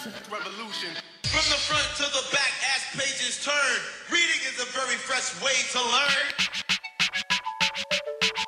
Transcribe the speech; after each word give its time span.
Revolution. 0.00 0.96
From 1.24 1.44
the 1.52 1.60
front 1.68 1.84
to 1.96 2.04
the 2.04 2.24
back 2.32 2.52
as 2.74 2.80
pages 2.96 3.44
turn, 3.44 3.52
reading 4.10 4.40
is 4.48 4.56
a 4.58 4.64
very 4.72 4.96
fresh 4.96 5.36
way 5.44 5.52
to 5.72 5.78
learn. 5.78 6.24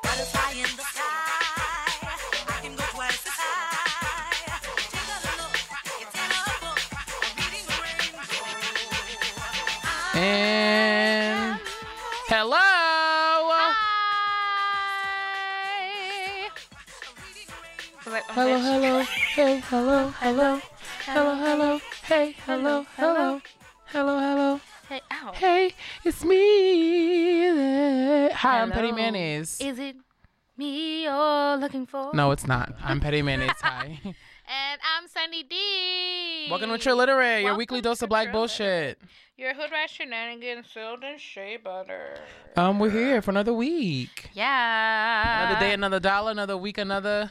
Butterfly 0.02 0.52
in 0.56 0.62
the 0.62 0.82
sky. 0.82 2.08
I 2.48 2.58
can 2.62 2.74
go 2.74 2.84
twice 2.96 3.26
as 3.26 3.36
high. 3.36 4.64
Take 4.88 5.12
a 5.12 5.28
look. 5.36 5.52
It's 6.00 6.16
in 6.16 6.24
a 6.24 6.56
book. 6.64 6.80
I'm 6.96 7.36
reading 7.36 7.68
the 7.68 7.76
rainbow. 7.84 8.24
And 10.16 11.60
hello. 12.28 12.64
Hello, 18.34 18.56
hello, 18.58 19.04
hey, 19.34 19.60
hello, 19.68 20.08
hello, 20.18 20.60
hello, 21.04 21.34
hello, 21.34 21.80
hey, 22.04 22.34
hello, 22.46 22.86
hello, 22.96 23.40
hello, 23.86 24.18
hello, 24.18 24.60
Hey, 24.88 25.00
ow. 25.10 25.32
hey, 25.32 25.74
it's 26.04 26.24
me. 26.24 27.48
Hi, 28.30 28.60
I'm 28.60 28.70
Petty. 28.70 28.92
Mayonnaise. 28.92 29.60
Is 29.60 29.78
it 29.78 29.96
me 30.56 31.04
you're 31.04 31.56
looking 31.56 31.86
for? 31.86 32.10
No, 32.14 32.30
it's 32.30 32.46
not. 32.46 32.74
I'm 32.82 33.00
Petty 33.00 33.22
Mayonnaise. 33.22 33.50
Hi. 33.60 33.98
And 34.44 34.80
I'm 34.96 35.08
Sunny 35.08 35.44
D. 35.44 36.48
Welcome 36.50 36.68
to 36.70 36.76
True 36.78 36.92
Literate, 36.94 37.40
your 37.42 37.44
Welcome 37.44 37.58
weekly 37.58 37.80
dose 37.80 38.00
to 38.00 38.04
of 38.04 38.10
black 38.10 38.26
True 38.26 38.32
bullshit. 38.32 38.98
Your 39.38 39.54
hood 39.54 39.70
rat 39.70 39.88
shenanigans 39.88 40.66
filled 40.66 41.04
in 41.04 41.16
shea 41.16 41.56
butter. 41.56 42.16
Um, 42.56 42.78
we're 42.78 42.90
here 42.90 43.22
for 43.22 43.30
another 43.30 43.54
week. 43.54 44.28
Yeah. 44.34 45.46
Another 45.46 45.60
day, 45.60 45.72
another 45.72 46.00
dollar, 46.00 46.32
another 46.32 46.56
week, 46.58 46.76
another. 46.76 47.30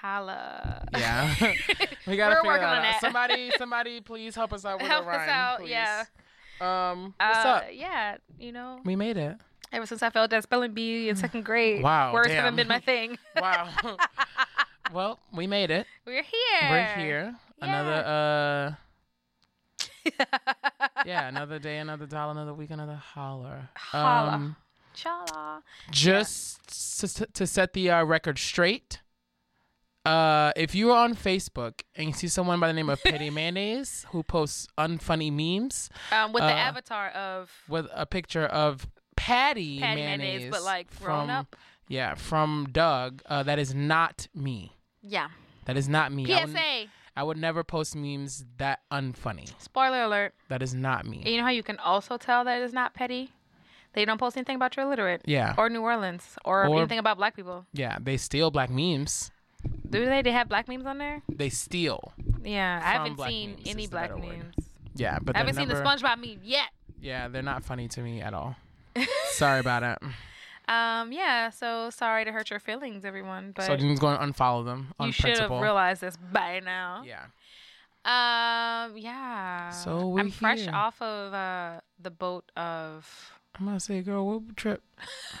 Holla. 0.00 0.86
Yeah, 0.96 1.34
we 2.06 2.16
gotta 2.16 2.36
We're 2.36 2.36
figure 2.36 2.44
working 2.46 2.64
on 2.66 2.84
out. 2.84 3.00
Somebody, 3.00 3.50
somebody, 3.58 4.00
please 4.00 4.34
help 4.34 4.52
us 4.52 4.64
out 4.64 4.78
with 4.80 4.88
Help 4.88 5.04
a 5.06 5.10
us 5.10 5.16
rhyme, 5.16 5.28
out, 5.28 5.58
please. 5.60 5.70
yeah. 5.70 6.04
Um, 6.60 7.14
what's 7.18 7.44
Uh, 7.44 7.48
up? 7.48 7.64
Yeah, 7.72 8.16
you 8.38 8.52
know, 8.52 8.80
We 8.84 8.96
made 8.96 9.16
it. 9.16 9.36
ever 9.72 9.86
since 9.86 10.02
I 10.02 10.10
failed 10.10 10.30
that 10.30 10.42
spelling 10.42 10.72
bee 10.72 11.08
in 11.08 11.16
second 11.24 11.44
grade, 11.44 11.82
Wow, 11.82 12.12
words 12.14 12.28
damn. 12.28 12.36
haven't 12.36 12.56
been 12.56 12.68
my 12.68 12.80
thing. 12.90 13.18
Wow. 13.40 13.68
well, 14.92 15.18
we 15.32 15.46
made 15.46 15.70
it. 15.70 15.86
We're 16.06 16.22
here. 16.22 16.70
We're 16.70 16.94
here. 16.96 17.34
Another 17.60 18.76
uh. 20.06 20.14
yeah, 21.04 21.28
another 21.28 21.58
day, 21.58 21.78
another 21.78 22.06
dollar, 22.06 22.32
another 22.32 22.54
week, 22.54 22.70
another 22.70 22.94
holler. 22.94 23.68
Holla. 23.76 24.30
Um, 24.32 24.56
Chala. 24.96 25.62
just 25.90 27.06
to, 27.16 27.26
to 27.26 27.46
set 27.46 27.74
the 27.74 27.90
uh, 27.90 28.04
record 28.04 28.38
straight. 28.38 29.00
Uh, 30.06 30.50
if 30.56 30.74
you 30.74 30.90
are 30.92 31.04
on 31.04 31.14
Facebook 31.14 31.82
and 31.94 32.06
you 32.08 32.12
see 32.14 32.26
someone 32.28 32.58
by 32.58 32.66
the 32.68 32.72
name 32.72 32.88
of 32.88 33.02
Petty 33.02 33.28
Mayonnaise 33.30 34.06
who 34.10 34.22
posts 34.22 34.66
unfunny 34.78 35.30
memes 35.30 35.90
Um, 36.10 36.32
with 36.32 36.42
the 36.42 36.46
Uh, 36.48 36.52
avatar 36.52 37.08
of 37.10 37.50
with 37.68 37.86
a 37.92 38.06
picture 38.06 38.46
of 38.46 38.88
Patty, 39.16 39.80
Patty 39.80 40.00
mayonnaise, 40.00 40.50
but, 40.50 40.62
like, 40.62 40.88
grown 40.98 41.26
from, 41.26 41.30
up? 41.30 41.56
Yeah, 41.88 42.14
from 42.14 42.68
Doug. 42.72 43.20
Uh, 43.26 43.42
that 43.42 43.58
is 43.58 43.74
not 43.74 44.26
me. 44.34 44.72
yeah. 45.02 45.28
That 45.66 45.76
is 45.76 45.88
not 45.88 46.10
me. 46.10 46.24
I 46.34 46.44
would, 46.46 46.50
PSA. 46.56 46.86
I 47.16 47.22
would 47.22 47.36
never 47.36 47.62
post 47.62 47.94
memes 47.94 48.44
that 48.56 48.80
unfunny. 48.90 49.52
Spoiler 49.60 50.02
alert. 50.04 50.34
That 50.48 50.62
is 50.62 50.72
not 50.74 51.04
me. 51.04 51.22
You 51.26 51.36
know 51.36 51.44
how 51.44 51.50
you 51.50 51.62
can 51.62 51.78
also 51.78 52.16
tell 52.16 52.42
that 52.44 52.62
it's 52.62 52.72
not 52.72 52.94
petty? 52.94 53.30
They 53.92 54.04
don't 54.06 54.18
post 54.18 54.36
anything 54.38 54.56
about 54.56 54.76
your 54.76 54.86
illiterate. 54.86 55.20
Yeah. 55.26 55.54
Or 55.58 55.68
New 55.68 55.82
Orleans. 55.82 56.36
Or, 56.44 56.66
Or- 56.66 56.78
anything 56.78 56.98
about 56.98 57.18
black 57.18 57.36
people. 57.36 57.66
Yeah, 57.74 57.98
they 58.00 58.16
steal 58.16 58.50
black 58.50 58.70
memes. 58.70 59.30
Do 59.88 60.04
they? 60.04 60.22
They 60.22 60.32
have 60.32 60.48
black 60.48 60.68
memes 60.68 60.86
on 60.86 60.98
there? 60.98 61.22
They 61.28 61.48
steal. 61.50 62.12
Yeah. 62.44 62.80
I 62.84 62.92
haven't 62.92 63.14
black 63.14 63.30
seen 63.30 63.50
memes 63.56 63.62
any 63.66 63.84
is 63.84 63.90
the 63.90 63.94
black 63.94 64.10
better 64.10 64.20
word. 64.20 64.38
memes. 64.38 64.54
Yeah, 64.94 65.18
but 65.20 65.36
I 65.36 65.40
they're 65.40 65.46
haven't 65.46 65.60
seen 65.60 65.68
the 65.68 65.74
never- 65.74 65.86
SpongeBob 65.86 66.18
meme 66.18 66.40
yet. 66.42 66.68
Yeah, 67.00 67.28
they're 67.28 67.42
not 67.42 67.64
funny 67.64 67.88
to 67.88 68.00
me 68.02 68.20
at 68.20 68.34
all. 68.34 68.56
Sorry 69.32 69.60
about 69.60 69.82
it. 69.82 69.98
Um, 70.68 71.10
yeah, 71.12 71.50
so 71.50 71.90
sorry 71.90 72.24
to 72.24 72.30
hurt 72.30 72.48
your 72.50 72.60
feelings, 72.60 73.04
everyone. 73.04 73.52
But 73.56 73.64
So 73.66 73.72
I'm 73.72 73.80
just 73.80 74.00
going 74.00 74.16
to 74.18 74.24
unfollow 74.24 74.64
them 74.64 74.92
on 75.00 75.08
you 75.08 75.12
should 75.12 75.30
have 75.30 75.36
principle. 75.38 75.60
realized 75.60 76.00
this 76.00 76.16
by 76.16 76.60
now. 76.60 77.02
Yeah. 77.04 77.24
Um, 78.04 78.96
yeah. 78.96 79.70
So 79.70 80.08
we 80.08 80.20
I'm 80.20 80.30
fresh 80.30 80.60
here. 80.60 80.70
off 80.72 81.00
of 81.02 81.34
uh 81.34 81.80
the 82.00 82.10
boat 82.10 82.50
of 82.56 83.32
I'm 83.58 83.66
gonna 83.66 83.80
say, 83.80 84.00
girl, 84.02 84.26
what 84.26 84.56
trip? 84.56 84.82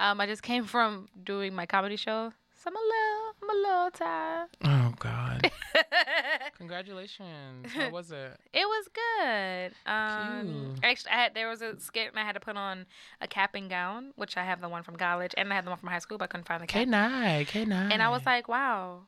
um 0.00 0.20
I 0.20 0.26
just 0.26 0.42
came 0.42 0.64
from 0.64 1.08
doing 1.22 1.54
my 1.54 1.66
comedy 1.66 1.96
show. 1.96 2.32
So 2.62 2.68
I'm 2.68 2.76
a 2.76 2.78
little 2.78 3.34
I'm 3.42 3.50
a 3.50 3.54
little 3.54 3.90
tired. 3.90 4.48
Oh 4.64 4.94
God. 4.98 5.50
Congratulations. 6.58 7.72
How 7.72 7.88
was 7.88 8.10
it? 8.10 8.36
It 8.52 8.66
was 8.66 8.88
good. 8.92 9.72
Um, 9.90 10.74
Cute. 10.74 10.84
actually, 10.84 11.12
I 11.12 11.14
had 11.14 11.34
there 11.34 11.48
was 11.48 11.62
a 11.62 11.80
skit 11.80 12.08
and 12.08 12.18
I 12.18 12.22
had 12.22 12.34
to 12.34 12.40
put 12.40 12.58
on 12.58 12.84
a 13.22 13.26
cap 13.26 13.54
and 13.54 13.70
gown, 13.70 14.12
which 14.16 14.36
I 14.36 14.44
have 14.44 14.60
the 14.60 14.68
one 14.68 14.82
from 14.82 14.96
college 14.96 15.32
and 15.38 15.50
I 15.50 15.56
had 15.56 15.64
the 15.64 15.70
one 15.70 15.78
from 15.78 15.88
high 15.88 16.00
school, 16.00 16.18
but 16.18 16.24
I 16.24 16.26
couldn't 16.26 16.48
find 16.48 16.62
the 16.62 16.66
K 16.66 16.84
nine, 16.84 17.46
K 17.46 17.64
nine. 17.64 17.92
And 17.92 18.02
I 18.02 18.10
was 18.10 18.26
like, 18.26 18.46
wow. 18.46 19.04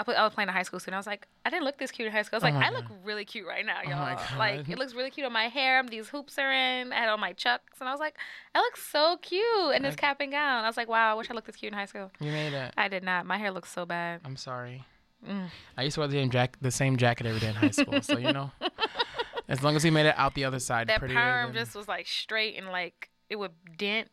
I, 0.00 0.02
put, 0.02 0.16
I 0.16 0.24
was 0.24 0.32
playing 0.34 0.48
a 0.48 0.52
high 0.52 0.62
school 0.62 0.80
student. 0.80 0.94
I 0.96 0.98
was 0.98 1.06
like, 1.06 1.28
I 1.44 1.50
didn't 1.50 1.64
look 1.64 1.78
this 1.78 1.90
cute 1.90 2.06
in 2.06 2.12
high 2.12 2.22
school. 2.22 2.36
I 2.36 2.38
was 2.38 2.44
Oh 2.44 2.46
like, 2.46 2.54
my 2.54 2.66
I 2.68 2.70
look 2.70 2.86
really 3.04 3.24
cute 3.24 3.46
right 3.46 3.64
now, 3.64 3.80
y'all. 3.82 4.00
my 4.00 4.14
God. 4.14 4.38
Like, 4.38 4.68
it 4.68 4.78
looks 4.78 4.94
really 4.94 5.10
cute 5.10 5.26
on 5.26 5.32
my 5.32 5.44
hair. 5.48 5.82
These 5.88 6.08
hoops 6.08 6.38
are 6.38 6.50
in. 6.50 6.92
I 6.92 6.96
had 7.00 7.08
on 7.10 7.20
my 7.20 7.32
chucks. 7.34 7.78
And 7.80 7.88
I 7.88 7.92
was 7.92 8.00
like, 8.00 8.16
I 8.54 8.60
look 8.60 8.76
so 8.76 9.18
cute 9.20 9.74
in 9.76 9.82
this 9.82 9.94
cap 9.96 10.16
and 10.20 10.32
gown. 10.32 10.64
I 10.64 10.66
was 10.68 10.76
like, 10.76 10.88
wow, 10.88 11.12
I 11.12 11.14
wish 11.14 11.30
I 11.30 11.34
looked 11.34 11.46
this 11.46 11.56
cute 11.56 11.72
in 11.72 11.78
high 11.78 11.84
school. 11.86 12.10
you 12.18 12.32
made 12.32 12.52
it. 12.54 12.72
I 12.76 12.88
did 12.88 13.04
not. 13.04 13.26
My 13.26 13.36
hair 13.38 13.50
looks 13.50 13.70
so 13.70 13.84
bad. 13.86 14.22
I'm 14.24 14.36
sorry. 14.36 14.84
Mm. 15.28 15.50
I 15.76 15.82
used 15.82 15.94
to 15.94 16.00
wear 16.00 16.08
the 16.08 16.14
same 16.16 16.30
jacket, 16.30 16.58
the 16.62 16.70
same 16.70 16.96
jacket 16.96 17.26
every 17.26 17.40
day 17.40 17.48
in 17.48 17.54
high 17.54 17.70
school. 17.70 18.00
so 18.00 18.16
you 18.16 18.32
know, 18.32 18.50
as 19.48 19.62
long 19.62 19.76
as 19.76 19.82
he 19.82 19.90
made 19.90 20.06
it 20.06 20.14
out 20.16 20.34
the 20.34 20.44
other 20.46 20.58
side, 20.60 20.86
That 20.88 21.00
perm 21.00 21.52
just 21.52 21.74
was 21.74 21.86
like 21.88 22.06
straight 22.06 22.56
and 22.56 22.68
like 22.68 23.10
it 23.28 23.36
would 23.36 23.52
dent. 23.76 24.08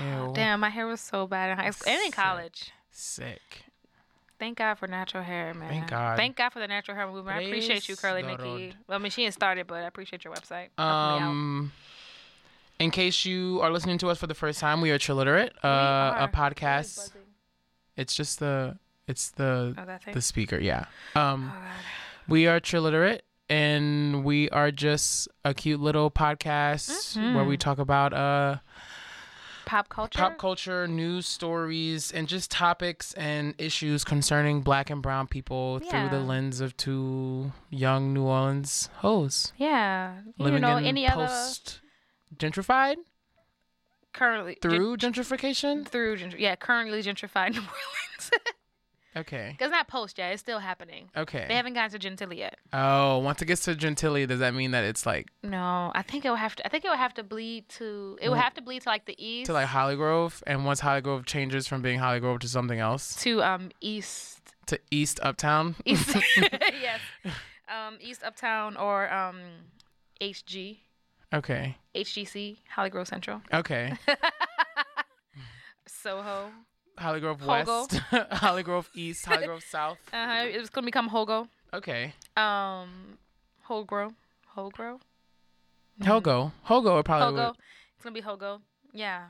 Ew. 0.00 0.32
Damn, 0.34 0.60
my 0.60 0.68
hair 0.68 0.86
was 0.86 1.00
so 1.00 1.26
bad 1.26 1.50
in 1.50 1.56
high 1.56 1.70
school 1.70 1.90
and 1.92 2.04
in 2.04 2.12
college. 2.12 2.72
sick. 2.90 3.40
Thank 4.40 4.58
God 4.58 4.74
for 4.76 4.88
natural 4.88 5.22
hair, 5.22 5.54
man. 5.54 5.84
God. 5.86 6.16
Thank 6.16 6.34
God 6.36 6.48
for 6.50 6.58
the 6.58 6.66
natural 6.66 6.96
hair 6.96 7.06
movement. 7.06 7.36
I 7.38 7.42
appreciate 7.42 7.88
you, 7.88 7.94
Curly 7.94 8.22
Nikki. 8.22 8.74
Well, 8.88 8.98
I 8.98 9.02
mean, 9.02 9.10
she 9.12 9.22
didn't 9.22 9.34
start 9.34 9.58
it, 9.58 9.66
but 9.68 9.76
I 9.76 9.86
appreciate 9.86 10.24
your 10.24 10.34
website. 10.34 10.68
helping 10.76 10.78
me 10.78 10.82
out. 10.82 11.22
Um, 11.30 11.72
in 12.80 12.90
case 12.90 13.24
you 13.26 13.60
are 13.62 13.70
listening 13.70 13.98
to 13.98 14.08
us 14.08 14.18
for 14.18 14.26
the 14.26 14.34
first 14.34 14.58
time, 14.58 14.80
we 14.80 14.90
are 14.90 14.98
Triliterate, 14.98 15.50
uh, 15.62 15.68
are. 15.68 16.22
a 16.24 16.28
podcast. 16.28 17.10
It's 17.96 18.14
just 18.16 18.40
the, 18.40 18.78
it's 19.06 19.30
the, 19.32 19.74
Oh, 19.76 20.12
the 20.12 20.22
speaker. 20.22 20.58
Yeah. 20.58 20.86
Um, 21.14 21.52
Oh, 21.54 21.58
we 22.26 22.46
are 22.46 22.58
Triliterate, 22.60 23.20
and 23.50 24.24
we 24.24 24.48
are 24.50 24.70
just 24.70 25.28
a 25.44 25.52
cute 25.52 25.80
little 25.80 26.10
podcast 26.10 27.16
where 27.16 27.24
Mm-hmm. 27.26 27.48
we 27.48 27.56
talk 27.58 27.78
about 27.78 28.14
uh 28.14 28.56
Pop 29.70 29.88
culture. 29.88 30.18
pop 30.18 30.36
culture, 30.36 30.88
news 30.88 31.28
stories, 31.28 32.10
and 32.10 32.26
just 32.26 32.50
topics 32.50 33.12
and 33.14 33.54
issues 33.56 34.02
concerning 34.02 34.62
black 34.62 34.90
and 34.90 35.00
brown 35.00 35.28
people 35.28 35.78
through 35.78 36.08
the 36.08 36.18
lens 36.18 36.60
of 36.60 36.76
two 36.76 37.52
young 37.70 38.12
New 38.12 38.24
Orleans 38.24 38.88
hoes 38.96 39.52
Yeah. 39.58 40.22
You 40.36 40.44
living 40.44 40.62
know, 40.62 40.76
in 40.76 40.86
any 40.86 41.06
post 41.08 41.80
gentrified 42.36 42.96
currently 44.12 44.58
through 44.60 44.96
gen- 44.96 45.12
gentrification. 45.12 45.86
through 45.86 46.18
yeah, 46.36 46.56
currently 46.56 47.00
gentrified 47.00 47.50
New 47.54 47.60
Orleans. 47.60 48.30
Okay. 49.16 49.56
Cause 49.58 49.70
not 49.70 49.88
post 49.88 50.18
yet. 50.18 50.32
It's 50.32 50.40
still 50.40 50.60
happening. 50.60 51.10
Okay. 51.16 51.44
They 51.48 51.54
haven't 51.56 51.74
gotten 51.74 51.90
to 51.90 51.98
Gentilly 51.98 52.38
yet. 52.38 52.58
oh, 52.72 53.18
once 53.18 53.42
it 53.42 53.46
gets 53.46 53.64
to 53.64 53.74
Gentilly, 53.74 54.26
does 54.26 54.38
that 54.38 54.54
mean 54.54 54.70
that 54.70 54.84
it's 54.84 55.04
like 55.04 55.28
No, 55.42 55.90
I 55.94 56.02
think 56.02 56.24
it 56.24 56.30
would 56.30 56.38
have 56.38 56.54
to. 56.56 56.66
I 56.66 56.68
think 56.68 56.84
it 56.84 56.88
would 56.88 56.98
have 56.98 57.14
to 57.14 57.24
bleed 57.24 57.68
to. 57.70 58.16
It 58.22 58.28
would 58.28 58.38
have 58.38 58.54
to 58.54 58.62
bleed 58.62 58.82
to 58.82 58.88
like 58.88 59.06
the 59.06 59.16
east. 59.18 59.46
to 59.46 59.52
like 59.52 59.66
Hollygrove? 59.66 60.42
And 60.46 60.64
once 60.64 60.80
Hollygrove 60.80 61.26
changes 61.26 61.66
from 61.66 61.82
being 61.82 61.98
Hollygrove 61.98 62.38
to 62.40 62.48
something 62.48 62.78
else, 62.78 63.16
to 63.22 63.42
um 63.42 63.70
east 63.80 64.38
to 64.66 64.78
East 64.92 65.18
Uptown? 65.22 65.74
east 65.84 66.14
yes 66.36 67.00
um 67.68 67.98
east 68.00 68.22
uptown 68.22 68.76
or 68.76 69.12
um 69.12 69.40
HG 70.20 70.78
okay. 71.34 71.76
HGC 71.96 72.58
Hollygrove 72.76 73.08
Central 73.08 73.42
Okay. 73.52 73.92
Soho. 75.86 76.50
Hollygrove 77.00 77.38
Hogo. 77.38 77.46
West, 77.48 77.90
Hollygrove 78.42 78.86
East, 78.94 79.24
Hollygrove 79.26 79.62
South. 79.70 79.98
Uh, 80.12 80.44
it's 80.46 80.70
gonna 80.70 80.84
become 80.84 81.08
Hogo. 81.08 81.48
Okay. 81.72 82.14
Um, 82.36 83.18
Holgrow. 83.68 84.12
Holgrow. 84.56 85.00
Hogo. 86.02 86.52
Hogo 86.68 86.94
would 86.96 87.04
probably 87.04 87.38
Hogo. 87.40 87.48
would- 87.48 87.56
It's 87.96 88.04
gonna 88.04 88.14
be 88.14 88.22
Hogo. 88.22 88.60
Yeah. 88.92 89.26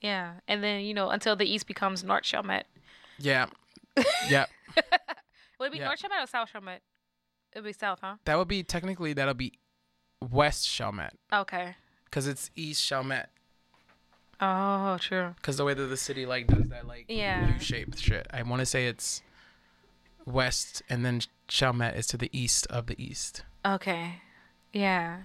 Yeah. 0.00 0.34
And 0.48 0.62
then, 0.62 0.82
you 0.82 0.94
know, 0.94 1.10
until 1.10 1.36
the 1.36 1.44
east 1.44 1.66
becomes 1.66 2.02
North 2.04 2.24
Chalmette. 2.24 2.64
Yeah. 3.18 3.46
yep. 4.28 4.48
Would 5.58 5.66
it 5.68 5.72
be 5.72 5.78
Yeah. 5.78 5.86
North 5.86 6.00
Chalmette 6.00 6.24
or 6.24 6.26
South 6.26 6.48
Chalmette? 6.52 6.80
It'd 7.52 7.64
be 7.64 7.72
South, 7.72 7.98
huh? 8.02 8.16
That 8.24 8.38
would 8.38 8.48
be 8.48 8.62
technically 8.62 9.12
that'll 9.12 9.34
be 9.34 9.54
West 10.30 10.68
Chalmette 10.68 11.14
Okay. 11.32 11.74
because 12.04 12.26
it's 12.26 12.50
East 12.54 12.82
Chalmette 12.88 13.28
Oh, 14.40 14.96
true. 14.98 15.34
because 15.36 15.56
the 15.58 15.64
way 15.64 15.74
that 15.74 15.82
the 15.86 15.96
city 15.96 16.26
like 16.26 16.46
does 16.46 16.68
that 16.68 16.86
like 16.86 17.06
Yeah. 17.08 17.54
U-shaped 17.54 17.98
shit. 17.98 18.26
I 18.32 18.42
want 18.42 18.60
to 18.60 18.66
say 18.66 18.86
it's 18.86 19.22
west, 20.26 20.82
and 20.88 21.04
then 21.04 21.20
Chalmette 21.48 21.96
is 21.96 22.06
to 22.08 22.16
the 22.16 22.30
east 22.32 22.66
of 22.68 22.86
the 22.86 23.02
east. 23.02 23.42
Okay. 23.64 24.16
Yeah. 24.72 25.18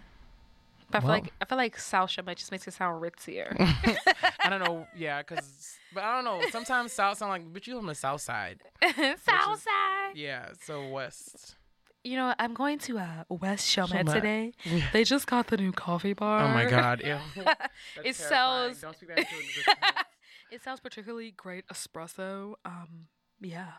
But 0.91 0.97
I 0.97 1.01
feel 1.01 1.09
like 1.09 1.33
I 1.41 1.45
feel 1.45 1.57
like 1.57 1.77
South 1.79 2.09
Chalmette 2.09 2.37
just 2.37 2.51
makes 2.51 2.67
it 2.67 2.73
sound 2.73 3.01
ritzier. 3.01 3.55
I 4.39 4.49
don't 4.49 4.63
know, 4.63 4.85
yeah, 4.95 5.21
cause 5.23 5.77
but 5.93 6.03
I 6.03 6.15
don't 6.15 6.25
know. 6.25 6.47
Sometimes 6.51 6.93
south 6.93 7.17
sound 7.17 7.31
like, 7.31 7.53
but 7.53 7.65
you 7.67 7.77
on 7.77 7.87
the 7.87 7.95
south 7.95 8.21
side. 8.21 8.59
South 8.83 9.61
side. 9.61 10.11
Yeah, 10.15 10.49
so 10.63 10.87
west. 10.89 11.55
You 12.05 12.15
know. 12.17 12.33
I'm 12.39 12.53
going 12.53 12.79
to 12.79 12.99
uh, 12.99 13.23
West 13.29 13.67
Chalmette 13.69 14.05
Chalmette. 14.05 14.13
today. 14.13 14.53
They 14.93 15.03
just 15.03 15.27
got 15.27 15.47
the 15.47 15.57
new 15.57 15.71
coffee 15.71 16.13
bar. 16.13 16.43
Oh 16.43 16.47
my 16.49 16.65
god, 16.65 17.01
ew. 17.05 17.17
It 18.03 18.15
sells. 18.15 18.79
Don't 18.81 18.95
speak 18.95 19.09
that 19.09 19.19
into. 19.19 19.29
It 20.51 20.63
sounds 20.63 20.79
particularly 20.79 21.31
great 21.31 21.65
espresso. 21.67 22.53
Um, 22.63 23.07
yeah. 23.41 23.71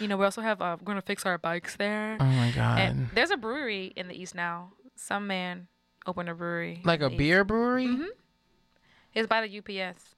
You 0.00 0.08
know, 0.08 0.16
we 0.16 0.24
also 0.24 0.40
have. 0.42 0.60
Uh, 0.60 0.76
we're 0.80 0.84
gonna 0.86 1.00
fix 1.00 1.24
our 1.24 1.38
bikes 1.38 1.76
there. 1.76 2.16
Oh 2.20 2.24
my 2.24 2.50
god. 2.50 2.78
And 2.80 3.08
there's 3.14 3.30
a 3.30 3.36
brewery 3.36 3.92
in 3.96 4.08
the 4.08 4.14
east 4.20 4.34
now. 4.34 4.72
Some 4.96 5.26
man 5.28 5.68
opened 6.06 6.28
a 6.28 6.34
brewery. 6.34 6.82
like 6.84 7.00
a 7.00 7.04
the 7.04 7.10
east. 7.12 7.18
beer 7.18 7.44
brewery? 7.44 7.86
Mm-hmm. 7.86 8.04
It's 9.14 9.28
by 9.28 9.46
the 9.46 9.58
UPS. 9.58 10.16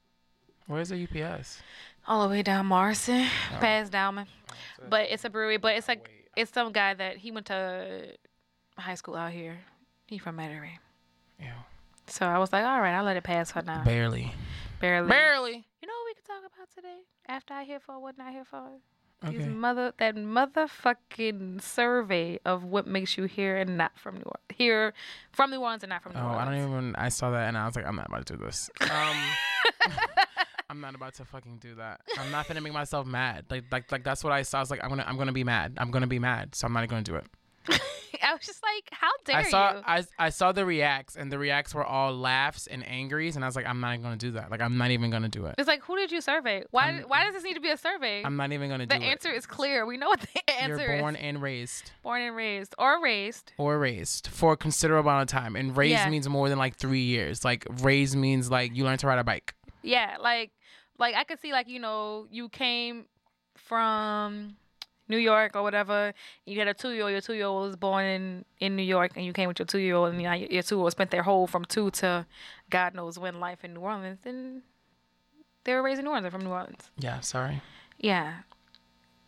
Where's 0.66 0.88
the 0.88 1.04
UPS? 1.06 1.60
All 2.06 2.22
the 2.26 2.30
way 2.30 2.42
down 2.42 2.66
Morrison, 2.66 3.26
Oh. 3.52 3.58
past 3.60 3.92
Dalman. 3.92 4.26
But 4.88 5.10
it's 5.10 5.24
a 5.24 5.30
brewery. 5.30 5.58
But 5.58 5.76
it's 5.76 5.88
like 5.88 6.08
Wait. 6.08 6.23
It's 6.36 6.52
some 6.52 6.72
guy 6.72 6.94
that 6.94 7.16
he 7.18 7.30
went 7.30 7.46
to 7.46 8.14
high 8.76 8.94
school 8.94 9.14
out 9.16 9.32
here. 9.32 9.58
He 10.06 10.18
from 10.18 10.36
Metairie. 10.36 10.78
Yeah. 11.40 11.52
So 12.06 12.26
I 12.26 12.38
was 12.38 12.52
like, 12.52 12.64
all 12.64 12.80
right, 12.80 12.94
I'll 12.94 13.04
let 13.04 13.16
it 13.16 13.24
pass 13.24 13.52
for 13.52 13.62
now. 13.62 13.82
Barely. 13.84 14.32
Barely. 14.80 15.08
Barely. 15.08 15.64
You 15.80 15.88
know 15.88 15.94
what 16.02 16.06
we 16.06 16.14
could 16.14 16.24
talk 16.26 16.40
about 16.40 16.68
today? 16.74 16.98
After 17.26 17.54
I 17.54 17.64
hear 17.64 17.80
for 17.80 17.98
what 17.98 18.18
not 18.18 18.32
here 18.32 18.44
for? 18.44 18.62
These 19.26 19.46
mother 19.46 19.94
that 19.98 20.16
motherfucking 20.16 21.62
survey 21.62 22.38
of 22.44 22.62
what 22.64 22.86
makes 22.86 23.16
you 23.16 23.24
here 23.24 23.56
and 23.56 23.78
not 23.78 23.98
from 23.98 24.16
New 24.16 24.22
Orleans. 24.26 24.44
Here 24.54 24.92
from 25.32 25.50
New 25.50 25.60
Orleans 25.60 25.82
and 25.82 25.88
not 25.88 26.02
from 26.02 26.12
New 26.12 26.18
Oh, 26.20 26.24
Orleans. 26.24 26.40
I 26.40 26.44
don't 26.44 26.68
even. 26.70 26.96
I 26.96 27.08
saw 27.08 27.30
that 27.30 27.48
and 27.48 27.56
I 27.56 27.64
was 27.64 27.74
like, 27.74 27.86
I'm 27.86 27.96
not 27.96 28.08
about 28.08 28.26
to 28.26 28.36
do 28.36 28.44
this. 28.44 28.68
Um, 28.82 29.16
I'm 30.74 30.80
not 30.80 30.96
about 30.96 31.14
to 31.14 31.24
fucking 31.24 31.58
do 31.58 31.76
that. 31.76 32.00
I'm 32.18 32.32
not 32.32 32.48
gonna 32.48 32.60
make 32.60 32.72
myself 32.72 33.06
mad. 33.06 33.44
Like, 33.48 33.64
like, 33.70 33.92
like 33.92 34.02
that's 34.02 34.24
what 34.24 34.32
I 34.32 34.42
saw. 34.42 34.58
I 34.58 34.60
was 34.60 34.70
like, 34.72 34.82
I'm 34.82 34.88
gonna, 34.90 35.04
I'm 35.06 35.16
gonna 35.16 35.30
be 35.32 35.44
mad. 35.44 35.74
I'm 35.78 35.92
gonna 35.92 36.08
be 36.08 36.18
mad. 36.18 36.56
So 36.56 36.66
I'm 36.66 36.72
not 36.72 36.88
gonna 36.88 37.02
do 37.02 37.14
it. 37.14 37.24
I 38.22 38.32
was 38.32 38.44
just 38.44 38.60
like, 38.62 38.88
how 38.90 39.10
dare 39.24 39.36
I 39.36 39.42
saw, 39.44 39.74
you? 39.74 39.82
I, 39.86 40.04
I 40.18 40.28
saw 40.30 40.50
the 40.50 40.66
reacts, 40.66 41.14
and 41.14 41.30
the 41.30 41.38
reacts 41.38 41.74
were 41.74 41.84
all 41.84 42.12
laughs 42.16 42.66
and 42.66 42.86
angries, 42.88 43.36
and 43.36 43.44
I 43.44 43.48
was 43.48 43.54
like, 43.54 43.66
I'm 43.66 43.80
not 43.80 44.02
gonna 44.02 44.16
do 44.16 44.32
that. 44.32 44.50
Like, 44.50 44.60
I'm 44.60 44.76
not 44.76 44.90
even 44.90 45.10
gonna 45.10 45.28
do 45.28 45.46
it. 45.46 45.54
It's 45.58 45.68
like, 45.68 45.82
who 45.84 45.94
did 45.96 46.10
you 46.10 46.20
survey? 46.20 46.64
Why? 46.72 46.86
I'm- 46.86 47.04
why 47.06 47.22
does 47.24 47.34
this 47.34 47.44
need 47.44 47.54
to 47.54 47.60
be 47.60 47.70
a 47.70 47.76
survey? 47.76 48.24
I'm 48.24 48.34
not 48.36 48.50
even 48.50 48.68
gonna 48.68 48.86
the 48.86 48.94
do 48.94 48.96
it. 48.96 48.98
The 49.00 49.06
answer 49.06 49.30
is 49.30 49.46
clear. 49.46 49.86
We 49.86 49.96
know 49.96 50.08
what 50.08 50.20
the 50.22 50.50
answer 50.60 50.74
is. 50.74 50.80
You're 50.80 50.98
born 50.98 51.14
is. 51.14 51.22
and 51.22 51.40
raised, 51.40 51.92
Born 52.02 52.20
and 52.22 52.34
raised, 52.34 52.74
or 52.78 53.00
raised. 53.00 53.52
or 53.58 53.78
raised 53.78 54.26
for 54.26 54.54
a 54.54 54.56
considerable 54.56 55.08
amount 55.08 55.30
of 55.30 55.38
time, 55.40 55.54
and 55.54 55.76
raised 55.76 55.92
Yeah. 55.92 56.10
means 56.10 56.28
more 56.28 56.48
than 56.48 56.58
like 56.58 56.74
three 56.76 57.04
years. 57.04 57.44
Like, 57.44 57.64
raised 57.82 58.16
means 58.16 58.50
like 58.50 58.74
you 58.74 58.82
learn 58.84 58.98
to 58.98 59.06
ride 59.06 59.20
a 59.20 59.24
bike. 59.24 59.54
Yeah, 59.86 60.16
like, 60.18 60.50
like 60.98 61.14
I 61.14 61.24
could 61.24 61.40
see, 61.40 61.52
like 61.52 61.68
you 61.68 61.78
know, 61.80 62.26
you 62.30 62.48
came 62.48 63.06
from 63.56 64.56
New 65.08 65.18
York 65.18 65.52
or 65.54 65.62
whatever. 65.62 66.12
You 66.46 66.58
had 66.58 66.68
a 66.68 66.74
two 66.74 66.90
year 66.90 67.02
old. 67.02 67.12
Your 67.12 67.20
two 67.20 67.34
year 67.34 67.46
old 67.46 67.66
was 67.66 67.76
born 67.76 68.04
in 68.04 68.44
in 68.60 68.76
New 68.76 68.82
York, 68.82 69.12
and 69.16 69.24
you 69.24 69.32
came 69.32 69.48
with 69.48 69.58
your 69.58 69.66
two 69.66 69.78
year 69.78 69.94
old, 69.96 70.10
and 70.10 70.20
you 70.22 70.28
know, 70.28 70.34
your 70.34 70.62
two 70.62 70.76
year 70.76 70.82
old 70.82 70.92
spent 70.92 71.10
their 71.10 71.22
whole 71.22 71.46
from 71.46 71.64
two 71.64 71.90
to 71.92 72.26
God 72.70 72.94
knows 72.94 73.18
when 73.18 73.40
life 73.40 73.64
in 73.64 73.74
New 73.74 73.80
Orleans, 73.80 74.20
and 74.24 74.62
they 75.64 75.74
were 75.74 75.82
raised 75.82 75.98
in 75.98 76.04
New 76.04 76.10
Orleans. 76.10 76.24
They're 76.24 76.30
from 76.30 76.44
New 76.44 76.50
Orleans. 76.50 76.90
Yeah, 76.98 77.20
sorry. 77.20 77.62
Yeah. 77.98 78.40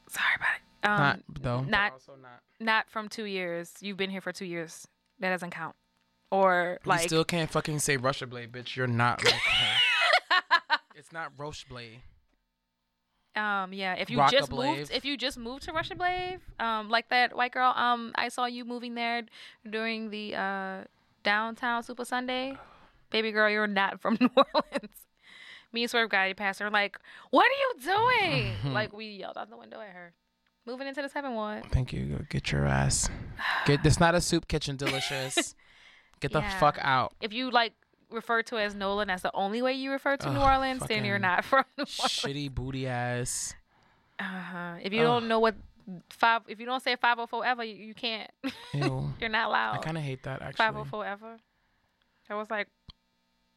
Sorry 0.09 0.35
about 0.37 0.49
it. 0.57 0.63
Um, 0.89 0.99
not 0.99 1.21
though. 1.43 1.61
not- 1.63 1.93
also 1.93 2.13
not. 2.23 2.41
not 2.61 2.89
from 2.89 3.09
two 3.09 3.25
years. 3.25 3.73
You've 3.81 3.97
been 3.97 4.11
here 4.11 4.21
for 4.21 4.33
two 4.33 4.45
years. 4.45 4.87
That 5.19 5.31
doesn't 5.31 5.51
count. 5.51 5.75
Or 6.31 6.79
you 6.85 6.89
like 6.89 7.03
still 7.03 7.25
can't 7.25 7.51
fucking 7.51 7.79
say 7.79 7.97
Russia 7.97 8.27
Blade, 8.27 8.53
bitch. 8.53 8.77
You're 8.77 8.87
not 8.87 9.25
like 9.25 9.35
her. 9.35 9.77
It's 10.97 11.13
not 11.13 11.33
Roche 11.37 11.65
Blade. 11.69 12.01
um 13.37 13.73
yeah, 13.73 13.95
if 13.95 14.09
you 14.11 14.23
just 14.31 14.51
moved 14.51 14.91
if 14.91 15.05
you 15.05 15.17
just 15.17 15.37
moved 15.39 15.65
to 15.65 15.73
Rocheblave, 15.73 16.41
um 16.59 16.89
like 16.89 17.09
that 17.11 17.37
white 17.37 17.53
girl, 17.53 17.73
um 17.77 18.13
I 18.15 18.29
saw 18.29 18.47
you 18.47 18.65
moving 18.65 18.95
there 18.95 19.23
during 19.69 20.11
the 20.11 20.35
uh 20.35 20.85
downtown 21.23 21.83
Super 21.83 22.05
Sunday. 22.05 22.57
Baby 23.11 23.31
girl, 23.33 23.49
you're 23.51 23.67
not 23.67 24.01
from 24.01 24.17
New 24.21 24.31
Orleans. 24.37 24.97
Me 25.73 25.83
and 25.83 25.91
Swerve 25.91 26.09
guy 26.09 26.33
passed 26.33 26.61
her 26.61 26.71
like, 26.71 26.99
What 27.31 27.45
are 27.47 27.59
you 27.65 27.73
doing? 27.85 28.53
like 28.73 28.93
we 28.93 29.07
yelled 29.07 29.37
out 29.37 29.51
the 29.51 29.57
window 29.57 29.81
at 29.81 29.91
her. 29.91 30.13
Moving 30.67 30.89
into 30.89 31.03
the 31.03 31.09
seven 31.09 31.35
one. 31.35 31.63
Thank 31.71 31.93
you. 31.93 32.07
Go 32.07 32.25
Get 32.31 32.51
your 32.51 32.65
ass. 32.67 33.09
Get. 33.67 33.85
It's 33.87 34.01
not 34.01 34.15
a 34.17 34.21
soup 34.21 34.49
kitchen, 34.49 34.77
delicious. 34.77 35.55
Get 36.21 36.33
the 36.33 36.41
Yeah. 36.41 36.59
fuck 36.59 36.79
out. 36.81 37.13
If 37.21 37.33
you 37.33 37.51
like 37.51 37.75
refer 38.11 38.43
to 38.45 38.59
as 38.59 38.75
Nolan, 38.75 39.09
that's 39.09 39.23
the 39.23 39.35
only 39.35 39.63
way 39.63 39.73
you 39.73 39.91
refer 39.91 40.17
to 40.17 40.31
New 40.31 40.41
Orleans, 40.41 40.83
then 40.89 41.05
you're 41.05 41.19
not 41.19 41.45
from 41.45 41.65
New 41.77 41.83
Orleans. 41.83 41.91
Shitty 41.91 42.55
booty 42.55 42.87
ass. 42.87 43.55
Uh-huh. 44.19 44.77
If 44.83 44.93
you 44.93 45.01
Ugh. 45.01 45.07
don't 45.07 45.29
know 45.29 45.41
what 45.41 45.55
five, 46.11 46.43
if 46.49 46.59
you 46.59 46.67
don't 46.67 46.83
say 46.83 46.97
five 46.97 47.19
oh 47.19 47.27
four 47.27 47.45
ever, 47.45 47.65
you, 47.65 47.75
you 47.75 47.95
can't. 47.95 48.31
You're 48.75 49.29
not 49.29 49.49
allowed. 49.49 49.75
I 49.75 49.79
kind 49.79 49.97
of 49.97 50.03
hate 50.03 50.23
that 50.25 50.43
actually. 50.43 50.57
Five 50.57 50.77
oh 50.77 50.85
four 50.85 51.05
ever. 51.05 51.37
That 52.29 52.35
was 52.35 52.51
like. 52.51 52.69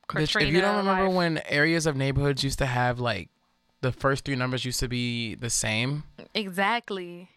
Bitch, 0.09 0.41
if 0.41 0.51
you 0.51 0.59
don't 0.59 0.77
remember 0.77 1.05
life. 1.05 1.15
when 1.15 1.41
areas 1.45 1.85
of 1.85 1.95
neighborhoods 1.95 2.43
used 2.43 2.57
to 2.57 2.65
have 2.65 2.99
like 2.99 3.29
the 3.81 3.91
first 3.91 4.25
three 4.25 4.35
numbers 4.35 4.65
used 4.65 4.79
to 4.79 4.87
be 4.87 5.35
the 5.35 5.51
same. 5.51 6.03
Exactly. 6.33 7.29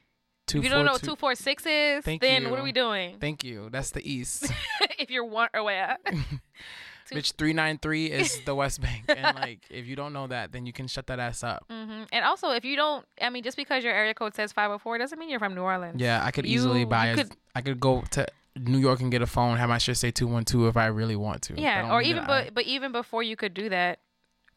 Two, 0.47 0.59
if 0.59 0.65
you 0.65 0.71
don't 0.71 0.85
know 0.85 0.93
four, 0.93 0.95
what 0.95 1.03
two 1.03 1.17
four 1.17 1.35
six 1.35 1.67
is, 1.67 2.05
then 2.05 2.51
what 2.51 2.59
are 2.59 2.63
we 2.63 2.73
doing? 2.73 3.19
Thank 3.21 3.45
you. 3.45 3.69
That's 3.71 3.91
the 3.91 4.11
east. 4.11 4.51
if 4.99 5.11
you're 5.11 5.25
one 5.25 5.49
where? 5.53 5.99
Two- 6.07 6.19
Bitch, 7.17 7.35
three 7.37 7.53
nine 7.53 7.79
three 7.79 8.07
is 8.07 8.41
the 8.45 8.55
West 8.55 8.81
Bank, 8.81 9.05
and 9.09 9.37
like 9.41 9.61
if 9.71 9.87
you 9.87 9.97
don't 9.97 10.13
know 10.13 10.27
that, 10.27 10.53
then 10.53 10.67
you 10.67 10.73
can 10.73 10.87
shut 10.89 11.07
that 11.09 11.19
ass 11.19 11.43
up. 11.43 11.65
hmm 11.71 12.03
And 12.13 12.25
also, 12.25 12.51
if 12.51 12.65
you 12.65 12.77
don't, 12.77 13.05
I 13.21 13.31
mean, 13.31 13.43
just 13.43 13.57
because 13.57 13.85
your 13.85 13.93
area 13.95 14.15
code 14.15 14.35
says 14.35 14.53
five 14.53 14.71
oh 14.71 14.79
four 14.79 14.99
doesn't 14.99 15.19
mean 15.19 15.29
you're 15.31 15.39
from 15.39 15.55
New 15.55 15.63
Orleans. 15.63 16.01
Yeah, 16.01 16.25
I 16.25 16.31
could 16.31 16.47
easily 16.47 16.85
buy. 16.85 17.07
you 17.09 17.13
a- 17.13 17.17
could- 17.17 17.37
I 17.55 17.61
could 17.61 17.79
go 17.81 18.03
to 18.13 18.27
New 18.57 18.79
York 18.79 19.01
and 19.01 19.11
get 19.11 19.23
a 19.23 19.27
phone, 19.27 19.57
have 19.59 19.69
my 19.69 19.79
shit 19.79 19.97
say 19.97 20.11
two 20.11 20.27
one 20.27 20.45
two 20.45 20.67
if 20.69 20.77
I 20.77 20.87
really 20.87 21.17
want 21.17 21.43
to. 21.43 21.61
Yeah, 21.61 21.93
or 21.93 22.03
even 22.03 22.25
but 22.27 22.55
but 22.55 22.65
even 22.65 22.93
before 22.93 23.23
you 23.23 23.37
could 23.37 23.55
do 23.55 23.69
that, 23.69 23.99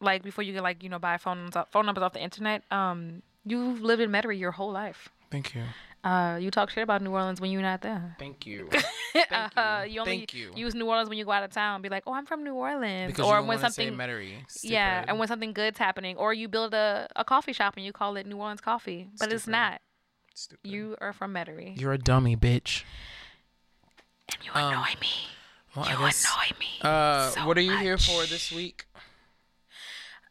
like 0.00 0.22
before 0.22 0.44
you 0.44 0.52
could 0.54 0.62
like 0.62 0.82
you 0.82 0.88
know 0.88 0.98
buy 0.98 1.16
phones 1.18 1.56
off, 1.56 1.70
phone 1.72 1.86
numbers 1.86 2.02
off 2.02 2.12
the 2.12 2.22
internet, 2.22 2.62
um, 2.70 3.22
you've 3.44 3.80
lived 3.82 4.02
in 4.02 4.10
Metairie 4.10 4.38
your 4.38 4.52
whole 4.52 4.70
life. 4.72 5.08
Thank 5.30 5.54
you. 5.54 5.62
Uh, 6.06 6.36
you 6.36 6.52
talk 6.52 6.70
shit 6.70 6.84
about 6.84 7.02
New 7.02 7.10
Orleans 7.10 7.40
when 7.40 7.50
you're 7.50 7.62
not 7.62 7.80
there. 7.80 8.14
Thank 8.16 8.46
you. 8.46 8.68
uh, 9.32 9.82
you. 9.84 9.94
you 9.94 10.00
only 10.00 10.18
Thank 10.18 10.34
you. 10.34 10.52
use 10.54 10.72
New 10.72 10.86
Orleans 10.86 11.08
when 11.08 11.18
you 11.18 11.24
go 11.24 11.32
out 11.32 11.42
of 11.42 11.50
town. 11.50 11.82
Be 11.82 11.88
like, 11.88 12.04
oh, 12.06 12.12
I'm 12.12 12.26
from 12.26 12.44
New 12.44 12.54
Orleans, 12.54 13.12
Because 13.12 13.26
or 13.26 13.42
when 13.42 13.58
something. 13.58 13.92
Metairie, 13.94 14.34
Yeah, 14.62 15.04
and 15.08 15.18
when 15.18 15.26
something 15.26 15.52
good's 15.52 15.78
happening, 15.78 16.16
or 16.16 16.32
you 16.32 16.46
build 16.46 16.74
a, 16.74 17.08
a 17.16 17.24
coffee 17.24 17.52
shop 17.52 17.74
and 17.76 17.84
you 17.84 17.92
call 17.92 18.16
it 18.16 18.24
New 18.24 18.36
Orleans 18.36 18.60
Coffee, 18.60 19.08
but 19.18 19.32
it's 19.32 19.48
not. 19.48 19.80
Stupid. 20.34 20.70
You 20.70 20.96
are 21.00 21.12
from 21.12 21.34
Metairie. 21.34 21.80
You're 21.80 21.94
a 21.94 21.98
dummy, 21.98 22.36
bitch. 22.36 22.84
and 24.32 24.44
you 24.44 24.52
um, 24.54 24.74
annoy 24.74 24.94
me. 25.00 25.08
Well, 25.74 25.90
You 25.90 25.98
guess. 25.98 26.24
annoy 26.24 26.56
me. 26.60 26.66
Uh, 26.82 27.30
so 27.30 27.46
what 27.48 27.58
are 27.58 27.62
you 27.62 27.76
here 27.78 27.98
for 27.98 28.26
this 28.26 28.52
week? 28.52 28.86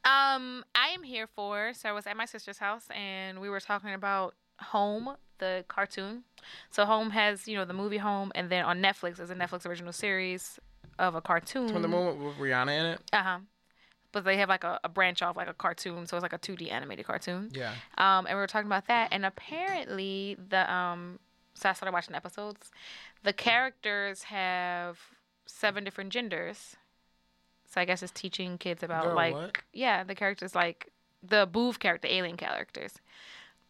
Um, 0.05 0.63
I 0.73 0.89
am 0.93 1.03
here 1.03 1.27
for. 1.27 1.73
So 1.73 1.89
I 1.89 1.91
was 1.91 2.07
at 2.07 2.15
my 2.15 2.25
sister's 2.25 2.59
house 2.59 2.85
and 2.95 3.41
we 3.41 3.49
were 3.49 3.59
talking 3.59 3.93
about 3.93 4.35
Home, 4.59 5.15
the 5.39 5.65
cartoon. 5.67 6.23
So 6.71 6.85
Home 6.85 7.11
has, 7.11 7.47
you 7.47 7.55
know, 7.55 7.65
the 7.65 7.73
movie 7.73 7.97
Home, 7.97 8.31
and 8.35 8.49
then 8.49 8.63
on 8.65 8.81
Netflix 8.81 9.19
is 9.19 9.29
a 9.29 9.35
Netflix 9.35 9.65
original 9.65 9.93
series 9.93 10.59
of 10.99 11.15
a 11.15 11.21
cartoon. 11.21 11.69
From 11.69 11.81
the 11.81 11.87
moment 11.87 12.23
with 12.23 12.35
Rihanna 12.35 12.79
in 12.79 12.85
it. 12.85 13.01
Uh 13.11 13.23
huh. 13.23 13.39
But 14.11 14.23
they 14.23 14.37
have 14.37 14.47
like 14.47 14.63
a, 14.63 14.79
a 14.83 14.89
branch 14.89 15.21
off, 15.21 15.35
like 15.35 15.49
a 15.49 15.53
cartoon, 15.53 16.07
so 16.07 16.15
it's 16.15 16.23
like 16.23 16.31
a 16.31 16.39
2D 16.39 16.71
animated 16.71 17.05
cartoon. 17.05 17.51
Yeah. 17.53 17.73
Um, 17.97 18.25
and 18.25 18.29
we 18.29 18.35
were 18.35 18.47
talking 18.47 18.67
about 18.67 18.87
that, 18.87 19.09
and 19.11 19.25
apparently 19.25 20.37
the 20.49 20.71
um, 20.73 21.19
so 21.53 21.69
I 21.69 21.73
started 21.73 21.93
watching 21.93 22.15
episodes. 22.15 22.71
The 23.23 23.33
characters 23.33 24.23
have 24.23 24.99
seven 25.45 25.83
different 25.83 26.11
genders. 26.11 26.75
So 27.69 27.81
I 27.81 27.85
guess 27.85 28.03
it's 28.03 28.11
teaching 28.11 28.57
kids 28.57 28.83
about 28.83 29.05
Girl, 29.05 29.15
like 29.15 29.33
what? 29.33 29.57
yeah, 29.73 30.03
the 30.03 30.15
characters 30.15 30.55
like 30.55 30.91
the 31.23 31.47
Boov 31.47 31.79
character, 31.79 32.07
alien 32.09 32.37
characters. 32.37 32.93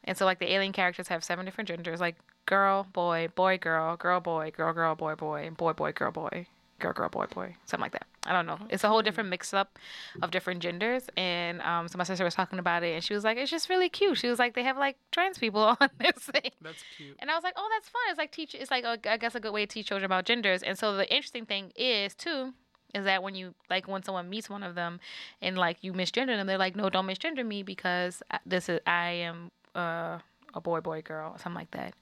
And 0.06 0.18
so 0.18 0.26
like 0.26 0.40
the 0.40 0.52
alien 0.54 0.72
characters 0.72 1.08
have 1.10 1.24
seven 1.24 1.46
different 1.46 1.68
genders, 1.68 2.00
like 2.00 2.16
girl, 2.46 2.88
boy, 2.94 3.28
boy, 3.36 3.58
girl, 3.58 3.98
girl, 3.98 4.20
boy, 4.20 4.52
girl, 4.56 4.74
girl, 4.74 4.96
boy, 4.96 5.16
boy, 5.16 5.50
boy, 5.58 5.74
boy, 5.74 5.92
girl, 5.92 6.12
boy, 6.12 6.48
girl, 6.80 6.94
girl, 6.94 7.10
boy, 7.10 7.26
boy, 7.26 7.56
something 7.66 7.82
like 7.84 7.92
that. 7.94 8.06
I 8.28 8.34
don't 8.34 8.46
know. 8.46 8.58
It's 8.70 8.84
a 8.84 8.88
whole 8.88 9.02
different 9.02 9.30
mix 9.30 9.54
up 9.54 9.78
of 10.22 10.32
different 10.32 10.62
genders. 10.62 11.10
And 11.16 11.62
um, 11.62 11.88
so 11.88 11.98
my 11.98 12.04
sister 12.04 12.24
was 12.24 12.34
talking 12.36 12.60
about 12.60 12.84
it, 12.84 12.94
and 12.96 13.04
she 13.04 13.14
was 13.14 13.24
like, 13.24 13.38
"It's 13.38 13.52
just 13.52 13.70
really 13.70 13.90
cute." 13.90 14.18
She 14.18 14.28
was 14.28 14.40
like, 14.40 14.56
"They 14.56 14.64
have 14.64 14.78
like 14.78 14.98
trans 15.12 15.38
people 15.38 15.62
on 15.80 15.90
this 16.00 16.24
thing." 16.24 16.52
That's 16.62 16.84
cute. 16.98 17.16
And 17.20 17.30
I 17.30 17.36
was 17.36 17.44
like, 17.44 17.54
"Oh, 17.56 17.70
that's 17.74 17.90
fun." 17.90 18.02
It's 18.10 18.18
like 18.18 18.32
teach. 18.32 18.56
It's 18.56 18.72
like 18.72 18.84
a, 18.84 18.98
I 19.10 19.18
guess 19.18 19.36
a 19.36 19.40
good 19.40 19.54
way 19.54 19.66
to 19.66 19.72
teach 19.72 19.88
children 19.88 20.06
about 20.06 20.26
genders. 20.26 20.64
And 20.64 20.78
so 20.78 20.96
the 20.96 21.12
interesting 21.14 21.46
thing 21.46 21.72
is 21.76 22.16
too 22.16 22.54
is 22.94 23.04
that 23.06 23.22
when 23.22 23.36
you 23.36 23.54
like 23.70 23.88
when 23.88 24.02
someone 24.04 24.30
meets 24.30 24.50
one 24.50 24.64
of 24.64 24.74
them 24.74 25.00
and 25.42 25.58
like 25.58 25.78
you 25.82 25.94
misgender 25.94 26.36
them, 26.38 26.48
they're 26.48 26.58
like, 26.58 26.76
"No, 26.76 26.90
don't 26.90 27.06
misgender 27.06 27.46
me 27.46 27.62
because 27.62 28.24
this 28.46 28.70
is 28.70 28.80
I 28.88 29.10
am 29.12 29.52
uh, 29.76 30.20
a 30.54 30.62
boy 30.62 30.80
boy 30.80 31.02
girl 31.02 31.38
something 31.38 31.60
like 31.60 31.72
that. 31.72 31.94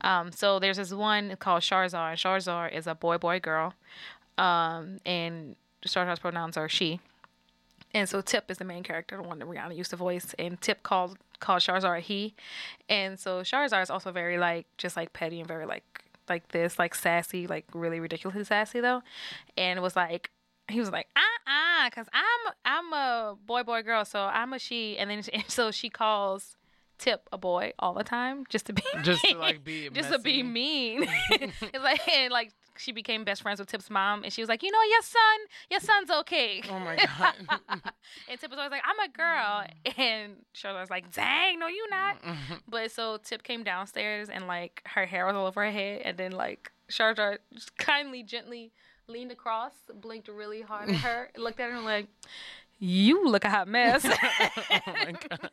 Um, 0.00 0.32
so 0.32 0.58
there's 0.58 0.76
this 0.78 0.92
one 0.92 1.36
called 1.36 1.62
Charizard. 1.62 2.10
and 2.10 2.18
Charizard 2.18 2.72
is 2.72 2.86
a 2.86 2.94
boy 2.94 3.18
boy 3.18 3.40
girl, 3.40 3.74
um, 4.38 4.98
and 5.04 5.56
Charizard's 5.86 6.20
pronouns 6.20 6.56
are 6.56 6.68
she. 6.68 7.00
And 7.92 8.08
so 8.08 8.20
Tip 8.20 8.50
is 8.50 8.58
the 8.58 8.64
main 8.64 8.82
character, 8.82 9.16
the 9.16 9.22
one 9.22 9.38
that 9.38 9.48
Rihanna 9.48 9.76
used 9.76 9.90
to 9.90 9.96
voice, 9.96 10.34
and 10.38 10.60
Tip 10.60 10.82
called 10.82 11.18
called 11.40 11.60
Charizard 11.60 12.00
he, 12.00 12.34
and 12.88 13.18
so 13.18 13.42
Charizard 13.42 13.82
is 13.82 13.90
also 13.90 14.10
very 14.10 14.38
like 14.38 14.66
just 14.78 14.96
like 14.96 15.12
petty 15.12 15.38
and 15.38 15.48
very 15.48 15.66
like 15.66 15.84
like 16.28 16.48
this 16.48 16.78
like 16.78 16.94
sassy 16.94 17.46
like 17.46 17.66
really 17.74 18.00
ridiculously 18.00 18.44
sassy 18.44 18.80
though, 18.80 19.02
and 19.56 19.78
it 19.78 19.82
was 19.82 19.94
like 19.94 20.30
he 20.68 20.80
was 20.80 20.90
like 20.90 21.06
uh 21.14 21.50
uh 21.50 21.90
cause 21.90 22.06
I'm 22.12 22.54
I'm 22.64 22.92
a 22.92 23.36
boy 23.46 23.62
boy 23.62 23.82
girl 23.82 24.04
so 24.06 24.22
I'm 24.22 24.54
a 24.54 24.58
she 24.58 24.96
and 24.96 25.10
then 25.10 25.22
and 25.32 25.44
so 25.48 25.70
she 25.70 25.90
calls 25.90 26.56
Tip 26.98 27.28
a 27.32 27.38
boy 27.38 27.72
all 27.78 27.92
the 27.94 28.04
time 28.04 28.44
just 28.48 28.66
to 28.66 28.72
be 28.72 28.82
Just 29.02 29.24
to, 29.24 29.36
like, 29.36 29.64
be 29.64 29.90
just 29.90 30.12
to 30.12 30.18
be 30.18 30.42
mean. 30.42 31.06
it's 31.30 31.82
like 31.82 32.08
and 32.08 32.32
like 32.32 32.52
she 32.76 32.92
became 32.92 33.24
best 33.24 33.42
friends 33.42 33.58
with 33.60 33.68
Tip's 33.68 33.90
mom 33.90 34.24
and 34.24 34.32
she 34.32 34.40
was 34.42 34.48
like 34.48 34.62
you 34.62 34.70
know 34.70 34.82
your 34.90 35.02
son 35.02 35.20
your 35.70 35.80
son's 35.80 36.10
okay. 36.10 36.62
Oh 36.70 36.78
my 36.78 36.96
god. 37.18 37.34
And 38.28 38.40
Tip 38.40 38.50
was 38.50 38.58
always 38.58 38.70
like, 38.70 38.82
I'm 38.84 38.98
a 39.00 39.12
girl. 39.12 39.64
And 39.96 40.36
Charlotte 40.52 40.80
was 40.80 40.90
like, 40.90 41.12
dang, 41.12 41.58
no, 41.58 41.66
you 41.66 41.88
not. 41.90 42.16
But 42.68 42.90
so 42.90 43.18
Tip 43.18 43.42
came 43.42 43.64
downstairs 43.64 44.28
and 44.28 44.46
like 44.46 44.82
her 44.86 45.06
hair 45.06 45.26
was 45.26 45.34
all 45.36 45.46
over 45.46 45.64
her 45.64 45.70
head. 45.70 46.02
And 46.04 46.16
then 46.16 46.32
like 46.32 46.70
Charlotte 46.88 47.40
just 47.52 47.76
kindly, 47.76 48.22
gently 48.22 48.72
leaned 49.08 49.32
across, 49.32 49.72
blinked 49.94 50.28
really 50.28 50.62
hard 50.62 50.88
at 50.88 50.96
her, 50.96 51.30
looked 51.36 51.60
at 51.60 51.70
her 51.70 51.76
and 51.76 51.84
like, 51.84 52.06
you 52.78 53.28
look 53.28 53.44
a 53.44 53.50
hot 53.50 53.68
mess. 53.68 54.04
Oh 54.04 54.10
my 54.10 55.12
god. 55.12 55.50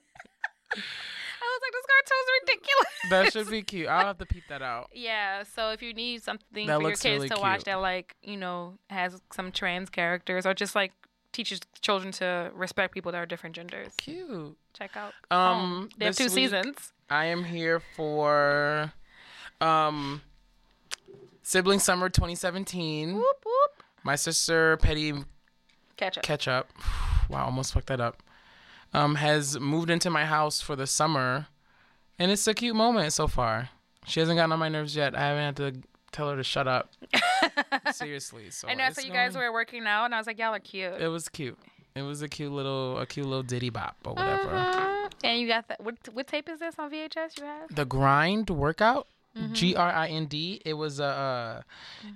was 1.52 1.62
like, 1.62 1.74
this 1.74 1.86
cartoon's 1.92 2.30
ridiculous. 2.42 2.88
That 3.10 3.34
should 3.34 3.50
be 3.50 3.62
cute. 3.64 3.88
I'll 3.88 4.06
have 4.08 4.18
to 4.20 4.26
peep 4.26 4.44
that 4.50 4.62
out. 4.62 4.90
Yeah, 4.94 5.44
so 5.44 5.72
if 5.72 5.82
you 5.82 5.94
need 5.94 6.24
something 6.24 6.68
That 6.68 6.78
for 6.78 6.82
your 6.84 6.92
kids 6.92 7.06
really 7.06 7.30
to 7.30 7.40
watch 7.40 7.64
that 7.64 7.76
like, 7.82 8.16
you 8.22 8.38
know, 8.38 8.76
has 8.90 9.22
some 9.34 9.52
trans 9.52 9.90
characters 9.90 10.46
or 10.46 10.54
just 10.54 10.76
like 10.76 10.92
teaches 11.32 11.62
children 11.82 12.12
to 12.14 12.52
respect 12.54 12.94
people 12.94 13.12
that 13.12 13.18
are 13.18 13.26
different 13.26 13.56
genders. 13.56 13.94
Cute. 13.98 14.58
Check 14.74 14.96
out. 14.98 15.14
Um, 15.32 15.90
they 15.98 16.06
have 16.06 16.16
two 16.16 16.26
week- 16.26 16.32
seasons. 16.34 16.94
I 17.10 17.26
am 17.26 17.44
here 17.44 17.82
for 17.96 18.94
um 19.60 20.22
Sibling 21.44 21.80
Summer 21.80 22.08
2017. 22.10 23.16
Whoop 23.16 23.26
whoop. 23.46 23.84
My 24.04 24.16
sister 24.16 24.78
Petty 24.78 25.14
Ketchup. 25.98 26.24
Ketchup. 26.24 26.70
Wow, 27.30 27.46
almost 27.46 27.72
fucked 27.74 27.88
that 27.88 28.02
up. 28.02 28.22
Um, 28.94 29.16
has 29.16 29.58
moved 29.58 29.90
into 29.90 30.10
my 30.10 30.26
house 30.26 30.60
for 30.60 30.76
the 30.76 30.86
summer, 30.86 31.48
and 32.22 32.32
it's 32.32 32.46
a 32.48 32.54
cute 32.54 32.76
moment 32.76 33.14
so 33.14 33.28
far. 33.28 33.70
She 34.06 34.20
hasn't 34.20 34.38
gotten 34.38 34.52
on 34.52 34.60
my 34.60 34.70
nerves 34.70 34.96
yet. 34.96 35.16
I 35.16 35.22
haven't 35.22 35.44
had 35.44 35.56
to 35.58 35.82
tell 36.12 36.30
her 36.30 36.36
to 36.36 36.44
shut 36.44 36.68
up. 36.68 36.92
Seriously. 37.92 38.50
So 38.52 38.68
I 38.68 38.74
know. 38.76 38.90
So 38.92 39.02
you 39.02 39.12
guys 39.12 39.34
going- 39.34 39.46
were 39.46 39.54
working 39.54 39.86
out, 39.88 40.06
and 40.06 40.16
I 40.16 40.18
was 40.18 40.28
like, 40.28 40.38
y'all 40.40 40.54
are 40.54 40.60
cute. 40.60 40.94
It 41.00 41.08
was 41.08 41.30
cute. 41.30 41.58
It 41.96 42.04
was 42.04 42.22
a 42.22 42.30
cute 42.30 42.52
little, 42.52 42.98
a 43.00 43.06
cute 43.06 43.26
little 43.26 43.44
ditty 43.44 43.70
bop 43.70 43.98
or 44.06 44.14
whatever. 44.14 44.50
Mhm. 44.50 45.12
And 45.24 45.40
you 45.42 45.48
got 45.48 45.68
that. 45.68 45.84
What, 45.84 45.96
what 46.14 46.28
tape 46.28 46.48
is 46.50 46.60
this 46.60 46.76
on 46.80 46.90
VHS? 46.92 47.38
You 47.40 47.46
have? 47.46 47.76
The 47.76 47.86
grind 47.86 48.50
workout. 48.50 49.08
Mm-hmm. 49.38 49.54
G 49.54 49.76
R 49.76 49.90
I 49.92 50.08
N 50.08 50.26
D. 50.26 50.62
It 50.66 50.74
was 50.74 51.00
a 51.00 51.06
uh, 51.06 51.62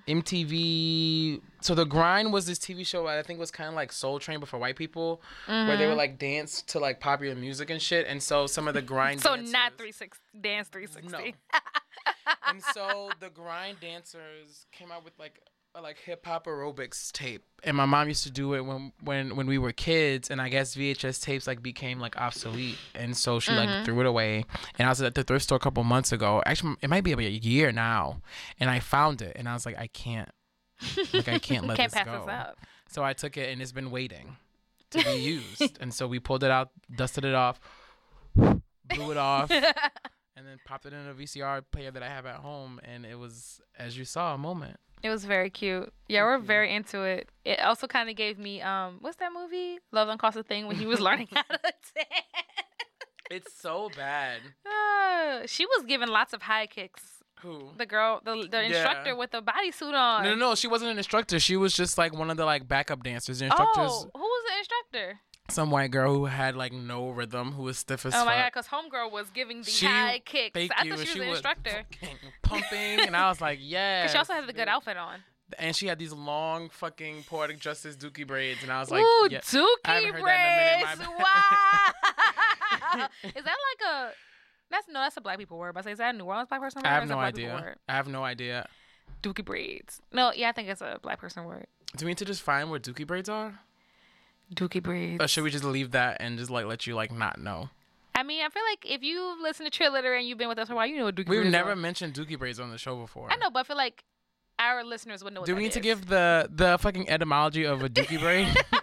MTV. 0.07 1.41
So 1.61 1.73
the 1.73 1.85
grind 1.85 2.33
was 2.33 2.45
this 2.45 2.59
TV 2.59 2.85
show 2.85 3.07
I 3.07 3.21
think 3.23 3.39
was 3.39 3.51
kind 3.51 3.69
of 3.69 3.75
like 3.75 3.91
Soul 3.91 4.19
Train, 4.19 4.39
but 4.39 4.49
for 4.49 4.57
white 4.57 4.75
people, 4.75 5.21
where 5.45 5.55
Mm-hmm. 5.55 5.79
they 5.79 5.87
would 5.87 5.97
like 5.97 6.19
dance 6.19 6.61
to 6.63 6.79
like 6.79 6.99
popular 6.99 7.35
music 7.35 7.69
and 7.69 7.81
shit. 7.81 8.05
And 8.07 8.21
so 8.21 8.47
some 8.47 8.67
of 8.67 8.73
the 8.73 8.81
grind. 8.81 9.21
So 9.25 9.35
dancers, 9.35 9.51
not 9.53 9.77
three 9.77 9.91
six 9.91 10.19
dance 10.39 10.67
three 10.67 10.87
sixty. 10.87 11.11
No. 11.11 11.19
and 12.47 12.61
so 12.73 13.09
the 13.19 13.29
grind 13.29 13.79
dancers 13.79 14.65
came 14.71 14.91
out 14.91 15.03
with 15.05 15.13
like 15.17 15.39
like 15.81 15.97
hip 15.99 16.25
hop 16.25 16.45
aerobics 16.45 17.11
tape, 17.11 17.43
and 17.63 17.75
my 17.75 17.85
mom 17.85 18.07
used 18.07 18.23
to 18.23 18.31
do 18.31 18.53
it 18.53 18.61
when 18.61 18.91
when 19.03 19.35
when 19.35 19.47
we 19.47 19.57
were 19.57 19.71
kids, 19.71 20.29
and 20.29 20.41
I 20.41 20.49
guess 20.49 20.75
VHS 20.75 21.21
tapes 21.21 21.47
like 21.47 21.61
became 21.61 21.99
like 21.99 22.17
obsolete, 22.17 22.77
and 22.93 23.15
so 23.15 23.39
she 23.39 23.51
Mm-hmm. 23.51 23.69
like 23.71 23.85
threw 23.85 23.99
it 23.99 24.05
away. 24.05 24.45
And 24.79 24.85
I 24.87 24.89
was 24.89 25.01
at 25.01 25.15
the 25.15 25.23
thrift 25.23 25.43
store 25.43 25.57
a 25.57 25.59
couple 25.59 25.83
months 25.83 26.11
ago. 26.11 26.41
Actually, 26.45 26.75
it 26.81 26.89
might 26.89 27.03
be 27.03 27.11
about 27.11 27.25
a 27.25 27.29
year 27.31 27.71
now, 27.71 28.21
and 28.59 28.69
I 28.69 28.79
found 28.79 29.21
it, 29.21 29.35
and 29.35 29.47
I 29.49 29.53
was 29.53 29.65
like, 29.65 29.77
I 29.77 29.87
can't, 29.87 30.29
like 31.13 31.27
I 31.27 31.39
can't 31.39 31.65
let 31.67 31.77
Can't 31.77 31.91
this 31.91 31.97
pass 32.03 32.05
go. 32.05 32.19
this 32.25 32.33
up. 32.33 32.57
So 32.89 33.03
I 33.03 33.13
took 33.13 33.35
it, 33.37 33.51
and 33.51 33.61
it's 33.61 33.71
been 33.71 33.91
waiting 33.91 34.37
to 34.91 35.03
be 35.03 35.11
used, 35.59 35.77
and 35.81 35.93
so 35.93 36.07
we 36.07 36.19
pulled 36.19 36.43
it 36.43 36.51
out, 36.51 36.69
dusted 36.95 37.25
it 37.25 37.33
off, 37.35 37.59
blew 38.35 39.11
it 39.11 39.17
off. 39.17 39.51
And 40.37 40.45
then 40.45 40.57
popped 40.65 40.85
it 40.85 40.91
in 40.91 41.07
a 41.07 41.13
VCR 41.13 41.63
player 41.71 41.91
that 41.91 42.03
I 42.03 42.09
have 42.09 42.25
at 42.25 42.35
home, 42.35 42.81
and 42.83 43.05
it 43.05 43.17
was, 43.17 43.61
as 43.79 43.97
you 43.97 44.03
saw, 44.03 44.35
a 44.35 44.37
moment. 44.37 44.75
It 45.05 45.09
was 45.09 45.23
very 45.23 45.51
cute. 45.51 45.93
Yeah, 46.07 46.23
we're 46.23 46.39
very 46.39 46.73
into 46.73 47.03
it. 47.03 47.29
It 47.45 47.59
also 47.59 47.85
kind 47.85 48.09
of 48.09 48.15
gave 48.15 48.39
me 48.39 48.59
um, 48.63 48.97
what's 49.01 49.17
that 49.17 49.31
movie? 49.31 49.77
Love 49.91 50.07
Don't 50.07 50.17
Cost 50.19 50.35
a 50.35 50.41
Thing 50.41 50.65
when 50.65 50.77
he 50.77 50.87
was 50.87 50.99
learning 50.99 51.27
how 51.31 51.43
to 51.43 51.59
dance. 51.63 51.93
It's 53.29 53.53
so 53.61 53.91
bad. 53.95 54.39
Uh, 54.65 55.45
she 55.45 55.67
was 55.67 55.83
giving 55.87 56.07
lots 56.07 56.33
of 56.33 56.41
high 56.41 56.65
kicks. 56.65 57.03
Who? 57.41 57.69
The 57.77 57.85
girl, 57.85 58.19
the 58.25 58.47
the 58.49 58.63
instructor 58.63 59.15
with 59.15 59.29
the 59.29 59.43
bodysuit 59.43 59.93
on. 59.93 60.23
No, 60.23 60.31
no, 60.31 60.35
no. 60.35 60.55
She 60.55 60.67
wasn't 60.67 60.89
an 60.89 60.97
instructor. 60.97 61.39
She 61.39 61.55
was 61.55 61.75
just 61.75 61.99
like 61.99 62.11
one 62.17 62.31
of 62.31 62.37
the 62.37 62.45
like 62.45 62.67
backup 62.67 63.03
dancers. 63.03 63.37
The 63.39 63.45
instructors, 63.45 63.91
Oh, 63.91 64.09
who 64.11 64.21
was 64.21 64.43
the 64.49 64.57
instructor? 64.57 65.19
Some 65.49 65.69
white 65.71 65.91
girl 65.91 66.13
who 66.15 66.25
had 66.25 66.55
like 66.55 66.73
no 66.73 67.09
rhythm, 67.09 67.51
who 67.53 67.63
was 67.63 67.77
stiff 67.77 68.05
as 68.05 68.13
Oh 68.13 68.17
fuck. 68.17 68.25
my 68.25 68.35
god, 68.35 68.51
because 68.53 68.67
Homegirl 68.67 69.11
was 69.11 69.29
giving 69.29 69.61
the 69.61 69.69
She- 69.69 69.85
high 69.85 70.19
kicks. 70.25 70.53
Thank 70.53 70.71
I 70.77 70.83
you. 70.83 70.91
thought 70.91 70.99
and 70.99 71.07
she 71.07 71.19
was 71.19 71.27
the 71.27 71.31
instructor. 71.33 71.83
fucking 71.99 72.17
pumping, 72.41 72.99
and 73.01 73.15
I 73.15 73.29
was 73.29 73.41
like, 73.41 73.59
yeah. 73.61 74.01
Because 74.03 74.11
she 74.13 74.17
also 74.17 74.33
had 74.33 74.47
the 74.47 74.53
good 74.53 74.67
outfit 74.67 74.97
on. 74.97 75.19
And 75.59 75.75
she 75.75 75.85
had 75.85 75.99
these 75.99 76.11
long 76.11 76.69
fucking 76.69 77.23
poetic 77.29 77.59
justice 77.59 77.95
dookie 77.95 78.25
braids, 78.25 78.63
and 78.63 78.71
I 78.71 78.79
was 78.79 78.89
like, 78.89 79.03
Ooh, 79.03 79.27
yeah. 79.29 79.39
Dookie 79.41 79.67
haven't 79.85 80.13
heard 80.13 80.23
that 80.25 80.81
in 80.81 80.83
a 80.83 80.87
minute, 80.87 80.97
braids. 80.97 81.09
Wow. 81.19 83.07
is 83.23 83.43
that 83.43 83.45
like 83.45 83.89
a? 83.93 84.11
That's 84.71 84.87
no, 84.87 84.99
that's 85.01 85.15
a 85.17 85.21
black 85.21 85.37
people 85.37 85.59
word. 85.59 85.73
But 85.75 85.81
I 85.81 85.83
say, 85.83 85.91
is 85.91 85.97
that 85.99 86.15
a 86.15 86.17
New 86.17 86.25
Orleans 86.25 86.49
black 86.49 86.61
person 86.61 86.81
word? 86.81 86.87
I 86.87 86.93
have 86.95 87.07
no 87.07 87.19
idea. 87.19 87.75
I 87.87 87.93
have 87.93 88.07
no 88.07 88.23
idea. 88.23 88.67
Dookie 89.21 89.45
braids. 89.45 90.01
No, 90.11 90.31
yeah, 90.35 90.49
I 90.49 90.51
think 90.53 90.69
it's 90.69 90.81
a 90.81 90.99
black 91.01 91.19
person 91.19 91.45
word. 91.45 91.67
Do 91.95 92.05
we 92.05 92.09
need 92.11 92.17
to 92.17 92.25
just 92.25 92.41
find 92.41 92.71
where 92.71 92.79
dookie 92.79 93.05
braids 93.07 93.29
are? 93.29 93.59
Dookie 94.53 94.81
braids. 94.83 95.23
Or 95.23 95.27
should 95.27 95.43
we 95.43 95.49
just 95.51 95.63
leave 95.63 95.91
that 95.91 96.17
and 96.19 96.37
just 96.37 96.49
like 96.51 96.65
let 96.65 96.85
you 96.87 96.95
like 96.95 97.11
not 97.11 97.39
know? 97.39 97.69
I 98.17 98.23
mean, 98.23 98.45
I 98.45 98.49
feel 98.49 98.63
like 98.71 98.85
if 98.89 99.03
you 99.03 99.35
listen 99.41 99.65
to 99.65 99.69
Trill 99.69 99.91
Litter 99.91 100.13
and 100.13 100.25
you've 100.27 100.37
been 100.37 100.47
with 100.47 100.57
us 100.59 100.67
for 100.67 100.73
a 100.73 100.75
while, 100.77 100.85
you 100.87 100.97
know 100.97 101.05
what 101.05 101.15
Dookie 101.15 101.27
We've 101.27 101.41
braids 101.41 101.51
never 101.51 101.71
are. 101.71 101.75
mentioned 101.75 102.13
dookie 102.13 102.39
braids 102.39 102.59
on 102.61 102.69
the 102.71 102.77
show 102.77 102.95
before. 102.95 103.29
I 103.31 103.35
know, 103.35 103.49
but 103.49 103.59
I 103.59 103.63
feel 103.63 103.75
like 103.77 104.03
our 104.59 104.83
listeners 104.83 105.23
would 105.23 105.33
know 105.33 105.41
what 105.41 105.47
Do 105.47 105.55
we 105.55 105.63
need 105.63 105.71
to 105.73 105.79
give 105.79 106.07
the 106.07 106.47
the 106.51 106.77
fucking 106.79 107.09
etymology 107.09 107.63
of 107.65 107.83
a 107.83 107.89
dookie 107.89 108.19
brain? 108.19 108.47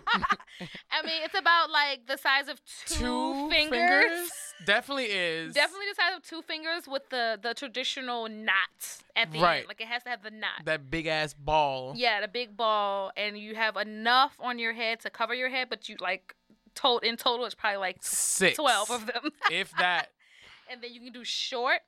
I 0.91 1.02
mean, 1.05 1.23
it's 1.25 1.37
about 1.37 1.71
like 1.71 2.07
the 2.07 2.17
size 2.17 2.49
of 2.49 2.61
two, 2.87 3.49
fingers. 3.50 4.31
Definitely 4.64 5.07
is. 5.07 5.55
Definitely 5.55 5.87
the 5.91 5.95
size 5.97 6.17
of 6.17 6.23
two 6.23 6.43
fingers 6.43 6.87
with 6.87 7.09
the 7.11 7.38
the 7.43 7.55
traditional 7.55 8.29
knot 8.29 9.02
at 9.17 9.33
the 9.33 9.41
Right. 9.41 9.61
end. 9.61 9.69
Like 9.69 9.81
it 9.81 9.88
has 9.88 10.02
to 10.05 10.11
have 10.11 10.23
the 10.23 10.31
knot. 10.31 10.64
That 10.64 10.88
big 10.91 11.07
ass 11.07 11.35
ball. 11.35 11.95
Yeah, 11.97 12.21
the 12.21 12.29
big 12.29 12.57
ball, 12.57 13.11
and 13.17 13.37
you 13.37 13.55
have 13.57 13.76
enough 13.76 14.37
on 14.38 14.59
your 14.59 14.73
head 14.73 15.00
to 15.00 15.11
cover 15.11 15.35
your 15.35 15.49
head, 15.49 15.69
but 15.69 15.88
you 15.88 15.97
like 16.00 16.37
total 16.75 16.99
in 17.09 17.17
total 17.17 17.45
it's 17.47 17.55
probably 17.55 17.79
like 17.79 17.97
Six. 18.00 18.57
twelve 18.57 18.91
of 18.91 19.07
them. 19.07 19.31
if 19.50 19.73
that. 19.79 20.11
and 20.71 20.81
then 20.81 20.93
you 20.95 21.00
can 21.00 21.12
do 21.12 21.25
short 21.25 21.81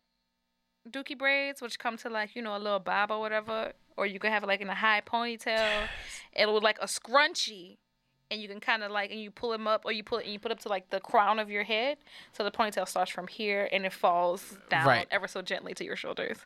dookie 0.90 1.16
braids, 1.18 1.60
which 1.62 1.78
come 1.78 1.96
to 1.98 2.08
like 2.10 2.34
you 2.36 2.42
know 2.42 2.56
a 2.56 2.58
little 2.58 2.78
bob 2.80 3.10
or 3.10 3.20
whatever, 3.20 3.72
or 3.96 4.06
you 4.06 4.18
can 4.18 4.30
have 4.32 4.42
it 4.42 4.46
like 4.46 4.60
in 4.60 4.68
a 4.68 4.74
high 4.74 5.00
ponytail. 5.04 5.88
It 6.32 6.48
would 6.50 6.62
like 6.62 6.78
a 6.80 6.86
scrunchie, 6.86 7.76
and 8.30 8.40
you 8.40 8.48
can 8.48 8.60
kind 8.60 8.82
of 8.82 8.90
like 8.90 9.10
and 9.10 9.20
you 9.20 9.30
pull 9.30 9.50
them 9.50 9.66
up, 9.66 9.82
or 9.84 9.92
you 9.92 10.02
pull 10.04 10.18
it 10.18 10.24
and 10.24 10.32
you 10.32 10.38
put 10.38 10.52
up 10.52 10.60
to 10.60 10.68
like 10.68 10.90
the 10.90 11.00
crown 11.00 11.38
of 11.38 11.50
your 11.50 11.62
head, 11.64 11.98
so 12.32 12.44
the 12.44 12.50
ponytail 12.50 12.86
starts 12.88 13.10
from 13.10 13.26
here 13.26 13.68
and 13.72 13.84
it 13.86 13.92
falls 13.92 14.56
down 14.68 14.86
Right. 14.86 15.08
ever 15.10 15.26
so 15.28 15.42
gently 15.42 15.74
to 15.74 15.84
your 15.84 15.96
shoulders, 15.96 16.38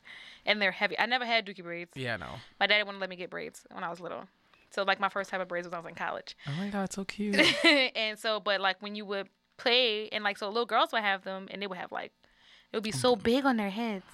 and 0.47 0.61
they're 0.63 0.73
heavy. 0.73 0.99
I 0.99 1.07
never 1.07 1.25
had 1.25 1.47
dookie 1.47 1.63
braids. 1.63 1.93
Yeah, 1.97 2.17
no. 2.17 2.27
My 2.61 2.67
daddy 2.67 2.83
wouldn't 2.85 3.01
let 3.01 3.11
me 3.11 3.17
get 3.17 3.31
braids 3.31 3.67
when 3.73 3.83
I 3.85 3.91
was 3.91 4.01
little. 4.01 4.25
So 4.71 4.83
like 4.83 5.01
my 5.01 5.09
first 5.09 5.31
type 5.31 5.41
of 5.41 5.49
braids 5.49 5.67
was 5.67 5.73
when 5.73 5.79
I 5.79 5.83
was 5.83 5.89
in 5.91 5.95
college. 5.95 6.37
Oh 6.47 6.53
my 6.59 6.69
god, 6.69 6.85
it's 6.85 6.95
so 6.97 7.05
cute. 7.05 7.37
and 7.65 8.19
so 8.19 8.39
but 8.39 8.61
like 8.61 8.81
when 8.83 8.95
you 8.95 9.05
would 9.07 9.29
play 9.57 10.09
and 10.11 10.23
like 10.23 10.39
so 10.39 10.47
little 10.49 10.67
girls 10.67 10.93
would 10.93 11.03
have 11.03 11.25
them 11.25 11.49
and 11.51 11.61
they 11.61 11.67
would 11.67 11.79
have 11.79 11.91
like 11.91 12.13
it 12.71 12.77
would 12.77 12.85
be 12.85 12.93
so 12.93 13.17
big 13.17 13.47
on 13.47 13.57
their 13.57 13.71
heads. 13.71 14.05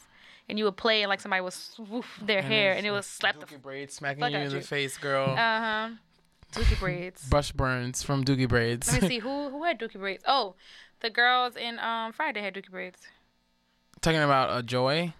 And 0.48 0.58
you 0.58 0.66
would 0.66 0.76
play 0.76 1.02
and 1.02 1.08
like 1.08 1.20
somebody 1.20 1.40
would 1.40 1.52
swoof 1.54 2.04
their 2.20 2.42
hair 2.42 2.74
and 2.74 2.84
it 2.86 2.90
would 2.90 3.04
slap 3.04 3.40
the 3.40 3.58
braids 3.58 3.94
smacking 3.94 4.22
you 4.24 4.38
in 4.38 4.50
the 4.50 4.60
face, 4.60 4.98
girl. 4.98 5.30
uh 5.30 5.36
huh. 5.36 5.90
Dookie 6.52 6.78
braids. 6.78 7.24
Brush 7.28 7.50
burns 7.52 8.02
from 8.02 8.24
Dookie 8.24 8.48
braids. 8.48 8.92
Let 8.92 9.02
me 9.02 9.08
see 9.08 9.18
who 9.26 9.50
who 9.50 9.64
had 9.64 9.78
dookie 9.80 9.98
braids. 9.98 10.22
Oh, 10.26 10.54
the 11.00 11.10
girls 11.10 11.56
in 11.56 11.78
um 11.78 12.12
Friday 12.12 12.40
had 12.42 12.54
dookie 12.54 12.70
braids. 12.70 13.00
Talking 14.00 14.20
about 14.20 14.56
a 14.56 14.62
joy. 14.62 15.14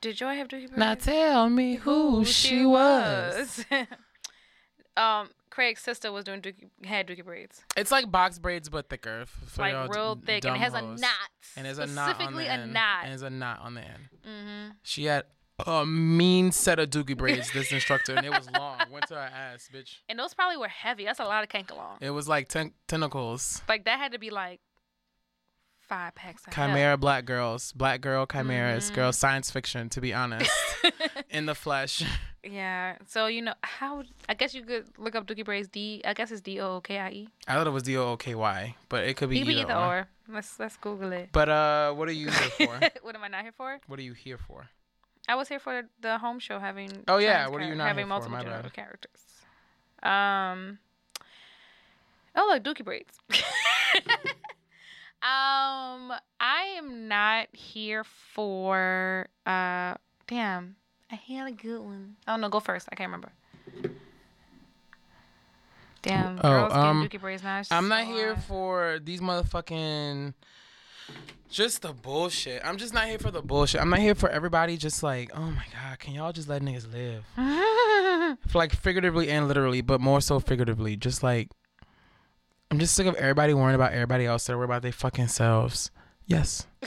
Did 0.00 0.16
Joy 0.16 0.36
have 0.36 0.46
dookie 0.46 0.68
braids? 0.68 0.76
Now 0.76 0.94
tell 0.94 1.48
me 1.48 1.74
who 1.76 2.24
she 2.24 2.64
was. 2.64 3.64
um, 4.96 5.30
Craig's 5.58 5.82
sister 5.82 6.12
was 6.12 6.22
doing 6.24 6.40
dookie, 6.40 6.68
had 6.86 7.08
dookie 7.08 7.24
braids, 7.24 7.64
It's 7.76 7.90
like 7.90 8.12
box 8.12 8.38
braids 8.38 8.68
but 8.68 8.88
thicker. 8.88 9.24
For 9.26 9.62
like 9.62 9.92
real 9.92 10.14
thick, 10.14 10.44
and 10.44 10.54
it 10.54 10.60
has 10.60 10.72
a 10.72 10.82
knot. 10.82 11.10
And 11.56 11.66
there's 11.66 11.78
a 11.80 11.86
knot 11.86 12.10
specifically 12.14 12.46
a 12.46 12.52
end. 12.52 12.72
knot. 12.72 12.98
And 13.02 13.10
there's 13.10 13.22
a 13.22 13.30
knot 13.30 13.58
on 13.62 13.74
the 13.74 13.80
end. 13.80 14.08
mm-hmm. 14.24 14.68
She 14.84 15.06
had 15.06 15.24
a 15.66 15.84
mean 15.84 16.52
set 16.52 16.78
of 16.78 16.90
dookie 16.90 17.16
braids. 17.18 17.50
This 17.52 17.72
instructor, 17.72 18.14
and 18.14 18.24
it 18.24 18.30
was 18.30 18.48
long. 18.56 18.78
Went 18.92 19.08
to 19.08 19.14
her 19.14 19.20
ass, 19.20 19.68
bitch. 19.74 19.96
And 20.08 20.16
those 20.16 20.32
probably 20.32 20.58
were 20.58 20.68
heavy. 20.68 21.04
That's 21.04 21.18
a 21.18 21.24
lot 21.24 21.42
of 21.42 21.48
Kanekalon. 21.48 22.00
It 22.00 22.10
was 22.10 22.28
like 22.28 22.46
ten- 22.46 22.74
tentacles. 22.86 23.60
Like 23.68 23.84
that 23.86 23.98
had 23.98 24.12
to 24.12 24.20
be 24.20 24.30
like 24.30 24.60
five 25.80 26.14
packs. 26.14 26.44
Chimera 26.54 26.96
black 26.96 27.24
girls, 27.24 27.72
black 27.72 28.00
girl 28.00 28.26
chimeras, 28.26 28.86
Mm-hmm. 28.86 28.94
girl 28.94 29.12
science 29.12 29.50
fiction. 29.50 29.88
To 29.88 30.00
be 30.00 30.14
honest, 30.14 30.52
in 31.30 31.46
the 31.46 31.56
flesh. 31.56 32.04
Yeah. 32.50 32.96
So 33.06 33.26
you 33.26 33.42
know 33.42 33.54
how? 33.62 34.02
I 34.28 34.34
guess 34.34 34.54
you 34.54 34.62
could 34.62 34.86
look 34.98 35.14
up 35.14 35.26
dookie 35.26 35.44
braids. 35.44 35.68
D. 35.68 36.00
I 36.04 36.14
guess 36.14 36.30
it's 36.30 36.40
D 36.40 36.60
O 36.60 36.76
O 36.76 36.80
K 36.80 36.98
I 36.98 37.10
E. 37.10 37.28
I 37.46 37.54
thought 37.54 37.66
it 37.66 37.70
was 37.70 37.82
D 37.82 37.96
O 37.96 38.12
O 38.12 38.16
K 38.16 38.34
Y, 38.34 38.74
but 38.88 39.04
it 39.04 39.16
could 39.16 39.28
be 39.30 39.36
It 39.36 39.40
could 39.40 39.48
be 39.48 39.54
either, 39.60 39.72
either 39.72 39.80
or. 39.80 39.98
or. 39.98 40.08
Let's 40.34 40.58
let's 40.58 40.76
Google 40.76 41.12
it. 41.12 41.28
But 41.32 41.48
uh, 41.48 41.92
what 41.94 42.08
are 42.08 42.12
you 42.12 42.28
here 42.30 42.50
for? 42.68 42.80
what 43.02 43.14
am 43.14 43.22
I 43.22 43.28
not 43.28 43.42
here 43.42 43.52
for? 43.52 43.78
what 43.86 43.98
are 43.98 44.02
you 44.02 44.12
here 44.14 44.38
for? 44.38 44.68
I 45.28 45.34
was 45.34 45.48
here 45.48 45.58
for 45.58 45.82
the 46.00 46.16
home 46.18 46.38
show 46.38 46.58
having. 46.58 47.04
Oh, 47.06 47.18
yeah, 47.18 47.48
what 47.48 47.60
are 47.60 47.66
you 47.66 47.74
not 47.74 47.88
having 47.88 48.06
here 48.06 48.18
for? 48.20 48.28
multiple 48.30 48.38
My 48.38 48.44
bad. 48.62 48.72
characters? 48.72 49.20
Um. 50.02 50.78
Oh 52.34 52.46
look, 52.54 52.62
Dookie 52.62 52.84
braids. 52.84 53.18
um, 55.22 56.12
I 56.40 56.74
am 56.76 57.08
not 57.08 57.48
here 57.52 58.04
for. 58.04 59.28
Uh, 59.44 59.94
damn, 60.26 60.76
I 61.10 61.14
had 61.14 61.48
a 61.48 61.52
good 61.52 61.80
one. 61.80 62.16
Oh 62.26 62.36
no, 62.36 62.48
go 62.48 62.60
first. 62.60 62.88
I 62.92 62.94
can't 62.94 63.08
remember. 63.08 63.32
Damn, 66.02 66.38
Oh, 66.38 66.42
girls 66.42 66.72
um, 66.72 67.08
Dookie 67.08 67.20
braids 67.20 67.42
now. 67.42 67.60
I'm 67.70 67.88
not 67.88 68.04
so 68.06 68.12
here 68.12 68.34
hard. 68.34 68.44
for 68.44 68.98
these 69.02 69.20
motherfucking 69.20 70.32
just 71.50 71.82
the 71.82 71.92
bullshit. 71.92 72.62
I'm 72.64 72.76
just 72.76 72.94
not 72.94 73.06
here 73.06 73.18
for 73.18 73.30
the 73.30 73.42
bullshit. 73.42 73.80
I'm 73.80 73.90
not 73.90 73.98
here 73.98 74.14
for 74.14 74.28
everybody 74.28 74.76
just 74.76 75.02
like, 75.02 75.30
oh 75.34 75.50
my 75.50 75.64
god, 75.72 75.98
can 75.98 76.14
y'all 76.14 76.32
just 76.32 76.48
let 76.48 76.62
niggas 76.62 76.92
live? 76.92 77.24
Like 78.54 78.74
figuratively 78.74 79.30
and 79.30 79.48
literally, 79.48 79.80
but 79.80 80.00
more 80.02 80.20
so 80.20 80.38
figuratively. 80.38 80.96
Just 80.96 81.22
like 81.22 81.48
I'm 82.70 82.78
just 82.78 82.94
sick 82.94 83.06
of 83.06 83.14
everybody 83.14 83.54
worrying 83.54 83.74
about 83.74 83.92
everybody 83.92 84.26
else 84.26 84.44
that 84.46 84.56
worry 84.56 84.66
about 84.66 84.82
their 84.82 84.92
fucking 84.92 85.28
selves. 85.28 85.90
Yes. 86.26 86.66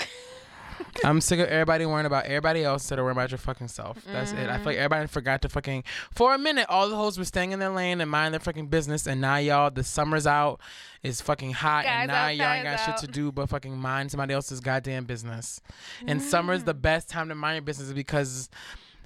I'm 1.04 1.22
sick 1.22 1.40
of 1.40 1.48
everybody 1.48 1.86
worrying 1.86 2.06
about 2.06 2.26
everybody 2.26 2.64
else 2.64 2.84
instead 2.84 3.00
of 3.00 3.04
worrying 3.04 3.18
about 3.18 3.32
your 3.32 3.38
fucking 3.38 3.70
self. 3.70 4.04
That's 4.06 4.34
it. 4.34 4.50
I 4.50 4.58
feel 4.58 4.66
like 4.68 4.78
everybody 4.78 5.08
forgot 5.08 5.42
to 5.44 5.50
fucking 5.50 5.84
for 6.12 6.34
a 6.34 6.38
minute. 6.38 6.66
All 6.70 6.90
the 6.90 6.96
hoes 6.96 7.18
were 7.18 7.26
staying 7.26 7.52
in 7.52 7.60
their 7.60 7.70
lane 7.70 8.02
and 8.02 8.12
mind 8.12 8.34
their 8.34 8.40
fucking 8.40 8.68
business, 8.68 9.08
and 9.08 9.22
now 9.22 9.38
y'all 9.38 9.72
the 9.72 9.84
summer's 9.84 10.28
out, 10.28 10.60
is 11.04 11.22
fucking 11.22 11.54
hot, 11.54 11.86
Guys 11.86 12.02
and 12.02 12.08
now 12.10 12.26
out, 12.26 12.36
y'all 12.36 12.52
ain't 12.54 12.64
got 12.64 12.78
guys 12.78 12.86
shit 12.86 12.98
to 12.98 13.08
do 13.08 13.32
but 13.32 13.48
fucking 13.50 13.76
mind 13.78 14.12
somebody 14.12 14.34
else's 14.34 14.60
goddamn 14.60 15.06
business. 15.06 15.62
And 16.06 16.22
summer's 16.22 16.64
the 16.64 16.74
best 16.74 17.10
time 17.10 17.30
to 17.30 17.36
mind 17.36 17.56
your 17.56 17.62
business 17.64 17.92
because 17.94 18.50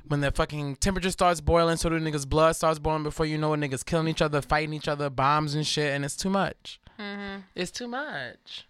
when 0.07 0.21
the 0.21 0.31
fucking 0.31 0.75
temperature 0.77 1.11
starts 1.11 1.41
boiling, 1.41 1.77
so 1.77 1.89
the 1.89 1.95
niggas' 1.97 2.27
blood 2.27 2.55
starts 2.55 2.79
boiling 2.79 3.03
before 3.03 3.25
you 3.25 3.37
know 3.37 3.53
it, 3.53 3.57
niggas 3.59 3.85
killing 3.85 4.07
each 4.07 4.21
other, 4.21 4.41
fighting 4.41 4.73
each 4.73 4.87
other, 4.87 5.09
bombs 5.09 5.55
and 5.55 5.65
shit, 5.65 5.93
and 5.93 6.03
it's 6.05 6.15
too 6.15 6.29
much. 6.29 6.79
Mhm. 6.99 7.43
It's 7.55 7.71
too 7.71 7.87
much. 7.87 8.67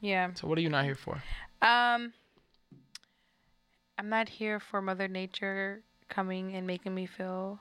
Yeah. 0.00 0.30
So 0.34 0.46
what 0.46 0.56
are 0.56 0.62
you 0.62 0.70
not 0.70 0.84
here 0.84 0.94
for? 0.94 1.22
Um, 1.60 2.14
I'm 4.00 4.08
not 4.08 4.30
here 4.30 4.58
for 4.58 4.80
Mother 4.80 5.08
Nature 5.08 5.82
coming 6.08 6.54
and 6.54 6.66
making 6.66 6.94
me 6.94 7.04
feel 7.04 7.60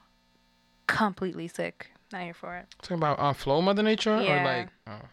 completely 0.88 1.50
sick. 1.50 1.92
Not 2.14 2.22
here 2.22 2.34
for 2.34 2.56
it. 2.56 2.66
Talking 2.82 2.96
about 2.96 3.20
uh, 3.20 3.34
flow, 3.34 3.62
Mother 3.62 3.84
Nature, 3.84 4.16
or 4.16 4.22
Yeah. 4.22 4.46
like, 4.46 4.70
oh. 4.88 5.06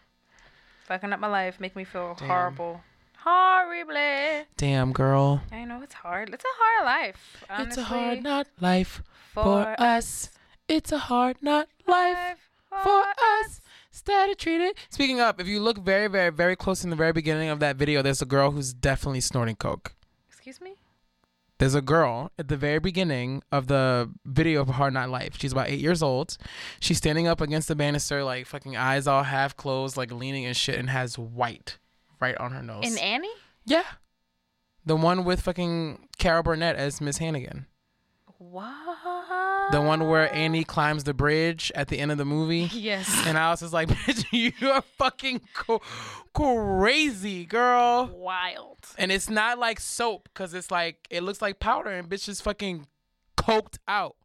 Fucking 0.85 1.11
up 1.11 1.19
my 1.19 1.27
life, 1.27 1.59
make 1.59 1.75
me 1.75 1.83
feel 1.83 2.15
Damn. 2.17 2.29
horrible. 2.29 2.81
Horribly. 3.17 4.45
damn 4.55 4.93
girl. 4.93 5.41
I 5.51 5.65
know 5.65 5.81
it's 5.81 5.95
hard. 5.95 6.29
It's 6.33 6.45
a 6.45 6.47
hard 6.61 6.85
life. 6.85 7.45
Honestly. 7.49 7.67
It's 7.67 7.77
a 7.77 7.83
hard 7.83 8.23
knock 8.23 8.47
life 8.61 9.03
for, 9.33 9.43
For 9.43 9.75
us. 9.81 10.29
It's 10.69 10.93
a 10.93 10.97
hard 10.97 11.35
knock 11.41 11.67
life 11.85 12.49
for 12.69 13.03
us. 13.41 13.59
Steady 13.91 14.33
treated. 14.33 14.77
Speaking 14.89 15.19
up, 15.19 15.41
if 15.41 15.47
you 15.47 15.59
look 15.59 15.77
very, 15.79 16.07
very, 16.07 16.29
very 16.29 16.55
close 16.55 16.85
in 16.85 16.89
the 16.89 16.95
very 16.95 17.11
beginning 17.11 17.49
of 17.49 17.59
that 17.59 17.75
video, 17.75 18.01
there's 18.01 18.21
a 18.21 18.25
girl 18.25 18.51
who's 18.51 18.71
definitely 18.71 19.19
snorting 19.19 19.57
coke. 19.57 19.91
Excuse 20.29 20.61
me? 20.61 20.75
There's 21.59 21.73
a 21.75 21.81
girl 21.81 22.31
at 22.37 22.49
the 22.49 22.57
very 22.57 22.79
beginning 22.79 23.41
of 23.51 23.67
the 23.67 24.11
video 24.25 24.61
of 24.61 24.67
Hard 24.69 24.93
Knock 24.93 25.09
Life. 25.09 25.37
She's 25.39 25.51
about 25.51 25.69
eight 25.69 25.79
years 25.79 26.03
old. 26.03 26.37
She's 26.79 26.97
standing 26.97 27.27
up 27.27 27.41
against 27.41 27.67
the 27.67 27.75
banister, 27.75 28.23
like 28.23 28.45
fucking 28.45 28.77
eyes 28.77 29.07
all 29.07 29.23
half 29.23 29.57
closed, 29.57 29.97
like 29.97 30.11
leaning 30.11 30.45
and 30.45 30.55
shit, 30.55 30.77
and 30.77 30.89
has 30.89 31.17
white 31.17 31.79
right 32.19 32.37
on 32.37 32.51
her 32.51 32.61
nose. 32.61 32.83
And 32.85 32.99
Annie? 32.99 33.29
yeah. 33.65 33.83
The 34.85 34.95
one 34.95 35.25
with 35.25 35.41
fucking 35.41 36.07
Carol 36.17 36.43
Burnett 36.43 36.77
as 36.77 37.01
Miss 37.01 37.17
Hannigan. 37.17 37.65
What? 38.39 39.71
The 39.71 39.81
one 39.81 40.07
where 40.07 40.33
Annie 40.33 40.63
climbs 40.63 41.03
the 41.03 41.13
bridge 41.13 41.71
at 41.73 41.87
the 41.87 41.99
end 41.99 42.11
of 42.11 42.17
the 42.17 42.25
movie. 42.25 42.69
Yes. 42.77 43.23
And 43.25 43.37
I 43.37 43.49
was 43.49 43.61
just 43.61 43.73
like, 43.73 43.87
bitch, 43.89 44.25
you 44.31 44.69
are 44.69 44.83
fucking 44.97 45.41
co- 45.53 45.81
crazy, 46.33 47.45
girl. 47.45 48.11
Wild. 48.13 48.77
And 48.97 49.11
it's 49.11 49.29
not 49.29 49.57
like 49.57 49.79
soap 49.79 50.29
because 50.31 50.53
it's 50.53 50.69
like, 50.69 51.07
it 51.09 51.23
looks 51.23 51.41
like 51.41 51.59
powder 51.59 51.89
and 51.89 52.07
bitch 52.07 52.29
is 52.29 52.39
fucking 52.39 52.85
coked 53.37 53.77
out. 53.87 54.15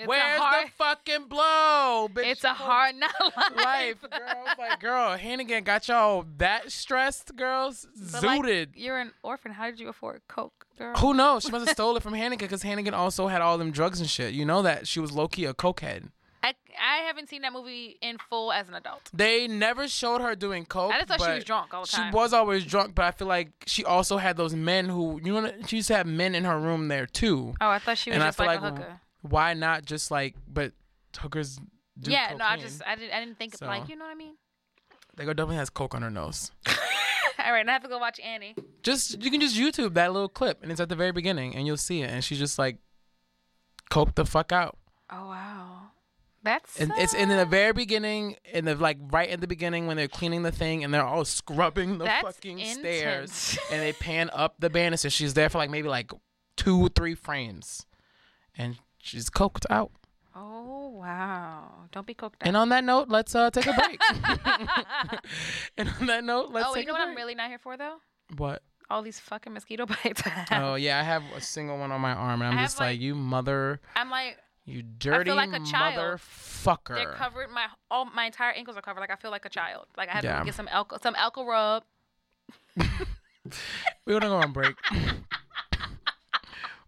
It's 0.00 0.08
Where's 0.08 0.40
hard, 0.40 0.66
the 0.66 0.70
fucking 0.72 1.28
blow, 1.28 2.08
bitch? 2.10 2.24
It's 2.24 2.44
a 2.44 2.54
hard 2.54 2.96
not 2.96 3.12
life. 3.56 3.56
life, 3.56 4.00
girl. 4.10 4.44
Like, 4.58 4.80
girl, 4.80 5.14
Hannigan 5.14 5.62
got 5.62 5.88
y'all 5.88 6.24
that 6.38 6.72
stressed, 6.72 7.36
girls. 7.36 7.86
But, 8.12 8.22
like, 8.22 8.40
Zooted. 8.40 8.68
you're 8.76 8.96
an 8.96 9.12
orphan. 9.22 9.52
How 9.52 9.66
did 9.66 9.78
you 9.78 9.88
afford 9.88 10.22
coke, 10.26 10.66
girl? 10.78 10.96
Who 10.96 11.12
knows? 11.12 11.42
She 11.42 11.50
must 11.50 11.66
have 11.66 11.74
stole 11.74 11.98
it 11.98 12.02
from 12.02 12.14
Hannigan 12.14 12.46
because 12.46 12.62
Hannigan 12.62 12.94
also 12.94 13.26
had 13.28 13.42
all 13.42 13.58
them 13.58 13.72
drugs 13.72 14.00
and 14.00 14.08
shit. 14.08 14.32
You 14.32 14.46
know 14.46 14.62
that 14.62 14.88
she 14.88 15.00
was 15.00 15.12
low 15.12 15.28
key 15.28 15.44
a 15.44 15.52
cokehead. 15.52 16.08
I 16.42 16.54
I 16.80 17.02
haven't 17.06 17.28
seen 17.28 17.42
that 17.42 17.52
movie 17.52 17.98
in 18.00 18.16
full 18.30 18.50
as 18.52 18.68
an 18.68 18.74
adult. 18.74 19.10
They 19.12 19.46
never 19.46 19.86
showed 19.86 20.22
her 20.22 20.34
doing 20.34 20.64
coke. 20.64 20.94
I 20.94 21.00
just 21.00 21.08
thought 21.08 21.20
she 21.20 21.34
was 21.34 21.44
drunk 21.44 21.74
all 21.74 21.82
the 21.82 21.88
time. 21.88 22.10
She 22.10 22.16
was 22.16 22.32
always 22.32 22.64
drunk, 22.64 22.94
but 22.94 23.04
I 23.04 23.10
feel 23.10 23.28
like 23.28 23.50
she 23.66 23.84
also 23.84 24.16
had 24.16 24.38
those 24.38 24.54
men 24.54 24.88
who 24.88 25.20
you 25.22 25.38
know 25.38 25.52
she 25.66 25.76
used 25.76 25.88
to 25.88 25.96
have 25.96 26.06
men 26.06 26.34
in 26.34 26.44
her 26.44 26.58
room 26.58 26.88
there 26.88 27.04
too. 27.04 27.52
Oh, 27.60 27.68
I 27.68 27.78
thought 27.78 27.98
she 27.98 28.08
was 28.08 28.14
And 28.14 28.22
I 28.22 28.28
just 28.28 28.38
feel 28.38 28.46
like, 28.46 28.62
like 28.62 28.72
a 28.72 28.74
hooker. 28.76 29.00
Why 29.22 29.54
not 29.54 29.84
just 29.84 30.10
like 30.10 30.34
but 30.48 30.72
hookers 31.16 31.58
do 31.98 32.10
Yeah, 32.10 32.34
no, 32.38 32.44
I 32.44 32.56
just 32.56 32.82
I 32.86 32.94
didn't 32.96 33.12
I 33.12 33.20
didn't 33.20 33.38
think 33.38 33.54
of 33.54 33.60
So- 33.60 33.66
like 33.66 33.88
you 33.88 33.96
know 33.96 34.04
what 34.04 34.12
I 34.12 34.14
mean. 34.14 34.36
That 35.16 35.24
girl 35.24 35.34
definitely 35.34 35.56
has 35.56 35.70
coke 35.70 35.94
on 35.94 36.02
her 36.02 36.10
nose. 36.10 36.50
all 36.66 37.52
right, 37.52 37.66
now 37.66 37.72
I 37.72 37.74
have 37.74 37.82
to 37.82 37.88
go 37.88 37.98
watch 37.98 38.20
Annie. 38.20 38.54
Just 38.82 39.22
you 39.22 39.30
can 39.30 39.40
just 39.40 39.56
YouTube 39.56 39.94
that 39.94 40.12
little 40.12 40.28
clip 40.28 40.62
and 40.62 40.70
it's 40.70 40.80
at 40.80 40.88
the 40.88 40.96
very 40.96 41.12
beginning 41.12 41.56
and 41.56 41.66
you'll 41.66 41.76
see 41.76 42.02
it 42.02 42.10
and 42.10 42.24
she's 42.24 42.38
just 42.38 42.58
like 42.58 42.78
coke 43.90 44.14
the 44.14 44.24
fuck 44.24 44.52
out. 44.52 44.78
Oh 45.10 45.28
wow, 45.28 45.90
that's 46.42 46.80
And 46.80 46.92
it's 46.96 47.12
in 47.12 47.28
the 47.28 47.42
uh, 47.42 47.44
very 47.44 47.72
beginning, 47.72 48.36
in 48.44 48.64
the 48.64 48.74
like 48.76 48.96
right 49.10 49.28
in 49.28 49.40
the 49.40 49.46
beginning 49.48 49.86
when 49.86 49.96
they're 49.96 50.08
cleaning 50.08 50.42
the 50.42 50.52
thing 50.52 50.84
and 50.84 50.94
they're 50.94 51.04
all 51.04 51.24
scrubbing 51.24 51.98
the 51.98 52.04
That's 52.04 52.22
fucking 52.22 52.64
stairs 52.64 53.58
and 53.72 53.82
they 53.82 53.92
pan 53.92 54.30
up 54.32 54.54
the 54.58 54.70
banister. 54.70 55.10
She's 55.10 55.34
there 55.34 55.50
for 55.50 55.58
like 55.58 55.70
maybe 55.70 55.88
like 55.88 56.12
two, 56.56 56.88
three 56.90 57.14
frames, 57.14 57.84
and 58.56 58.78
she's 59.00 59.28
coked 59.30 59.66
out. 59.70 59.90
Oh 60.34 60.88
wow, 60.90 61.64
don't 61.92 62.06
be 62.06 62.14
cooked 62.14 62.42
out. 62.42 62.46
And 62.46 62.56
on 62.56 62.68
that 62.68 62.84
note, 62.84 63.08
let's 63.08 63.34
uh 63.34 63.50
take 63.50 63.66
a 63.66 63.72
break. 63.72 64.00
and 65.78 65.88
on 66.00 66.06
that 66.06 66.24
note, 66.24 66.50
let's 66.52 66.68
oh, 66.70 66.74
take 66.74 66.86
you 66.86 66.92
know 66.92 66.96
a 66.96 66.98
what 67.00 67.04
break. 67.06 67.10
I'm 67.10 67.16
really 67.16 67.34
not 67.34 67.48
here 67.48 67.58
for 67.58 67.76
though? 67.76 67.96
what? 68.36 68.62
All 68.88 69.02
these 69.02 69.18
fucking 69.20 69.52
mosquito 69.52 69.86
bites. 70.04 70.22
Oh 70.50 70.74
yeah, 70.76 70.98
I 70.98 71.02
have 71.02 71.22
a 71.36 71.40
single 71.40 71.78
one 71.78 71.92
on 71.92 72.00
my 72.00 72.12
arm, 72.12 72.42
and 72.42 72.54
I'm 72.54 72.64
just 72.64 72.78
like, 72.80 72.94
like- 72.94 73.00
you 73.00 73.14
mother, 73.14 73.80
I'm 73.96 74.10
like 74.10 74.36
you 74.64 74.82
dirty 74.82 75.32
like 75.32 75.52
a 75.52 75.60
child. 75.64 76.20
motherfucker. 76.20 76.94
they're 76.94 77.12
covered. 77.14 77.50
My 77.50 77.66
all 77.90 78.04
my 78.04 78.26
entire 78.26 78.52
ankles 78.52 78.76
are 78.76 78.82
covered. 78.82 79.00
Like 79.00 79.10
I 79.10 79.16
feel 79.16 79.30
like 79.32 79.44
a 79.44 79.48
child. 79.48 79.86
Like 79.96 80.08
I 80.08 80.12
have 80.12 80.24
Yeah. 80.24 80.38
to 80.40 80.44
get 80.44 80.54
some 80.54 80.68
alcohol, 80.68 81.00
some 81.02 81.14
alcohol 81.16 81.46
rub. 81.50 81.82
We're 84.06 84.20
gonna 84.20 84.28
go 84.28 84.36
on 84.36 84.52
break. 84.52 84.76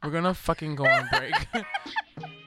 We're 0.03 0.11
gonna 0.11 0.35
fucking 0.35 0.75
go 0.75 0.85
on 0.85 1.09
break. 1.13 1.35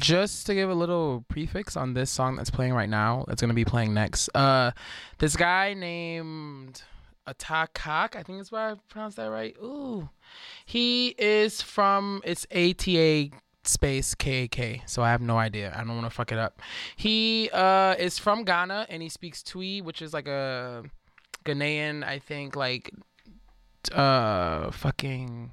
just 0.00 0.46
to 0.46 0.54
give 0.54 0.70
a 0.70 0.74
little 0.74 1.24
prefix 1.28 1.76
on 1.76 1.94
this 1.94 2.10
song 2.10 2.36
that's 2.36 2.50
playing 2.50 2.72
right 2.72 2.88
now, 2.88 3.24
that's 3.28 3.40
gonna 3.40 3.54
be 3.54 3.64
playing 3.64 3.94
next. 3.94 4.28
Uh, 4.34 4.72
this 5.18 5.36
guy 5.36 5.74
named 5.74 6.82
Ata 7.26 7.68
Kak, 7.74 8.16
I 8.16 8.22
think 8.22 8.38
that's 8.38 8.50
why 8.50 8.72
I 8.72 8.74
pronounced 8.88 9.16
that 9.18 9.30
right. 9.30 9.54
Ooh, 9.62 10.08
he 10.64 11.08
is 11.18 11.62
from 11.62 12.22
it's 12.24 12.46
ATA 12.50 13.30
space 13.64 14.14
KAK, 14.14 14.82
so 14.86 15.02
I 15.02 15.10
have 15.10 15.20
no 15.20 15.38
idea. 15.38 15.72
I 15.76 15.84
don't 15.84 15.94
want 15.94 16.06
to 16.06 16.10
fuck 16.10 16.32
it 16.32 16.38
up. 16.38 16.60
He 16.96 17.50
uh 17.52 17.94
is 17.98 18.18
from 18.18 18.44
Ghana 18.44 18.86
and 18.88 19.02
he 19.02 19.08
speaks 19.08 19.42
Twi, 19.42 19.80
which 19.80 20.02
is 20.02 20.12
like 20.12 20.26
a 20.26 20.82
Ghanaian, 21.44 22.04
I 22.04 22.18
think, 22.18 22.56
like 22.56 22.90
uh 23.92 24.70
fucking 24.70 25.50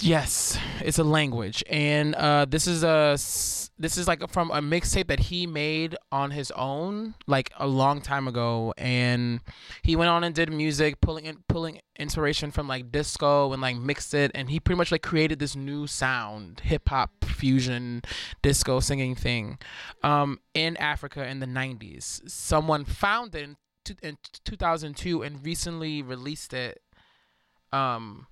Yes, 0.00 0.58
it's 0.80 0.98
a 0.98 1.04
language, 1.04 1.62
and 1.68 2.14
uh, 2.14 2.46
this 2.46 2.66
is 2.66 2.82
a 2.82 3.12
this 3.78 3.98
is 3.98 4.08
like 4.08 4.26
from 4.30 4.50
a 4.50 4.60
mixtape 4.60 5.08
that 5.08 5.20
he 5.20 5.46
made 5.46 5.94
on 6.10 6.30
his 6.30 6.50
own, 6.52 7.14
like 7.26 7.52
a 7.58 7.66
long 7.66 8.00
time 8.00 8.26
ago, 8.26 8.72
and 8.78 9.40
he 9.82 9.94
went 9.94 10.08
on 10.08 10.24
and 10.24 10.34
did 10.34 10.50
music, 10.50 11.00
pulling 11.02 11.26
in, 11.26 11.44
pulling 11.48 11.80
inspiration 11.98 12.50
from 12.50 12.66
like 12.66 12.90
disco 12.90 13.52
and 13.52 13.60
like 13.60 13.76
mixed 13.76 14.14
it, 14.14 14.30
and 14.34 14.48
he 14.48 14.58
pretty 14.58 14.78
much 14.78 14.90
like 14.90 15.02
created 15.02 15.38
this 15.38 15.54
new 15.54 15.86
sound, 15.86 16.60
hip 16.60 16.88
hop 16.88 17.10
fusion, 17.24 18.00
disco 18.40 18.80
singing 18.80 19.14
thing, 19.14 19.58
um, 20.02 20.40
in 20.54 20.78
Africa 20.78 21.26
in 21.28 21.40
the 21.40 21.46
'90s. 21.46 22.28
Someone 22.28 22.86
found 22.86 23.34
it 23.34 23.42
in, 23.42 23.56
in 24.02 24.18
2002 24.44 25.22
and 25.22 25.44
recently 25.44 26.00
released 26.00 26.54
it, 26.54 26.80
um 27.70 28.26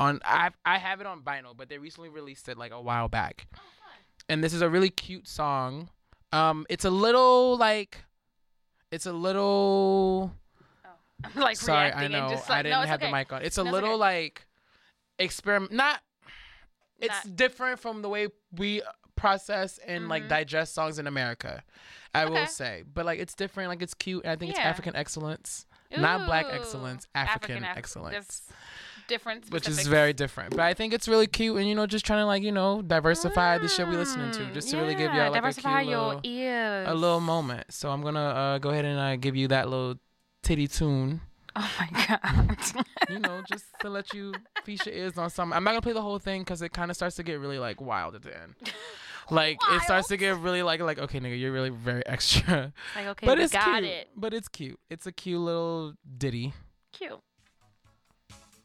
on 0.00 0.20
I 0.24 0.50
I 0.64 0.78
have 0.78 1.00
it 1.00 1.06
on 1.06 1.22
vinyl, 1.22 1.56
but 1.56 1.68
they 1.68 1.78
recently 1.78 2.08
released 2.08 2.48
it 2.48 2.56
like 2.58 2.72
a 2.72 2.80
while 2.80 3.08
back. 3.08 3.46
And 4.28 4.42
this 4.44 4.52
is 4.52 4.62
a 4.62 4.68
really 4.68 4.90
cute 4.90 5.26
song. 5.26 5.90
Um 6.32 6.66
it's 6.68 6.84
a 6.84 6.90
little 6.90 7.56
like 7.56 8.04
it's 8.90 9.06
a 9.06 9.12
little 9.12 10.32
I'm 11.24 11.32
like 11.42 11.56
sorry, 11.56 11.86
reacting 11.88 12.14
I 12.14 12.18
know. 12.18 12.26
and 12.28 12.36
just 12.36 12.50
I 12.50 12.62
didn't 12.62 12.80
no, 12.80 12.86
have 12.86 13.00
okay. 13.02 13.10
the 13.10 13.16
mic 13.16 13.32
on. 13.32 13.42
It's 13.42 13.58
a 13.58 13.62
No, 13.64 13.68
it's 13.70 13.74
little 13.74 13.90
okay. 13.94 13.98
like 13.98 14.46
experiment 15.18 15.72
not 15.72 16.00
it's 17.00 17.24
Not- 17.24 17.36
different 17.36 17.80
from 17.80 18.02
the 18.02 18.08
way 18.08 18.28
we 18.52 18.82
process 19.16 19.78
and 19.78 20.08
like 20.08 20.24
Mhm. 20.24 20.28
digest 20.28 20.74
songs 20.74 20.98
in 20.98 21.06
America. 21.06 21.62
I 22.14 22.24
Okay. 22.24 22.32
will 22.32 22.46
say. 22.46 22.84
But 22.92 23.04
like 23.04 23.18
it's 23.20 23.34
different, 23.34 23.68
like 23.68 23.82
it's 23.82 23.94
cute 23.94 24.22
and 24.24 24.32
I 24.32 24.36
think 24.36 24.50
it's 24.52 24.60
African 24.60 24.94
excellence. 24.96 25.66
Not 25.96 26.26
black 26.26 26.46
excellence, 26.50 27.06
African, 27.14 27.64
Af- 27.64 27.76
excellence 27.76 28.42
different 29.08 29.50
which 29.50 29.66
is 29.68 29.86
very 29.88 30.12
different. 30.12 30.50
But 30.50 30.60
I 30.60 30.74
think 30.74 30.92
it's 30.94 31.08
really 31.08 31.26
cute, 31.26 31.56
and 31.56 31.66
you 31.66 31.74
know, 31.74 31.86
just 31.86 32.04
trying 32.06 32.20
to 32.22 32.26
like 32.26 32.42
you 32.42 32.52
know 32.52 32.82
diversify 32.82 33.58
the 33.58 33.68
shit 33.68 33.88
we 33.88 33.96
listening 33.96 34.30
to, 34.32 34.40
Mm, 34.40 34.54
just 34.54 34.70
to 34.70 34.76
really 34.76 34.94
give 34.94 35.12
y'all 35.12 35.32
like 35.32 35.42
a 35.44 35.52
cute 35.52 35.86
your 35.86 36.06
little, 36.06 36.20
ears. 36.22 36.86
a 36.88 36.94
little 36.94 37.20
moment. 37.20 37.72
So 37.72 37.90
I'm 37.90 38.02
gonna 38.02 38.20
uh, 38.20 38.58
go 38.58 38.70
ahead 38.70 38.84
and 38.84 38.98
uh, 39.00 39.16
give 39.16 39.34
you 39.34 39.48
that 39.48 39.68
little 39.68 39.96
titty 40.42 40.68
tune, 40.68 41.20
Oh 41.56 41.70
my 41.80 42.06
god. 42.06 42.56
you 43.10 43.18
know, 43.18 43.42
just 43.50 43.64
to 43.80 43.88
let 43.90 44.14
you 44.14 44.32
feast 44.64 44.86
your 44.86 44.94
ears 44.94 45.18
on 45.18 45.28
something. 45.30 45.56
I'm 45.56 45.64
not 45.64 45.70
gonna 45.72 45.82
play 45.82 45.92
the 45.92 46.02
whole 46.02 46.18
thing 46.20 46.42
because 46.42 46.62
it 46.62 46.72
kind 46.72 46.90
of 46.90 46.96
starts 46.96 47.16
to 47.16 47.22
get 47.24 47.40
really 47.40 47.58
like 47.58 47.80
wild 47.80 48.14
at 48.14 48.22
the 48.22 48.36
end. 48.40 48.54
Like 49.30 49.58
it 49.72 49.82
starts 49.82 50.08
to 50.08 50.16
get 50.16 50.38
really 50.38 50.62
like 50.62 50.80
like 50.80 50.98
okay, 50.98 51.20
nigga, 51.20 51.38
you're 51.38 51.52
really 51.52 51.68
very 51.68 52.02
extra. 52.06 52.72
like 52.96 53.06
okay, 53.08 53.26
but 53.26 53.38
it's 53.38 53.52
got 53.52 53.82
cute. 53.82 53.84
it. 53.84 54.08
But 54.16 54.32
it's 54.32 54.48
cute. 54.48 54.80
It's 54.88 55.06
a 55.06 55.12
cute 55.12 55.38
little 55.38 55.92
ditty. 56.16 56.54
Cute. 56.92 57.20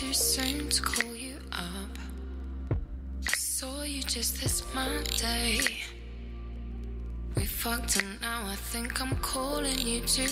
too 0.00 0.14
soon 0.14 0.66
to 0.70 0.80
call 0.80 1.14
you 1.14 1.36
up? 1.52 1.98
I 2.70 3.32
saw 3.36 3.82
you 3.82 4.02
just 4.02 4.40
this 4.40 4.64
Monday. 4.74 5.60
We 7.36 7.44
fucked 7.44 8.00
and 8.02 8.18
now 8.22 8.46
I 8.46 8.54
think 8.54 8.98
I'm 9.02 9.14
calling 9.16 9.78
you 9.78 10.00
too 10.00 10.30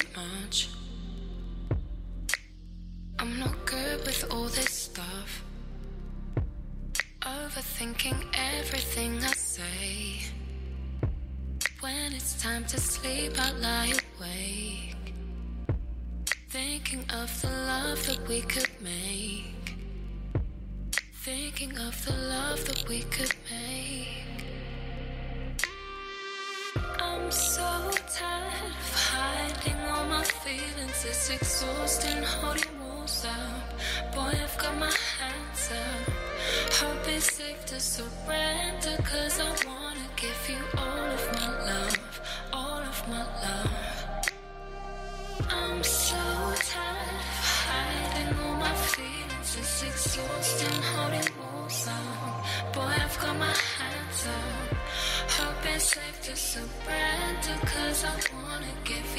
Cause 57.41 58.05
I 58.05 58.19
wanna 58.35 58.67
give 58.85 59.18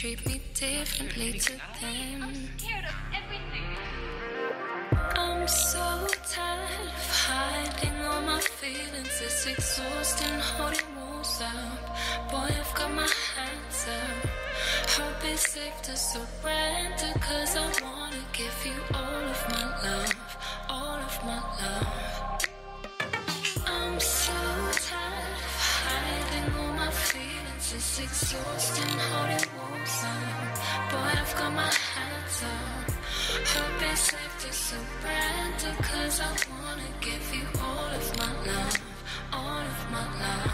treat 0.00 0.26
me 0.26 0.40
differently 0.54 1.32
to 1.38 1.52
them. 1.78 2.24
I'm 5.14 5.46
so 5.46 6.06
tired 6.26 6.88
of 6.88 7.10
hiding 7.26 7.96
all 8.06 8.22
my 8.22 8.40
feelings. 8.40 9.20
It's 9.22 9.46
exhausting 9.46 10.38
holding 10.56 10.88
walls 10.96 11.42
up. 11.42 12.30
Boy, 12.30 12.48
I've 12.48 12.74
got 12.74 12.94
my 12.94 13.10
hands 13.36 13.86
up. 13.98 14.30
Hope 14.96 15.22
it's 15.22 15.50
safe 15.50 15.82
to 15.82 15.94
surrender. 15.94 17.12
Cause 17.20 17.56
I 17.56 17.66
wanna 17.82 18.24
give 18.32 18.58
you 18.64 18.80
all 18.94 19.24
of 19.34 19.48
my 19.50 19.66
love. 19.84 20.14
All 20.70 20.96
of 20.96 21.24
my 21.26 21.40
love. 21.60 22.29
It's 27.72 28.00
exhausting 28.00 28.98
holding 28.98 29.48
walls 29.56 30.02
up. 30.02 30.90
Boy, 30.90 31.20
I've 31.20 31.34
got 31.38 31.52
my 31.52 31.72
hands 31.72 32.42
up. 32.42 32.90
Hope 33.46 33.82
it's 33.92 34.00
safe 34.00 34.36
to 34.40 34.52
surrender. 34.52 35.76
Cause 35.80 36.20
I 36.20 36.32
wanna 36.50 36.90
give 37.00 37.32
you 37.32 37.46
all 37.62 37.90
of 37.94 38.18
my 38.18 38.32
love. 38.44 38.76
All 39.32 39.60
of 39.60 39.90
my 39.92 40.04
love. 40.18 40.52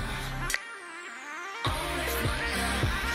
All 1.65 2.01
of 2.05 2.25
my 2.27 2.39
love. 2.59 3.06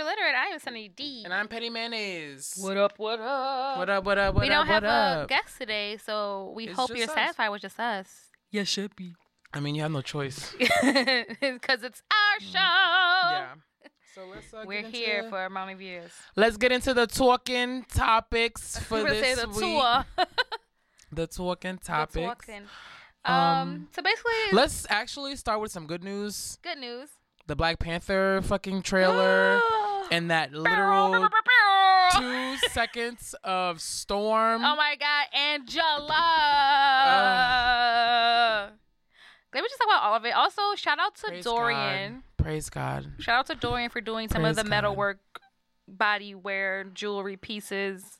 True 0.00 0.04
Literate. 0.04 0.34
I 0.34 0.46
am 0.54 0.58
Sunny 0.60 0.88
D. 0.88 1.22
And 1.24 1.34
I'm 1.34 1.48
Petty 1.48 1.70
Mayonnaise. 1.70 2.54
What 2.58 2.76
up? 2.76 2.92
What 2.98 3.20
up? 3.20 3.78
What 3.78 3.90
up? 3.90 4.04
What 4.04 4.18
up? 4.18 4.34
What 4.34 4.40
we 4.42 4.46
up? 4.50 4.52
don't 4.52 4.66
have 4.66 4.82
what 4.82 5.24
a 5.24 5.26
guest 5.28 5.58
today, 5.58 5.96
so 5.98 6.52
we 6.54 6.68
It's 6.68 6.76
hope 6.76 6.90
you're 6.96 7.08
us. 7.08 7.14
satisfied 7.14 7.48
with 7.50 7.62
just 7.62 7.78
us. 7.78 8.08
Yes, 8.50 8.68
should 8.68 8.96
be. 8.96 9.14
I 9.52 9.60
mean, 9.60 9.74
you 9.74 9.82
have 9.82 9.90
no 9.92 10.00
choice. 10.02 10.54
Because 10.58 11.82
it's 11.82 12.02
our 12.10 12.40
show. 12.40 12.52
yeah. 12.54 13.46
So 14.14 14.26
let's. 14.26 14.52
Uh, 14.52 14.64
We're 14.66 14.82
get 14.82 14.90
here 14.94 15.18
into- 15.18 15.30
for 15.30 15.48
Mommy 15.50 15.74
Views. 15.74 16.10
Let's 16.36 16.56
get 16.56 16.72
into 16.72 16.94
the 16.94 17.06
talking 17.06 17.84
topics 17.92 18.78
for 18.88 19.02
this 19.04 19.20
say 19.20 19.34
the 19.34 19.48
week. 19.48 19.58
tour. 19.58 20.04
The 21.12 21.26
talking 21.26 21.76
topics. 21.78 22.14
The 22.14 22.20
topics. 22.22 22.46
talking. 22.46 22.62
Um, 23.24 23.34
Um, 23.34 23.88
so 23.94 24.00
basically, 24.00 24.32
Let's 24.52 24.86
actually 24.88 25.34
start 25.36 25.60
with 25.60 25.72
some 25.72 25.86
good 25.88 26.04
news. 26.04 26.58
good 26.62 26.78
news. 26.78 27.08
The 27.48 27.56
Black 27.56 27.80
Panther 27.80 28.40
fucking 28.44 28.82
trailer 28.82 29.60
and 30.10 30.30
that 30.30 30.52
literal 30.52 31.28
two 32.12 32.56
seconds 32.70 33.34
of 33.44 33.80
storm. 33.80 34.64
Oh 34.64 34.76
my 34.76 34.96
God, 34.98 35.26
Angela. 37.70 38.72
Let 39.52 39.62
me 39.62 39.68
just 39.68 39.80
talk 39.80 39.88
about 39.88 40.02
all 40.04 40.14
of 40.16 40.24
it. 40.24 40.30
Also, 40.30 40.62
shout 40.76 40.98
out 41.00 41.16
to 41.16 41.42
Dorian. 41.42 42.14
God. 42.14 42.44
Praise 42.44 42.70
God. 42.70 43.06
Shout 43.18 43.38
out 43.40 43.46
to 43.46 43.54
Dorian 43.56 43.90
for 43.90 44.00
doing 44.00 44.28
some 44.28 44.44
of 44.44 44.48
Praise 44.54 44.56
the 44.56 44.62
God. 44.62 44.70
metalwork, 44.70 45.18
body 45.88 46.34
wear, 46.34 46.84
jewelry 46.84 47.36
pieces. 47.36 48.19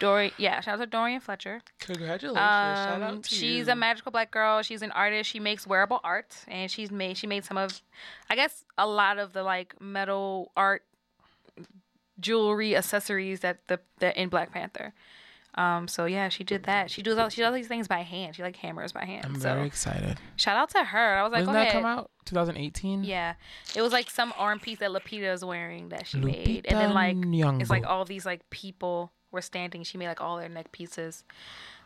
Dory, 0.00 0.32
yeah, 0.38 0.60
shout 0.60 0.74
out 0.74 0.80
to 0.80 0.86
Dorian 0.86 1.20
Fletcher. 1.20 1.60
Congratulations! 1.78 2.36
Shout 2.36 2.94
Um, 2.96 3.02
out 3.02 3.22
to 3.22 3.28
she's 3.34 3.66
you. 3.68 3.72
a 3.72 3.76
magical 3.76 4.10
black 4.10 4.30
girl. 4.32 4.60
She's 4.62 4.82
an 4.82 4.90
artist. 4.90 5.30
She 5.30 5.38
makes 5.40 5.66
wearable 5.66 6.00
art, 6.02 6.34
and 6.48 6.68
she's 6.70 6.90
made 6.90 7.16
she 7.16 7.26
made 7.28 7.44
some 7.44 7.56
of, 7.56 7.80
I 8.28 8.34
guess, 8.34 8.64
a 8.76 8.86
lot 8.86 9.18
of 9.18 9.32
the 9.32 9.42
like 9.44 9.80
metal 9.80 10.50
art, 10.56 10.82
jewelry, 12.20 12.76
accessories 12.76 13.40
that 13.40 13.66
the 13.68 13.80
that 13.98 14.16
in 14.16 14.28
Black 14.28 14.52
Panther. 14.52 14.92
Um, 15.56 15.86
so 15.86 16.04
yeah, 16.06 16.28
she 16.30 16.42
did 16.42 16.64
that. 16.64 16.90
She 16.90 17.00
does 17.00 17.16
all 17.16 17.28
she 17.28 17.40
does 17.40 17.46
all 17.46 17.52
these 17.54 17.68
things 17.68 17.86
by 17.86 18.00
hand. 18.02 18.34
She 18.34 18.42
like 18.42 18.56
hammers 18.56 18.92
by 18.92 19.04
hand. 19.04 19.24
I'm 19.24 19.36
so 19.36 19.54
very 19.54 19.66
excited. 19.68 20.18
shout 20.36 20.56
out 20.56 20.70
to 20.70 20.82
her. 20.82 21.16
I 21.18 21.22
was 21.22 21.30
like, 21.32 21.46
When 21.46 21.54
did 21.54 21.60
that 21.60 21.68
ahead. 21.68 21.72
come 21.82 21.86
out? 21.86 22.10
2018. 22.24 23.04
Yeah, 23.04 23.34
it 23.76 23.80
was 23.82 23.92
like 23.92 24.10
some 24.10 24.34
arm 24.36 24.58
piece 24.58 24.78
that 24.78 24.90
Lupita 24.90 25.32
is 25.32 25.44
wearing 25.44 25.90
that 25.90 26.08
she 26.08 26.18
made, 26.18 26.66
and 26.68 26.80
then 26.80 26.90
Lupita 26.90 27.50
like 27.52 27.60
it's 27.60 27.70
like 27.70 27.86
all 27.86 28.04
these 28.04 28.26
like 28.26 28.48
people 28.50 29.12
were 29.34 29.42
standing. 29.42 29.82
She 29.84 29.98
made 29.98 30.08
like 30.08 30.20
all 30.20 30.38
their 30.38 30.48
neck 30.48 30.72
pieces. 30.72 31.24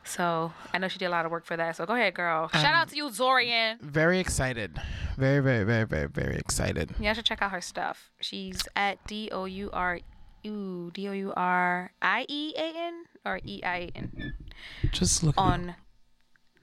So 0.05 0.53
I 0.73 0.79
know 0.79 0.89
she 0.89 0.99
did 0.99 1.07
a 1.07 1.11
lot 1.11 1.27
of 1.27 1.31
work 1.33 1.45
for 1.45 1.57
that. 1.57 1.77
So 1.77 1.85
go 1.85 1.95
ahead, 1.95 2.15
girl. 2.15 2.49
Shout 2.49 2.65
Um, 2.65 2.73
out 2.75 2.89
to 2.91 2.97
you, 2.97 3.07
Zorian. 3.11 3.81
Very 3.81 4.21
excited. 4.21 4.81
Very, 5.17 5.41
very, 5.41 5.65
very, 5.65 5.85
very, 5.85 6.07
very 6.09 6.37
excited. 6.37 6.95
Yeah, 7.01 7.11
I 7.11 7.13
should 7.15 7.25
check 7.27 7.43
out 7.43 7.51
her 7.51 7.61
stuff. 7.61 8.11
She's 8.21 8.61
at 8.77 9.05
D 9.07 9.29
O 9.33 9.45
U 9.45 9.71
R 9.73 9.99
U 10.45 10.91
D 10.95 11.09
O 11.09 11.13
U 11.13 11.33
R 11.37 11.91
I 12.01 12.25
E 12.29 12.55
A 12.57 12.73
N 12.77 13.05
or 13.27 13.41
E 13.45 13.61
I 13.65 13.91
N 13.95 14.35
Just 14.93 15.23
look. 15.25 15.35
on 15.37 15.75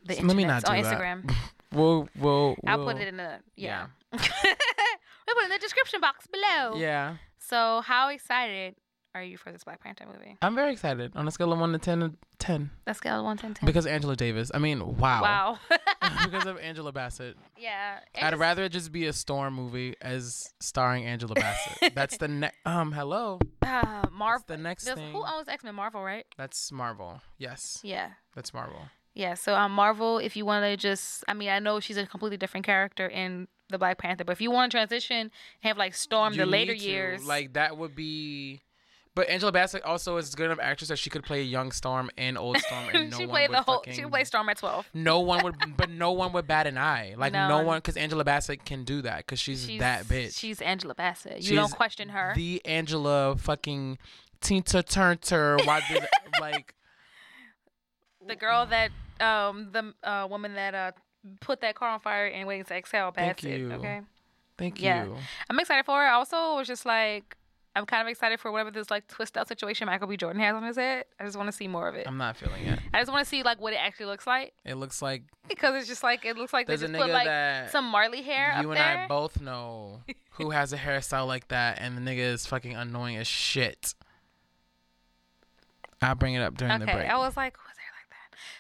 the 0.05 0.13
Let 0.13 0.17
internet 0.19 0.35
me 0.37 0.45
not 0.45 0.65
on 0.65 0.75
do 0.77 0.83
that. 0.83 0.99
Instagram. 0.99 1.35
We'll, 1.73 2.07
we'll, 2.17 2.55
I'll 2.65 2.85
put 2.85 2.97
it 3.01 3.09
in 3.09 3.17
the 3.17 3.39
yeah. 3.57 3.87
we'll 4.13 4.21
put 4.21 4.29
it 4.47 5.43
in 5.43 5.49
the 5.49 5.59
description 5.59 5.99
box 5.99 6.25
below. 6.25 6.75
Yeah, 6.77 7.17
So 7.37 7.81
how 7.81 8.07
excited 8.09 8.75
are 9.15 9.23
you 9.23 9.37
for 9.37 9.51
this 9.51 9.63
Black 9.63 9.81
Panther 9.81 10.05
movie? 10.05 10.37
I'm 10.41 10.53
very 10.55 10.71
excited. 10.73 11.13
On 11.15 11.27
a 11.27 11.31
scale 11.31 11.51
of 11.53 11.59
one 11.59 11.71
to 11.71 11.79
10, 11.79 11.99
to 12.01 12.11
10. 12.39 12.69
Let's 12.85 12.99
go 12.99 13.23
one 13.23 13.37
ten 13.37 13.53
ten. 13.53 13.65
Because 13.65 13.85
Angela 13.87 14.15
Davis. 14.15 14.51
I 14.53 14.59
mean, 14.59 14.97
wow. 14.97 15.21
Wow. 15.21 15.59
because 16.25 16.45
of 16.45 16.57
Angela 16.61 16.91
Bassett. 16.91 17.37
yeah. 17.57 17.99
I'd 18.21 18.37
rather 18.37 18.63
it 18.65 18.69
just 18.73 18.91
be 18.91 19.05
a 19.07 19.13
Storm 19.13 19.53
movie 19.53 19.95
as 20.01 20.53
starring 20.59 21.05
Angela 21.05 21.33
Bassett. 21.33 21.93
That's 21.95 22.17
the 22.17 22.27
next. 22.27 22.57
Um, 22.65 22.91
hello. 22.91 23.39
uh, 23.65 24.05
Marvel. 24.11 24.43
the 24.47 24.57
next 24.57 24.83
thing. 24.83 25.11
Who 25.13 25.23
owns 25.25 25.47
X 25.47 25.63
Men? 25.63 25.75
Marvel, 25.75 26.03
right? 26.03 26.25
That's 26.37 26.71
Marvel. 26.71 27.21
Yes, 27.37 27.79
Yeah. 27.83 28.09
that's 28.35 28.53
Marvel. 28.53 28.81
Yeah, 29.13 29.33
so 29.35 29.55
um, 29.55 29.71
Marvel, 29.71 30.17
if 30.17 30.35
you 30.35 30.45
want 30.45 30.65
to 30.65 30.75
just, 30.75 31.23
I 31.29 31.33
mean, 31.33 31.47
I 31.47 31.59
know 31.59 31.79
she's 31.79 31.95
a 31.95 32.05
completely 32.05 32.35
different 32.35 32.65
character 32.65 33.07
in 33.07 33.47
the 33.69 33.77
Black 33.77 33.97
Panther, 33.97 34.25
but 34.25 34.33
if 34.33 34.41
you 34.41 34.51
want 34.51 34.69
to 34.71 34.77
transition 34.77 35.17
and 35.17 35.31
have 35.61 35.77
like 35.77 35.93
Storm 35.93 36.33
You 36.33 36.39
the 36.39 36.45
later 36.45 36.73
to. 36.75 36.79
years, 36.79 37.25
like 37.25 37.53
that 37.53 37.77
would 37.77 37.95
be. 37.95 38.61
But 39.15 39.29
Angela 39.29 39.53
Bassett 39.53 39.81
also 39.83 40.17
is 40.17 40.33
a 40.33 40.35
good 40.37 40.47
enough 40.47 40.59
actress 40.61 40.89
that 40.89 40.97
she 40.97 41.09
could 41.09 41.23
play 41.23 41.41
young 41.41 41.71
Storm 41.71 42.09
and 42.17 42.37
old 42.37 42.57
Storm, 42.57 42.83
and 42.93 43.09
no 43.11 43.17
she 43.17 43.25
one 43.25 43.33
played 43.33 43.49
would 43.49 43.57
the 43.57 43.61
whole, 43.61 43.75
fucking, 43.77 43.93
she 43.93 44.05
played 44.05 44.27
Storm 44.27 44.49
at 44.49 44.57
twelve. 44.57 44.89
No 44.93 45.19
one 45.31 45.43
would, 45.45 45.55
but 45.77 45.89
no 45.89 46.11
one 46.11 46.33
would 46.33 46.47
bat 46.47 46.67
an 46.67 46.77
eye. 46.77 47.15
Like 47.17 47.31
no, 47.31 47.47
No. 47.47 47.63
one, 47.63 47.77
because 47.77 47.95
Angela 47.95 48.25
Bassett 48.25 48.65
can 48.65 48.83
do 48.83 49.01
that, 49.03 49.19
because 49.19 49.39
she's, 49.39 49.65
She's 49.65 49.79
that 49.79 50.03
bitch. 50.03 50.37
She's 50.37 50.61
Angela 50.61 50.93
Bassett. 50.95 51.37
You 51.37 51.41
She's 51.43 51.51
don't 51.57 51.71
question 51.71 52.09
her. 52.09 52.33
The 52.35 52.61
Angela 52.65 53.37
fucking 53.37 53.97
Tina 54.41 54.83
Turner. 54.83 55.57
Why 55.63 55.81
did 55.89 56.05
like? 56.41 56.75
the 58.27 58.35
girl 58.35 58.65
that, 58.65 58.89
um, 59.21 59.69
the 59.71 59.93
uh, 60.03 60.27
woman 60.29 60.55
that 60.55 60.73
uh 60.75 60.91
put 61.41 61.61
that 61.61 61.75
car 61.75 61.89
on 61.89 61.99
fire 61.99 62.27
and 62.27 62.47
waiting 62.47 62.65
to 62.65 62.75
exhale. 62.75 63.11
Thank 63.11 63.37
Bassett. 63.37 63.59
you. 63.59 63.71
Okay. 63.73 64.01
Thank 64.57 64.79
you. 64.79 64.85
Yeah. 64.85 65.07
I'm 65.49 65.59
excited 65.59 65.85
for 65.85 66.03
it. 66.03 66.07
I 66.07 66.13
also 66.13 66.55
was 66.55 66.67
just 66.67 66.85
like, 66.85 67.35
I'm 67.75 67.85
kind 67.85 68.01
of 68.01 68.07
excited 68.09 68.39
for 68.39 68.51
whatever 68.51 68.71
this 68.71 68.89
like 68.89 69.07
twist 69.07 69.35
out 69.37 69.47
situation 69.49 69.87
Michael 69.87 70.07
B. 70.07 70.15
Jordan 70.15 70.41
has 70.41 70.55
on 70.55 70.63
his 70.63 70.77
head. 70.77 71.05
I 71.19 71.25
just 71.25 71.35
want 71.35 71.47
to 71.47 71.51
see 71.51 71.67
more 71.67 71.89
of 71.89 71.95
it. 71.95 72.07
I'm 72.07 72.17
not 72.17 72.37
feeling 72.37 72.65
it. 72.65 72.79
I 72.93 73.01
just 73.01 73.11
want 73.11 73.25
to 73.25 73.29
see 73.29 73.43
like 73.43 73.59
what 73.59 73.73
it 73.73 73.77
actually 73.77 74.05
looks 74.05 74.25
like 74.25 74.53
It 74.63 74.75
looks 74.75 75.01
like 75.01 75.23
because 75.49 75.75
it's 75.75 75.87
just 75.87 76.01
like 76.01 76.25
it 76.25 76.37
looks 76.37 76.53
like 76.53 76.67
they 76.67 76.77
just 76.77 76.93
put 76.93 77.09
like 77.09 77.25
that 77.25 77.71
some 77.71 77.85
Marley 77.85 78.21
hair 78.21 78.53
you 78.61 78.71
and 78.71 78.77
there. 78.77 78.99
I 79.03 79.07
both 79.07 79.41
know 79.41 80.01
who 80.31 80.51
has 80.51 80.71
a 80.71 80.77
hairstyle 80.77 81.27
like 81.27 81.49
that, 81.49 81.79
and 81.81 81.97
the 81.97 82.01
nigga 82.01 82.19
is 82.19 82.45
fucking 82.45 82.75
annoying 82.75 83.17
as 83.17 83.27
shit. 83.27 83.93
I'll 86.01 86.15
bring 86.15 86.35
it 86.35 86.41
up 86.41 86.57
during 86.57 86.79
the 86.79 86.85
okay, 86.85 86.93
break. 86.93 87.09
I 87.09 87.17
was 87.17 87.35
like, 87.35 87.57
like 87.57 87.75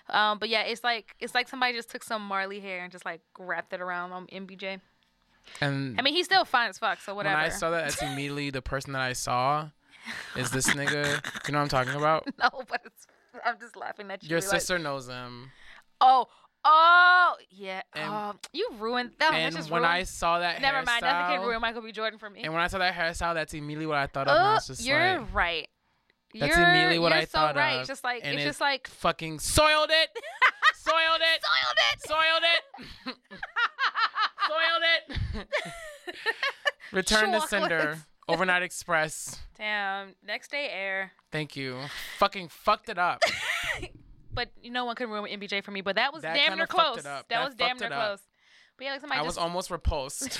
that? 0.09 0.17
Um, 0.17 0.39
but 0.39 0.49
yeah, 0.49 0.61
it's 0.63 0.83
like 0.83 1.15
it's 1.19 1.35
like 1.35 1.47
somebody 1.47 1.73
just 1.73 1.89
took 1.89 2.03
some 2.03 2.21
Marley 2.21 2.59
hair 2.59 2.83
and 2.83 2.91
just 2.91 3.05
like 3.05 3.21
wrapped 3.37 3.73
it 3.73 3.81
around 3.81 4.11
on 4.11 4.27
MBJ. 4.27 4.81
And 5.61 5.99
I 5.99 6.03
mean, 6.03 6.13
he's 6.13 6.25
still 6.25 6.45
fine 6.45 6.69
as 6.69 6.77
fuck, 6.77 6.99
so 6.99 7.15
whatever. 7.15 7.35
when. 7.35 7.45
I 7.45 7.49
saw 7.49 7.69
that, 7.71 7.83
that's 7.89 8.01
immediately 8.01 8.49
the 8.49 8.61
person 8.61 8.93
that 8.93 9.01
I 9.01 9.13
saw 9.13 9.69
is 10.35 10.51
this 10.51 10.67
nigga. 10.67 11.47
You 11.47 11.51
know 11.51 11.59
what 11.59 11.63
I'm 11.63 11.69
talking 11.69 11.93
about? 11.93 12.27
no, 12.39 12.49
but 12.67 12.81
it's, 12.85 13.07
I'm 13.45 13.59
just 13.59 13.75
laughing 13.75 14.09
at 14.11 14.23
you. 14.23 14.29
Your 14.29 14.39
like, 14.39 14.49
sister 14.49 14.77
knows 14.79 15.07
him. 15.07 15.51
oh, 16.01 16.27
oh, 16.63 17.35
yeah. 17.49 17.81
And- 17.93 18.11
oh, 18.11 18.33
you 18.53 18.69
ruined 18.77 19.11
that. 19.19 19.33
and 19.33 19.55
when 19.55 19.81
ruined, 19.81 19.85
I 19.85 20.03
saw 20.03 20.39
that 20.39 20.61
never 20.61 20.83
mind. 20.83 21.01
Nothing 21.01 21.01
can 21.01 21.39
hairstyle- 21.39 21.47
ruin 21.47 21.61
Michael 21.61 21.81
B. 21.81 21.91
Jordan 21.91 22.19
for 22.19 22.29
me. 22.29 22.41
And 22.43 22.53
when 22.53 22.61
I 22.61 22.67
saw 22.67 22.79
that 22.79 22.93
hairstyle, 22.93 23.33
that's 23.33 23.53
immediately 23.53 23.87
what 23.87 23.97
I 23.97 24.07
thought 24.07 24.27
of. 24.27 24.35
and 24.35 24.45
I 24.45 24.53
was 24.55 24.67
just 24.67 24.85
you're 24.85 25.19
like, 25.19 25.33
right. 25.33 25.67
That's 26.39 26.55
you're, 26.55 26.67
immediately 26.67 26.99
what 26.99 27.11
you're 27.11 27.21
I 27.21 27.25
so 27.25 27.31
thought 27.31 27.55
right. 27.55 27.73
of. 27.75 27.79
It's 27.81 27.87
just 27.87 28.03
like 28.03 28.21
and 28.23 28.35
it's 28.35 28.43
it 28.43 28.47
just 28.47 28.61
like 28.61 28.87
fucking 28.87 29.39
soiled 29.39 29.89
it, 29.89 30.09
soiled 30.75 31.21
it, 31.21 31.41
soiled 31.43 31.77
it. 31.93 32.07
soiled 32.07 32.43
it, 33.07 33.15
soiled 35.35 35.37
it. 35.37 35.47
Return 36.91 37.31
to 37.31 37.41
sender. 37.47 37.99
Overnight 38.27 38.63
Express. 38.63 39.39
Damn. 39.57 40.15
Next 40.25 40.49
day 40.49 40.69
air. 40.71 41.11
Thank 41.31 41.55
you. 41.55 41.79
Fucking 42.17 42.49
fucked 42.49 42.89
it 42.89 42.97
up. 42.97 43.21
But 44.33 44.49
no 44.63 44.85
one 44.85 44.95
can 44.95 45.09
ruin 45.09 45.39
MBJ 45.39 45.63
for 45.63 45.71
me. 45.71 45.81
But 45.81 45.95
that 45.95 46.11
was 46.11 46.23
That 46.23 46.35
damn 46.35 46.57
near 46.57 46.67
close. 46.67 47.03
That, 47.03 47.29
That 47.29 47.45
was 47.45 47.55
damn 47.55 47.77
near 47.77 47.89
close. 47.89 48.19
But 48.77 48.85
yeah, 48.85 48.91
like 48.91 49.01
somebody 49.01 49.19
I 49.19 49.23
just. 49.23 49.37
was 49.37 49.37
almost 49.37 49.71
repulsed. 49.71 50.39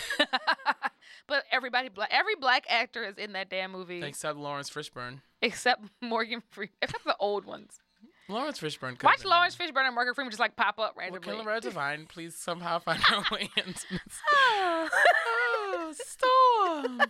But 1.28 1.44
everybody, 1.52 1.90
black, 1.90 2.10
every 2.12 2.36
black 2.36 2.66
actor 2.70 3.04
is 3.04 3.18
in 3.18 3.34
that 3.34 3.50
damn 3.50 3.72
movie 3.72 4.04
Except 4.04 4.38
Laurence 4.38 4.70
Fishburne. 4.70 5.22
except 5.42 5.82
Morgan 6.02 6.42
Freeman, 6.52 6.74
except 6.82 7.04
the 7.04 7.16
old 7.20 7.46
ones. 7.46 7.80
Laurence 8.28 8.60
Fishburne. 8.60 9.02
Watch 9.04 9.24
Laurence 9.26 9.56
there. 9.56 9.68
Fishburne 9.68 9.86
and 9.86 9.96
Morgan 9.96 10.14
Freeman 10.14 10.32
just 10.32 10.40
like 10.40 10.56
pop 10.56 10.80
up 10.80 10.96
Well, 10.96 11.06
randomly. 11.12 11.28
Killer 11.38 11.44
Red 11.46 11.64
Divine, 11.64 12.06
please 12.08 12.36
somehow 12.36 12.80
find 12.80 13.02
our 13.12 13.24
way 13.32 13.50
into 13.58 13.86
this. 13.92 14.20
oh, 14.32 14.90
Oh, 15.78 15.94
storm. 15.94 17.02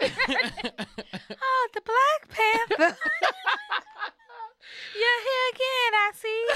oh, 0.00 1.68
the 1.74 1.80
Black 1.84 2.28
Panther. 2.28 2.96
You're 4.94 5.20
here 5.22 5.48
again, 5.52 5.92
I 5.94 6.10
see. 6.14 6.46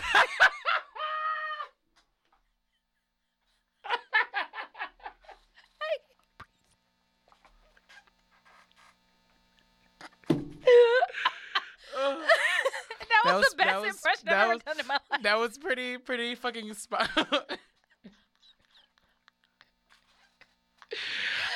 That, 13.37 13.45
was 13.45 13.51
the 13.51 13.57
best 13.57 13.69
that 13.69 13.81
was- 13.81 13.97
impression 13.97 14.25
that 14.27 14.35
I've 14.35 14.41
ever 14.45 14.55
was- 14.55 14.63
done 14.65 14.81
in 14.81 14.87
my 14.87 14.99
life. 15.11 15.23
that 15.23 15.39
was 15.39 15.59
pretty, 15.59 15.99
pretty 15.99 16.35
fucking 16.35 16.73
spot. 16.75 17.09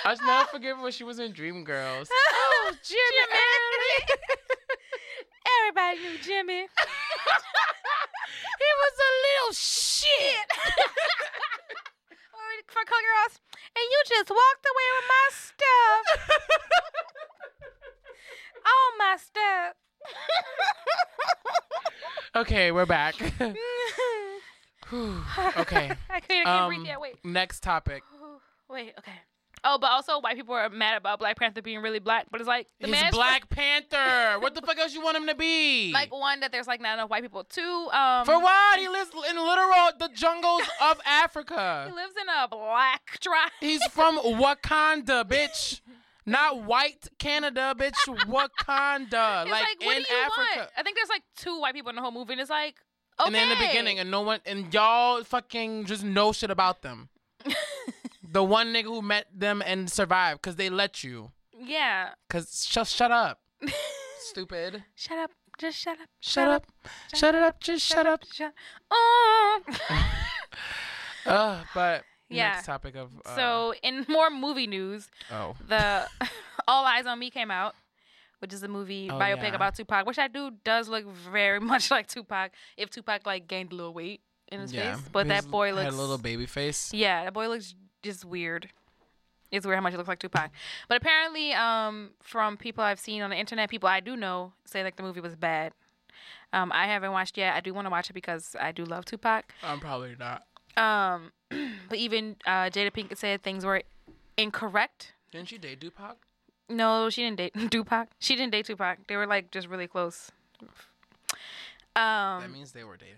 I'll 0.05 0.17
never 0.27 0.47
forget 0.49 0.77
when 0.79 0.93
she 0.93 1.05
was 1.05 1.19
in 1.19 1.33
Dreamgirls. 1.33 2.09
Oh, 2.63 2.73
Jimmy. 2.85 4.11
Everybody 5.59 5.97
knew 5.99 6.19
Jimmy. 6.23 6.61
He 6.61 6.67
was 8.83 8.97
a 9.01 9.11
little 9.25 9.55
shit. 9.55 10.47
Or 12.37 12.49
for 12.69 12.85
Color 12.85 13.01
Girls, 13.01 13.41
and 13.75 13.85
you 13.91 13.99
just 14.09 14.29
walked 14.31 14.67
away 14.71 14.89
with 14.95 15.09
my 15.09 15.27
stuff. 15.33 16.05
All 18.67 18.91
my 18.99 19.17
stuff. 19.17 19.75
Okay, 22.35 22.71
we're 22.73 22.87
back. 22.87 23.15
Okay. 24.93 25.93
I 26.11 26.19
couldn't 26.19 26.49
Um, 26.49 26.67
breathe 26.69 26.85
yet. 26.87 27.01
Wait. 27.01 27.15
next 27.25 27.63
topic. 27.63 28.03
Wait, 28.69 28.93
okay. 28.99 29.13
Oh, 29.63 29.79
but 29.79 29.89
also 29.91 30.19
white 30.21 30.35
people 30.37 30.55
are 30.55 30.69
mad 30.69 30.97
about 30.97 31.21
Black 31.21 31.39
Panther 31.39 31.63
being 31.63 31.81
really 31.81 32.01
black, 32.01 32.27
but 32.33 32.41
it's 32.41 32.49
like 32.49 32.67
the 32.81 32.89
He's 32.89 33.11
Black 33.13 33.49
Panther. 33.51 34.41
What 34.41 34.55
the 34.57 34.63
fuck 34.63 34.79
else 34.79 34.93
you 34.95 35.01
want 35.03 35.17
him 35.19 35.27
to 35.29 35.35
be? 35.37 35.93
like 35.93 36.11
one 36.13 36.41
that 36.41 36.51
there's 36.51 36.67
like 36.67 36.81
not 36.81 36.95
enough 36.95 37.09
white 37.11 37.23
people. 37.23 37.45
Two, 37.45 37.89
um 37.93 38.25
For 38.25 38.41
what? 38.41 38.81
He 38.81 38.89
lives 38.89 39.11
in 39.31 39.37
literal 39.37 39.91
the 40.01 40.09
jungles 40.15 40.63
of 40.81 40.99
Africa. 41.07 41.85
he 41.89 41.95
lives 41.95 42.15
in 42.21 42.27
a 42.29 42.49
black 42.49 43.21
tribe. 43.21 43.51
He's 43.61 43.85
from 43.93 44.19
Wakanda, 44.19 45.25
bitch. 45.25 45.83
Not 46.27 46.65
white 46.65 47.09
Canada, 47.19 47.75
bitch. 47.77 47.95
Wakanda. 48.07 49.49
Like, 49.49 49.51
like, 49.51 49.83
in 49.83 50.03
Africa. 50.03 50.47
want? 50.57 50.71
I 50.77 50.83
think 50.83 50.97
there's 50.97 51.09
like 51.09 51.23
two 51.37 51.61
white 51.61 51.75
people 51.75 51.91
in 51.91 51.97
the 51.97 52.03
whole 52.03 52.13
movie, 52.13 52.33
and 52.33 52.41
it's 52.41 52.51
like 52.51 52.77
okay. 53.19 53.27
And 53.27 53.35
then 53.35 53.51
in 53.51 53.59
the 53.59 53.67
beginning, 53.67 53.99
and 53.99 54.11
no 54.11 54.21
one, 54.21 54.41
and 54.47 54.73
y'all 54.73 55.23
fucking 55.25 55.87
just 55.87 56.05
know 56.05 56.33
shit 56.33 56.51
about 56.51 56.83
them. 56.83 57.09
the 58.23 58.45
one 58.45 58.69
nigga 58.69 58.85
who 58.85 59.03
met 59.03 59.27
them 59.35 59.63
and 59.65 59.91
survived 59.91 60.43
because 60.43 60.57
they 60.57 60.69
let 60.71 61.03
you. 61.03 61.33
yeah. 61.59 62.11
Cause 62.29 62.67
just 62.71 62.95
shut 62.95 63.11
up, 63.11 63.41
stupid. 64.19 64.85
Shut 64.95 65.19
up, 65.19 65.31
Just 65.59 65.79
shut 65.79 65.99
up. 66.01 66.09
Shut 66.21 66.49
up. 66.49 66.67
Shut 67.15 67.35
it 67.35 67.43
up. 67.43 67.61
Just 67.61 67.85
shut 67.85 68.07
up. 68.07 68.23
Shut. 68.31 68.53
Oh. 68.91 69.61
Uh, 71.27 71.63
but 71.75 72.05
Yeah. 72.31 72.53
next 72.53 72.67
topic 72.67 72.95
of 72.97 73.11
uh, 73.27 73.35
so, 73.37 73.75
in 73.83 74.07
more 74.09 74.31
movie 74.31 74.67
news, 74.67 75.09
oh 75.33 75.55
the 75.69 76.07
All 76.69 76.85
Eyez 76.85 77.07
on 77.07 77.19
Me 77.19 77.31
came 77.31 77.51
out, 77.51 77.75
which 78.39 78.53
is 78.53 78.63
a 78.63 78.69
movie 78.69 79.09
Oh, 79.11 79.15
biopic 79.19 79.43
yeah. 79.51 79.55
about 79.57 79.75
Tupac, 79.75 80.07
which 80.07 80.19
I 80.19 80.29
do 80.29 80.53
does 80.65 80.89
look 80.89 81.07
very 81.07 81.61
much 81.73 81.91
like 81.91 82.07
Tupac. 82.07 82.53
If 82.77 82.91
Tupac 82.91 83.27
like 83.27 83.49
gained 83.49 83.73
a 83.73 83.75
little 83.75 83.93
weight 83.95 84.21
in 84.49 84.61
his 84.61 84.73
yeah, 84.73 84.95
face, 84.97 85.05
but 85.13 85.27
His- 85.27 85.43
that 85.45 85.51
boy 85.51 85.73
looks 85.73 85.93
a 85.95 85.97
little 85.99 86.19
baby 86.19 86.47
face. 86.47 86.93
Yeah, 86.93 87.25
that 87.25 87.33
boy 87.33 87.49
looks 87.49 87.75
just 88.03 88.25
weird. 88.25 88.69
It's 89.53 89.67
weird 89.67 89.77
how 89.77 89.83
much 89.83 89.93
he 89.93 89.97
looks 89.97 90.09
like 90.09 90.21
Tupac. 90.21 90.51
But 90.89 90.97
apparently, 90.99 91.53
um, 91.55 92.11
from 92.23 92.57
people 92.57 92.85
I've 92.85 93.01
seen 93.01 93.21
on 93.23 93.31
the 93.31 93.37
internet, 93.37 93.69
people 93.69 93.89
I 93.89 93.99
do 93.99 94.17
know 94.17 94.53
say 94.65 94.85
like 94.85 94.95
the 94.95 95.03
movie 95.03 95.21
was 95.21 95.35
bad. 95.35 95.73
Um, 96.53 96.71
I 96.73 96.87
haven't 96.87 97.11
watched 97.13 97.37
yet. 97.37 97.55
I 97.57 97.61
do 97.61 97.75
want 97.75 97.87
to 97.87 97.91
watch 97.91 98.11
it 98.11 98.13
because 98.13 98.55
I 98.61 98.71
do 98.71 98.85
love 98.85 99.05
Tupac. 99.07 99.53
I'm 99.65 99.81
probably 99.81 100.15
not. 100.19 100.45
Um, 100.77 101.33
but 101.51 101.99
even 101.99 102.37
uh, 102.47 102.71
Jada 102.71 102.91
Pinkett 102.93 103.19
said 103.19 103.43
things 103.43 103.65
were 103.65 103.83
incorrect. 104.37 105.15
Didn't 105.33 105.49
she 105.49 105.59
date 105.59 105.81
Tupac? 105.81 106.17
No, 106.69 107.11
she 107.11 107.23
didn't 107.23 107.39
date 107.39 107.55
Tupac. 107.71 108.09
She 108.19 108.37
didn't 108.37 108.53
date 108.53 108.67
Tupac. 108.67 109.07
They 109.09 109.17
were 109.17 109.27
like 109.27 109.51
just 109.51 109.67
really 109.69 109.87
close. 109.89 110.31
That 111.97 112.43
Um, 112.45 112.53
means 112.53 112.73
they 112.73 112.85
were 112.85 112.97
dating. 112.97 113.17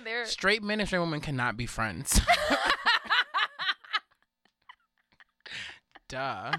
they're 0.04 0.24
Straight 0.24 0.62
men 0.62 0.80
and 0.80 0.88
straight 0.88 1.00
women 1.00 1.20
cannot 1.20 1.56
be 1.56 1.66
friends. 1.66 2.20
Duh. 6.08 6.52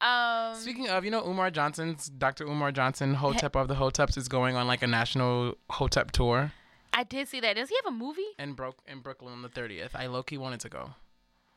um 0.00 0.54
Speaking 0.54 0.88
of, 0.88 1.04
you 1.04 1.10
know, 1.10 1.22
Umar 1.26 1.50
Johnson's 1.50 2.06
Dr. 2.06 2.44
Umar 2.46 2.72
Johnson, 2.72 3.14
Hotep 3.14 3.56
of 3.56 3.68
the 3.68 3.74
Hoteps, 3.74 4.16
is 4.16 4.28
going 4.28 4.56
on 4.56 4.66
like 4.66 4.82
a 4.82 4.86
national 4.86 5.56
Hotep 5.70 6.10
tour 6.12 6.52
I 6.92 7.04
did 7.04 7.28
see 7.28 7.40
that. 7.40 7.56
Does 7.56 7.68
he 7.68 7.76
have 7.84 7.92
a 7.92 7.96
movie? 7.96 8.22
in 8.38 8.54
Brook 8.54 8.78
in 8.86 9.00
Brooklyn 9.00 9.32
on 9.32 9.42
the 9.42 9.48
30th. 9.48 9.90
I 9.94 10.06
low 10.06 10.22
key 10.22 10.38
wanted 10.38 10.60
to 10.60 10.68
go. 10.68 10.90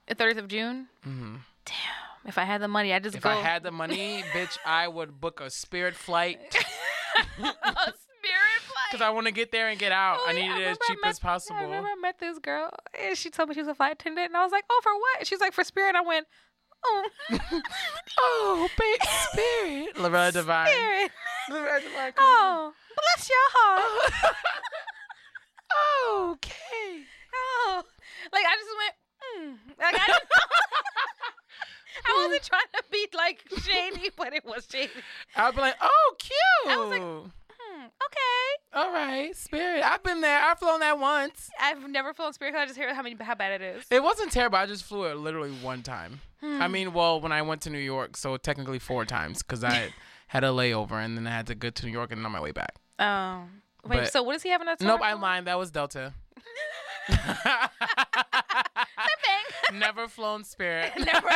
The 0.07 0.15
30th 0.15 0.37
of 0.37 0.47
June. 0.47 0.87
hmm 1.03 1.35
Damn. 1.65 1.75
If 2.25 2.37
I 2.37 2.43
had 2.43 2.61
the 2.61 2.67
money, 2.67 2.93
I'd 2.93 3.03
just 3.03 3.13
go. 3.13 3.17
If 3.17 3.23
go. 3.23 3.29
I 3.29 3.41
had 3.41 3.63
the 3.63 3.71
money, 3.71 4.23
bitch, 4.33 4.57
I 4.65 4.87
would 4.87 5.19
book 5.21 5.39
a 5.41 5.49
Spirit 5.49 5.95
flight 5.95 6.39
a 7.15 7.43
spirit 7.43 8.61
flight. 8.61 8.87
because 8.91 9.01
I 9.01 9.09
want 9.11 9.27
to 9.27 9.33
get 9.33 9.51
there 9.51 9.69
and 9.69 9.77
get 9.79 9.91
out. 9.91 10.19
I 10.27 10.33
need 10.33 10.49
it 10.51 10.67
as 10.67 10.77
cheap 10.87 10.99
met- 11.01 11.09
as 11.11 11.19
possible. 11.19 11.57
I 11.59 11.63
remember 11.63 11.89
I 11.89 11.95
met 12.01 12.19
this 12.19 12.39
girl, 12.39 12.69
and 13.01 13.17
she 13.17 13.29
told 13.29 13.49
me 13.49 13.55
she 13.55 13.61
was 13.61 13.67
a 13.67 13.75
flight 13.75 13.93
attendant, 13.93 14.27
and 14.27 14.37
I 14.37 14.43
was 14.43 14.51
like, 14.51 14.63
"Oh, 14.69 14.79
for 14.83 14.93
what?" 14.93 15.27
She's 15.27 15.39
like, 15.39 15.53
"For 15.53 15.63
Spirit." 15.63 15.95
I 15.95 16.01
went, 16.01 16.27
"Oh, 16.85 17.07
Oh, 18.19 18.69
big 18.77 19.01
Spirit. 19.31 19.97
Loretta 19.99 20.39
Devine. 20.39 20.67
Spirit. 20.67 21.11
Loretta 21.49 21.85
Devine. 21.85 22.13
Oh, 22.17 22.73
bless 22.95 23.29
your 23.29 23.47
heart." 23.51 24.35
Okay. 26.31 27.03
oh, 27.35 27.83
like 28.31 28.45
I 28.45 28.55
just 28.55 28.69
went, 28.77 29.57
mm. 29.57 29.81
like 29.81 29.95
I. 29.95 30.05
Didn't 30.07 30.23
I 32.05 32.25
wasn't 32.25 32.43
trying 32.43 32.61
to 32.75 32.83
be 32.91 33.07
like 33.15 33.43
shady, 33.61 34.09
but 34.17 34.33
it 34.33 34.43
was 34.43 34.67
shady. 34.69 34.91
I'd 35.35 35.55
be 35.55 35.61
like, 35.61 35.75
oh, 35.79 36.15
cute. 36.17 36.73
I 36.73 36.77
was 36.77 36.89
like, 36.89 37.31
Hmm, 37.73 37.85
okay. 37.85 38.79
All 38.85 38.91
right, 38.91 39.35
Spirit. 39.35 39.83
I've 39.83 40.03
been 40.03 40.21
there. 40.21 40.41
I've 40.41 40.59
flown 40.59 40.79
that 40.81 40.99
once. 40.99 41.49
I've 41.59 41.87
never 41.89 42.13
flown 42.13 42.33
Spirit 42.33 42.55
I 42.55 42.65
just 42.65 42.77
hear 42.77 42.93
how 42.93 43.01
many 43.01 43.15
how 43.19 43.35
bad 43.35 43.61
it 43.61 43.75
is. 43.77 43.85
It 43.89 44.03
wasn't 44.03 44.31
terrible. 44.31 44.57
I 44.57 44.65
just 44.65 44.83
flew 44.83 45.05
it 45.05 45.17
literally 45.17 45.51
one 45.51 45.81
time. 45.81 46.21
Hmm. 46.41 46.61
I 46.61 46.67
mean, 46.67 46.93
well, 46.93 47.21
when 47.21 47.31
I 47.31 47.41
went 47.41 47.61
to 47.61 47.69
New 47.69 47.79
York, 47.79 48.17
so 48.17 48.37
technically 48.37 48.79
four 48.79 49.05
times 49.05 49.43
because 49.43 49.63
I 49.63 49.93
had 50.27 50.43
a 50.43 50.47
layover 50.47 51.03
and 51.03 51.17
then 51.17 51.27
I 51.27 51.31
had 51.31 51.47
to 51.47 51.55
go 51.55 51.69
to 51.69 51.85
New 51.85 51.91
York 51.91 52.11
and 52.11 52.25
on 52.25 52.31
my 52.31 52.41
way 52.41 52.51
back. 52.51 52.75
Um, 52.99 53.61
wait. 53.85 53.97
But- 53.97 54.11
so 54.11 54.23
what 54.23 54.33
does 54.33 54.43
he 54.43 54.49
have 54.49 54.61
in 54.61 54.67
that? 54.67 54.81
Nope, 54.81 55.01
I 55.01 55.13
lied. 55.13 55.45
That 55.45 55.57
was 55.57 55.71
Delta. 55.71 56.13
Never 59.73 60.07
flown 60.07 60.43
Spirit. 60.43 60.91
never, 60.97 61.27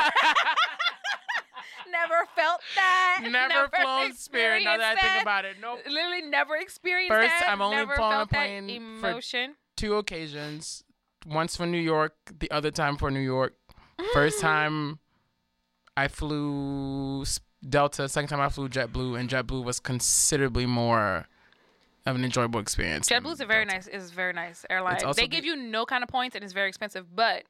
never 1.91 2.25
felt 2.35 2.61
that. 2.75 3.23
Never, 3.29 3.67
flown 3.69 4.13
Spirit. 4.13 4.63
Now 4.63 4.77
that 4.77 4.97
I 4.97 5.01
think 5.01 5.21
about 5.23 5.45
it, 5.45 5.57
nope. 5.61 5.79
Literally 5.87 6.21
never 6.21 6.55
experienced 6.55 7.13
First, 7.13 7.33
that. 7.39 7.49
I'm 7.49 7.61
only 7.61 7.77
never 7.77 7.95
flown 7.95 8.13
a 8.13 8.17
that 8.19 8.29
plane 8.29 8.99
for- 9.01 9.19
Two 9.75 9.95
occasions. 9.95 10.83
Once 11.25 11.57
for 11.57 11.65
New 11.65 11.79
York, 11.79 12.15
the 12.39 12.49
other 12.51 12.71
time 12.71 12.97
for 12.97 13.11
New 13.11 13.19
York. 13.19 13.53
First 14.13 14.39
time 14.39 14.99
I 15.95 16.07
flew 16.07 17.25
Delta. 17.67 18.07
Second 18.07 18.29
time 18.29 18.39
I 18.39 18.49
flew 18.49 18.69
JetBlue, 18.69 19.19
and 19.19 19.29
JetBlue 19.29 19.63
was 19.63 19.79
considerably 19.79 20.65
more 20.65 21.27
of 22.07 22.15
an 22.15 22.23
enjoyable 22.25 22.59
experience. 22.59 23.07
JetBlue 23.09 23.21
JetBlue's 23.33 23.41
a 23.41 23.45
very 23.45 23.65
nice, 23.65 23.87
is 23.87 24.11
very 24.11 24.33
nice 24.33 24.65
airline. 24.69 24.97
They 25.15 25.23
the- 25.23 25.27
give 25.27 25.45
you 25.45 25.55
no 25.55 25.85
kind 25.85 26.03
of 26.03 26.09
points 26.09 26.35
and 26.35 26.43
it's 26.43 26.53
very 26.53 26.69
expensive, 26.69 27.05
but 27.15 27.43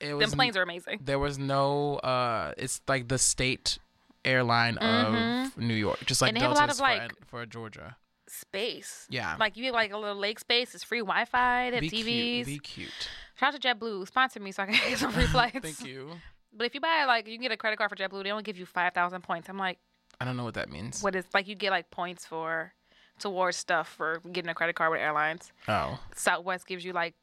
It 0.00 0.14
was 0.14 0.32
n- 0.32 0.36
planes 0.38 0.56
are 0.56 0.62
amazing. 0.62 1.00
There 1.04 1.18
was 1.18 1.38
no. 1.38 1.96
uh 1.96 2.52
It's 2.58 2.80
like 2.88 3.08
the 3.08 3.18
state 3.18 3.78
airline 4.24 4.78
of 4.78 5.56
New 5.56 5.74
York, 5.74 5.98
just 6.06 6.20
like 6.22 6.30
Mm-hmm. 6.34 6.36
And 6.36 6.42
they 6.42 6.46
have 6.48 6.56
a 6.56 6.60
lot 6.60 6.70
of, 6.70 6.80
like, 6.80 7.10
for, 7.20 7.26
for 7.42 7.46
Georgia. 7.46 7.96
Space. 8.28 9.06
Yeah. 9.10 9.36
Like 9.38 9.56
you 9.56 9.62
get 9.64 9.72
like 9.74 9.92
a 9.92 9.98
little 9.98 10.16
lake 10.16 10.38
space. 10.40 10.74
It's 10.74 10.82
free 10.84 11.00
Wi-Fi. 11.00 11.70
They 11.70 11.76
have 11.76 11.80
Be 11.82 11.90
TVs. 11.90 12.34
cute. 12.44 12.46
Be 12.46 12.58
cute. 12.58 13.08
Shout 13.38 13.54
out 13.54 13.60
to 13.60 13.68
JetBlue. 13.68 14.06
Sponsor 14.06 14.40
me 14.40 14.50
so 14.52 14.62
I 14.62 14.66
can 14.66 14.74
get 14.88 14.98
some 14.98 15.12
free 15.12 15.26
flights. 15.26 15.58
Thank 15.62 15.84
you. 15.84 16.10
But 16.56 16.66
if 16.66 16.74
you 16.74 16.80
buy 16.80 17.04
like 17.06 17.26
you 17.28 17.34
can 17.34 17.42
get 17.42 17.52
a 17.52 17.56
credit 17.56 17.76
card 17.78 17.90
for 17.90 17.96
JetBlue, 17.96 18.22
they 18.24 18.30
only 18.30 18.42
give 18.42 18.56
you 18.56 18.66
five 18.66 18.92
thousand 18.94 19.22
points. 19.22 19.48
I'm 19.48 19.58
like, 19.58 19.78
I 20.20 20.24
don't 20.24 20.36
know 20.36 20.44
what 20.44 20.54
that 20.54 20.68
means. 20.70 21.02
what 21.02 21.14
is 21.14 21.24
like 21.34 21.46
you 21.48 21.54
get 21.54 21.70
like 21.70 21.90
points 21.90 22.24
for 22.26 22.72
towards 23.18 23.56
stuff 23.56 23.88
for 23.88 24.20
getting 24.32 24.48
a 24.50 24.54
credit 24.54 24.76
card 24.76 24.90
with 24.92 25.00
airlines. 25.00 25.52
Oh. 25.68 25.98
Southwest 26.14 26.66
gives 26.66 26.84
you 26.84 26.92
like 26.92 27.14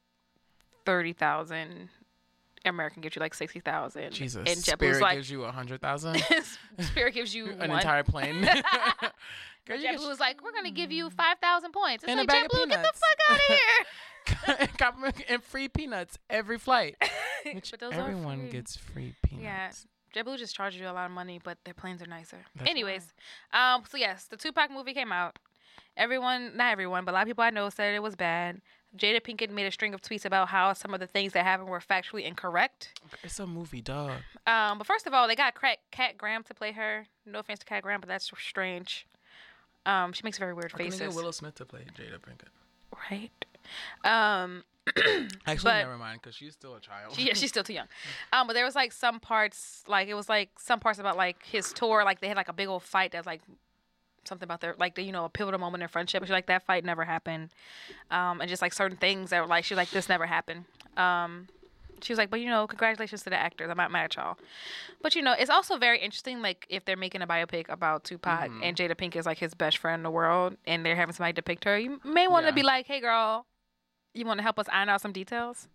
thirty 0.86 1.14
thousand. 1.14 1.90
American 2.64 3.02
gives 3.02 3.16
you 3.16 3.20
like 3.20 3.34
sixty 3.34 3.60
thousand. 3.60 4.12
Jesus. 4.12 4.38
And 4.38 4.48
JetBlue's 4.48 4.64
Spirit 4.66 5.02
like 5.02 5.16
gives 5.16 5.32
you 5.32 5.44
a 5.46 5.52
hundred 5.52 5.82
thousand. 5.82 6.24
Spirit 6.80 7.14
gives 7.16 7.34
you 7.34 7.48
An 7.60 7.72
entire 7.72 8.04
plane. 8.04 8.42
Girl, 9.68 9.78
JetBlue 9.78 10.08
was 10.08 10.20
like, 10.20 10.44
we're 10.44 10.52
gonna 10.54 10.72
give 10.72 10.92
you 10.92 11.10
five 11.10 11.38
thousand 11.42 11.72
points. 11.72 12.04
It's 12.04 12.10
And 12.12 12.20
like 12.20 12.30
JetBlue, 12.30 12.70
get 12.70 12.84
the 12.84 12.92
fuck 12.94 13.20
out 13.30 14.60
of 14.60 15.08
here. 15.08 15.18
and 15.30 15.44
free 15.44 15.68
peanuts 15.70 16.18
every 16.30 16.58
flight. 16.60 16.96
Which 17.54 17.72
But 17.72 17.80
those 17.80 17.94
are 17.94 18.02
everyone 18.02 18.42
free. 18.42 18.50
gets 18.50 18.76
free 18.76 19.16
peanuts. 19.24 19.44
Yeah. 19.44 20.24
JetBlue 20.24 20.38
just 20.38 20.54
charges 20.56 20.80
you 20.80 20.88
a 20.88 20.92
lot 20.92 21.06
of 21.06 21.12
money, 21.12 21.40
but 21.44 21.58
their 21.64 21.74
planes 21.74 22.02
are 22.02 22.06
nicer. 22.08 22.38
That's 22.56 22.70
Anyways, 22.70 23.14
um, 23.54 23.84
so 23.90 23.98
yes, 23.98 24.26
the 24.26 24.36
Tupac 24.38 24.70
movie 24.70 24.94
came 24.94 25.12
out. 25.12 25.40
Everyone, 26.02 26.58
not 26.58 26.72
everyone, 26.72 27.06
but 27.06 27.12
a 27.12 27.14
lot 27.14 27.22
of 27.22 27.28
people 27.28 27.44
I 27.44 27.52
know 27.52 27.70
said 27.70 27.94
it 27.94 28.02
was 28.02 28.16
bad. 28.16 28.60
Jada 28.98 29.22
Pinkett 29.22 29.52
made 29.52 29.68
a 29.68 29.72
string 29.72 29.94
of 29.94 30.02
tweets 30.02 30.26
about 30.26 30.48
how 30.50 30.74
some 30.74 30.94
of 30.96 31.00
the 31.00 31.06
things 31.06 31.34
that 31.34 31.44
happened 31.46 31.70
were 31.70 31.80
factually 31.80 32.24
incorrect. 32.26 33.00
It's 33.24 33.40
a 33.40 33.46
movie, 33.46 33.82
dog. 33.82 34.14
Um, 34.48 34.80
but 34.80 34.88
first 34.88 35.06
of 35.06 35.14
all, 35.14 35.28
they 35.28 35.36
got 35.36 35.54
Kat, 35.60 35.78
Kat 35.92 36.18
Graham 36.18 36.42
to 36.44 36.54
play 36.56 36.72
her. 36.72 37.06
No 37.26 37.40
offense 37.40 37.60
to 37.60 37.66
Kat 37.66 37.84
Graham, 37.84 38.02
but 38.02 38.10
that's 38.10 38.32
strange. 38.38 39.06
Um, 39.86 40.12
she 40.12 40.22
makes 40.24 40.38
very 40.40 40.54
weird 40.54 40.74
Couldn't 40.74 40.90
they 40.92 40.98
get 40.98 41.04
faces, 41.06 41.16
Willow 41.16 41.32
Smith 41.32 41.56
to 41.56 41.66
play 41.66 41.86
Jada 41.96 42.18
Pinkett. 42.20 42.50
right? 43.12 43.46
Um, 44.04 44.64
Actually, 45.46 45.72
But- 45.72 45.78
never 45.84 45.98
mind, 45.98 46.20
because 46.22 46.36
she's 46.36 46.54
still 46.54 46.76
a 46.76 46.80
child. 46.82 47.14
She, 47.16 47.28
yeah, 47.28 47.34
she's 47.34 47.50
still 47.50 47.64
too 47.64 47.74
young. 47.74 47.88
Um, 48.34 48.48
but 48.48 48.54
there 48.54 48.66
was 48.66 48.76
like 48.76 48.92
some 48.92 49.20
parts, 49.20 49.84
like 49.88 50.08
it 50.08 50.16
was 50.16 50.28
like 50.28 50.50
some 50.58 50.80
parts 50.80 50.98
about 51.00 51.16
like 51.18 51.44
his 51.46 51.72
tour, 51.74 52.04
like 52.04 52.20
they 52.22 52.28
had 52.28 52.38
like 52.38 52.50
a 52.50 52.54
big 52.54 52.68
old 52.68 52.82
fight 52.84 53.12
that's 53.12 53.28
like 53.28 53.42
something 54.26 54.46
about 54.46 54.62
their 54.62 54.76
like 54.78 54.98
you 54.98 55.12
know 55.12 55.26
a 55.26 55.30
pivotal 55.30 55.60
moment 55.60 55.84
in 55.84 55.90
friendship. 55.90 56.24
She's 56.24 56.30
like 56.32 56.48
that 56.48 56.64
fight 56.66 56.86
never 56.86 57.04
happened, 57.06 57.50
um, 58.10 58.42
and 58.42 58.50
just 58.50 58.62
like 58.62 58.74
certain 58.74 58.98
things 58.98 59.30
that 59.32 59.42
were 59.42 59.48
like 59.48 59.64
she's 59.66 59.78
like 59.78 59.90
this 59.92 60.10
never 60.10 60.26
happened. 60.26 60.66
Um, 60.98 61.48
she 62.02 62.12
was 62.12 62.18
like, 62.18 62.32
but 62.32 62.40
you 62.40 62.48
know, 62.50 62.66
congratulations 62.66 63.22
to 63.24 63.30
the 63.30 63.36
actors. 63.38 63.70
I'm 63.70 63.78
not 63.78 63.92
mad 63.92 64.06
at 64.06 64.16
y'all. 64.16 64.38
But 65.04 65.14
you 65.16 65.22
know, 65.22 65.34
it's 65.38 65.50
also 65.52 65.78
very 65.78 66.00
interesting, 66.00 66.42
like 66.42 66.66
if 66.70 66.84
they're 66.86 66.98
making 66.98 67.22
a 67.22 67.28
biopic 67.28 67.70
about 67.70 68.04
Tupac 68.04 68.50
and 68.64 68.76
Jada 68.76 68.98
Pink 68.98 69.16
is 69.16 69.26
like 69.28 69.38
his 69.38 69.54
best 69.54 69.78
friend 69.78 70.00
in 70.00 70.04
the 70.04 70.10
world, 70.12 70.58
and 70.66 70.84
they're 70.86 70.96
having 70.96 71.14
somebody 71.14 71.34
depict 71.34 71.64
her, 71.66 71.78
you 71.78 72.00
may 72.04 72.28
want 72.28 72.46
to 72.46 72.50
Yeah. 72.52 72.56
be 72.56 72.64
like, 72.64 72.88
hey 72.88 73.00
girl, 73.02 73.46
you 74.14 74.26
want 74.26 74.40
to 74.40 74.44
help 74.44 74.58
us 74.60 74.66
iron 74.72 74.90
out 74.90 75.02
some 75.02 75.12
details. 75.12 75.68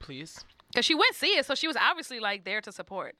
Please. 0.00 0.44
Cause 0.74 0.84
she 0.84 0.94
went 0.94 1.14
see 1.14 1.36
it, 1.38 1.46
so 1.46 1.54
she 1.54 1.66
was 1.68 1.76
obviously 1.76 2.18
like 2.18 2.44
there 2.44 2.60
to 2.62 2.72
support. 2.72 3.14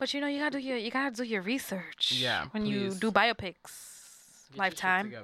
But 0.00 0.14
you 0.14 0.20
know, 0.22 0.26
you 0.26 0.40
gotta 0.40 0.58
do 0.58 0.66
your 0.66 0.78
you 0.78 0.90
gotta 0.90 1.14
do 1.14 1.22
your 1.24 1.42
research. 1.42 2.12
Yeah, 2.16 2.46
When 2.52 2.64
you 2.64 2.90
do 2.90 3.12
biopics, 3.12 4.48
Get 4.50 4.58
Lifetime. 4.58 5.12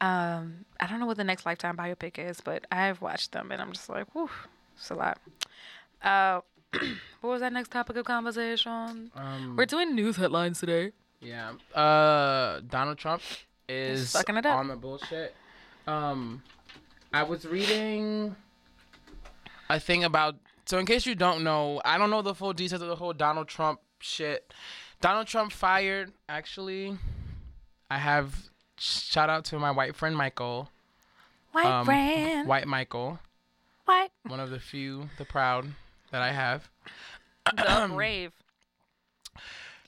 Um, 0.00 0.64
I 0.78 0.86
don't 0.86 1.00
know 1.00 1.06
what 1.06 1.16
the 1.16 1.24
next 1.24 1.44
Lifetime 1.44 1.76
biopic 1.76 2.20
is, 2.20 2.40
but 2.40 2.64
I've 2.70 3.02
watched 3.02 3.32
them 3.32 3.50
and 3.50 3.60
I'm 3.60 3.72
just 3.72 3.88
like, 3.88 4.06
whew, 4.14 4.30
it's 4.76 4.90
a 4.90 4.94
lot. 4.94 5.18
Uh, 6.00 6.40
what 7.20 7.30
was 7.30 7.40
that 7.40 7.52
next 7.52 7.72
topic 7.72 7.96
of 7.96 8.04
conversation? 8.04 9.10
Um, 9.16 9.56
We're 9.56 9.66
doing 9.66 9.96
news 9.96 10.14
headlines 10.14 10.60
today. 10.60 10.92
Yeah. 11.20 11.54
Uh, 11.74 12.60
Donald 12.68 12.98
Trump 12.98 13.22
is 13.68 14.12
fucking 14.12 14.36
it 14.36 14.46
up. 14.46 14.56
on 14.56 14.68
the 14.68 14.76
bullshit. 14.76 15.34
Um, 15.88 16.44
I 17.12 17.24
was 17.24 17.44
reading 17.44 18.36
a 19.68 19.80
thing 19.80 20.04
about. 20.04 20.36
So 20.68 20.78
in 20.78 20.84
case 20.84 21.06
you 21.06 21.14
don't 21.14 21.42
know, 21.44 21.80
I 21.82 21.96
don't 21.96 22.10
know 22.10 22.20
the 22.20 22.34
full 22.34 22.52
details 22.52 22.82
of 22.82 22.88
the 22.88 22.96
whole 22.96 23.14
Donald 23.14 23.48
Trump 23.48 23.80
shit. 24.00 24.52
Donald 25.00 25.26
Trump 25.26 25.50
fired 25.50 26.12
actually 26.28 26.98
I 27.90 27.96
have 27.96 28.50
shout 28.78 29.30
out 29.30 29.46
to 29.46 29.58
my 29.58 29.70
white 29.70 29.96
friend 29.96 30.14
Michael. 30.14 30.68
White 31.52 31.64
um, 31.64 31.86
friend. 31.86 32.46
White 32.46 32.68
Michael, 32.68 33.18
White. 33.86 34.10
one 34.26 34.40
of 34.40 34.50
the 34.50 34.60
few, 34.60 35.08
the 35.16 35.24
proud 35.24 35.68
that 36.12 36.20
I 36.20 36.32
have. 36.32 36.68
The 37.56 37.88
brave. 37.94 38.32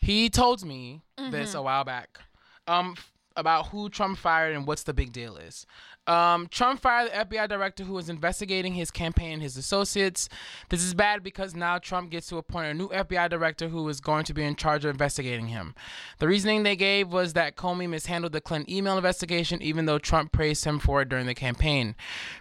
He 0.00 0.30
told 0.30 0.64
me 0.64 1.02
Mm-hmm. 1.18 1.32
this 1.32 1.52
a 1.52 1.60
while 1.60 1.84
back 1.84 2.18
um, 2.66 2.96
about 3.36 3.66
who 3.66 3.90
Trump 3.90 4.16
fired 4.16 4.56
and 4.56 4.66
what's 4.66 4.84
the 4.84 4.94
big 4.94 5.12
deal 5.12 5.36
is. 5.36 5.66
Um, 6.06 6.48
Trump 6.50 6.80
fired 6.80 7.10
the 7.10 7.36
FBI 7.36 7.48
director 7.48 7.84
who 7.84 7.92
was 7.92 8.08
investigating 8.08 8.74
his 8.74 8.90
campaign 8.90 9.34
and 9.34 9.42
his 9.42 9.56
associates. 9.56 10.28
This 10.68 10.82
is 10.82 10.94
bad 10.94 11.22
because 11.22 11.54
now 11.54 11.78
Trump 11.78 12.10
gets 12.10 12.28
to 12.28 12.38
appoint 12.38 12.66
a 12.66 12.74
new 12.74 12.88
FBI 12.88 13.28
director 13.30 13.68
who 13.68 13.88
is 13.88 14.00
going 14.00 14.24
to 14.24 14.34
be 14.34 14.42
in 14.42 14.56
charge 14.56 14.84
of 14.84 14.90
investigating 14.90 15.48
him. 15.48 15.74
The 16.18 16.26
reasoning 16.26 16.62
they 16.62 16.76
gave 16.76 17.12
was 17.12 17.34
that 17.34 17.56
Comey 17.56 17.88
mishandled 17.88 18.32
the 18.32 18.40
Clinton 18.40 18.72
email 18.74 18.96
investigation, 18.96 19.62
even 19.62 19.86
though 19.86 19.98
Trump 19.98 20.32
praised 20.32 20.64
him 20.64 20.78
for 20.78 21.02
it 21.02 21.08
during 21.08 21.26
the 21.26 21.34
campaign. 21.34 21.94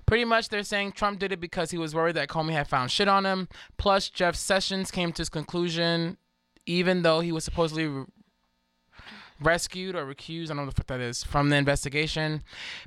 Pretty 0.06 0.26
much, 0.26 0.50
they're 0.50 0.64
saying 0.64 0.94
Trump 0.94 1.20
did 1.20 1.32
it 1.32 1.40
because 1.40 1.72
he 1.72 1.78
was 1.78 1.94
worried 1.94 2.16
that 2.16 2.30
Comey 2.30 2.54
had 2.54 2.68
found 2.68 2.92
shit 2.92 3.08
on 3.08 3.26
him. 3.26 3.48
Plus, 3.78 4.10
Jeff 4.10 4.36
Sessions 4.36 4.90
came 4.90 5.12
to 5.14 5.22
his 5.22 5.30
conclusion 5.30 6.18
even 6.66 7.02
though 7.02 7.20
he 7.20 7.32
was 7.32 7.44
supposedly 7.44 8.06
rescued 9.42 9.96
or 9.96 10.06
recused, 10.06 10.46
I 10.46 10.56
don't 10.56 10.58
know 10.58 10.66
what 10.66 10.88
that 10.88 11.00
is, 11.00 11.24
from 11.24 11.50
the 11.50 11.56
investigation. 11.56 12.44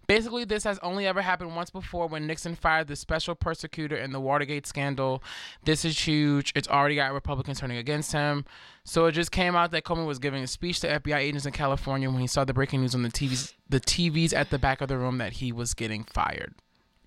Basically, 0.06 0.44
this 0.44 0.64
has 0.64 0.78
only 0.80 1.06
ever 1.06 1.22
happened 1.22 1.54
once 1.56 1.70
before 1.70 2.06
when 2.06 2.26
Nixon 2.26 2.54
fired 2.54 2.88
the 2.88 2.96
special 2.96 3.34
prosecutor 3.34 3.96
in 3.96 4.12
the 4.12 4.20
Watergate 4.20 4.66
scandal. 4.66 5.22
This 5.64 5.84
is 5.84 5.98
huge. 5.98 6.52
It's 6.54 6.68
already 6.68 6.96
got 6.96 7.12
Republicans 7.12 7.60
turning 7.60 7.78
against 7.78 8.12
him. 8.12 8.44
So 8.84 9.06
it 9.06 9.12
just 9.12 9.30
came 9.30 9.54
out 9.54 9.70
that 9.70 9.84
Comey 9.84 10.06
was 10.06 10.18
giving 10.18 10.42
a 10.42 10.46
speech 10.46 10.80
to 10.80 11.00
FBI 11.00 11.18
agents 11.18 11.46
in 11.46 11.52
California 11.52 12.10
when 12.10 12.20
he 12.20 12.26
saw 12.26 12.44
the 12.44 12.54
breaking 12.54 12.80
news 12.80 12.94
on 12.94 13.02
the 13.02 13.10
TVs, 13.10 13.54
the 13.68 13.80
TVs 13.80 14.34
at 14.34 14.50
the 14.50 14.58
back 14.58 14.80
of 14.80 14.88
the 14.88 14.98
room 14.98 15.18
that 15.18 15.34
he 15.34 15.52
was 15.52 15.74
getting 15.74 16.04
fired. 16.04 16.54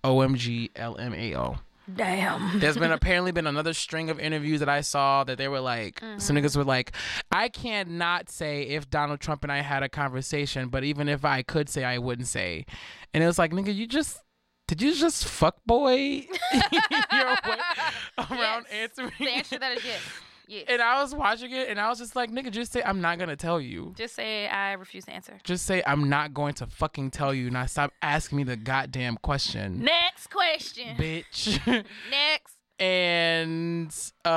OMG 0.03 0.71
LMAO. 0.73 1.59
Damn. 1.93 2.59
There's 2.59 2.77
been 2.77 2.91
apparently 2.91 3.31
been 3.31 3.47
another 3.47 3.73
string 3.73 4.09
of 4.09 4.19
interviews 4.19 4.59
that 4.59 4.69
I 4.69 4.81
saw 4.81 5.23
that 5.23 5.37
they 5.37 5.47
were 5.47 5.59
like 5.59 5.99
some 5.99 6.35
mm-hmm. 6.35 6.37
niggas 6.37 6.57
were 6.57 6.63
like, 6.63 6.93
I 7.31 7.49
can't 7.49 7.91
not 7.91 8.29
say 8.29 8.63
if 8.63 8.89
Donald 8.89 9.19
Trump 9.19 9.43
and 9.43 9.51
I 9.51 9.61
had 9.61 9.83
a 9.83 9.89
conversation, 9.89 10.69
but 10.69 10.83
even 10.83 11.07
if 11.07 11.23
I 11.23 11.43
could 11.43 11.69
say 11.69 11.83
I 11.83 11.97
wouldn't 11.97 12.27
say. 12.27 12.65
And 13.13 13.23
it 13.23 13.27
was 13.27 13.37
like, 13.37 13.51
nigga, 13.51 13.73
you 13.73 13.87
just 13.87 14.19
did 14.67 14.81
you 14.81 14.95
just 14.95 15.25
fuck 15.25 15.57
boy 15.65 15.87
your 15.91 17.35
way 17.45 17.57
around 18.17 18.65
Yes. 18.71 18.91
answering? 18.97 19.11
The 19.19 19.29
answer 19.29 19.55
to 19.55 19.59
that 19.59 19.77
is 19.77 19.85
yes. 19.85 20.01
Yes. 20.47 20.65
And 20.67 20.81
I 20.81 21.01
was 21.01 21.13
watching 21.15 21.51
it 21.51 21.69
and 21.69 21.79
I 21.79 21.89
was 21.89 21.99
just 21.99 22.15
like, 22.15 22.31
nigga, 22.31 22.51
just 22.51 22.71
say 22.71 22.81
I'm 22.83 23.01
not 23.01 23.17
gonna 23.19 23.35
tell 23.35 23.59
you. 23.59 23.93
Just 23.97 24.15
say 24.15 24.47
I 24.47 24.73
refuse 24.73 25.05
to 25.05 25.11
answer. 25.11 25.39
Just 25.43 25.65
say 25.65 25.83
I'm 25.85 26.09
not 26.09 26.33
going 26.33 26.53
to 26.55 26.65
fucking 26.67 27.11
tell 27.11 27.33
you. 27.33 27.49
Now 27.49 27.65
stop 27.65 27.91
asking 28.01 28.37
me 28.37 28.43
the 28.43 28.55
goddamn 28.57 29.17
question. 29.21 29.83
Next 29.83 30.27
question. 30.27 30.95
Bitch. 30.97 31.57
Next. 32.11 32.55
and 32.79 33.93
uh, 34.25 34.29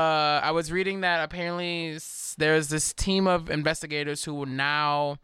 I 0.42 0.50
was 0.52 0.70
reading 0.72 1.00
that 1.02 1.24
apparently 1.24 1.98
there's 2.38 2.68
this 2.68 2.92
team 2.92 3.26
of 3.26 3.50
investigators 3.50 4.24
who 4.24 4.46
now 4.46 5.18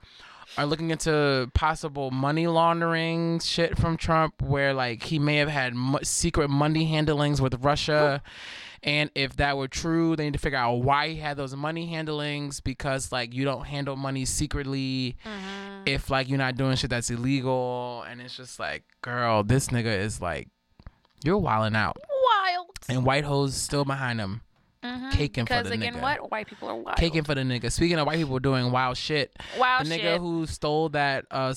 are 0.58 0.66
looking 0.66 0.90
into 0.90 1.50
possible 1.54 2.10
money 2.10 2.46
laundering 2.46 3.40
shit 3.40 3.76
from 3.78 3.96
Trump, 3.96 4.40
where 4.42 4.72
like 4.74 5.02
he 5.04 5.18
may 5.18 5.36
have 5.36 5.48
had 5.48 5.74
mo- 5.74 5.98
secret 6.02 6.48
money 6.48 6.84
handlings 6.86 7.40
with 7.40 7.54
Russia. 7.64 8.22
And 8.84 9.10
if 9.14 9.36
that 9.36 9.56
were 9.56 9.66
true, 9.66 10.14
they 10.14 10.24
need 10.24 10.34
to 10.34 10.38
figure 10.38 10.58
out 10.58 10.74
why 10.82 11.08
he 11.08 11.16
had 11.16 11.38
those 11.38 11.56
money 11.56 11.86
handlings 11.86 12.60
because 12.60 13.10
like 13.10 13.32
you 13.32 13.44
don't 13.46 13.64
handle 13.64 13.96
money 13.96 14.26
secretly 14.26 15.16
if 15.86 16.10
like 16.10 16.28
you're 16.28 16.36
not 16.36 16.56
doing 16.56 16.76
shit 16.76 16.90
that's 16.90 17.08
illegal. 17.10 18.04
And 18.06 18.20
it's 18.20 18.36
just 18.36 18.60
like, 18.60 18.82
girl, 19.00 19.42
this 19.42 19.68
nigga 19.68 19.98
is 19.98 20.20
like, 20.20 20.48
you're 21.24 21.38
wilding 21.38 21.74
out 21.74 21.96
Wild. 22.26 22.66
and 22.90 23.06
white 23.06 23.24
hoes 23.24 23.54
still 23.54 23.86
behind 23.86 24.20
him, 24.20 24.42
caking 25.12 25.46
for 25.46 25.54
the 25.54 25.60
nigga. 25.60 25.62
Because 25.62 25.72
again, 25.72 25.94
nigga. 25.94 26.02
what? 26.02 26.30
White 26.30 26.46
people 26.46 26.68
are 26.68 26.76
wild. 26.76 26.98
Caking 26.98 27.24
for 27.24 27.34
the 27.34 27.40
nigga. 27.40 27.72
Speaking 27.72 27.98
of 27.98 28.06
white 28.06 28.18
people 28.18 28.38
doing 28.38 28.70
wild 28.70 28.98
shit, 28.98 29.34
Wild 29.58 29.86
the 29.86 29.94
nigga 29.94 30.00
shit. 30.00 30.20
who 30.20 30.44
stole 30.44 30.90
that 30.90 31.24
uh, 31.30 31.54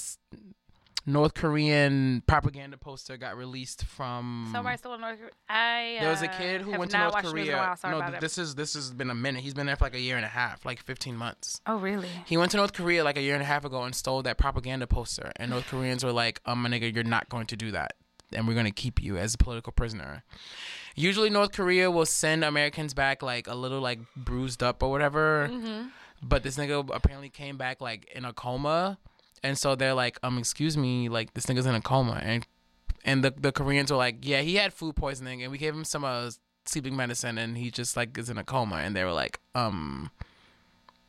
North 1.10 1.36
Korean 1.36 2.22
propaganda 2.28 2.76
poster 2.76 3.16
got 3.16 3.38
released 3.38 3.86
from. 3.86 4.50
Somebody 4.52 4.78
stole 4.78 4.96
a 4.96 4.98
North 4.98 5.18
Korea. 5.18 5.32
I. 5.48 5.98
There 6.02 6.10
was 6.10 6.22
a 6.22 6.30
uh, 6.30 6.38
kid 6.38 6.62
who 6.62 6.78
went 6.78 6.92
to 6.92 6.98
North 6.98 7.14
watched 7.14 7.34
news 7.34 7.48
in 7.48 7.54
a 7.54 7.76
Korea. 7.82 7.92
No, 7.92 8.10
th- 8.10 8.20
this 8.20 8.38
is 8.38 8.56
this 8.56 8.74
has 8.74 8.92
been 8.92 9.10
a 9.10 9.16
minute. 9.16 9.42
He's 9.42 9.54
been 9.54 9.68
there 9.68 9.78
for 9.78 9.86
like 9.86 9.96
a 9.96 10.02
year 10.02 10.18
and 10.18 10.26
a 10.26 10.30
half, 10.30 10.66
like 10.66 10.84
15 10.84 11.16
months. 11.16 11.62
Oh 11.66 11.78
really? 11.78 12.10
He 12.26 12.36
went 12.36 12.52
to 12.52 12.58
North 12.58 12.74
Korea 12.74 13.06
like 13.06 13.16
a 13.16 13.22
year 13.22 13.36
and 13.36 13.42
a 13.42 13.46
half 13.46 13.64
ago 13.64 13.84
and 13.84 13.96
stole 13.96 14.22
that 14.24 14.38
propaganda 14.38 14.86
poster. 14.86 15.32
And 15.38 15.52
North 15.52 15.68
Koreans 15.68 16.04
were 16.04 16.12
like, 16.12 16.42
um, 16.46 16.62
my 16.62 16.70
nigga, 16.70 16.94
you're 16.94 17.06
not 17.06 17.30
going 17.30 17.48
to 17.48 17.56
do 17.56 17.72
that. 17.72 17.94
And 18.34 18.46
we're 18.46 18.54
going 18.56 18.66
to 18.66 18.72
keep 18.72 19.02
you 19.02 19.16
as 19.18 19.34
a 19.34 19.38
political 19.38 19.72
prisoner. 19.72 20.26
Usually, 20.94 21.30
North 21.30 21.54
Korea 21.54 21.90
will 21.90 22.06
send 22.06 22.44
Americans 22.44 22.94
back 22.94 23.24
like 23.24 23.48
a 23.48 23.56
little 23.56 23.80
like 23.80 24.00
bruised 24.18 24.62
up 24.62 24.84
or 24.84 24.92
whatever. 24.92 25.50
But 26.22 26.44
this 26.44 26.58
nigga 26.58 26.90
apparently 26.94 27.30
came 27.30 27.56
back 27.58 27.80
like 27.80 28.12
in 28.14 28.26
a 28.26 28.34
coma. 28.34 28.98
And 29.48 29.58
so 29.58 29.76
they're 29.76 29.94
like, 29.94 30.20
um, 30.24 30.38
excuse 30.38 30.76
me, 30.76 31.08
like 31.08 31.34
this 31.34 31.46
nigga's 31.46 31.66
in 31.66 31.74
a 31.74 31.80
coma. 31.80 32.20
And 32.22 32.46
and 33.06 33.24
the, 33.24 33.32
the 33.32 33.54
Koreans 33.54 33.90
were 33.90 33.98
like, 33.98 34.18
yeah, 34.22 34.42
he 34.42 34.56
had 34.56 34.74
food 34.74 34.98
poisoning 34.98 35.42
and 35.42 35.50
we 35.54 35.58
gave 35.58 35.74
him 35.74 35.86
some 35.86 36.04
uh, 36.04 36.32
sleeping 36.66 36.98
medicine 36.98 37.38
and 37.38 37.58
he 37.58 37.72
just 37.72 37.96
like 37.96 38.18
is 38.18 38.30
in 38.30 38.38
a 38.38 38.44
coma. 38.44 38.76
And 38.78 38.94
they 38.94 39.06
were 39.06 39.14
like, 39.14 39.40
um, 39.56 40.12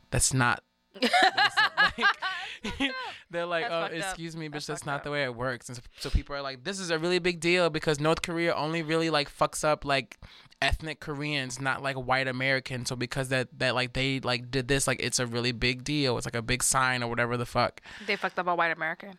that's 0.09 0.33
not. 0.33 0.63
that's 1.01 1.11
not- 1.57 1.93
like, 1.97 2.91
they're 3.29 3.45
like, 3.45 3.65
That's 3.65 3.73
oh, 3.73 3.81
fucked 3.81 3.93
up. 3.93 4.09
excuse 4.09 4.37
me, 4.37 4.47
bitch, 4.47 4.53
That's 4.53 4.67
that's, 4.67 4.85
not 4.85 4.95
up. 4.97 5.03
the 5.03 5.11
way 5.11 5.23
it 5.23 5.35
works. 5.35 5.67
And 5.67 5.75
so, 5.75 5.81
so 5.99 6.09
people 6.09 6.33
are 6.35 6.41
like, 6.41 6.63
this 6.63 6.79
is 6.79 6.91
a 6.91 6.97
really 6.97 7.19
big 7.19 7.41
deal 7.41 7.69
because 7.69 7.99
North 7.99 8.21
Korea 8.21 8.53
only 8.55 8.81
really 8.81 9.09
like 9.09 9.29
fucks 9.29 9.65
up 9.65 9.83
like 9.83 10.17
ethnic 10.61 10.99
Koreans, 10.99 11.59
not 11.61 11.81
like 11.81 11.95
white 11.95 12.27
Americans. 12.27 12.89
So 12.89 12.95
because 12.95 13.29
that 13.29 13.47
that 13.59 13.75
like 13.75 13.93
they 13.93 14.19
like 14.19 14.51
did 14.51 14.67
this, 14.67 14.87
like 14.87 14.99
it's 15.01 15.19
a 15.19 15.25
really 15.25 15.51
big 15.51 15.83
deal. 15.83 16.17
It's 16.17 16.25
like 16.25 16.35
a 16.35 16.41
big 16.41 16.63
sign 16.63 17.01
or 17.03 17.07
whatever 17.09 17.37
the 17.37 17.45
fuck 17.45 17.81
They 18.07 18.15
fucked 18.15 18.37
up 18.39 18.47
a 18.47 18.55
white 18.55 18.75
American. 18.75 19.17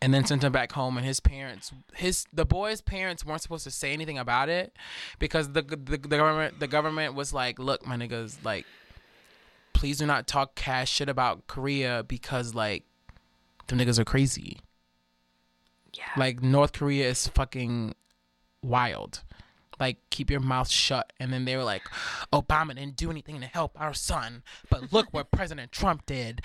and 0.00 0.14
then 0.14 0.24
sent 0.24 0.42
him 0.42 0.52
back 0.52 0.72
home 0.72 0.96
and 0.96 1.04
his 1.06 1.20
parents 1.20 1.70
his 1.94 2.24
the 2.32 2.46
boy's 2.46 2.80
parents 2.80 3.26
weren't 3.26 3.42
supposed 3.42 3.64
to 3.64 3.70
say 3.70 3.92
anything 3.92 4.16
about 4.18 4.48
it 4.48 4.74
because 5.18 5.52
the 5.52 5.60
the, 5.62 5.76
the 5.98 6.16
government 6.16 6.58
the 6.60 6.66
government 6.66 7.14
was 7.14 7.34
like 7.34 7.58
look 7.58 7.86
my 7.86 7.94
niggas 7.96 8.42
like 8.42 8.64
please 9.74 9.98
do 9.98 10.06
not 10.06 10.26
talk 10.26 10.54
cash 10.54 10.90
shit 10.90 11.10
about 11.10 11.46
korea 11.46 12.02
because 12.08 12.54
like 12.54 12.84
the 13.66 13.74
niggas 13.76 13.98
are 13.98 14.04
crazy 14.06 14.60
Yeah. 15.92 16.04
like 16.16 16.42
north 16.42 16.72
korea 16.72 17.06
is 17.10 17.26
fucking 17.28 17.94
wild 18.62 19.22
like 19.78 19.98
keep 20.10 20.30
your 20.30 20.40
mouth 20.40 20.68
shut. 20.68 21.12
And 21.20 21.32
then 21.32 21.44
they 21.44 21.56
were 21.56 21.64
like 21.64 21.82
obama 22.32 22.74
didn't 22.74 22.96
do 22.96 23.10
anything 23.10 23.40
to 23.40 23.46
help 23.46 23.78
our 23.80 23.94
son. 23.94 24.42
But 24.70 24.92
look 24.92 25.08
what 25.12 25.30
president 25.30 25.72
trump 25.72 26.06
did. 26.06 26.40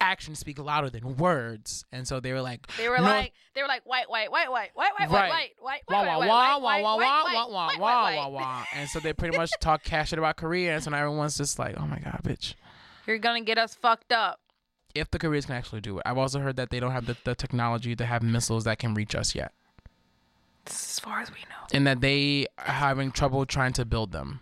Actions 0.00 0.38
speak 0.38 0.58
louder 0.58 0.90
than 0.90 1.16
words. 1.16 1.84
And 1.92 2.06
so 2.08 2.20
they 2.20 2.32
were 2.32 2.40
like 2.42 2.66
They 2.76 2.88
were 2.88 2.98
like, 3.00 3.32
they 3.54 3.62
were 3.62 3.68
like, 3.68 3.82
white, 3.84 4.08
white, 4.08 4.30
white, 4.30 4.50
white, 4.50 4.70
white, 4.74 4.90
white, 4.98 5.10
Right. 5.10 5.30
white, 5.30 5.30
white, 5.30 5.52
white, 5.58 5.80
wah 5.88 6.02
white, 6.18 6.26
wah 6.26 6.58
white, 6.58 6.82
wah 6.82 6.96
white, 6.96 7.02
wah 7.02 7.66
white, 7.66 7.78
wah 7.78 8.02
white, 8.02 8.16
wah 8.16 8.28
wah 8.28 8.64
and 8.74 8.88
so 8.88 9.00
they 9.00 9.12
pretty 9.12 9.36
much 9.36 9.50
talk 9.60 9.82
cash 9.82 10.12
about 10.12 10.36
Korea 10.36 10.74
and 10.74 10.82
so 10.84 10.90
now 10.90 10.98
everyone's 10.98 11.36
just 11.36 11.58
like 11.58 11.74
oh 11.78 11.86
my 11.86 11.98
god 11.98 12.20
bitch. 12.24 12.54
You're 13.06 13.18
gonna 13.18 13.42
get 13.42 13.58
us 13.58 13.74
fucked 13.74 14.12
up. 14.12 14.40
if 14.94 15.10
the 15.10 15.18
Koreans 15.18 15.46
can 15.46 15.54
actually 15.54 15.80
do 15.80 15.98
it. 15.98 16.02
I've 16.06 16.18
also 16.18 16.40
heard 16.40 16.56
that 16.56 16.70
they 16.70 16.80
don't 16.80 16.92
have 16.92 17.06
the, 17.06 17.16
the 17.24 17.34
technology 17.34 17.94
to 17.96 18.04
have 18.06 18.22
missiles 18.22 18.64
that 18.64 18.78
can 18.78 18.94
reach 18.94 19.14
us 19.14 19.34
yet 19.34 19.52
As 20.70 20.98
far 21.00 21.20
as 21.20 21.30
we 21.30 21.38
know. 21.48 21.66
and 21.72 21.86
that 21.86 22.00
they 22.00 22.46
are 22.58 22.64
having 22.72 23.10
trouble 23.12 23.44
trying 23.46 23.72
to 23.74 23.84
build 23.84 24.12
them 24.12 24.40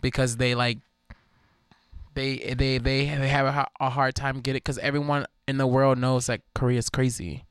because 0.00 0.36
they 0.36 0.54
like 0.54 0.78
they 2.14 2.38
they 2.56 2.78
they, 2.78 3.04
they 3.06 3.28
have 3.28 3.46
a, 3.46 3.68
a 3.80 3.90
hard 3.90 4.14
time 4.14 4.40
get 4.40 4.52
it 4.52 4.64
because 4.64 4.78
everyone 4.78 5.26
in 5.46 5.58
the 5.58 5.66
world 5.66 5.98
knows 5.98 6.26
that 6.26 6.40
Korea's 6.54 6.88
crazy. 6.88 7.44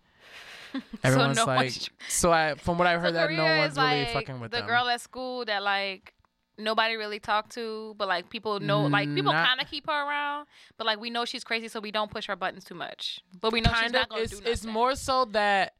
Everyone's 1.03 1.37
no 1.37 1.45
like, 1.45 1.57
one's- 1.57 1.89
so 2.09 2.31
I 2.31 2.55
from 2.55 2.77
what 2.77 2.85
I've 2.87 3.01
heard 3.01 3.09
So 3.15 3.27
that 3.27 3.31
no 3.31 3.43
one's 3.43 3.75
really 3.77 4.03
like 4.05 4.13
fucking 4.13 4.39
with 4.39 4.51
the 4.51 4.57
them. 4.57 4.67
girl 4.67 4.87
at 4.87 5.01
school 5.01 5.45
that 5.45 5.63
like 5.63 6.13
nobody 6.57 6.95
really 6.95 7.19
talked 7.19 7.53
to, 7.53 7.95
but 7.97 8.07
like 8.07 8.29
people 8.29 8.59
know, 8.59 8.81
like 8.85 9.07
people 9.15 9.31
Not- 9.31 9.47
kind 9.47 9.61
of 9.61 9.67
keep 9.67 9.87
her 9.87 9.93
around, 10.07 10.45
but 10.77 10.85
like 10.85 10.99
we 10.99 11.09
know 11.09 11.23
she's 11.25 11.43
crazy, 11.43 11.69
so 11.69 11.79
we 11.79 11.91
don't 11.91 12.11
push 12.11 12.27
her 12.27 12.35
buttons 12.35 12.65
too 12.65 12.75
much. 12.75 13.21
But 13.39 13.53
we 13.53 13.61
know 13.61 13.71
she's 13.81 13.91
not 13.93 14.09
gonna 14.09 14.21
it's, 14.23 14.31
do 14.31 14.37
nothing. 14.39 14.51
it's 14.53 14.65
more 14.65 14.95
so 14.95 15.25
that 15.31 15.73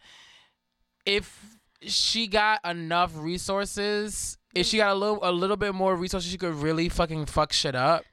if 1.05 1.58
she 1.81 2.27
got 2.27 2.63
enough 2.65 3.11
resources. 3.15 4.37
If 4.55 4.65
she 4.65 4.77
got 4.77 4.91
a 4.91 4.95
little 4.95 5.19
a 5.21 5.31
little 5.31 5.57
bit 5.57 5.75
more 5.75 5.95
resources 5.95 6.31
she 6.31 6.37
could 6.37 6.55
really 6.55 6.89
fucking 6.89 7.27
fuck 7.27 7.53
shit 7.53 7.75
up. 7.75 8.03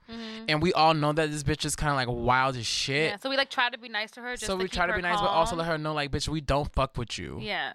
And 0.48 0.62
we 0.62 0.72
all 0.74 0.94
know 0.94 1.12
that 1.12 1.30
this 1.30 1.42
bitch 1.42 1.64
is 1.64 1.74
kind 1.74 1.90
of 1.90 1.96
like 1.96 2.08
wild 2.08 2.56
as 2.56 2.66
shit. 2.66 3.06
Mm-hmm. 3.06 3.10
Yeah, 3.12 3.16
so 3.16 3.30
we 3.30 3.36
like 3.36 3.50
try 3.50 3.70
to 3.70 3.78
be 3.78 3.88
nice 3.88 4.10
to 4.12 4.20
her. 4.20 4.34
Just 4.34 4.46
so 4.46 4.56
we 4.56 4.68
try 4.68 4.86
to 4.86 4.94
be 4.94 5.02
nice 5.02 5.20
but 5.20 5.28
also 5.28 5.56
let 5.56 5.66
her 5.66 5.78
know 5.78 5.94
like 5.94 6.10
bitch 6.10 6.28
we 6.28 6.40
don't 6.40 6.72
fuck 6.72 6.96
with 6.96 7.18
you. 7.18 7.38
Yeah, 7.40 7.72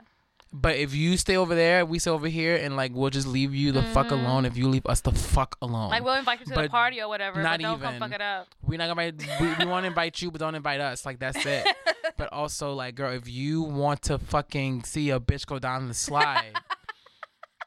but 0.53 0.75
if 0.75 0.93
you 0.93 1.15
stay 1.17 1.37
over 1.37 1.55
there 1.55 1.85
we 1.85 1.97
stay 1.99 2.11
over 2.11 2.27
here 2.27 2.55
and 2.55 2.75
like 2.75 2.91
we'll 2.93 3.09
just 3.09 3.27
leave 3.27 3.55
you 3.55 3.71
the 3.71 3.81
fuck 3.83 4.11
alone 4.11 4.45
if 4.45 4.57
you 4.57 4.67
leave 4.67 4.85
us 4.85 5.01
the 5.01 5.11
fuck 5.11 5.55
alone 5.61 5.83
Mm-hmm. 5.83 5.91
like 5.91 6.03
we'll 6.03 6.15
invite 6.15 6.39
you 6.41 6.45
to 6.47 6.61
the 6.61 6.69
party 6.69 7.01
or 7.01 7.07
whatever, 7.07 7.41
not 7.41 7.59
but 7.59 7.61
don't 7.63 7.79
come 7.79 7.89
even. 7.95 7.99
fuck 7.99 8.11
it 8.13 8.21
up. 8.21 8.47
we're 8.61 8.77
not 8.77 8.87
gonna 8.87 9.03
invite, 9.07 9.39
we, 9.41 9.65
we 9.65 9.71
want 9.71 9.83
to 9.83 9.87
invite 9.87 10.21
you 10.21 10.29
but 10.31 10.39
don't 10.39 10.55
invite 10.55 10.81
us 10.81 11.05
like 11.05 11.19
that's 11.19 11.45
it 11.45 11.65
but 12.17 12.31
also 12.33 12.73
like, 12.73 12.95
girl, 12.95 13.11
if 13.13 13.27
you 13.27 13.61
want 13.61 14.01
to 14.03 14.19
fucking 14.19 14.83
see 14.83 15.09
a 15.09 15.19
bitch 15.19 15.45
go 15.45 15.57
down 15.59 15.87
the 15.87 15.93
slide. 15.93 16.53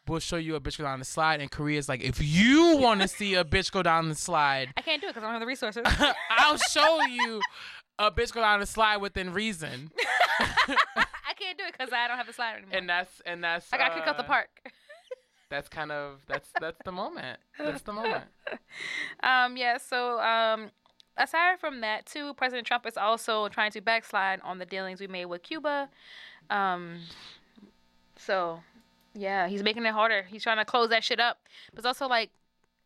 We'll 0.07 0.21
show 0.21 0.37
you 0.37 0.55
a 0.55 0.61
bitch 0.61 0.77
go 0.77 0.85
down 0.85 0.99
the 0.99 1.05
slide, 1.07 1.41
and 1.41 1.51
Korea's 1.51 1.89
like, 1.89 2.03
if 2.03 2.21
you 2.21 2.77
want 2.77 3.01
to 3.01 3.09
see 3.09 3.37
a 3.37 3.43
bitch 3.43 3.73
go 3.73 3.83
down 3.83 4.11
the 4.11 4.15
slide, 4.15 4.69
I 4.77 4.83
can't 4.83 5.01
do 5.01 5.07
it 5.09 5.15
because 5.15 5.23
I 5.23 5.27
don't 5.29 5.33
have 5.33 5.41
the 5.41 5.47
resources. 5.47 5.83
I'll 6.31 6.59
show 6.59 7.01
you 7.07 7.41
a 7.99 8.11
bitch 8.11 8.31
go 8.35 8.43
down 8.43 8.61
the 8.61 8.67
slide 8.67 8.99
within 8.99 9.33
reason. 9.33 9.91
Can't 11.57 11.59
do 11.59 11.65
it 11.69 11.79
because 11.79 11.93
I 11.93 12.09
don't 12.09 12.17
have 12.17 12.27
the 12.27 12.33
slide 12.33 12.57
anymore. 12.57 12.79
And 12.79 12.89
that's 12.89 13.23
and 13.27 13.45
that's. 13.45 13.73
I 13.73 13.79
got 13.79 13.95
kicked 13.95 14.09
out 14.09 14.17
the 14.17 14.25
uh, 14.25 14.27
park. 14.27 14.49
That's 15.51 15.69
kind 15.69 15.93
of 15.93 16.21
that's 16.27 16.49
that's 16.59 16.79
the 16.85 16.91
moment. 16.91 17.39
That's 17.59 17.83
the 17.83 17.93
moment. 17.93 18.25
Um, 19.23 19.57
yeah, 19.57 19.79
so 19.79 20.19
um, 20.21 20.71
aside 21.17 21.61
from 21.61 21.81
that, 21.83 22.07
too, 22.07 22.35
President 22.35 22.67
Trump 22.67 22.87
is 22.87 22.97
also 22.97 23.49
trying 23.49 23.71
to 23.73 23.81
backslide 23.81 24.41
on 24.43 24.59
the 24.59 24.67
dealings 24.67 25.01
we 25.01 25.07
made 25.07 25.27
with 25.27 25.43
Cuba. 25.43 25.89
Um, 26.51 27.01
so, 28.17 28.61
yeah, 29.15 29.47
he's 29.47 29.63
making 29.63 29.85
it 29.87 29.93
harder. 29.93 30.25
He's 30.29 30.43
trying 30.43 30.59
to 30.59 30.65
close 30.65 30.91
that 30.91 31.05
shit 31.05 31.21
up. 31.21 31.39
But 31.71 31.79
it's 31.79 31.87
also 31.87 32.09
like, 32.09 32.31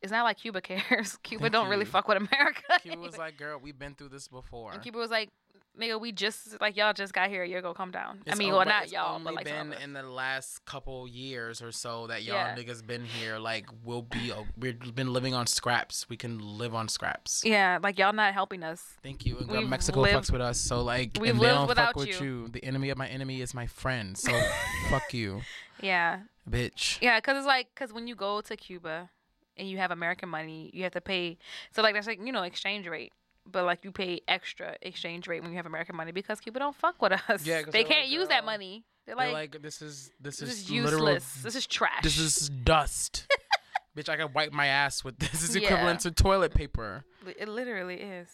it's 0.02 0.12
not 0.12 0.24
like 0.24 0.38
Cuba 0.38 0.60
cares. 0.60 1.16
Cuba 1.22 1.50
don't 1.50 1.68
really 1.68 1.84
fuck 1.84 2.06
with 2.06 2.18
America. 2.18 2.78
Cuba 2.82 2.98
was 2.98 3.18
like, 3.18 3.36
"Girl, 3.36 3.58
we've 3.60 3.78
been 3.78 3.94
through 3.94 4.10
this 4.10 4.28
before." 4.28 4.72
and 4.72 4.82
Cuba 4.82 4.98
was 4.98 5.10
like, 5.10 5.30
nigga, 5.78 6.00
we 6.00 6.12
just, 6.12 6.60
like, 6.60 6.76
y'all 6.76 6.92
just 6.92 7.12
got 7.12 7.28
here. 7.30 7.42
a 7.42 7.48
year 7.48 7.58
ago. 7.58 7.72
come 7.74 7.90
down. 7.90 8.20
I 8.28 8.34
mean, 8.34 8.50
on- 8.50 8.56
well, 8.56 8.66
not 8.66 8.84
it's 8.84 8.92
y'all, 8.92 9.18
but 9.22 9.34
like 9.34 9.44
been 9.44 9.72
in 9.74 9.92
the 9.92 10.02
last 10.02 10.64
couple 10.64 11.06
years 11.08 11.62
or 11.62 11.70
so 11.72 12.06
that 12.08 12.22
y'all 12.24 12.34
Yeah. 12.34 12.56
niggas 12.56 12.84
been 12.86 13.04
here. 13.04 13.38
Like 13.38 13.66
we'll 13.84 14.02
be, 14.02 14.32
we've 14.56 14.94
been 14.94 15.12
living 15.12 15.34
on 15.34 15.46
scraps. 15.46 16.08
We 16.08 16.16
can 16.16 16.38
live 16.58 16.74
on 16.74 16.88
scraps. 16.88 17.42
Yeah, 17.44 17.78
like, 17.82 17.98
y'all 17.98 18.12
not 18.12 18.34
helping 18.34 18.62
us. 18.64 18.82
Thank 19.02 19.24
you. 19.24 19.38
And 19.38 19.48
We've 19.48 19.68
Mexico 19.68 20.00
lived- 20.00 20.14
fucks 20.16 20.32
with 20.32 20.40
us, 20.40 20.58
so 20.58 20.82
like, 20.82 21.14
they 21.14 21.32
lived 21.32 21.68
without 21.68 21.88
fuck 21.88 21.96
with 21.96 22.20
you. 22.20 22.26
you. 22.42 22.48
The 22.48 22.64
enemy 22.64 22.90
of 22.90 22.98
my 22.98 23.06
enemy 23.08 23.40
is 23.40 23.54
my 23.54 23.66
friend. 23.66 24.16
So 24.18 24.32
fuck 24.90 25.14
you, 25.14 25.42
Yeah. 25.80 26.20
bitch. 26.48 26.98
Yeah, 27.00 27.18
because 27.18 27.36
it's 27.38 27.46
like, 27.46 27.68
because 27.74 27.92
when 27.92 28.06
you 28.06 28.14
go 28.16 28.40
to 28.40 28.56
Cuba 28.56 29.10
and 29.56 29.68
you 29.68 29.78
have 29.78 29.90
American 29.90 30.28
money, 30.28 30.70
you 30.72 30.82
have 30.84 30.92
to 30.92 31.00
pay. 31.00 31.36
So, 31.72 31.82
like, 31.82 31.94
that's 31.94 32.06
like, 32.06 32.20
you 32.24 32.32
know, 32.32 32.42
exchange 32.42 32.86
rate. 32.88 33.12
But, 33.50 33.64
like, 33.64 33.84
you 33.84 33.92
pay 33.92 34.20
extra 34.28 34.76
exchange 34.82 35.26
rate 35.26 35.42
when 35.42 35.50
you 35.52 35.56
have 35.56 35.66
American 35.66 35.96
money 35.96 36.12
because 36.12 36.40
Cuba 36.40 36.58
don't 36.58 36.76
fuck 36.76 37.00
with 37.00 37.12
us. 37.28 37.46
Yeah, 37.46 37.62
they 37.62 37.84
can't 37.84 38.04
like, 38.04 38.10
use 38.10 38.28
that 38.28 38.44
money. 38.44 38.84
They're 39.06 39.16
They're 39.16 39.32
like, 39.32 39.54
like, 39.54 39.62
this 39.62 39.80
is 39.80 40.10
this, 40.20 40.38
this 40.38 40.50
is, 40.50 40.60
is 40.64 40.70
literal. 40.70 41.04
useless. 41.04 41.42
This 41.42 41.56
is 41.56 41.66
trash. 41.66 42.02
This 42.02 42.18
is 42.18 42.50
dust. 42.50 43.26
bitch, 43.96 44.08
I 44.10 44.16
can 44.16 44.32
wipe 44.34 44.52
my 44.52 44.66
ass 44.66 45.02
with 45.02 45.18
this. 45.18 45.30
This 45.30 45.48
is 45.48 45.56
Yeah. 45.56 45.62
equivalent 45.68 46.00
to 46.00 46.10
toilet 46.10 46.52
paper. 46.54 47.04
It 47.38 47.48
literally 47.48 47.96
is. 48.02 48.28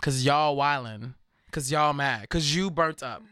Cause 0.00 0.24
y'all 0.24 0.56
wildin'. 0.56 1.14
Cause 1.50 1.70
y'all 1.72 1.92
mad. 1.92 2.28
Cause 2.28 2.54
you 2.54 2.70
burnt 2.70 3.02
up. 3.02 3.22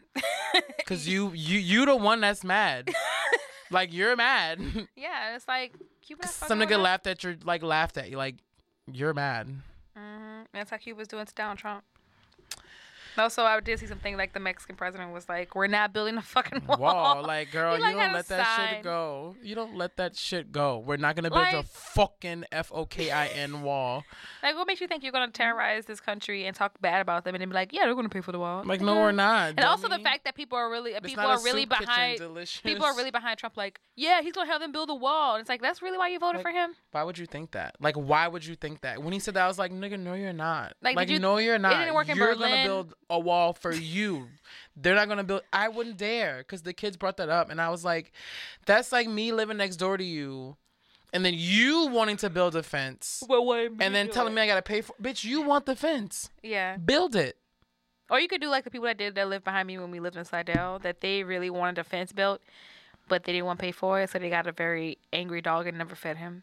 Cause 0.87 1.07
you 1.07 1.31
you 1.35 1.59
you 1.61 1.87
the 1.87 1.95
one 1.95 2.21
that's 2.21 2.43
mad. 2.43 2.91
like 3.71 3.93
you're 3.93 4.17
mad. 4.17 4.61
Yeah, 4.97 5.37
it's 5.37 5.47
like 5.47 5.75
Cuba. 6.03 6.27
Some 6.27 6.59
nigga 6.59 6.83
laughed 6.83 7.07
at 7.07 7.23
your 7.23 7.37
like 7.45 7.63
laughed 7.63 7.97
at 7.97 8.11
you. 8.11 8.17
Like 8.17 8.37
you're 8.93 9.15
mad. 9.15 9.47
Mhm. 9.97 10.28
That's 10.53 10.71
how 10.71 10.77
Cuba's 10.79 11.09
doing 11.09 11.27
to 11.27 11.35
Donald 11.35 11.59
Trump. 11.59 11.85
Also, 13.19 13.43
I 13.45 13.59
did 13.61 13.79
see 13.79 13.87
something 13.87 14.17
like 14.17 14.33
the 14.33 14.41
Mexican 14.41 14.77
president 14.77 15.13
was 15.13 15.29
like, 15.29 15.55
"We're 15.55 15.67
not 15.67 15.93
building 15.93 16.17
a 16.17 16.23
fucking 16.23 16.63
wall." 16.67 16.79
Wall, 16.79 17.23
like 17.27 17.51
girl, 17.51 17.77
He, 17.77 17.83
like, 17.83 17.95
you 17.95 18.01
don't 18.01 18.13
let 18.13 18.29
that 18.29 18.47
sign. 18.47 18.75
shit 18.75 18.85
go. 18.85 19.37
You 19.43 19.55
don't 19.55 19.77
let 19.77 19.97
that 19.97 20.17
shit 20.17 20.53
go. 20.53 20.79
We're 20.79 20.97
not 20.97 21.17
gonna 21.17 21.31
build 21.31 21.47
a 21.55 21.63
fucking 21.63 22.45
F 22.53 22.71
O 22.73 22.87
K 22.87 23.11
I 23.11 23.27
N 23.27 23.63
wall. 23.63 24.05
Like, 24.43 24.57
what 24.57 24.67
makes 24.67 24.81
you 24.81 24.89
think 24.89 25.03
you're 25.03 25.13
gonna 25.13 25.31
terrorize 25.31 25.87
this 25.87 26.01
country 26.01 26.47
and 26.47 26.55
talk 26.55 26.81
bad 26.81 27.01
about 27.01 27.25
them 27.25 27.35
and 27.35 27.43
then 27.43 27.49
be 27.49 27.55
like, 27.55 27.73
"Yeah, 27.73 27.85
they're 27.85 27.95
gonna 27.95 28.09
pay 28.09 28.21
for 28.21 28.33
the 28.33 28.39
wall"? 28.39 28.63
Like 28.65 28.81
no, 28.81 28.93
mm-hmm. 28.93 29.01
we're 29.01 29.13
not. 29.13 29.49
And 29.51 29.61
also 29.61 29.89
the 29.89 29.99
fact 29.99 30.25
that 30.25 30.35
people 30.35 30.57
are 30.59 30.71
really 30.71 30.95
people 31.03 31.25
are 31.25 31.43
really 31.43 31.65
behind 31.65 32.21
people 32.63 32.85
are 32.85 32.97
really 32.97 33.11
behind 33.11 33.39
Trump. 33.39 33.57
Like, 33.57 33.81
yeah, 33.97 34.23
he's 34.23 34.33
gonna 34.33 34.51
have 34.51 34.61
them 34.61 34.73
build 34.73 34.91
a 34.91 34.95
wall. 34.95 35.35
And 35.35 35.41
it's 35.41 35.49
like 35.49 35.63
that's 35.63 35.83
really 35.83 35.99
why 35.99 36.09
you 36.09 36.19
voted 36.19 36.45
Like, 36.45 36.47
for 36.47 36.53
him. 36.53 36.75
Why 36.93 37.03
would 37.03 37.19
you 37.19 37.27
think 37.27 37.53
that? 37.53 37.77
Like, 37.81 37.97
why 37.97 38.29
would 38.29 38.45
you 38.45 38.55
think 38.55 38.83
that? 38.83 39.03
When 39.03 39.13
he 39.13 39.19
said 39.19 39.35
that, 39.35 39.45
I 39.45 39.49
was 39.49 39.59
like, 39.59 39.73
nigga, 39.73 39.99
no, 39.99 40.15
you're 40.15 40.33
not. 40.33 40.75
Like, 40.83 40.97
Like, 40.97 41.09
you- 41.09 41.19
no, 41.19 41.39
you're 41.39 41.59
not. 41.59 41.73
it 41.73 41.79
didn't 41.79 41.95
work 41.95 42.09
in 42.09 42.17
you're 42.17 42.35
Berlin. 42.35 42.51
gonna 42.51 42.65
build 42.65 42.95
a 43.11 43.19
wall 43.19 43.53
for 43.53 43.73
you. 43.73 44.29
They're 44.77 44.95
not 44.95 45.09
gonna 45.09 45.25
build. 45.25 45.43
I 45.53 45.69
wouldn't 45.69 45.97
dare, 45.97 46.45
cause 46.45 46.63
the 46.63 46.73
kids 46.73 46.97
brought 46.97 47.17
that 47.19 47.29
up, 47.29 47.51
and 47.51 47.61
I 47.61 47.69
was 47.71 47.85
like, 47.85 48.13
that's 48.67 48.93
like 48.93 49.09
me 49.09 49.33
living 49.33 49.57
next 49.57 49.77
door 49.77 49.97
to 49.97 50.05
you, 50.05 50.57
and 51.13 51.25
then 51.25 51.35
you 51.37 51.89
wanting 51.89 52.17
to 52.19 52.31
build 52.31 52.55
a 52.55 52.63
fence, 52.63 53.25
Well, 53.29 53.45
what? 53.45 53.73
and 53.81 53.95
then 53.95 54.11
telling 54.11 54.35
me 54.35 54.43
I 54.43 54.47
gotta 54.47 54.63
pay 54.63 54.81
for. 54.83 54.95
Bitch, 55.03 55.25
you 55.25 55.43
want 55.43 55.67
the 55.67 55.75
fence? 55.77 56.31
yeah. 56.43 56.77
Build 56.77 57.17
it. 57.17 57.37
Or 58.11 58.19
you 58.19 58.29
could 58.29 58.41
do 58.41 58.49
like 58.49 58.65
the 58.65 58.71
people 58.71 58.87
that 58.87 58.97
did 58.97 59.15
that 59.17 59.29
lived 59.29 59.45
behind 59.45 59.67
me 59.67 59.77
when 59.79 59.91
we 59.91 60.01
lived 60.01 60.17
in 60.17 60.25
Slidell, 60.25 60.79
that 60.81 61.01
they 61.03 61.23
really 61.25 61.51
wanted 61.51 61.79
a 61.79 61.85
fence 61.85 62.11
built, 62.13 62.41
but 63.09 63.25
they 63.25 63.33
didn't 63.33 63.45
want 63.47 63.59
to 63.59 63.63
pay 63.65 63.73
for 63.73 64.01
it, 64.01 64.11
so 64.11 64.19
they 64.19 64.31
got 64.31 64.47
a 64.47 64.53
very 64.53 64.97
angry 65.13 65.43
dog 65.43 65.67
and 65.67 65.77
never 65.77 65.95
fed 65.95 66.17
him. 66.19 66.43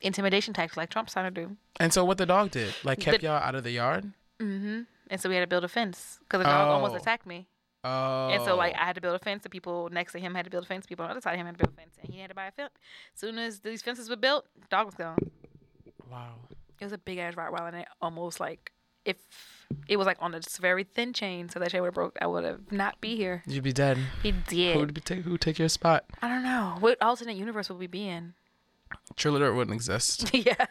Intimidation 0.00 0.52
tactics 0.52 0.76
like 0.76 0.90
Trump's 0.90 1.12
trying 1.12 1.32
to 1.32 1.40
do. 1.46 1.56
And 1.78 1.92
so 1.92 2.04
what 2.04 2.18
the 2.18 2.26
dog 2.26 2.50
did, 2.50 2.74
like, 2.82 2.98
kept 2.98 3.20
The- 3.20 3.26
y'all 3.28 3.36
out 3.42 3.54
of 3.54 3.62
the 3.64 3.70
yard. 3.70 4.12
Mm-hmm. 4.40 4.80
And 5.10 5.20
so 5.20 5.28
we 5.28 5.34
had 5.34 5.42
to 5.42 5.46
build 5.46 5.64
a 5.64 5.68
fence 5.68 6.18
because 6.20 6.38
the 6.38 6.44
dog 6.44 6.68
almost 6.68 6.94
Oh. 6.94 6.96
attacked 6.96 7.26
me. 7.26 7.46
Oh. 7.84 8.28
And 8.30 8.42
so 8.44 8.54
like 8.56 8.74
I 8.74 8.84
had 8.84 8.94
to 8.94 9.00
build 9.00 9.14
a 9.16 9.18
fence. 9.18 9.42
The 9.42 9.50
people 9.50 9.88
next 9.90 10.12
to 10.12 10.18
him 10.18 10.34
had 10.34 10.44
to 10.44 10.50
build 10.50 10.64
a 10.64 10.66
fence. 10.66 10.86
People 10.86 11.04
on 11.04 11.08
the 11.08 11.12
other 11.12 11.20
side 11.20 11.32
of 11.34 11.38
him 11.40 11.46
had 11.46 11.58
to 11.58 11.64
build 11.64 11.74
a 11.74 11.80
fence, 11.80 11.96
and 12.02 12.12
he 12.12 12.20
had 12.20 12.28
to 12.28 12.34
buy 12.34 12.46
a 12.46 12.52
fence. 12.52 12.72
As 13.14 13.20
soon 13.20 13.38
as 13.38 13.60
these 13.60 13.82
fences 13.82 14.08
were 14.08 14.16
built, 14.16 14.46
dog 14.70 14.86
was 14.86 14.94
gone. 14.94 15.18
wow. 16.10 16.34
It 16.80 16.84
was 16.84 16.92
a 16.92 16.98
big 16.98 17.18
ass 17.18 17.34
Rottweiler, 17.34 17.68
and 17.68 17.76
it 17.78 17.88
almost 18.00 18.40
like 18.40 18.72
if 19.04 19.16
it 19.88 19.96
was 19.96 20.06
like 20.06 20.16
on 20.20 20.32
a 20.34 20.40
just 20.40 20.58
very 20.58 20.84
thin 20.84 21.12
chain, 21.12 21.48
so 21.48 21.58
that 21.58 21.70
chain 21.70 21.80
would 21.80 21.88
have 21.88 21.94
broke, 21.94 22.16
I 22.20 22.26
would 22.26 22.44
have 22.44 22.70
not 22.72 23.00
be 23.00 23.16
here. 23.16 23.42
You'd 23.46 23.64
be 23.64 23.72
dead. 23.72 23.98
He 24.22 24.30
did. 24.32 24.74
Who 24.74 24.80
would 24.80 24.94
be 24.94 25.00
take 25.00 25.22
who 25.24 25.32
would 25.32 25.40
take 25.40 25.58
your 25.58 25.68
spot? 25.68 26.04
I 26.22 26.28
don't 26.28 26.42
know. 26.44 26.76
What 26.80 27.02
alternate 27.02 27.36
universe 27.36 27.68
would 27.68 27.78
we 27.78 27.86
be 27.88 28.08
in? 28.08 28.34
Trilliter 29.16 29.54
wouldn't 29.54 29.74
exist. 29.74 30.30
yeah. 30.34 30.66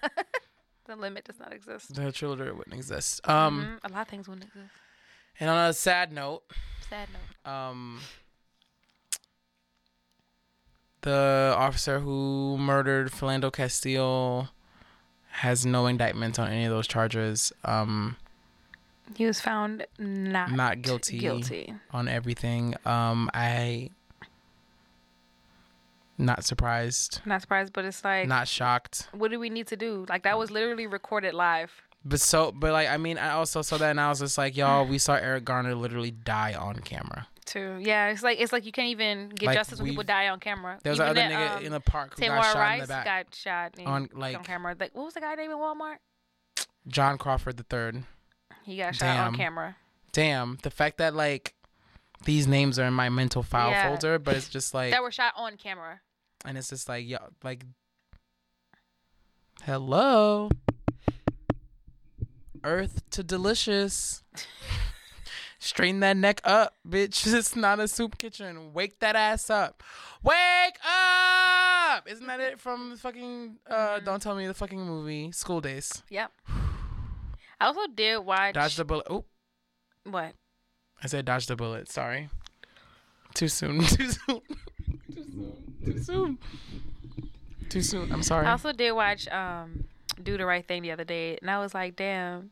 The 0.86 0.96
limit 0.96 1.26
does 1.26 1.40
not 1.40 1.54
exist. 1.54 1.94
The 1.96 2.02
Trilliter 2.12 2.56
wouldn't 2.56 2.76
exist. 2.76 3.28
Um. 3.28 3.80
Mhm. 3.84 3.90
A 3.90 3.94
lot 3.94 4.02
of 4.04 4.08
things 4.08 4.28
wouldn't 4.28 4.46
exist. 4.48 4.72
And 5.40 5.50
on 5.50 5.70
a 5.70 5.74
sad 5.74 6.12
note, 6.12 6.44
Sad 6.90 7.08
note. 7.14 7.52
um, 7.52 8.02
the 11.02 11.54
officer 11.58 12.00
who 12.00 12.58
murdered 12.60 13.12
Philando 13.12 13.52
Castile 13.52 14.50
has 15.30 15.66
no 15.66 15.88
indictments 15.88 16.38
on 16.38 16.50
any 16.50 16.66
of 16.66 16.72
those 16.72 16.88
charges. 16.88 17.52
Um, 17.64 18.18
He 19.16 19.26
was 19.26 19.42
found 19.42 19.86
not 19.98 20.52
not 20.52 20.82
guilty, 20.82 21.18
Guilty. 21.20 21.74
on 21.92 22.08
everything. 22.08 22.76
Um, 22.86 23.30
I 23.34 23.90
not 26.22 26.46
surprised, 26.46 27.22
Not 27.26 27.42
surprised, 27.42 27.74
but 27.74 27.84
it's 27.86 28.04
like, 28.04 28.28
not 28.28 28.48
shocked. 28.48 29.08
what 29.12 29.32
do 29.32 29.40
we 29.40 29.50
need 29.50 29.68
to 29.68 29.76
do? 29.76 30.06
Like 30.08 30.24
that 30.24 30.38
was 30.38 30.52
literally 30.52 30.88
recorded 30.88 31.34
live. 31.34 31.72
But 32.06 32.20
so, 32.22 32.52
but 32.52 32.72
like, 32.72 32.88
I 32.90 32.98
mean, 32.98 33.18
I 33.18 33.32
also 33.32 33.62
saw 33.62 33.78
that, 33.78 33.92
and 33.92 34.00
I 34.00 34.10
was 34.10 34.20
just 34.20 34.38
like, 34.38 34.58
y'all, 34.58 34.86
we 34.88 34.98
saw 34.98 35.16
Eric 35.16 35.46
Garner 35.46 35.76
literally 35.76 36.12
die 36.12 36.54
on 36.56 36.78
camera. 36.80 37.28
Too. 37.46 37.78
Yeah, 37.82 38.10
it's 38.10 38.24
like 38.24 38.40
it's 38.40 38.54
like 38.54 38.66
you 38.66 38.72
can't 38.72 38.88
even 38.90 39.30
get 39.30 39.48
Like, 39.48 39.58
justice 39.58 39.80
when 39.80 39.90
people 39.90 40.04
die 40.04 40.30
on 40.30 40.40
camera. 40.40 40.80
There 40.84 40.92
was 40.92 41.00
Even 41.00 41.18
another 41.18 41.30
that, 41.36 41.52
nigga 41.56 41.58
um, 41.60 41.66
in 41.66 41.72
the 41.72 41.80
park 41.80 42.16
who 42.16 42.24
Tamir 42.24 42.36
got 42.38 42.44
shot 42.46 42.56
Rice 42.56 42.76
in 42.76 42.82
the 42.82 42.88
back. 42.88 43.06
got 43.06 43.36
shot 43.36 43.74
on 43.86 44.10
like 44.14 44.38
on 44.38 44.44
camera. 44.44 44.76
Like 44.80 44.96
what 44.96 45.06
was 45.06 45.16
the 45.16 45.22
guy 45.22 45.36
named 45.36 45.52
in 45.52 45.58
Walmart? 45.58 45.98
John 46.88 47.18
Crawford 47.18 47.58
the 47.58 47.64
third. 47.64 48.04
He 48.64 48.78
got 48.78 48.96
shot 48.96 49.18
on 49.28 49.36
camera. 49.36 49.76
Damn, 50.12 50.60
the 50.64 50.70
fact 50.72 50.98
that 51.00 51.14
like 51.16 51.56
these 52.26 52.48
names 52.48 52.78
are 52.80 52.86
in 52.86 52.94
my 52.94 53.10
mental 53.10 53.44
file 53.44 53.72
Yeah. 53.72 53.90
folder, 53.90 54.20
but 54.20 54.36
it's 54.36 54.48
just 54.50 54.74
like, 54.74 54.92
that 54.92 55.02
were 55.02 55.12
shot 55.12 55.34
on 55.36 55.58
camera. 55.58 56.00
And 56.46 56.58
it's 56.58 56.70
just 56.70 56.90
like, 56.90 57.08
yo, 57.08 57.18
like, 57.44 57.64
hello, 59.64 60.50
Earth 62.64 63.02
to 63.12 63.24
delicious. 63.24 64.24
Straighten 65.60 66.00
that 66.00 66.18
neck 66.18 66.42
up, 66.44 66.74
bitch. 66.88 67.32
It's 67.38 67.56
not 67.56 67.80
a 67.80 67.88
soup 67.88 68.18
kitchen. 68.18 68.74
Wake 68.74 69.00
that 69.00 69.16
ass 69.16 69.50
up. 69.52 69.84
Wake 70.24 70.78
up! 70.84 72.08
Isn't 72.10 72.26
that 72.26 72.40
it 72.40 72.60
from 72.60 72.90
the 72.92 72.98
fucking 72.98 73.58
uh 73.70 74.00
don't 74.00 74.22
tell 74.22 74.36
me 74.36 74.48
the 74.48 74.54
fucking 74.56 74.80
movie 74.80 75.32
School 75.32 75.62
Daze. 75.62 76.02
Yep. 76.10 76.32
I 77.60 77.66
also 77.66 77.86
did 77.94 78.18
watch 78.20 78.56
Dodge 78.56 78.76
the 78.76 78.86
bullet. 78.86 79.06
Oh, 79.08 79.26
what? 80.06 80.34
I 81.04 81.08
said 81.08 81.26
dodge 81.26 81.46
the 81.46 81.56
bullet. 81.56 81.90
Sorry. 81.90 82.30
Too 83.36 83.48
soon. 83.48 83.80
Too 83.86 84.10
soon. 84.10 84.42
Too 85.14 85.24
soon. 85.24 85.71
Too 85.86 86.00
soon. 86.04 86.38
Too 87.70 87.82
soon. 87.82 88.12
I'm 88.12 88.24
sorry. 88.24 88.46
I 88.48 88.52
also 88.52 88.72
did 88.74 88.92
watch 88.92 89.28
um 89.30 89.86
Do 90.22 90.38
the 90.38 90.46
Right 90.46 90.66
Thing 90.66 90.82
the 90.82 90.92
other 90.92 91.04
day, 91.04 91.38
and 91.42 91.50
I 91.50 91.60
was 91.60 91.74
like, 91.74 91.96
damn. 91.96 92.52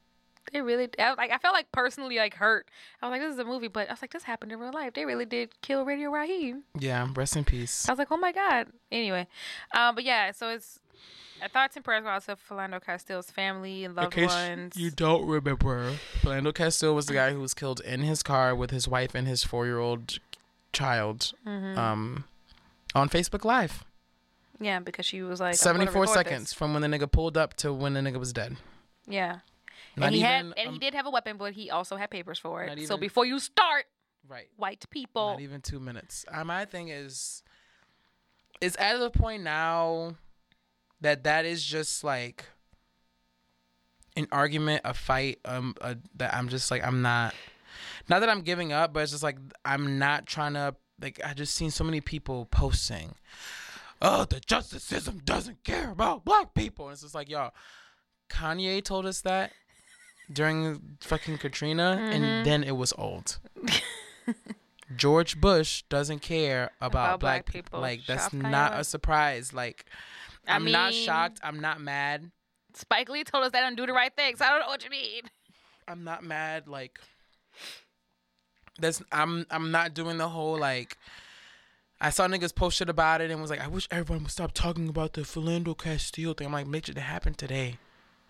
They 0.52 0.62
really, 0.62 0.90
I 0.98 1.10
was 1.10 1.18
like, 1.20 1.30
I 1.30 1.38
felt 1.38 1.54
like 1.54 1.72
personally 1.72 2.18
like 2.18 2.34
hurt. 2.34 2.68
I 3.04 3.06
was 3.08 3.12
like, 3.12 3.22
this 3.22 3.34
is 3.34 3.40
a 3.40 3.44
movie, 3.46 3.68
but 3.68 3.88
I 3.88 3.94
was 3.94 4.02
like, 4.02 4.12
this 4.12 4.24
happened 4.24 4.52
in 4.52 4.58
real 4.60 4.72
life. 4.74 4.94
They 4.94 5.06
really 5.06 5.26
did 5.26 5.62
kill 5.62 5.86
Radio 5.86 6.10
Raheem. 6.10 6.64
yeah. 6.80 7.08
Rest 7.16 7.36
in 7.36 7.44
peace. 7.44 7.88
I 7.88 7.92
was 7.92 8.00
like, 8.00 8.08
oh 8.12 8.18
my 8.18 8.32
god. 8.32 8.66
Anyway, 8.92 9.28
um, 9.76 9.94
but 9.94 10.04
yeah, 10.04 10.32
so 10.32 10.50
it's 10.50 10.80
Our 11.44 11.50
thoughts 11.50 11.76
and 11.76 11.86
prayers 11.86 12.02
go 12.02 12.10
out 12.10 12.26
to 12.26 12.36
Philando 12.36 12.84
Castile's 12.84 13.30
family 13.30 13.86
and 13.86 13.96
loved 13.96 14.18
In 14.18 14.24
case 14.28 14.34
ones. 14.34 14.76
you 14.76 14.90
don't 14.90 15.28
remember, 15.28 15.94
Philando 16.22 16.52
Castile 16.56 16.96
was 16.96 17.06
the 17.06 17.14
guy 17.14 17.32
who 17.32 17.42
was 17.42 17.54
killed 17.54 17.80
in 17.82 18.00
his 18.00 18.24
car 18.24 18.56
with 18.56 18.72
his 18.72 18.88
wife 18.88 19.14
and 19.14 19.28
his 19.28 19.44
four-year-old 19.44 20.18
child, 20.74 21.32
Mm-hmm. 21.46 21.78
um, 21.78 22.24
on 22.96 23.10
Facebook 23.10 23.46
Live. 23.46 23.84
yeah, 24.60 24.80
because 24.80 25.06
she 25.06 25.22
was 25.22 25.40
like 25.40 25.56
Seventy-four 25.56 26.08
seconds 26.08 26.50
this. 26.50 26.54
from 26.54 26.74
when 26.74 26.82
the 26.82 26.88
nigga 26.88 27.12
pulled 27.12 27.38
up 27.38 27.54
to 27.56 27.74
when 27.74 27.94
the 27.94 28.02
nigga 28.02 28.18
was 28.18 28.34
dead. 28.34 28.58
Yeah. 29.08 29.40
Not 29.96 30.08
and 30.08 30.16
he 30.16 30.22
had 30.22 30.46
and 30.58 30.68
um, 30.68 30.74
he 30.74 30.80
did 30.80 30.94
have 30.94 31.06
a 31.06 31.10
weapon, 31.10 31.38
but 31.38 31.54
he 31.54 31.70
also 31.70 31.96
had 31.96 32.10
papers 32.10 32.40
for 32.40 32.64
it. 32.64 32.88
So 32.88 32.98
before 32.98 33.26
you 33.26 33.40
start, 33.40 33.86
right. 34.28 34.48
white 34.56 34.86
people, 34.90 35.32
Not 35.32 35.42
even 35.42 35.62
two 35.62 35.80
minutes. 35.80 36.26
Uh, 36.32 36.44
my 36.44 36.66
thing 36.66 36.90
is, 36.90 37.44
it's 38.62 38.78
at 38.80 38.98
the 39.00 39.10
point 39.10 39.44
now 39.44 40.16
that 41.02 41.24
that 41.24 41.46
is 41.46 41.64
just 41.64 42.04
like 42.04 42.46
an 44.16 44.28
argument, 44.32 44.82
a 44.86 44.94
fight. 44.94 45.40
Um, 45.46 45.76
a, 45.82 45.98
that 46.16 46.34
I'm 46.34 46.50
just 46.50 46.72
like 46.72 46.86
I'm 46.86 47.02
not. 47.02 47.34
Not 48.10 48.20
that 48.20 48.30
I'm 48.30 48.42
giving 48.42 48.74
up, 48.74 48.94
but 48.94 49.04
it's 49.04 49.12
just 49.12 49.24
like 49.24 49.38
I'm 49.66 50.00
not 50.00 50.26
trying 50.26 50.54
to. 50.54 50.76
Like 51.02 51.20
I 51.26 51.34
just 51.34 51.54
seen 51.54 51.72
so 51.72 51.84
many 51.84 52.02
people 52.02 52.46
posting, 52.46 53.16
"Oh, 54.02 54.26
the 54.26 54.40
justice 54.40 54.84
system 54.84 55.22
doesn't 55.24 55.64
care 55.64 55.92
about 55.92 56.26
black 56.26 56.54
people," 56.54 56.86
and 56.86 56.94
it's 56.94 57.02
just 57.02 57.16
like 57.16 57.30
y'all. 57.30 57.54
Kanye 58.30 58.84
told 58.84 59.08
us 59.08 59.22
that 59.22 59.52
during 60.32 60.98
fucking 61.02 61.40
Katrina, 61.40 61.98
and 62.00 62.24
mm-hmm. 62.24 62.44
then 62.44 62.64
it 62.64 62.78
was 62.78 62.94
old. 62.98 63.40
George 64.96 65.40
Bush 65.40 65.84
doesn't 65.90 66.20
care 66.20 66.72
about, 66.82 67.16
About 67.16 67.20
black, 67.20 67.46
black 67.46 67.54
people. 67.54 67.80
Like 67.80 68.06
that's 68.08 68.24
Shocked 68.24 68.34
not 68.36 68.74
Kanye. 68.74 68.80
a 68.80 68.84
surprise. 68.84 69.54
Like 69.54 69.86
I 70.48 70.56
I'm 70.56 70.72
not 70.72 70.94
shocked. 70.94 71.40
I'm 71.44 71.60
not 71.60 71.80
mad. 71.80 72.32
Spike 72.74 73.10
Lee 73.10 73.24
told 73.24 73.44
us 73.44 73.52
they 73.52 73.60
don't 73.60 73.76
do 73.76 73.86
the 73.86 73.94
right 73.94 74.16
thing. 74.16 74.36
So 74.36 74.46
I 74.46 74.50
don't 74.50 74.62
know 74.62 74.68
what 74.68 74.84
you 74.84 74.90
mean. 74.90 75.24
I'm 75.88 76.04
not 76.04 76.24
mad. 76.24 76.68
Like 76.68 77.00
that's 78.82 79.02
I'm 79.12 79.46
I'm 79.50 79.72
not 79.72 79.94
doing 79.94 80.18
the 80.18 80.30
whole 80.30 80.58
like. 80.58 80.98
I 82.02 82.12
saw 82.12 82.28
niggas 82.28 82.56
post 82.56 82.78
shit 82.78 82.88
about 82.88 83.20
it 83.20 83.30
and 83.30 83.42
was 83.42 83.50
like, 83.50 83.60
I 83.60 83.68
wish 83.68 83.86
everyone 83.92 84.24
would 84.24 84.32
stop 84.32 84.54
talking 84.54 84.88
about 84.88 85.14
the 85.14 85.22
Philando 85.22 85.78
Castile 85.78 86.34
thing. 86.34 86.48
I'm 86.48 86.54
like, 86.54 86.68
bitch, 86.68 86.88
it 86.88 86.98
happened 86.98 87.38
today. 87.38 87.78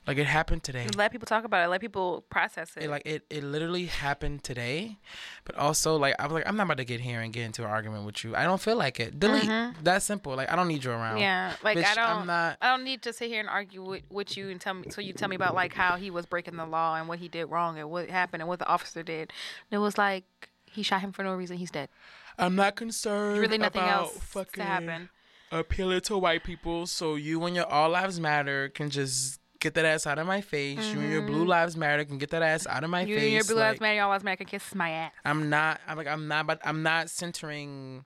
Like 0.07 0.17
it 0.17 0.25
happened 0.25 0.63
today. 0.63 0.87
Let 0.95 1.11
people 1.11 1.27
talk 1.27 1.43
about 1.43 1.63
it. 1.65 1.69
Let 1.69 1.81
people 1.81 2.23
process 2.29 2.71
it. 2.75 2.83
It, 2.83 2.89
like 2.89 3.03
it, 3.05 3.23
it 3.29 3.43
literally 3.43 3.85
happened 3.85 4.43
today, 4.43 4.97
but 5.45 5.55
also 5.55 5.97
like 5.97 6.15
I 6.17 6.23
was 6.25 6.33
like 6.33 6.47
I'm 6.47 6.55
not 6.57 6.63
about 6.63 6.77
to 6.77 6.85
get 6.85 6.99
here 6.99 7.21
and 7.21 7.31
get 7.31 7.43
into 7.43 7.63
an 7.63 7.69
argument 7.69 8.05
with 8.05 8.23
you. 8.23 8.35
I 8.35 8.43
don't 8.43 8.59
feel 8.59 8.75
like 8.75 8.99
it. 8.99 9.19
Delete. 9.19 9.49
That's 9.83 10.05
simple. 10.05 10.35
Like 10.35 10.51
I 10.51 10.55
don't 10.55 10.67
need 10.67 10.83
you 10.83 10.91
around. 10.91 11.15
Mm-hmm. 11.15 11.21
yeah, 11.21 11.53
like 11.63 11.77
I 11.77 11.93
don't. 11.93 12.05
I'm 12.05 12.27
not- 12.27 12.57
I 12.61 12.71
don't 12.71 12.83
need 12.83 13.01
to 13.03 13.13
sit 13.13 13.29
here 13.29 13.39
and 13.39 13.49
argue 13.49 13.83
with, 13.83 14.03
with 14.09 14.35
you 14.35 14.49
and 14.49 14.59
tell 14.59 14.73
me. 14.73 14.89
So 14.89 15.01
you 15.01 15.13
tell 15.13 15.29
me 15.29 15.35
about 15.35 15.53
like 15.53 15.73
how 15.73 15.95
he 15.95 16.09
was 16.09 16.25
breaking 16.25 16.55
the 16.57 16.65
law 16.65 16.95
and 16.95 17.07
what 17.07 17.19
he 17.19 17.27
did 17.27 17.45
wrong 17.45 17.77
and 17.77 17.89
what 17.89 18.09
happened 18.09 18.41
and 18.41 18.47
what 18.47 18.59
the 18.59 18.67
officer 18.67 19.03
did. 19.03 19.31
And 19.71 19.77
it 19.77 19.79
was 19.79 19.97
like 19.97 20.23
he 20.65 20.81
shot 20.81 21.01
him 21.01 21.11
for 21.11 21.23
no 21.23 21.35
reason. 21.35 21.57
He's 21.57 21.71
dead. 21.71 21.89
I'm 22.37 22.55
not 22.55 22.75
concerned. 22.75 23.39
Really 23.39 23.57
nothing 23.57 23.81
about 23.81 23.99
else 24.05 24.13
to 24.13 24.19
fucking 24.21 25.09
Appeal 25.51 25.91
it 25.91 26.03
to 26.05 26.17
white 26.17 26.43
people, 26.43 26.85
so 26.85 27.15
you 27.15 27.43
and 27.43 27.55
your 27.55 27.65
All 27.65 27.89
Lives 27.89 28.19
Matter 28.19 28.69
can 28.69 28.91
just 28.91 29.38
get 29.59 29.73
that 29.75 29.85
ass 29.85 30.07
out 30.07 30.19
of 30.19 30.27
my 30.27 30.41
face. 30.41 30.77
You 30.93 30.99
and 30.99 31.11
your 31.11 31.21
Blue 31.23 31.45
Lives 31.45 31.75
Matter 31.77 32.05
can 32.05 32.17
get 32.17 32.29
that 32.31 32.41
ass 32.41 32.65
out 32.67 32.83
of 32.83 32.89
my 32.89 33.01
Mm-hmm. 33.03 33.09
You 33.09 33.15
face. 33.15 33.23
and 33.23 33.33
your 33.33 33.43
blue 33.43 33.55
lives 33.55 33.75
like, 33.75 33.81
matter, 33.81 34.01
all 34.01 34.09
lives 34.09 34.23
matter. 34.23 34.37
Can 34.37 34.45
kiss 34.47 34.73
my 34.75 34.89
ass. 34.89 35.11
I'm 35.25 35.49
not. 35.49 35.79
I'm 35.87 35.97
like. 35.97 36.07
I'm 36.07 36.27
not. 36.27 36.47
But 36.47 36.61
I'm 36.63 36.83
not 36.83 37.09
centering 37.09 38.05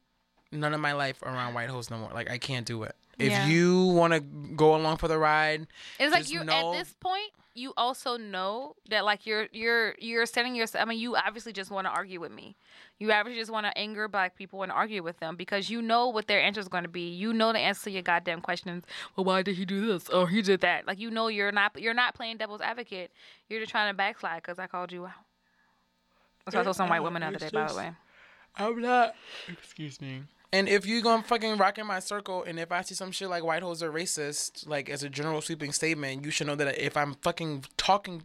none 0.52 0.74
of 0.74 0.80
my 0.80 0.94
life 0.94 1.22
around 1.24 1.54
white 1.54 1.70
hoes 1.70 1.90
no 1.90 1.98
more. 1.98 2.10
Like 2.14 2.30
I 2.30 2.38
can't 2.38 2.66
do 2.66 2.84
it. 2.84 2.96
If 3.20 3.32
Yeah. 3.32 3.46
you 3.48 3.86
want 3.86 4.14
to 4.14 4.20
go 4.20 4.76
along 4.76 4.98
for 4.98 5.08
the 5.08 5.18
ride, 5.18 5.68
It's 6.00 6.12
like 6.12 6.30
you 6.32 6.44
know- 6.44 6.74
at 6.74 6.80
this 6.80 6.94
point, 7.00 7.32
you 7.56 7.74
also 7.78 8.18
know 8.18 8.76
that 8.90 9.06
like 9.06 9.26
you're 9.26 9.48
you're 9.52 9.96
you're 10.00 10.26
setting 10.26 10.56
yourself. 10.56 10.82
I 10.82 10.86
mean, 10.86 11.00
you 11.00 11.16
obviously 11.16 11.54
just 11.54 11.70
want 11.70 11.86
to 11.86 11.92
argue 11.92 12.20
with 12.20 12.32
me. 12.32 12.56
You 13.00 13.12
obviously 13.12 13.40
just 13.40 13.52
want 13.52 13.66
to 13.66 13.78
anger 13.78 14.08
black 14.08 14.36
people 14.36 14.64
and 14.64 14.72
argue 14.72 15.04
with 15.04 15.20
them 15.20 15.36
because 15.36 15.70
you 15.70 15.82
know 15.82 16.10
what 16.10 16.28
their 16.28 16.42
answer 16.42 16.60
is 16.60 16.68
going 16.68 16.84
to 16.84 16.90
be. 16.90 17.10
You 17.10 17.34
know 17.34 17.54
the 17.54 17.60
answer 17.60 17.86
to 17.86 17.92
your 17.92 18.02
goddamn 18.02 18.42
questions. 18.42 18.86
Well, 19.16 19.26
why 19.26 19.44
did 19.44 19.56
he 19.56 19.66
do 19.66 19.86
this? 19.86 20.10
Oh, 20.12 20.26
he 20.26 20.42
did 20.42 20.62
that. 20.62 20.88
Like 20.88 21.00
you 21.00 21.12
know 21.12 21.28
you're 21.28 21.52
not 21.52 21.80
you're 21.80 21.94
not 21.94 22.16
playing 22.16 22.38
devil's 22.38 22.62
advocate. 22.62 23.12
You're 23.50 23.60
just 23.60 23.72
trying 23.72 23.92
to 23.92 23.98
backslide 23.98 24.42
because 24.42 24.58
I 24.58 24.68
called 24.68 24.92
you 24.92 25.06
out. 25.06 25.12
That's 26.46 26.56
what 26.56 26.62
I 26.62 26.64
told 26.64 26.76
some 26.76 26.90
white 26.90 27.04
women 27.04 27.22
the 27.22 27.28
other 27.28 27.40
day, 27.40 27.50
by 27.54 27.68
the 27.68 27.76
way. 27.76 27.92
I'm 28.56 28.82
not. 28.82 29.16
Excuse 29.48 30.02
me. 30.02 30.24
And 30.54 30.70
if 30.70 30.86
you 30.86 31.02
gonna 31.02 31.24
fucking 31.24 31.58
rock 31.58 31.80
in 31.80 31.88
my 31.88 31.98
circle, 32.00 32.44
and 32.44 32.60
if 32.60 32.72
I 32.72 32.82
see 32.84 32.94
some 32.94 33.12
shit 33.12 33.28
like 33.28 33.44
white 33.44 33.64
hoes 33.64 33.82
are 33.82 33.92
racist, 33.92 34.68
like 34.68 34.88
as 34.88 35.02
a 35.02 35.10
general 35.10 35.42
sweeping 35.42 35.74
statement, 35.74 36.24
you 36.24 36.30
should 36.30 36.46
know 36.46 36.56
that 36.56 36.78
if 36.78 36.96
I'm 36.96 37.16
fucking 37.16 37.66
talking, 37.76 38.22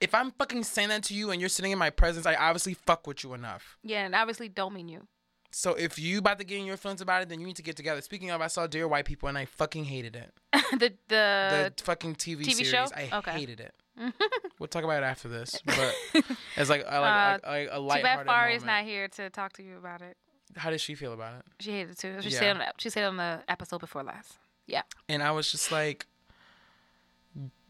if 0.00 0.14
I'm 0.14 0.30
fucking 0.30 0.62
saying 0.62 0.90
that 0.90 1.02
to 1.04 1.14
you 1.14 1.32
and 1.32 1.40
you're 1.40 1.48
sitting 1.50 1.72
in 1.72 1.78
my 1.78 1.90
presence, 1.90 2.24
I 2.24 2.36
obviously 2.36 2.74
fuck 2.74 3.08
with 3.08 3.24
you 3.24 3.34
enough. 3.34 3.76
Yeah, 3.82 4.06
and 4.06 4.14
obviously 4.14 4.48
don't 4.48 4.74
mean 4.74 4.88
you. 4.88 5.08
So 5.50 5.74
if 5.74 5.98
you 5.98 6.18
about 6.18 6.38
to 6.38 6.44
get 6.44 6.58
in 6.60 6.66
your 6.66 6.76
feelings 6.76 7.00
about 7.00 7.22
it, 7.22 7.28
then 7.30 7.40
you 7.40 7.46
need 7.46 7.56
to 7.56 7.62
get 7.62 7.76
together. 7.76 8.00
Speaking 8.00 8.30
of, 8.30 8.40
I 8.40 8.46
saw 8.46 8.68
Dear 8.68 8.86
White 8.86 9.06
People 9.06 9.28
and 9.28 9.36
I 9.36 9.46
fucking 9.46 9.86
hated 9.86 10.14
it. 10.14 10.32
the 10.70 10.92
the, 11.08 11.72
The 11.76 11.82
fucking 11.82 12.14
TV, 12.14 12.42
TV 12.42 12.52
series, 12.52 12.68
show? 12.68 12.86
I 12.94 13.10
Okay. 13.12 13.32
hated 13.32 13.58
it. 13.60 13.74
we'll 14.60 14.68
talk 14.68 14.84
about 14.84 15.02
it 15.02 15.06
after 15.06 15.28
this, 15.28 15.60
but 15.64 15.94
it's 16.56 16.70
like 16.70 16.86
I 16.86 16.98
like, 16.98 17.12
Uh, 17.12 17.28
like, 17.32 17.44
like 17.44 17.68
a 17.72 17.76
too 17.76 17.80
light 17.80 18.02
bad 18.04 18.26
Fari's 18.26 18.64
not 18.64 18.84
here 18.84 19.08
to 19.08 19.30
talk 19.30 19.54
to 19.54 19.62
you 19.64 19.78
about 19.78 20.02
it. 20.02 20.16
How 20.56 20.70
did 20.70 20.80
she 20.80 20.94
feel 20.94 21.12
about 21.12 21.38
it? 21.40 21.44
She 21.60 21.72
hated 21.72 21.90
it 21.92 21.98
too. 21.98 22.20
She 22.22 22.30
Yeah. 22.30 22.38
said 22.38 22.56
on 22.56 22.62
she 22.78 22.90
said 22.90 23.04
on 23.04 23.16
the 23.16 23.40
episode 23.48 23.78
before 23.80 24.02
last. 24.02 24.38
Yeah. 24.66 24.82
and 25.08 25.22
I 25.22 25.30
was 25.30 25.50
just 25.52 25.70
like, 25.70 26.06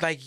like, 0.01 0.21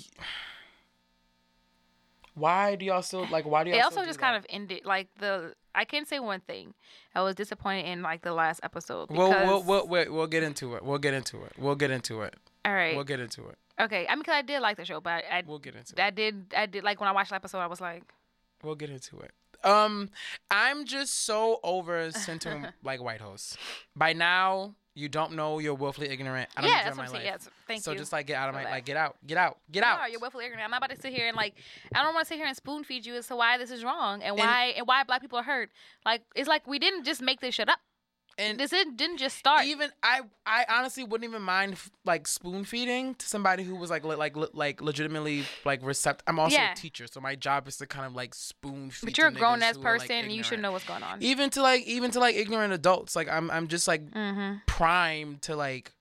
why 2.36 2.76
do 2.76 2.86
y'all 2.86 3.02
still 3.02 3.28
like? 3.30 3.46
Why 3.46 3.64
do 3.64 3.70
y'all? 3.72 3.80
It 3.80 3.84
also 3.84 4.06
just 4.06 4.20
that? 4.20 4.26
kind 4.26 4.38
of 4.38 4.46
ended 4.50 4.86
like 4.86 5.08
the. 5.20 5.54
I 5.76 5.86
can 5.86 6.06
say 6.06 6.20
one 6.20 6.40
thing. 6.42 6.74
I 7.16 7.22
was 7.22 7.36
disappointed 7.36 7.86
in 7.86 8.02
like 8.02 8.22
the 8.22 8.34
last 8.34 8.60
episode. 8.64 9.10
We'll, 9.10 9.30
Because, 9.30 9.48
we'll, 9.48 9.64
we'll, 9.64 9.88
we'll, 9.88 10.14
we'll 10.14 10.28
get 10.28 10.44
into 10.44 10.76
it. 10.76 10.84
We'll 10.84 10.98
get 10.98 11.14
into 11.14 11.44
it. 11.44 11.54
We'll 11.58 11.76
get 11.76 11.92
into 11.92 12.22
it. 12.22 12.36
all 12.66 12.74
right. 12.74 12.96
We'll 12.96 13.04
get 13.06 13.20
into 13.20 13.48
it. 13.48 13.58
okay. 13.80 14.06
I 14.10 14.16
mean, 14.16 14.24
cause 14.24 14.34
I 14.36 14.42
did 14.42 14.62
like 14.62 14.78
the 14.78 14.86
show, 14.86 15.00
but 15.00 15.24
I, 15.32 15.44
We'll 15.46 15.60
get 15.60 15.76
into 15.76 16.02
I 16.04 16.08
it. 16.08 16.16
did, 16.16 16.54
I 16.58 16.66
did 16.66 16.84
like 16.84 17.00
when 17.00 17.08
I 17.08 17.12
watched 17.12 17.30
the 17.30 17.36
episode, 17.36 17.60
I 17.60 17.68
was 17.68 17.80
like, 17.82 18.04
We'll 18.64 18.76
get 18.76 18.90
into 18.90 19.20
it. 19.20 19.32
Um, 19.64 20.10
I'm 20.50 20.86
just 20.86 21.26
so 21.26 21.60
over 21.64 22.12
centering 22.12 22.68
like 22.84 23.02
white 23.02 23.22
hoes. 23.22 23.58
By 23.96 24.14
now, 24.14 24.76
you 24.96 25.08
don't 25.08 25.34
know 25.34 25.60
you're 25.60 25.74
willfully 25.74 26.10
ignorant. 26.10 26.50
I 26.58 26.62
don't 26.62 26.70
yeah, 26.70 26.84
that's 26.84 26.98
what 26.98 27.08
I'm 27.08 27.14
life. 27.14 27.22
saying. 27.22 27.34
Yes, 27.34 27.50
thank 27.68 27.84
so 27.84 27.92
you. 27.92 27.98
just 27.98 28.12
like 28.12 28.28
get 28.28 28.38
out 28.38 28.50
of 28.50 28.56
my 28.56 28.64
like 28.66 28.86
get 28.86 28.98
out, 28.98 29.16
get 29.26 29.38
out, 29.38 29.58
get 29.72 29.84
out. 29.84 30.00
No, 30.02 30.08
you're 30.08 30.20
willfully 30.20 30.46
ignorant. 30.46 30.64
I'm 30.64 30.72
not 30.72 30.84
about 30.84 30.96
to 30.96 31.02
sit 31.02 31.14
here 31.14 31.28
and 31.28 31.38
like 31.38 31.56
I 31.96 32.04
don't 32.04 32.14
want 32.14 32.26
to 32.26 32.28
sit 32.28 32.38
here 32.38 32.48
and 32.48 32.56
spoon 32.56 32.84
feed 32.84 33.06
you 33.06 33.16
as 33.16 33.28
to 33.28 33.36
why 33.36 33.58
this 33.58 33.72
is 33.72 33.84
wrong 33.84 34.22
and 34.22 34.38
why 34.38 34.74
and, 34.78 34.86
why 34.86 35.04
black 35.04 35.22
people 35.22 35.40
are 35.40 35.44
hurt. 35.44 35.70
Like 36.06 36.24
it's 36.36 36.50
like 36.50 36.68
we 36.68 36.80
didn't 36.80 37.06
just 37.06 37.22
make 37.22 37.40
this 37.40 37.56
shit 37.56 37.70
up. 37.70 37.80
And 38.40 38.60
This 38.60 38.72
didn't, 38.72 38.96
didn't 38.98 39.18
just 39.18 39.38
start. 39.38 39.66
even 39.66 39.90
I 40.02 40.22
I 40.46 40.66
honestly 40.70 41.04
wouldn't 41.04 41.30
even 41.30 41.42
mind 41.42 41.78
like 42.06 42.28
spoon 42.28 42.64
feeding 42.64 43.16
to 43.16 43.28
somebody 43.28 43.64
who 43.64 43.76
was 43.76 43.90
like 43.90 44.04
le- 44.04 44.16
like 44.16 44.36
le- 44.36 44.50
like 44.54 44.82
legitimately 44.82 45.44
like 45.66 45.82
receptive. 45.84 46.24
I'm 46.28 46.40
also 46.40 46.56
Yeah. 46.56 46.72
a 46.72 46.76
teacher, 46.76 47.06
so 47.08 47.20
my 47.20 47.36
job 47.36 47.68
is 47.68 47.78
to 47.78 47.86
kind 47.86 48.06
of 48.06 48.16
like 48.16 48.34
spoon 48.34 48.90
feed. 48.90 49.06
but 49.08 49.18
you're 49.18 49.28
a 49.28 49.32
grown 49.32 49.62
ass 49.62 49.76
like, 49.76 49.84
person. 49.84 50.12
and 50.12 50.32
you 50.32 50.44
should 50.44 50.60
know 50.62 50.72
what's 50.72 50.86
going 50.86 51.04
on. 51.04 51.22
Even 51.22 51.50
to 51.52 51.62
like 51.62 51.84
even 51.84 52.12
to 52.12 52.20
like 52.20 52.36
ignorant 52.36 52.74
adults, 52.74 53.16
like 53.16 53.30
I'm 53.30 53.52
I'm 53.52 53.68
just 53.68 53.88
like 53.88 54.10
mm-hmm. 54.10 54.56
primed 54.66 55.42
to 55.44 55.56
like 55.56 55.92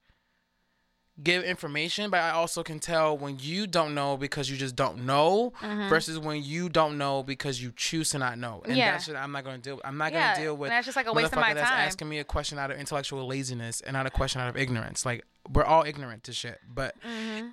give 1.22 1.42
information, 1.44 2.10
but 2.10 2.20
I 2.20 2.30
also 2.30 2.62
can 2.62 2.78
tell 2.78 3.16
when 3.18 3.38
you 3.40 3.66
don't 3.66 3.94
know 3.94 4.16
because 4.16 4.48
you 4.50 4.56
just 4.56 4.76
don't 4.76 5.04
know 5.04 5.52
versus 5.88 6.18
when 6.18 6.42
you 6.42 6.68
don't 6.68 6.96
know 6.98 7.22
because 7.22 7.60
you 7.62 7.72
choose 7.76 8.10
to 8.10 8.18
not 8.18 8.38
know. 8.38 8.60
And 8.64 8.72
Mm-hmm. 8.72 8.76
Yeah. 8.78 8.90
that's 8.92 9.04
shit 9.06 9.16
I'm 9.16 9.32
not 9.32 9.44
gonna 9.44 9.58
deal 9.58 9.76
with. 9.76 9.86
I'm 9.86 9.96
not 9.98 10.12
Yeah, 10.12 10.34
gonna 10.34 10.44
deal 10.44 10.56
with 10.56 10.68
and 10.70 10.76
that's 10.76 10.86
just 10.86 10.96
like 10.96 11.06
a 11.06 11.12
waste 11.12 11.32
of 11.32 11.38
my 11.40 11.54
that's 11.54 11.68
time. 11.68 11.80
asking 11.80 12.08
me 12.08 12.18
a 12.20 12.24
question 12.24 12.58
out 12.58 12.70
of 12.70 12.78
intellectual 12.78 13.26
laziness 13.26 13.80
and 13.80 13.94
not 13.94 14.06
a 14.06 14.10
question 14.10 14.40
out 14.40 14.48
of 14.48 14.56
ignorance. 14.56 15.04
Like 15.04 15.24
we're 15.52 15.64
all 15.64 15.82
ignorant 15.84 16.24
to 16.24 16.32
shit. 16.32 16.60
But 16.72 16.94
Mm-hmm. 17.00 17.48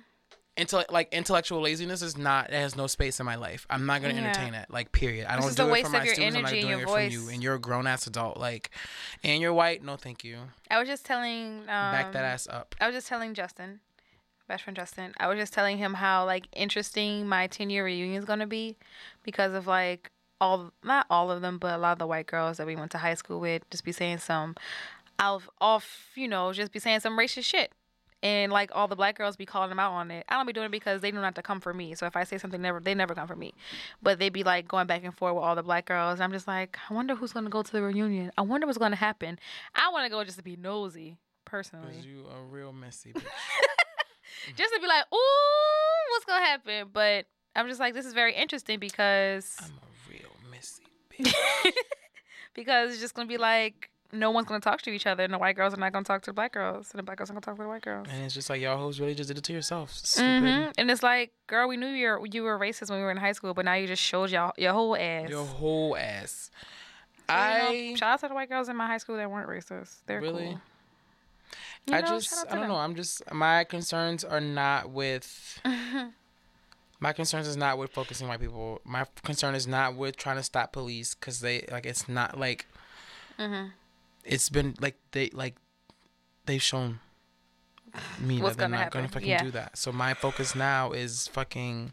Intell- 0.56 0.90
like 0.90 1.12
intellectual 1.12 1.60
laziness 1.60 2.00
is 2.00 2.16
not 2.16 2.46
it 2.48 2.54
has 2.54 2.74
no 2.76 2.86
space 2.86 3.20
in 3.20 3.26
my 3.26 3.34
life. 3.34 3.66
I'm 3.68 3.84
not 3.84 4.00
gonna 4.00 4.14
Yeah. 4.14 4.20
entertain 4.28 4.54
it. 4.54 4.70
Like 4.70 4.90
period. 4.92 5.26
I 5.26 5.36
This 5.36 5.54
don't 5.54 5.68
do 5.68 5.74
it 5.74 5.84
for 5.84 5.90
my 5.90 6.06
students. 6.06 6.36
I'm 6.36 6.42
not 6.42 6.50
doing 6.50 6.80
it 6.80 6.88
from 6.88 7.10
you. 7.10 7.28
And 7.28 7.42
you're 7.42 7.56
a 7.56 7.58
grown 7.60 7.86
ass 7.86 8.06
adult. 8.06 8.38
Like, 8.38 8.70
and 9.22 9.42
you're 9.42 9.52
white. 9.52 9.82
No, 9.84 9.96
thank 9.96 10.24
you. 10.24 10.38
I 10.70 10.78
was 10.78 10.88
just 10.88 11.04
telling 11.04 11.58
um, 11.60 11.66
Back 11.66 12.12
that 12.12 12.24
ass 12.24 12.48
up. 12.48 12.74
I 12.80 12.86
was 12.86 12.94
just 12.94 13.06
telling 13.06 13.34
Justin, 13.34 13.80
best 14.48 14.64
friend 14.64 14.76
Justin. 14.76 15.12
I 15.18 15.28
was 15.28 15.38
just 15.38 15.52
telling 15.52 15.76
him 15.76 15.94
how 15.94 16.24
like 16.24 16.46
interesting 16.54 17.26
my 17.28 17.46
ten 17.48 17.68
year 17.68 17.84
reunion 17.84 18.18
is 18.18 18.24
gonna 18.24 18.46
be, 18.46 18.76
because 19.24 19.52
of 19.52 19.66
like 19.66 20.10
all 20.40 20.72
not 20.82 21.04
all 21.10 21.30
of 21.30 21.42
them, 21.42 21.58
but 21.58 21.74
a 21.74 21.78
lot 21.78 21.92
of 21.92 21.98
the 21.98 22.06
white 22.06 22.26
girls 22.26 22.56
that 22.56 22.66
we 22.66 22.76
went 22.76 22.90
to 22.92 22.98
high 22.98 23.14
school 23.14 23.40
with 23.40 23.68
just 23.70 23.84
be 23.84 23.92
saying 23.92 24.18
some 24.18 24.54
off 25.18 25.48
off 25.60 26.10
you 26.14 26.28
know 26.28 26.52
just 26.52 26.72
be 26.72 26.78
saying 26.78 27.00
some 27.00 27.18
racist 27.18 27.44
shit. 27.44 27.72
And 28.22 28.50
like 28.50 28.70
all 28.74 28.88
the 28.88 28.96
black 28.96 29.16
girls 29.18 29.36
be 29.36 29.46
calling 29.46 29.68
them 29.68 29.78
out 29.78 29.92
on 29.92 30.10
it. 30.10 30.24
I 30.28 30.34
don't 30.34 30.46
be 30.46 30.52
doing 30.52 30.66
it 30.66 30.72
because 30.72 31.00
they 31.00 31.12
know 31.12 31.20
not 31.20 31.34
to 31.34 31.42
come 31.42 31.60
for 31.60 31.74
me. 31.74 31.94
So 31.94 32.06
if 32.06 32.16
I 32.16 32.24
say 32.24 32.38
something, 32.38 32.60
never 32.60 32.80
they 32.80 32.94
never 32.94 33.14
come 33.14 33.28
for 33.28 33.36
me. 33.36 33.52
But 34.02 34.18
they 34.18 34.30
be 34.30 34.42
like 34.42 34.66
going 34.66 34.86
back 34.86 35.04
and 35.04 35.14
forth 35.14 35.34
with 35.34 35.44
all 35.44 35.54
the 35.54 35.62
black 35.62 35.86
girls. 35.86 36.14
And 36.14 36.24
I'm 36.24 36.32
just 36.32 36.48
like, 36.48 36.78
I 36.88 36.94
wonder 36.94 37.14
who's 37.14 37.32
gonna 37.32 37.50
go 37.50 37.62
to 37.62 37.72
the 37.72 37.82
reunion. 37.82 38.32
I 38.36 38.42
wonder 38.42 38.66
what's 38.66 38.78
gonna 38.78 38.96
happen. 38.96 39.38
I 39.74 39.90
want 39.92 40.06
to 40.06 40.10
go 40.10 40.24
just 40.24 40.38
to 40.38 40.44
be 40.44 40.56
nosy, 40.56 41.18
personally. 41.44 41.94
Cause 41.94 42.06
you 42.06 42.24
a 42.26 42.42
real 42.50 42.72
messy 42.72 43.12
bitch. 43.12 43.22
just 44.56 44.74
to 44.74 44.80
be 44.80 44.86
like, 44.86 45.04
ooh, 45.12 46.10
what's 46.12 46.24
gonna 46.24 46.44
happen? 46.44 46.88
But 46.92 47.26
I'm 47.54 47.68
just 47.68 47.80
like, 47.80 47.94
this 47.94 48.06
is 48.06 48.12
very 48.12 48.34
interesting 48.34 48.78
because 48.78 49.56
I'm 49.60 49.70
a 49.70 50.10
real 50.10 50.30
messy 50.50 50.84
bitch. 51.12 51.72
because 52.54 52.92
it's 52.92 53.00
just 53.00 53.14
gonna 53.14 53.28
be 53.28 53.38
like 53.38 53.90
no 54.12 54.30
one's 54.30 54.46
gonna 54.46 54.60
talk 54.60 54.82
to 54.82 54.90
each 54.90 55.06
other, 55.06 55.24
and 55.24 55.32
the 55.32 55.38
white 55.38 55.56
girls 55.56 55.74
are 55.74 55.78
not 55.78 55.92
gonna 55.92 56.04
talk 56.04 56.22
to 56.22 56.30
the 56.30 56.34
black 56.34 56.52
girls, 56.52 56.90
and 56.92 56.98
the 56.98 57.02
black 57.02 57.18
girls 57.18 57.30
are 57.30 57.32
gonna 57.34 57.40
talk 57.42 57.56
to 57.56 57.62
the 57.62 57.68
white 57.68 57.82
girls. 57.82 58.06
and 58.10 58.24
it's 58.24 58.34
just 58.34 58.48
like 58.50 58.60
y'all 58.60 58.78
hoes 58.78 59.00
really 59.00 59.14
just 59.14 59.28
did 59.28 59.38
it 59.38 59.44
to 59.44 59.52
yourself. 59.52 59.92
Stupid. 59.92 60.42
hmm 60.42 60.70
And 60.78 60.90
it's 60.90 61.02
like, 61.02 61.32
girl, 61.46 61.68
we 61.68 61.76
knew 61.76 61.86
you 61.88 62.08
were 62.08 62.26
you 62.26 62.42
were 62.42 62.58
racist 62.58 62.90
when 62.90 62.98
we 62.98 63.04
were 63.04 63.10
in 63.10 63.16
high 63.16 63.32
school, 63.32 63.54
but 63.54 63.64
now 63.64 63.74
you 63.74 63.86
just 63.86 64.02
showed 64.02 64.30
your 64.30 64.52
your 64.56 64.72
whole 64.72 64.96
ass. 64.96 65.28
Your 65.30 65.44
whole 65.46 65.96
ass. 65.96 66.50
So, 67.28 67.34
you 67.34 67.38
know, 67.40 67.42
I 67.42 67.94
shout 67.96 68.12
out 68.12 68.20
to 68.20 68.28
the 68.28 68.34
white 68.34 68.48
girls 68.48 68.68
in 68.68 68.76
my 68.76 68.86
high 68.86 68.98
school 68.98 69.16
that 69.16 69.28
weren't 69.30 69.48
racist. 69.48 69.96
They're 70.06 70.20
Really? 70.20 70.44
cool. 70.44 70.60
You 71.86 71.94
I 71.94 72.00
know, 72.00 72.06
just 72.06 72.32
I 72.46 72.50
don't 72.50 72.60
them. 72.60 72.68
know. 72.70 72.76
I'm 72.76 72.94
just 72.94 73.22
my 73.32 73.64
concerns 73.64 74.24
are 74.24 74.40
not 74.40 74.90
with 74.90 75.60
my 77.00 77.12
concerns 77.12 77.46
is 77.46 77.56
not 77.56 77.78
with 77.78 77.90
focusing 77.92 78.26
white 78.28 78.40
people. 78.40 78.80
My 78.84 79.06
concern 79.24 79.54
is 79.54 79.66
not 79.66 79.94
with 79.96 80.16
trying 80.16 80.36
to 80.36 80.42
stop 80.42 80.72
police 80.72 81.14
because 81.14 81.40
they 81.40 81.64
like 81.70 81.86
it's 81.86 82.08
not 82.08 82.38
like 82.38 82.66
Mm-hmm. 83.38 83.66
It's 84.26 84.48
been 84.48 84.74
like 84.80 84.96
they 85.12 85.30
like 85.30 85.54
they've 86.46 86.62
shown 86.62 87.00
me 88.18 88.40
What's 88.40 88.56
that 88.56 88.68
they're 88.70 88.78
not 88.78 88.90
gonna 88.90 89.08
fucking 89.08 89.28
Yeah. 89.28 89.42
do 89.42 89.50
that. 89.52 89.78
So 89.78 89.92
my 89.92 90.14
focus 90.14 90.54
now 90.54 90.92
is 90.92 91.28
fucking 91.28 91.92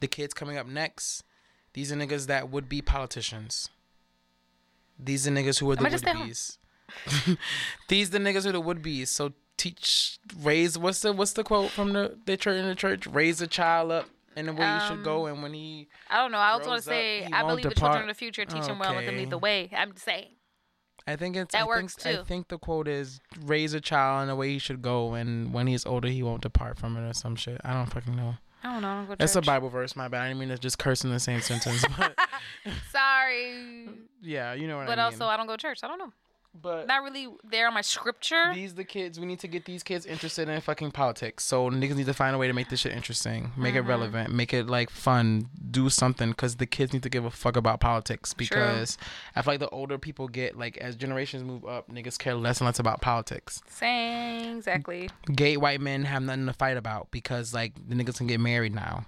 the 0.00 0.06
kids 0.08 0.32
coming 0.34 0.56
up 0.56 0.66
next. 0.66 1.22
These 1.74 1.92
are 1.92 1.96
niggas 1.96 2.26
that 2.26 2.48
would 2.50 2.68
be 2.68 2.80
politicians. 2.80 3.68
These 4.98 5.28
are 5.28 5.30
niggas 5.30 5.58
who 5.60 5.70
are 5.70 5.76
the 5.76 5.84
would 5.84 6.26
be's. 6.26 6.58
These 7.88 8.10
the 8.10 8.18
niggas 8.18 8.44
who 8.44 8.50
are 8.50 8.52
the 8.52 8.60
would 8.60 8.82
be's. 8.82 9.10
So 9.10 9.32
teach, 9.56 10.18
raise. 10.40 10.78
What's 10.78 11.00
the 11.00 11.12
what's 11.12 11.32
the 11.32 11.44
quote 11.44 11.70
from 11.70 11.92
the 11.92 12.16
the 12.24 12.36
church 12.36 12.56
in 12.58 12.66
the 12.66 12.74
church? 12.74 13.06
Raise 13.06 13.40
a 13.40 13.46
child 13.46 13.90
up 13.92 14.08
in 14.36 14.46
the 14.46 14.52
way 14.52 14.72
you 14.72 14.80
should 14.86 15.02
go, 15.02 15.26
um, 15.26 15.34
and 15.34 15.42
when 15.42 15.54
he 15.54 15.88
I 16.08 16.18
don't 16.18 16.32
know. 16.32 16.38
I 16.38 16.50
also 16.50 16.68
want 16.68 16.82
to 16.82 16.88
say 16.88 17.24
I 17.26 17.42
believe 17.42 17.64
the 17.68 17.74
children 17.74 18.02
of 18.02 18.08
the 18.08 18.14
future 18.14 18.44
teach 18.44 18.66
them 18.66 18.78
well 18.78 18.90
and 18.90 18.98
let 18.98 19.06
them 19.06 19.16
lead 19.16 19.30
the 19.30 19.38
way. 19.38 19.70
I'm 19.76 19.92
just 19.92 20.04
saying. 20.04 20.28
I 21.06 21.16
think 21.16 21.36
it's 21.36 21.52
That 21.52 21.62
I 21.62 21.66
works 21.66 21.94
think, 21.94 22.18
I 22.18 22.22
think 22.24 22.48
the 22.48 22.58
quote 22.58 22.88
is 22.88 23.20
raise 23.44 23.74
a 23.74 23.80
child 23.80 24.22
in 24.22 24.28
the 24.28 24.34
way 24.34 24.50
he 24.50 24.58
should 24.58 24.82
go, 24.82 25.14
and 25.14 25.52
when 25.52 25.66
he's 25.68 25.86
older, 25.86 26.08
he 26.08 26.22
won't 26.22 26.42
depart 26.42 26.78
from 26.78 26.96
it 26.96 27.08
or 27.08 27.14
some 27.14 27.36
shit. 27.36 27.60
I 27.64 27.72
don't 27.74 27.86
fucking 27.86 28.16
know. 28.16 28.34
I 28.64 28.72
don't 28.72 28.82
know. 28.82 28.88
I 28.88 28.94
don't 28.96 29.06
go 29.06 29.12
to 29.12 29.18
That's 29.18 29.36
a. 29.36 29.42
Bible 29.42 29.68
verse. 29.68 29.94
My 29.94 30.08
bad. 30.08 30.22
I 30.22 30.28
didn't 30.28 30.40
mean 30.40 30.48
to 30.48 30.58
just 30.58 30.78
curse 30.78 31.04
in 31.04 31.10
the 31.10 31.20
same 31.20 31.40
sentence, 31.40 31.84
but 31.96 32.18
Sorry, 32.90 33.88
yeah, 34.20 34.54
you 34.54 34.66
know 34.66 34.78
what 34.78 34.86
but 34.86 34.98
I 34.98 35.04
mean. 35.08 35.18
But 35.18 35.22
also 35.22 35.32
I 35.32 35.36
don't 35.36 35.46
go 35.46 35.56
to 35.56 35.62
church. 35.62 35.80
I 35.84 35.88
don't 35.88 35.98
know. 35.98 36.12
But 36.60 36.86
Not 36.86 37.02
really 37.02 37.28
there 37.44 37.66
on 37.68 37.74
my 37.74 37.80
scripture. 37.80 38.52
these 38.54 38.74
the 38.74 38.84
kids. 38.84 39.18
We 39.20 39.26
need 39.26 39.40
to 39.40 39.48
get 39.48 39.64
these 39.64 39.82
kids 39.82 40.06
interested 40.06 40.48
in 40.48 40.60
fucking 40.60 40.90
politics. 40.92 41.44
So 41.44 41.70
niggas 41.70 41.96
need 41.96 42.06
to 42.06 42.14
find 42.14 42.34
a 42.34 42.38
way 42.38 42.46
to 42.46 42.52
make 42.52 42.68
this 42.68 42.80
shit 42.80 42.92
interesting, 42.92 43.52
make 43.56 43.74
Mm-hmm. 43.74 43.78
it 43.86 43.88
relevant, 43.88 44.32
make 44.32 44.52
it 44.54 44.66
like 44.66 44.90
fun, 44.90 45.48
do 45.70 45.88
something. 45.90 46.30
Because 46.30 46.56
the 46.56 46.66
kids 46.66 46.92
need 46.92 47.02
to 47.02 47.08
give 47.10 47.24
a 47.24 47.30
fuck 47.30 47.56
about 47.56 47.80
politics. 47.80 48.32
Because 48.34 48.98
I 49.34 49.42
feel 49.42 49.54
like 49.54 49.60
the 49.60 49.68
older 49.70 49.98
people 49.98 50.28
get, 50.28 50.56
like 50.58 50.76
as 50.78 50.96
generations 50.96 51.42
move 51.44 51.64
up, 51.64 51.90
niggas 51.90 52.18
care 52.18 52.34
less 52.34 52.60
and 52.60 52.66
less 52.66 52.78
about 52.78 53.00
politics. 53.00 53.60
Same, 53.68 54.56
exactly. 54.58 55.10
Gay 55.34 55.56
white 55.56 55.80
men 55.80 56.04
have 56.04 56.22
nothing 56.22 56.46
to 56.46 56.52
fight 56.52 56.76
about 56.76 57.10
because 57.10 57.52
like 57.54 57.72
the 57.88 57.94
niggas 57.94 58.16
can 58.18 58.26
get 58.26 58.40
married 58.40 58.74
now. 58.74 59.06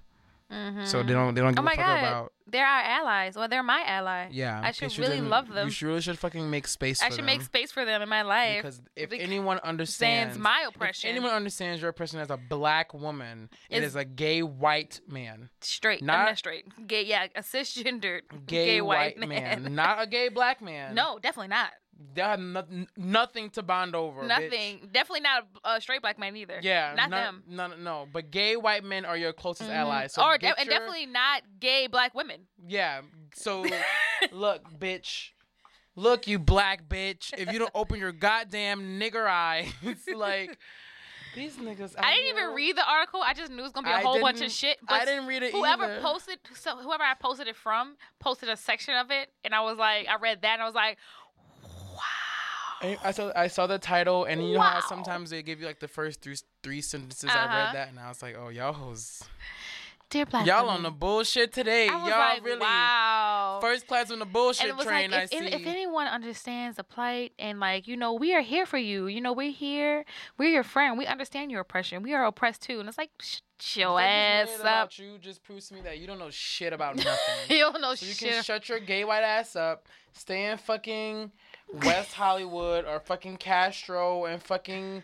Mm-hmm. 0.53 0.85
So 0.87 1.03
they 1.03 1.13
don't 1.13 1.35
they 1.35 1.41
don't 1.43 1.51
give 1.55 1.59
Oh 1.59 1.63
my 1.63 1.73
a 1.73 1.77
fuck 1.77 1.85
god, 1.87 1.99
about. 1.99 2.33
they're 2.47 2.67
our 2.67 2.81
allies. 2.83 3.37
Well, 3.37 3.49
they're 3.49 3.63
my 3.63 3.83
ally. 3.87 4.29
Yeah, 4.31 4.59
I 4.61 4.69
they 4.69 4.73
should 4.73 4.93
should 4.93 5.03
really 5.05 5.21
then- 5.21 5.29
love 5.29 5.49
them. 5.49 5.67
You 5.67 5.71
should 5.71 5.87
really 5.89 6.01
should 6.01 6.19
fucking 6.19 6.49
make 6.49 6.67
space. 6.67 7.01
For 7.01 7.05
them. 7.05 7.07
I 7.07 7.11
for 7.11 7.15
should 7.17 7.19
them. 7.21 7.27
make 7.27 7.43
space 7.43 7.71
for 7.71 7.85
them 7.85 8.01
in 8.01 8.09
my 8.09 8.23
life. 8.23 8.63
because 8.63 8.81
if 8.97 9.11
Bec- 9.11 9.21
anyone 9.21 9.59
understands 9.63 10.39
my 10.39 10.65
if 10.67 10.75
oppression. 10.75 11.11
anyone 11.11 11.33
understands 11.33 11.83
your 11.83 11.91
oppression 11.91 12.19
as 12.21 12.31
a 12.31 12.39
black 12.39 12.95
woman, 12.95 13.51
it 13.69 13.83
Is- 13.83 13.91
is 13.91 13.97
a 13.97 14.07
gay 14.07 14.43
white 14.43 15.01
man, 15.07 15.51
straight, 15.61 16.03
not- 16.03 16.17
not, 16.21 16.25
not 16.29 16.39
straight, 16.39 16.65
gay, 16.87 17.03
yeah, 17.05 17.27
a 17.37 17.43
cisgendered 17.43 18.23
gay, 18.47 18.81
white, 18.81 19.19
white 19.19 19.29
man. 19.29 19.63
man, 19.65 19.75
not 19.75 20.01
a 20.03 20.07
gay 20.17 20.31
black 20.31 20.63
man. 20.63 20.95
no, 20.95 21.19
definitely 21.19 21.49
not. 21.49 21.73
They 22.15 22.23
have 22.23 22.39
no, 22.39 22.65
nothing 22.97 23.51
to 23.51 23.63
bond 23.63 23.95
over. 23.95 24.23
bitch. 24.23 24.29
Nothing. 24.29 24.89
Definitely 24.93 25.21
not 25.21 25.47
a, 25.65 25.71
a 25.71 25.81
straight 25.81 26.01
black 26.01 26.19
man 26.19 26.37
either. 26.37 26.61
Yeah, 26.63 26.95
not 26.97 27.11
them. 27.11 27.43
No, 27.49 27.67
no, 27.69 27.77
no. 27.77 28.07
But 28.13 28.31
gay 28.31 28.57
white 28.57 28.85
men 28.85 29.05
are 29.05 29.17
your 29.17 29.33
closest 29.33 29.69
mm-hmm. 29.69 29.79
allies. 29.79 30.15
So 30.15 30.23
or 30.23 30.39
de- 30.39 30.59
and 30.59 30.69
definitely 30.69 31.07
not 31.07 31.43
gay 31.61 31.89
black 31.89 32.15
women. 32.15 32.43
Yeah. 32.67 33.01
So 33.35 33.67
look, 34.33 34.63
bitch. 34.79 35.31
Look, 35.97 36.29
you 36.29 36.39
black 36.39 36.89
bitch. 36.89 37.33
If 37.37 37.53
you 37.53 37.59
don't 37.59 37.73
open 37.75 37.99
your 37.99 38.13
goddamn 38.13 39.01
nigger 39.01 39.27
eyes, 39.27 39.73
like 40.15 40.57
these 41.35 41.57
niggas. 41.57 41.95
I 41.99 42.11
out 42.11 42.15
didn't 42.15 42.39
even 42.39 42.55
read 42.55 42.77
the 42.77 42.89
article. 42.89 43.21
I 43.25 43.35
just 43.35 43.51
knew 43.51 43.61
it 43.61 43.63
was 43.63 43.73
gonna 43.73 43.87
be 43.87 43.93
a 43.93 43.97
I 43.97 44.03
whole 44.03 44.21
bunch 44.21 44.41
of 44.41 44.51
shit. 44.51 44.79
I 44.89 45.05
didn't 45.05 45.27
read 45.27 45.43
it 45.43 45.53
whoever 45.53 45.85
either. 45.85 46.01
posted, 46.01 46.39
so 46.55 46.77
whoever 46.77 47.03
I 47.03 47.15
posted 47.15 47.49
it 47.49 47.57
from, 47.57 47.97
posted 48.19 48.49
a 48.49 48.57
section 48.57 48.95
of 48.95 49.11
it, 49.11 49.31
and 49.45 49.55
I 49.55 49.61
was 49.61 49.77
like, 49.77 50.09
I 50.09 50.17
read 50.17 50.43
that, 50.43 50.55
and 50.55 50.63
I 50.63 50.67
was 50.67 50.75
like, 50.75 50.99
I 52.81 52.97
I 53.05 53.11
saw 53.11 53.33
I 53.35 53.49
saw 53.49 53.67
the 53.67 53.79
title, 53.79 54.25
and 54.25 54.47
you 54.47 54.55
know 54.55 54.61
how 54.61 54.81
sometimes 54.81 55.31
they 55.31 55.43
give 55.43 55.61
you 55.61 55.67
like 55.67 55.81
the 55.81 55.89
first 55.89 56.21
three 56.23 56.37
three 56.63 56.81
sentences. 56.81 57.31
I 57.31 57.35
Uh-huh. 57.45 57.57
read 57.57 57.75
that, 57.75 57.89
and 57.89 57.99
I 57.99 58.09
was 58.09 58.23
like, 58.23 58.37
oh 58.39 58.49
y'all 58.51 58.73
hoes, 58.73 59.23
dear 60.11 60.25
black 60.27 60.47
y'all 60.47 60.63
women. 60.63 60.77
on 60.77 60.83
the 60.85 60.91
bullshit 60.91 61.53
today. 61.53 61.89
I 61.89 62.09
y'all 62.09 62.19
like, 62.19 62.45
really 62.45 62.61
wow. 62.61 63.59
first 63.61 63.87
class 63.87 64.11
on 64.11 64.19
the 64.21 64.25
bullshit 64.27 64.71
and 64.71 64.79
train. 64.79 65.11
like, 65.11 65.21
I 65.21 65.23
if, 65.25 65.31
see. 65.31 65.37
if, 65.55 65.67
anyone 65.67 66.07
understands 66.07 66.77
the 66.77 66.85
plight 66.85 67.33
and 67.39 67.59
like, 67.61 67.89
you 67.89 67.97
know, 67.97 68.13
we 68.15 68.35
are 68.35 68.43
here 68.43 68.65
for 68.67 68.79
you. 68.79 69.07
You 69.09 69.21
know, 69.21 69.33
we're 69.33 69.51
here. 69.53 70.05
We're 70.39 70.51
your 70.51 70.63
friend. 70.63 70.97
We 70.97 71.07
understand 71.07 71.51
your 71.51 71.61
oppression. 71.61 72.03
We 72.03 72.15
are 72.15 72.25
oppressed 72.27 72.63
too. 72.63 72.79
And 72.81 72.89
it's 72.89 72.99
like, 72.99 73.11
sh- 73.21 73.39
The 73.75 73.83
ass 73.83 74.47
that 74.47 74.47
you 74.47 74.47
made 74.47 74.55
it 74.55 74.55
up. 74.55 74.61
about 74.61 74.99
you 75.01 75.19
just 75.21 75.43
proves 75.43 75.69
to 75.69 75.75
me 75.75 75.81
that 75.83 75.99
you 75.99 76.07
don't 76.07 76.19
know 76.21 76.31
shit 76.31 76.73
about 76.73 76.95
nothing. 77.05 77.11
You 77.51 77.59
don't 77.65 77.81
know 77.81 77.95
So 77.97 78.07
you 78.07 78.13
shit. 78.13 78.33
can 78.35 78.43
shut 78.45 78.69
your 78.69 78.79
gay 78.79 79.05
white 79.05 79.25
ass 79.25 79.57
up, 79.57 79.89
stay 80.13 80.47
in 80.51 80.59
fucking 80.59 81.33
West 81.73 82.13
Hollywood 82.15 82.85
or 82.85 83.01
fucking 83.01 83.37
Castro 83.39 84.25
and 84.25 84.43
fucking 84.43 85.03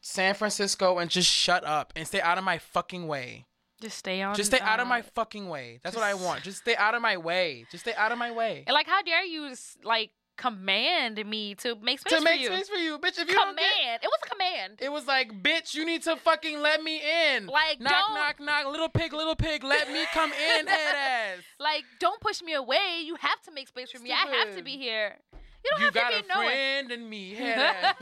San 0.00 0.34
Francisco 0.34 0.98
and 0.98 1.10
just 1.10 1.30
shut 1.30 1.64
up 1.64 1.92
and 1.96 2.06
stay 2.06 2.20
out 2.20 2.38
of 2.38 2.44
my 2.44 2.58
fucking 2.58 3.06
way. 3.06 3.46
just 3.80 3.98
stay 3.98 4.22
on. 4.22 4.34
Just 4.34 4.50
stay 4.50 4.60
out 4.60 4.80
of 4.80 4.86
my 4.88 5.02
fucking 5.02 5.48
way. 5.48 5.80
That's 5.82 5.96
what 5.96 6.04
I 6.04 6.14
want. 6.14 6.42
Just 6.42 6.58
stay 6.58 6.76
out 6.76 6.94
of 6.94 7.02
my 7.02 7.16
way. 7.16 7.64
Just 7.70 7.84
stay 7.84 7.94
out 7.94 8.12
of 8.12 8.18
my 8.18 8.30
way. 8.30 8.64
And 8.66 8.74
like, 8.74 8.86
how 8.86 9.02
dare 9.02 9.24
you 9.24 9.54
like 9.82 10.10
command 10.36 11.24
me 11.26 11.54
to 11.54 11.76
make 11.76 12.00
space 12.00 12.12
To 12.12 12.20
make 12.20 12.40
you? 12.40 12.48
space 12.48 12.68
for 12.68 12.76
you, 12.76 12.98
bitch. 12.98 13.18
If 13.18 13.28
you 13.28 13.36
command. 13.38 13.56
get, 13.56 14.02
It 14.04 14.08
was 14.08 14.18
a 14.26 14.28
command. 14.28 14.78
it 14.80 14.90
was 14.92 15.06
like, 15.06 15.42
bitch, 15.42 15.74
you 15.74 15.86
need 15.86 16.02
to 16.02 16.16
fucking 16.16 16.60
let 16.60 16.82
me 16.82 17.00
in. 17.36 17.46
Like, 17.46 17.80
knock, 17.80 17.92
don't- 18.06 18.14
knock, 18.14 18.40
knock. 18.40 18.66
Little 18.72 18.88
pig, 18.88 19.12
little 19.12 19.36
pig, 19.36 19.62
let 19.62 19.90
me 19.92 20.04
come 20.12 20.32
in, 20.32 20.66
head 20.66 20.94
ass. 20.94 21.38
Like, 21.60 21.84
don't 22.00 22.20
push 22.20 22.42
me 22.42 22.52
away. 22.54 23.02
You 23.04 23.14
have 23.20 23.40
to 23.42 23.52
make 23.52 23.68
space 23.68 23.90
for 23.92 24.00
me. 24.00 24.10
I 24.12 24.26
have 24.44 24.56
to 24.56 24.62
be 24.62 24.72
here. 24.76 25.16
You 25.64 25.70
don't 25.70 25.80
You 25.80 25.84
have 25.86 25.94
got 25.94 26.10
to 26.10 26.18
a 26.18 26.22
be 26.22 26.28
knowing. 26.28 26.48
friend 26.48 26.92
in 26.92 27.08
me, 27.08 27.34
head. 27.34 27.94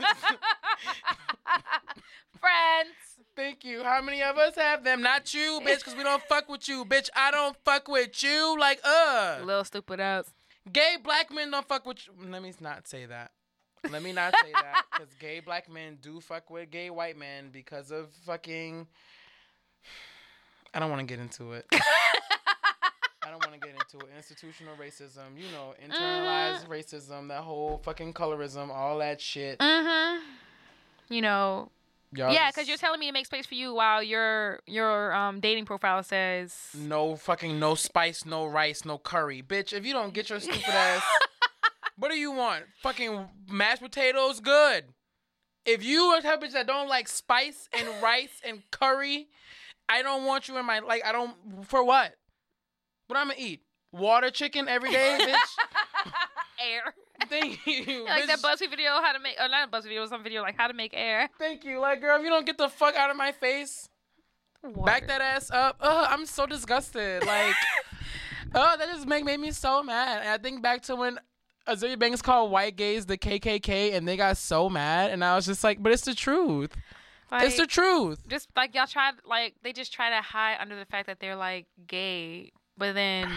Friends. 2.39 2.89
Thank 3.35 3.63
you. 3.63 3.83
How 3.83 4.01
many 4.01 4.21
of 4.21 4.37
us 4.37 4.55
have 4.55 4.83
them? 4.83 5.01
Not 5.01 5.33
you, 5.33 5.59
bitch, 5.65 5.79
because 5.79 5.95
we 5.95 6.03
don't 6.03 6.21
fuck 6.23 6.49
with 6.49 6.67
you, 6.67 6.85
bitch. 6.85 7.09
I 7.15 7.31
don't 7.31 7.55
fuck 7.65 7.87
with 7.87 8.21
you. 8.21 8.57
Like, 8.59 8.79
uh. 8.83 9.39
Little 9.43 9.63
stupid 9.63 9.99
ass. 9.99 10.25
Gay 10.71 10.97
black 11.03 11.31
men 11.33 11.49
don't 11.51 11.67
fuck 11.67 11.85
with 11.85 12.05
you. 12.05 12.13
Let 12.29 12.43
me 12.43 12.53
not 12.59 12.87
say 12.87 13.05
that. 13.05 13.31
Let 13.89 14.03
me 14.03 14.11
not 14.13 14.33
say 14.43 14.51
that. 14.53 14.83
Because 14.91 15.13
gay 15.19 15.39
black 15.39 15.69
men 15.69 15.97
do 16.01 16.19
fuck 16.21 16.49
with 16.49 16.69
gay 16.69 16.89
white 16.89 17.17
men 17.17 17.49
because 17.51 17.91
of 17.91 18.09
fucking. 18.25 18.87
I 20.73 20.79
don't 20.79 20.89
want 20.89 20.99
to 21.01 21.05
get 21.05 21.19
into 21.19 21.53
it. 21.53 21.65
I 23.25 23.29
don't 23.29 23.45
want 23.45 23.53
to 23.53 23.59
get 23.59 23.75
into 23.75 24.05
it. 24.05 24.11
Institutional 24.17 24.75
racism, 24.75 25.37
you 25.37 25.45
know, 25.51 25.73
internalized 25.83 26.67
racism, 26.67 27.29
that 27.29 27.41
whole 27.41 27.79
fucking 27.83 28.13
colorism, 28.13 28.69
all 28.69 28.97
that 28.99 29.21
shit. 29.21 29.57
Uh 29.59 29.83
huh. 29.83 30.21
You 31.09 31.21
know, 31.21 31.69
Y'all 32.15 32.31
yeah, 32.31 32.51
because 32.51 32.67
you're 32.67 32.77
telling 32.77 32.99
me 32.99 33.07
to 33.07 33.11
make 33.11 33.25
space 33.25 33.45
for 33.45 33.55
you 33.55 33.73
while 33.73 34.03
your 34.03 34.59
your 34.67 35.13
um 35.13 35.39
dating 35.39 35.65
profile 35.65 36.03
says 36.03 36.55
No 36.75 37.15
fucking 37.15 37.59
no 37.59 37.75
spice, 37.75 38.25
no 38.25 38.45
rice, 38.45 38.85
no 38.85 38.97
curry. 38.97 39.41
Bitch, 39.41 39.73
if 39.73 39.85
you 39.85 39.93
don't 39.93 40.13
get 40.13 40.29
your 40.29 40.39
stupid 40.39 40.69
ass 40.69 41.03
What 41.97 42.11
do 42.11 42.17
you 42.17 42.31
want? 42.31 42.63
Fucking 42.81 43.27
mashed 43.49 43.81
potatoes? 43.81 44.39
Good. 44.39 44.85
If 45.65 45.83
you 45.83 46.01
are 46.01 46.21
the 46.21 46.27
type 46.27 46.41
of 46.41 46.49
bitch 46.49 46.53
that 46.53 46.67
don't 46.67 46.89
like 46.89 47.07
spice 47.07 47.69
and 47.71 47.87
rice 48.01 48.41
and 48.45 48.63
curry, 48.71 49.27
I 49.87 50.01
don't 50.01 50.25
want 50.25 50.47
you 50.47 50.57
in 50.57 50.65
my 50.65 50.79
like 50.79 51.03
I 51.05 51.11
don't 51.11 51.35
for 51.65 51.83
what? 51.83 52.15
What 53.13 53.19
I'm 53.19 53.27
gonna 53.27 53.39
eat? 53.39 53.61
Water 53.91 54.31
chicken 54.31 54.67
every 54.67 54.89
day, 54.91 55.19
bitch? 55.21 56.09
air. 56.59 56.95
Thank 57.29 57.59
you. 57.67 58.05
like 58.05 58.25
that 58.25 58.39
bitch. 58.39 58.55
BuzzFeed 58.55 58.71
video, 58.71 58.93
how 58.93 59.11
to 59.11 59.19
make, 59.19 59.35
or 59.39 59.47
not 59.49 59.69
a 59.69 59.71
BuzzFeed 59.71 59.83
video, 59.83 60.05
some 60.07 60.23
video 60.23 60.41
like 60.41 60.57
how 60.57 60.67
to 60.67 60.73
make 60.73 60.95
air. 60.95 61.29
Thank 61.37 61.63
you. 61.63 61.79
Like, 61.79 62.01
girl, 62.01 62.17
if 62.17 62.23
you 62.23 62.29
don't 62.31 62.43
get 62.43 62.57
the 62.57 62.69
fuck 62.69 62.95
out 62.95 63.11
of 63.11 63.15
my 63.15 63.31
face, 63.31 63.87
back 64.83 65.05
that 65.09 65.21
ass 65.21 65.51
up. 65.51 65.77
Ugh, 65.79 66.07
I'm 66.09 66.25
so 66.25 66.47
disgusted. 66.47 67.23
Like, 67.23 67.53
oh, 68.55 68.77
that 68.79 68.87
just 68.91 69.05
make 69.05 69.23
made 69.25 69.39
me 69.39 69.51
so 69.51 69.83
mad. 69.83 70.21
And 70.21 70.29
I 70.29 70.39
think 70.39 70.63
back 70.63 70.81
to 70.85 70.95
when 70.95 71.19
Azealia 71.67 71.99
Banks 71.99 72.23
called 72.23 72.49
white 72.49 72.75
gays 72.75 73.05
the 73.05 73.19
KKK, 73.19 73.93
and 73.93 74.07
they 74.07 74.17
got 74.17 74.37
so 74.37 74.71
mad, 74.71 75.11
and 75.11 75.23
I 75.23 75.35
was 75.35 75.45
just 75.45 75.63
like, 75.63 75.83
but 75.83 75.91
it's 75.91 76.05
the 76.05 76.15
truth. 76.15 76.75
Like, 77.31 77.43
it's 77.43 77.57
the 77.57 77.67
truth. 77.67 78.27
just 78.27 78.49
like 78.55 78.73
y'all 78.73 78.87
try 78.87 79.11
like 79.23 79.53
they 79.61 79.71
just 79.71 79.93
try 79.93 80.09
to 80.09 80.21
hide 80.21 80.57
under 80.59 80.77
the 80.77 80.85
fact 80.85 81.05
that 81.05 81.19
they're 81.19 81.35
like 81.35 81.67
gay, 81.87 82.51
but 82.77 82.93
then 82.93 83.29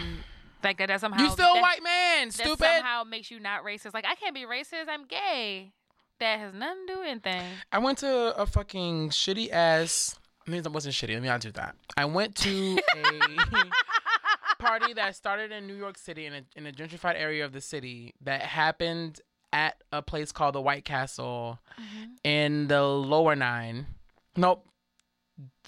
like 0.63 0.77
that, 0.77 0.87
that 0.87 1.01
somehow 1.01 1.23
You 1.23 1.29
still 1.29 1.51
a 1.51 1.53
that, 1.53 1.61
white 1.61 1.83
man, 1.83 2.27
that 2.27 2.33
stupid. 2.33 2.59
somehow 2.59 3.03
makes 3.03 3.31
you 3.31 3.39
not 3.39 3.63
racist. 3.63 3.93
Like 3.93 4.05
I 4.05 4.15
can't 4.15 4.35
be 4.35 4.45
racist. 4.45 4.89
I'm 4.89 5.05
gay. 5.05 5.71
That 6.19 6.39
has 6.39 6.53
nothing 6.53 6.87
to 6.87 6.93
do 6.93 6.99
with 6.99 7.09
anything. 7.09 7.43
I 7.71 7.77
went 7.79 7.99
to 7.99 8.35
a 8.35 8.45
fucking 8.45 9.09
shitty 9.09 9.51
ass. 9.51 10.17
I 10.47 10.51
mean, 10.51 10.61
it 10.61 10.71
wasn't 10.71 10.95
shitty. 10.95 11.13
Let 11.13 11.21
me 11.21 11.27
not 11.27 11.41
do 11.41 11.51
that. 11.51 11.75
I 11.95 12.05
went 12.05 12.35
to 12.37 12.79
a 12.95 14.55
party 14.59 14.93
that 14.93 15.15
started 15.15 15.51
in 15.51 15.67
New 15.67 15.75
York 15.75 15.97
City 15.97 16.25
in 16.25 16.33
a, 16.33 16.41
in 16.55 16.65
a 16.65 16.71
gentrified 16.71 17.15
area 17.15 17.45
of 17.45 17.51
the 17.51 17.61
city 17.61 18.15
that 18.21 18.41
happened 18.41 19.21
at 19.53 19.83
a 19.91 20.01
place 20.01 20.31
called 20.31 20.55
the 20.55 20.61
White 20.61 20.85
Castle 20.85 21.59
mm-hmm. 21.79 22.13
in 22.23 22.67
the 22.67 22.81
lower 22.81 23.35
nine. 23.35 23.87
Nope. 24.35 24.65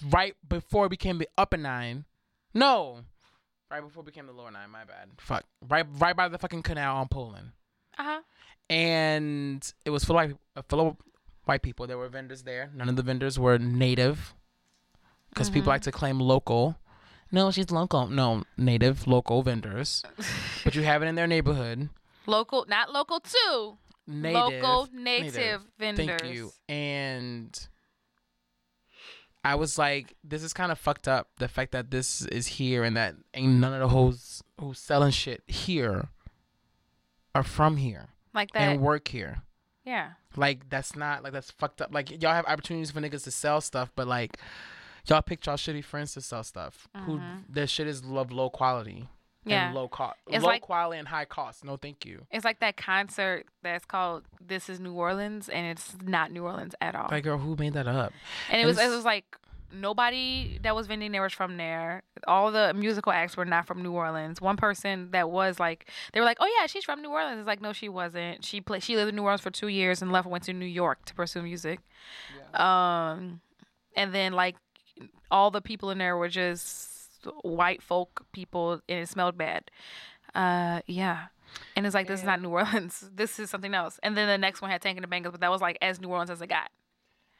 Right 0.08 0.34
before 0.46 0.86
it 0.86 0.90
became 0.90 1.18
the 1.18 1.28
upper 1.38 1.56
nine. 1.56 2.06
No. 2.52 3.00
Right 3.70 3.80
before 3.82 4.02
it 4.02 4.06
became 4.06 4.26
the 4.26 4.32
lower 4.32 4.50
nine. 4.50 4.70
My 4.70 4.84
bad. 4.84 5.08
Fuck. 5.18 5.44
Right, 5.68 5.86
right 5.98 6.16
by 6.16 6.28
the 6.28 6.38
fucking 6.38 6.62
canal 6.62 6.96
on 6.96 7.08
Poland 7.08 7.52
Uh 7.98 8.02
huh. 8.04 8.20
and 8.68 9.72
it 9.84 9.90
was 9.90 10.04
full 10.04 10.18
of, 10.18 10.34
uh, 10.56 10.62
full 10.68 10.80
of 10.88 10.96
white 11.44 11.62
people. 11.62 11.86
There 11.86 11.98
were 11.98 12.08
vendors 12.08 12.42
there. 12.42 12.70
None 12.74 12.88
of 12.88 12.96
the 12.96 13.02
vendors 13.02 13.38
were 13.38 13.58
native, 13.58 14.34
because 15.30 15.50
people 15.50 15.68
like 15.68 15.82
to 15.82 15.92
claim 15.92 16.18
local. 16.20 16.76
No, 17.32 17.50
she's 17.52 17.70
local. 17.70 18.08
No, 18.08 18.42
native, 18.56 19.06
local 19.06 19.42
vendors. 19.42 20.02
but 20.64 20.74
you 20.74 20.82
have 20.82 21.02
it 21.02 21.06
in 21.06 21.14
their 21.14 21.28
neighborhood. 21.28 21.88
Local, 22.26 22.64
not 22.68 22.92
local 22.92 23.20
too. 23.20 23.78
Native, 24.06 24.34
Local 24.62 24.88
native 24.92 25.62
Thank 25.78 25.96
vendors. 25.98 26.22
you. 26.34 26.50
And 26.68 27.56
I 29.42 29.54
was 29.54 29.78
like, 29.78 30.14
this 30.22 30.42
is 30.42 30.52
kind 30.52 30.70
of 30.70 30.78
fucked 30.78 31.08
up. 31.08 31.28
The 31.38 31.48
fact 31.48 31.72
that 31.72 31.90
this 31.90 32.22
is 32.26 32.46
here 32.46 32.84
and 32.84 32.96
that 32.96 33.14
ain't 33.34 33.54
none 33.54 33.72
of 33.72 33.80
the 33.80 33.88
hoes 33.88 34.42
who's 34.58 34.78
selling 34.78 35.12
shit 35.12 35.42
here 35.46 36.08
are 37.34 37.42
from 37.42 37.78
here 37.78 38.08
Like 38.34 38.52
that. 38.52 38.62
and 38.62 38.80
work 38.80 39.08
here. 39.08 39.42
yeah. 39.84 40.10
Like 40.36 40.68
that's 40.68 40.94
not 40.94 41.24
like 41.24 41.32
that's 41.32 41.50
fucked 41.50 41.80
up. 41.80 41.92
Like 41.92 42.22
y'all 42.22 42.34
have 42.34 42.46
opportunities 42.46 42.90
for 42.90 43.00
niggas 43.00 43.24
to 43.24 43.30
sell 43.30 43.60
stuff, 43.60 43.90
but 43.96 44.06
like 44.06 44.36
y'all 45.06 45.22
pick 45.22 45.44
y'all 45.44 45.56
shitty 45.56 45.82
friends 45.82 46.14
to 46.14 46.20
sell 46.20 46.44
stuff. 46.44 46.86
Who 47.04 47.16
mm-hmm. 47.16 47.38
their 47.48 47.66
shit 47.66 47.88
is 47.88 48.04
love 48.04 48.30
low 48.30 48.50
quality. 48.50 49.08
Yeah. 49.44 49.66
And 49.66 49.74
low 49.74 49.88
cost. 49.88 50.18
It's 50.26 50.42
low 50.44 50.50
like- 50.50 50.62
quality 50.62 50.98
and 50.98 51.08
high 51.08 51.24
cost. 51.24 51.64
No 51.64 51.76
thank 51.76 52.04
you. 52.04 52.26
It's 52.30 52.44
like 52.44 52.60
that 52.60 52.76
concert 52.76 53.46
that's 53.62 53.84
called 53.86 54.24
"This 54.44 54.68
Is 54.68 54.80
New 54.80 54.92
Orleans" 54.92 55.48
and 55.48 55.66
it's 55.66 55.96
not 56.04 56.30
New 56.30 56.44
Orleans 56.44 56.74
at 56.80 56.94
all. 56.94 57.08
Like 57.10 57.24
girl, 57.24 57.38
who 57.38 57.56
made 57.56 57.72
that 57.72 57.86
up? 57.88 58.12
and 58.50 58.60
it 58.60 58.66
was 58.66 58.78
it 58.78 58.88
was 58.88 59.04
like 59.04 59.24
nobody 59.72 60.58
that 60.62 60.74
was 60.74 60.88
vending 60.88 61.12
there 61.12 61.22
was 61.22 61.32
from 61.32 61.56
there. 61.56 62.02
All 62.26 62.50
the 62.50 62.74
musical 62.74 63.12
acts 63.12 63.36
were 63.36 63.44
not 63.44 63.66
from 63.66 63.82
New 63.82 63.92
Orleans. 63.92 64.40
One 64.40 64.56
person 64.56 65.10
that 65.12 65.30
was 65.30 65.58
like 65.60 65.88
they 66.12 66.20
were 66.20 66.26
like, 66.26 66.38
"Oh 66.40 66.56
yeah, 66.60 66.66
she's 66.66 66.84
from 66.84 67.00
New 67.00 67.10
Orleans." 67.10 67.38
It's 67.38 67.46
like, 67.46 67.60
"No, 67.62 67.72
she 67.72 67.88
wasn't. 67.88 68.44
She 68.44 68.60
played 68.60 68.82
she 68.82 68.96
lived 68.96 69.10
in 69.10 69.16
New 69.16 69.22
Orleans 69.22 69.40
for 69.40 69.50
2 69.50 69.68
years 69.68 70.02
and 70.02 70.12
left 70.12 70.26
and 70.26 70.32
went 70.32 70.44
to 70.44 70.52
New 70.52 70.66
York 70.66 71.04
to 71.06 71.14
pursue 71.14 71.42
music." 71.42 71.80
Yeah. 72.52 73.12
Um 73.12 73.40
and 73.96 74.12
then 74.14 74.32
like 74.32 74.56
all 75.30 75.50
the 75.50 75.60
people 75.62 75.90
in 75.90 75.98
there 75.98 76.16
were 76.16 76.28
just 76.28 76.99
white 77.42 77.82
folk 77.82 78.24
people 78.32 78.80
and 78.88 79.00
it 79.00 79.08
smelled 79.08 79.36
bad. 79.38 79.70
Uh 80.34 80.80
yeah. 80.86 81.26
And 81.74 81.84
it's 81.84 81.94
like 81.94 82.06
this 82.06 82.20
is 82.20 82.26
not 82.26 82.40
New 82.40 82.50
Orleans. 82.60 83.10
This 83.14 83.38
is 83.38 83.50
something 83.50 83.74
else. 83.74 83.98
And 84.02 84.16
then 84.16 84.28
the 84.28 84.38
next 84.38 84.62
one 84.62 84.70
had 84.70 84.80
Tank 84.82 84.96
and 84.98 85.04
the 85.04 85.08
Bangas, 85.08 85.32
but 85.32 85.40
that 85.40 85.50
was 85.50 85.60
like 85.60 85.78
as 85.82 86.00
New 86.00 86.08
Orleans 86.08 86.30
as 86.30 86.40
it 86.40 86.46
got. 86.48 86.70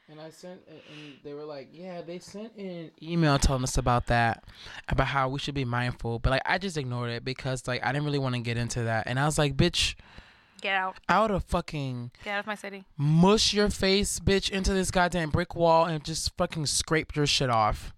And 0.09 0.19
I 0.19 0.29
sent, 0.29 0.59
and 0.67 1.13
they 1.23 1.33
were 1.33 1.45
like, 1.45 1.69
yeah, 1.71 2.01
they 2.01 2.19
sent 2.19 2.53
an 2.57 2.91
email 3.01 3.39
telling 3.39 3.63
us 3.63 3.77
about 3.77 4.07
that, 4.07 4.43
about 4.89 5.07
how 5.07 5.29
we 5.29 5.39
should 5.39 5.55
be 5.55 5.63
mindful. 5.63 6.19
But 6.19 6.31
like, 6.31 6.41
I 6.45 6.57
just 6.57 6.75
ignored 6.75 7.11
it 7.11 7.23
because 7.23 7.65
like 7.65 7.81
I 7.85 7.93
didn't 7.93 8.03
really 8.03 8.19
want 8.19 8.35
to 8.35 8.41
get 8.41 8.57
into 8.57 8.83
that. 8.83 9.07
And 9.07 9.17
I 9.17 9.23
was 9.25 9.37
like, 9.37 9.55
bitch, 9.55 9.95
Get 10.61 10.75
out. 10.75 10.97
out 11.07 11.31
of 11.31 11.45
fucking 11.45 12.11
Get 12.25 12.33
out 12.33 12.39
of 12.41 12.47
my 12.47 12.55
city. 12.55 12.83
mush 12.97 13.53
your 13.53 13.69
face, 13.69 14.19
bitch, 14.19 14.49
into 14.49 14.73
this 14.73 14.91
goddamn 14.91 15.29
brick 15.29 15.55
wall 15.55 15.85
and 15.85 16.03
just 16.03 16.35
fucking 16.35 16.65
scrape 16.65 17.15
your 17.15 17.25
shit 17.25 17.49
off. 17.49 17.93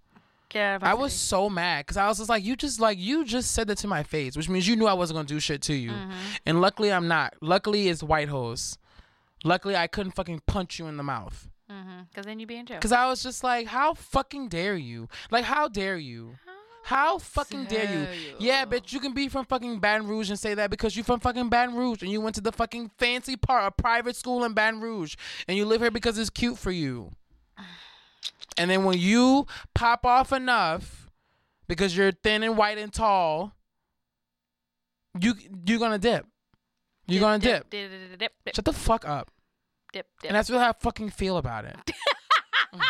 Get 0.54 0.76
of 0.76 0.82
my 0.84 0.92
I 0.92 0.94
was 0.94 1.14
so 1.14 1.50
mad 1.50 1.86
because 1.86 1.98
I 1.98 2.08
was 2.08 2.20
just 2.20 2.30
like, 2.30 2.44
you 2.44 2.56
just 2.56 2.80
like 2.80 3.00
you 3.00 3.26
just 3.26 3.52
said 3.52 3.68
that 3.68 3.80
to 3.80 3.88
my 3.88 4.04
face, 4.04 4.38
which 4.38 4.48
means 4.48 4.68
you 4.68 4.76
knew 4.76 4.86
I 4.86 4.94
wasn't 4.94 5.18
gonna 5.18 5.28
do 5.28 5.40
shit 5.40 5.64
to 5.64 5.74
you. 5.74 5.92
Mm-hmm. 5.92 6.12
And 6.46 6.62
luckily 6.62 6.92
I'm 6.92 7.08
not. 7.08 7.34
Luckily 7.42 7.90
it's 7.90 8.04
white 8.04 8.30
hose. 8.30 8.78
Luckily 9.44 9.76
I 9.76 9.88
couldn't 9.88 10.12
fucking 10.12 10.44
punch 10.46 10.78
you 10.78 10.88
in 10.88 10.98
the 10.98 11.04
mouth. 11.04 11.50
Because 12.10 12.28
then 12.28 12.40
you'd 12.40 12.50
be 12.50 12.58
in 12.58 12.68
jail. 12.68 12.80
Cause 12.80 12.92
I 12.92 13.08
was 13.08 13.24
just 13.24 13.44
like, 13.44 13.66
how 13.66 13.96
fucking 13.96 14.50
dare 14.50 14.76
you? 14.76 15.10
Like, 15.32 15.44
how 15.44 15.68
dare 15.68 15.98
you? 15.98 16.36
How 16.84 17.18
fucking 17.18 17.66
dare 17.66 17.84
you? 17.84 18.06
dare 18.06 18.14
you? 18.14 18.36
Yeah, 18.40 18.66
bitch, 18.66 18.92
you 18.92 19.00
can 19.00 19.14
be 19.14 19.30
from 19.30 19.46
fucking 19.46 19.80
Baton 19.80 20.08
Rouge 20.08 20.30
and 20.30 20.38
say 20.38 20.54
that 20.54 20.70
because 20.70 20.96
you 20.96 21.04
from 21.04 21.20
fucking 21.22 21.50
Baton 21.50 21.76
Rouge 21.76 22.04
and 22.04 22.12
you 22.12 22.22
went 22.22 22.36
to 22.36 22.42
the 22.42 22.52
fucking 22.52 22.92
fancy 23.00 23.38
part, 23.38 23.66
a 23.66 23.72
private 23.72 24.16
school 24.16 24.44
in 24.44 24.54
Baton 24.54 24.82
Rouge, 24.82 25.16
and 25.48 25.58
you 25.58 25.66
live 25.66 25.82
here 25.82 25.90
because 25.90 26.18
it's 26.20 26.30
cute 26.30 26.60
for 26.60 26.72
you. 26.72 27.14
And 28.58 28.70
then 28.70 28.84
when 28.84 28.98
you 29.00 29.48
pop 29.74 30.06
off 30.06 30.32
enough 30.32 31.10
because 31.68 31.96
you're 31.98 32.12
thin 32.12 32.44
and 32.44 32.56
white 32.58 32.78
and 32.78 32.94
tall, 32.94 33.54
you 35.20 35.34
you're 35.66 35.80
gonna 35.80 35.98
dip. 36.00 36.26
You're 37.08 37.20
gonna 37.22 37.40
dip. 37.40 37.70
Dip, 37.70 37.90
dip, 37.90 38.10
dip, 38.10 38.20
dip, 38.20 38.32
dip, 38.46 38.56
Shut 38.56 38.66
the 38.66 38.74
fuck 38.74 39.06
up. 39.08 39.32
dip, 39.92 40.08
dip. 40.22 40.30
And 40.30 40.36
that's 40.36 40.50
really 40.50 40.62
how 40.64 40.70
I 40.70 40.74
fucking 40.74 41.10
feel 41.12 41.38
about 41.38 41.66
it. 41.66 41.76
Mm. 42.74 42.82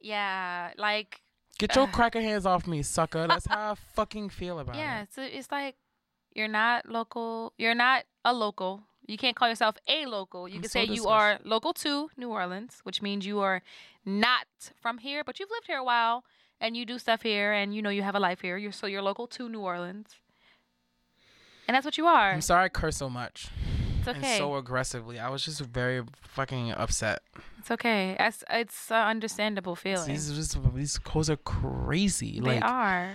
yeah, 0.00 0.70
like 0.76 1.20
Get 1.58 1.76
your 1.76 1.86
cracker 1.92 2.20
hands 2.20 2.46
off 2.46 2.66
me, 2.66 2.82
sucker. 2.82 3.26
That's 3.28 3.46
how 3.46 3.72
I 3.72 3.74
fucking 3.94 4.30
feel 4.30 4.58
about 4.58 4.74
it. 4.74 4.78
yeah, 4.78 5.00
it. 5.02 5.08
it's 5.16 5.18
it's 5.18 5.52
like 5.52 5.76
you're 6.34 6.48
not 6.48 6.88
local. 6.88 7.52
You're 7.58 7.74
not 7.76 8.04
a 8.24 8.32
local. 8.32 8.82
You 9.10 9.18
can't 9.18 9.34
call 9.34 9.48
yourself 9.48 9.76
a 9.88 10.06
local. 10.06 10.48
You 10.48 10.56
I'm 10.56 10.62
can 10.62 10.70
so 10.70 10.78
say 10.78 10.84
you 10.84 11.08
are 11.08 11.40
local 11.44 11.72
to 11.84 12.10
New 12.16 12.30
Orleans, 12.30 12.80
which 12.84 13.02
means 13.02 13.26
you 13.26 13.40
are 13.40 13.60
not 14.06 14.46
from 14.80 14.98
here, 14.98 15.24
but 15.24 15.40
you've 15.40 15.50
lived 15.50 15.66
here 15.66 15.78
a 15.78 15.84
while 15.84 16.22
and 16.60 16.76
you 16.76 16.86
do 16.86 16.98
stuff 16.98 17.22
here, 17.22 17.52
and 17.52 17.74
you 17.74 17.82
know 17.82 17.90
you 17.90 18.02
have 18.02 18.14
a 18.14 18.20
life 18.20 18.40
here. 18.42 18.56
You're 18.56 18.70
so 18.70 18.86
you're 18.86 19.02
local 19.02 19.26
to 19.28 19.48
New 19.48 19.60
Orleans, 19.60 20.08
and 21.66 21.74
that's 21.74 21.84
what 21.84 21.98
you 21.98 22.06
are. 22.06 22.32
I'm 22.32 22.40
sorry 22.42 22.66
I 22.66 22.68
curse 22.68 22.98
so 22.98 23.08
much 23.08 23.48
It's 23.98 24.08
and 24.08 24.18
okay. 24.18 24.38
so 24.38 24.54
aggressively. 24.56 25.18
I 25.18 25.30
was 25.30 25.44
just 25.44 25.60
very 25.62 26.02
fucking 26.22 26.72
upset. 26.72 27.22
It's 27.58 27.70
okay. 27.70 28.16
It's 28.20 28.44
it's 28.50 28.90
an 28.90 29.06
understandable 29.08 29.74
feeling. 29.74 30.08
These 30.08 30.32
just 30.32 30.56
these 30.74 30.98
codes 30.98 31.30
are 31.30 31.36
crazy. 31.36 32.40
they 32.40 32.60
like 32.60 32.64
are. 32.64 33.14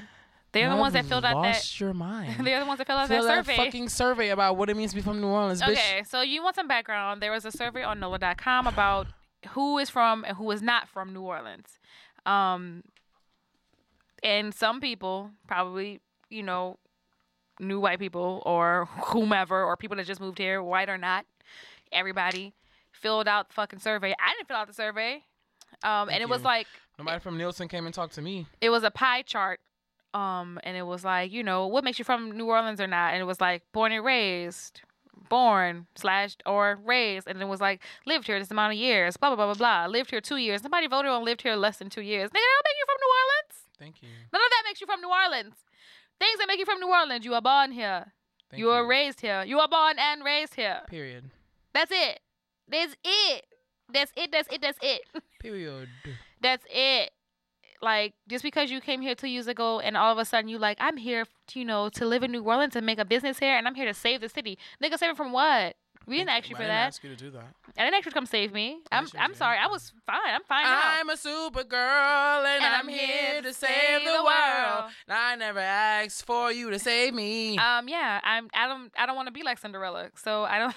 They're 0.56 0.70
the 0.70 0.76
you 0.76 0.80
ones 0.82 0.94
that 0.94 1.06
filled 1.06 1.26
out 1.26 1.42
that. 1.44 1.50
lost 1.50 1.80
your 1.82 1.94
mind. 1.94 2.34
They're 2.46 2.62
the 2.62 2.66
ones 2.66 2.78
that 2.78 2.88
filled 2.88 3.00
out 3.00 3.10
Fill 3.10 3.24
that 3.24 3.46
that 3.46 3.46
survey. 3.46 3.58
fucking 3.58 3.90
survey 3.90 4.30
about 4.30 4.56
what 4.56 4.70
it 4.70 4.78
means 4.78 4.92
to 4.92 4.96
be 4.96 5.02
from 5.02 5.20
New 5.20 5.28
Orleans, 5.28 5.62
bitch. 5.62 5.72
Okay, 5.74 6.04
so 6.08 6.22
you 6.22 6.42
want 6.42 6.56
some 6.56 6.68
background. 6.68 7.22
There 7.22 7.32
was 7.32 7.44
a 7.44 7.52
survey 7.52 7.84
on 7.84 8.00
NOLA.com 8.00 8.66
about 8.66 9.08
who 9.50 9.78
is 9.80 9.90
from 9.90 10.24
and 10.24 10.38
who 10.38 10.50
is 10.52 10.62
not 10.62 10.88
from 10.88 11.12
New 11.14 11.24
Orleans. 11.24 11.78
Um, 12.26 12.84
and 14.24 14.54
some 14.56 14.80
people, 14.80 15.32
probably, 15.46 16.00
you 16.30 16.42
know, 16.42 16.80
new 17.60 17.80
white 17.82 18.00
people 18.00 18.42
or 18.46 18.86
whomever, 19.08 19.62
or 19.62 19.76
people 19.76 19.98
that 19.98 20.06
just 20.06 20.22
moved 20.22 20.38
here, 20.38 20.64
white 20.64 20.88
or 20.88 20.98
not, 20.98 21.26
everybody 21.92 22.54
filled 22.94 23.28
out 23.28 23.50
the 23.50 23.54
fucking 23.56 23.80
survey. 23.80 24.16
I 24.18 24.34
didn't 24.36 24.48
fill 24.48 24.58
out 24.58 24.68
the 24.68 24.74
survey. 24.74 25.24
Um, 25.84 26.08
and 26.10 26.22
it 26.22 26.30
was 26.30 26.44
like, 26.44 26.68
Nobody 26.98 27.20
from 27.20 27.38
Nielsen 27.38 27.68
came 27.68 27.86
and 27.86 27.94
talked 27.94 28.16
to 28.16 28.22
me. 28.22 28.48
it 28.62 28.70
was 28.70 28.84
a 28.84 28.92
pie 28.92 29.22
chart 29.22 29.60
um 30.16 30.60
and 30.64 30.78
it 30.78 30.84
was 30.84 31.04
like 31.04 31.32
you 31.32 31.44
know 31.44 31.68
what 31.68 31.84
makes 31.84 32.00
you 32.00 32.06
from 32.06 32.32
new 32.32 32.46
orleans 32.46 32.80
or 32.80 32.88
not? 32.88 33.14
And 33.14 33.22
it 33.22 33.26
was 33.26 33.42
like 33.42 33.62
born 33.74 33.92
and 33.92 34.04
raised 34.04 34.82
born 35.30 35.88
slash 35.96 36.36
or 36.46 36.78
raised 36.86 37.28
and 37.28 37.42
it 37.42 37.48
was 37.48 37.60
like 37.60 37.82
lived 38.06 38.28
here 38.28 38.38
this 38.38 38.52
amount 38.52 38.74
of 38.74 38.78
years 38.78 39.18
blah 39.18 39.30
blah 39.30 39.36
blah 39.36 39.54
blah 39.54 39.86
blah 39.86 39.92
lived 39.92 40.10
here 40.12 40.22
two 40.22 40.38
years. 40.38 40.64
Nobody 40.64 40.88
voted 40.88 41.12
on 41.12 41.24
lived 41.26 41.42
here 41.42 41.56
less 41.56 41.78
than 41.78 41.90
two 41.90 42.02
years. 42.02 42.30
Nigga 42.30 42.34
that 42.34 42.54
don't 42.56 42.68
make 42.70 42.80
you 42.80 42.86
from 42.86 43.00
new 43.04 43.14
orleans. 43.20 43.56
Thank 43.80 44.02
you. 44.04 44.10
none 44.34 44.42
of 44.42 44.50
that 44.50 44.64
makes 44.68 44.82
you 44.82 44.88
from 44.88 45.02
new 45.02 45.10
orleans. 45.10 45.56
Things 46.20 46.38
that 46.40 46.48
make 46.48 46.60
you 46.60 46.66
from 46.66 46.80
new 46.80 46.90
orleans 46.90 47.26
you 47.26 47.34
are 47.34 47.42
born 47.42 47.72
here. 47.72 48.14
Thank 48.52 48.60
you 48.60 48.70
are 48.70 48.86
raised 48.86 49.22
here. 49.22 49.44
You 49.44 49.60
are 49.60 49.68
born 49.68 49.96
and 50.00 50.24
raised 50.24 50.56
here. 50.56 50.82
Period. 50.88 51.30
that's 51.74 51.92
it. 51.92 52.20
That's 52.70 52.96
it. 53.04 53.46
That's 53.92 54.12
it. 54.16 54.32
That's 54.32 54.48
it. 54.54 54.62
That's 54.62 54.80
it. 54.82 55.02
Period. 55.40 55.90
that's 56.42 56.66
it. 56.70 57.12
Like 57.82 58.14
just 58.28 58.44
because 58.44 58.72
you 58.72 58.82
came 58.82 59.02
here 59.02 59.16
two 59.16 59.28
years 59.28 59.48
ago 59.48 59.80
and 59.80 59.96
all 59.98 60.12
of 60.12 60.18
a 60.18 60.26
sudden 60.26 60.48
you 60.50 60.58
like 60.58 60.78
I'm 60.80 60.98
here, 60.98 61.26
to, 61.48 61.60
you 61.60 61.66
know, 61.66 61.90
to 61.90 62.06
live 62.06 62.24
in 62.24 62.32
New 62.32 62.44
Orleans 62.44 62.76
and 62.76 62.86
make 62.86 63.00
a 63.00 63.06
business 63.06 63.40
here, 63.40 63.56
and 63.58 63.68
I'm 63.68 63.76
here 63.76 63.86
to 63.86 63.94
save 63.94 64.22
the 64.22 64.30
city. 64.30 64.58
Nigga, 64.82 64.98
save 64.98 65.12
it 65.12 65.18
from 65.18 65.32
what? 65.32 65.76
We 66.08 66.18
didn't 66.18 66.30
ask 66.30 66.50
you 66.50 66.56
I 66.56 66.58
for 66.58 66.64
didn't 66.64 66.76
that. 66.76 66.88
ask 66.88 67.04
you 67.04 67.10
to 67.10 67.16
do 67.16 67.32
that. 67.32 67.48
I 67.78 67.84
didn't 67.84 67.96
ask 67.96 68.06
you 68.06 68.12
to 68.12 68.16
come 68.16 68.26
save 68.28 68.54
me. 68.54 68.80
I'm 68.92 69.08
I'm 69.18 69.32
did. 69.32 69.38
sorry. 69.38 69.58
I 69.58 69.68
was 69.68 69.92
fine. 70.06 70.20
I'm 70.26 70.44
fine 70.44 70.64
now. 70.64 70.82
I'm 70.84 71.10
a 71.10 71.18
super 71.18 71.64
girl 71.64 72.46
and, 72.46 72.64
I'm, 72.64 72.88
here 72.88 73.42
to 73.42 73.54
save 73.54 74.04
the 74.04 74.24
world. 74.24 74.92
And 75.08 75.18
I 75.18 75.36
never 75.36 75.60
asked 75.60 76.26
for 76.26 76.52
you 76.52 76.70
to 76.70 76.78
save 76.80 77.14
me. 77.14 77.58
um 77.58 77.88
yeah, 77.88 78.22
I'm 78.24 78.50
I 78.54 78.68
don't 78.68 78.92
I 78.98 79.06
don't 79.06 79.16
want 79.16 79.28
to 79.28 79.32
be 79.32 79.44
like 79.44 79.58
Cinderella. 79.58 80.10
So 80.16 80.44
I 80.44 80.60
don't 80.60 80.76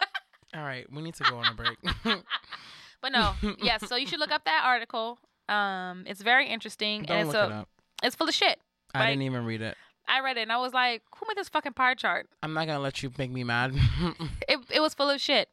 All 0.54 0.62
right, 0.62 0.86
we 0.92 1.02
need 1.02 1.14
to 1.14 1.24
go 1.24 1.36
on 1.36 1.46
a 1.46 1.54
break. 1.54 1.78
But 2.04 2.22
But 3.02 3.12
no, 3.12 3.34
yes. 3.62 3.86
So 3.88 3.96
you 3.96 4.06
should 4.06 4.20
look 4.20 4.32
up 4.32 4.44
that 4.44 4.62
article. 4.64 5.18
Um, 5.48 6.04
it's 6.06 6.22
very 6.22 6.48
interesting 6.48 7.02
Don't 7.04 7.16
and 7.18 7.28
it's 7.28 7.34
a, 7.36 7.66
it 8.02 8.06
it's 8.06 8.16
full 8.16 8.28
of 8.28 8.34
shit. 8.34 8.58
I 8.94 9.00
Like, 9.00 9.08
didn't 9.10 9.22
even 9.22 9.44
read 9.44 9.62
it. 9.62 9.76
I 10.08 10.20
read 10.20 10.36
it 10.36 10.42
and 10.42 10.52
I 10.52 10.58
was 10.58 10.72
like, 10.72 11.02
who 11.16 11.26
made 11.28 11.36
this 11.36 11.48
fucking 11.48 11.72
pie 11.74 11.94
chart? 11.94 12.28
I'm 12.42 12.52
not 12.54 12.66
gonna 12.66 12.80
let 12.80 13.02
you 13.02 13.12
make 13.18 13.30
me 13.30 13.44
mad. 13.44 13.74
It 14.48 14.58
it 14.72 14.80
was 14.80 14.94
full 14.94 15.10
of 15.10 15.20
shit. 15.20 15.48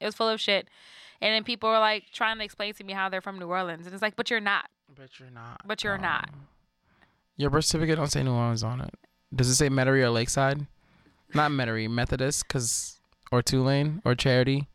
It 0.00 0.04
was 0.06 0.14
full 0.14 0.28
of 0.28 0.40
shit. 0.40 0.68
And 1.20 1.34
then 1.34 1.44
people 1.44 1.68
were 1.68 1.78
like 1.78 2.04
trying 2.12 2.38
to 2.38 2.44
explain 2.44 2.72
to 2.74 2.84
me 2.84 2.92
how 2.92 3.08
they're 3.08 3.20
from 3.20 3.38
New 3.38 3.48
Orleans, 3.48 3.86
and 3.86 3.92
it's 3.94 4.02
like, 4.02 4.16
but 4.16 4.30
you're 4.30 4.40
not. 4.40 4.66
but 4.94 5.18
you're 5.18 5.30
not. 5.30 5.60
But 5.66 5.82
you're 5.84 5.98
not. 5.98 6.30
Your 7.36 7.50
birth 7.50 7.64
certificate 7.66 7.96
don't 7.96 8.06
say 8.10 8.22
New 8.22 8.32
Orleans 8.32 8.62
on 8.64 8.80
it. 8.80 8.94
Does 9.34 9.48
it 9.48 9.56
say 9.56 9.68
Metairie 9.68 10.02
or 10.02 10.10
Lakeside? 10.10 10.66
Not 11.34 11.50
Metairie, 11.50 11.90
Methodist, 11.90 12.48
cause 12.48 13.00
or 13.30 13.42
Tulane 13.42 14.00
or 14.04 14.14
Charity. 14.14 14.66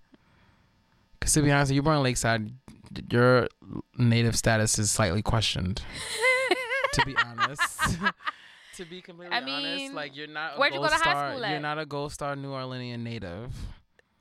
Cause 1.19 1.33
to 1.33 1.41
be 1.41 1.51
honest, 1.51 1.71
you're 1.71 1.81
born 1.83 1.97
in 1.97 2.03
Lakeside, 2.03 2.51
your 3.11 3.47
native 3.97 4.35
status 4.35 4.77
is 4.79 4.91
slightly 4.91 5.21
questioned. 5.21 5.81
to 6.93 7.05
be 7.05 7.15
honest. 7.17 7.79
to 8.75 8.85
be 8.85 9.01
completely 9.01 9.35
I 9.35 9.41
honest, 9.41 9.93
like 9.93 10.15
you're 10.15 10.27
not. 10.27 10.55
A 10.55 10.59
where'd 10.59 10.73
you 10.73 10.79
gold 10.79 10.91
go 10.91 10.97
to 10.97 11.03
high 11.03 11.11
star, 11.11 11.31
school 11.37 11.49
You're 11.49 11.59
not 11.59 11.79
a 11.79 11.85
Gold 11.85 12.11
Star 12.11 12.35
New 12.35 12.49
Orleanian 12.49 12.99
native. 12.99 13.53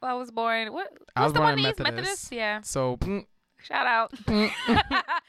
Well, 0.01 0.11
I 0.11 0.15
was 0.15 0.31
born. 0.31 0.73
What? 0.73 0.91
What's 0.91 1.13
I 1.17 1.25
was 1.25 1.33
the 1.33 1.39
born 1.39 1.51
one 1.51 1.59
in 1.59 1.65
in 1.65 1.71
East 1.71 1.79
Methodist. 1.79 1.97
Methodist? 1.97 2.33
Yeah. 2.33 2.61
So 2.63 2.97
mm, 2.99 3.25
Shout 3.63 3.87
out. 3.87 4.13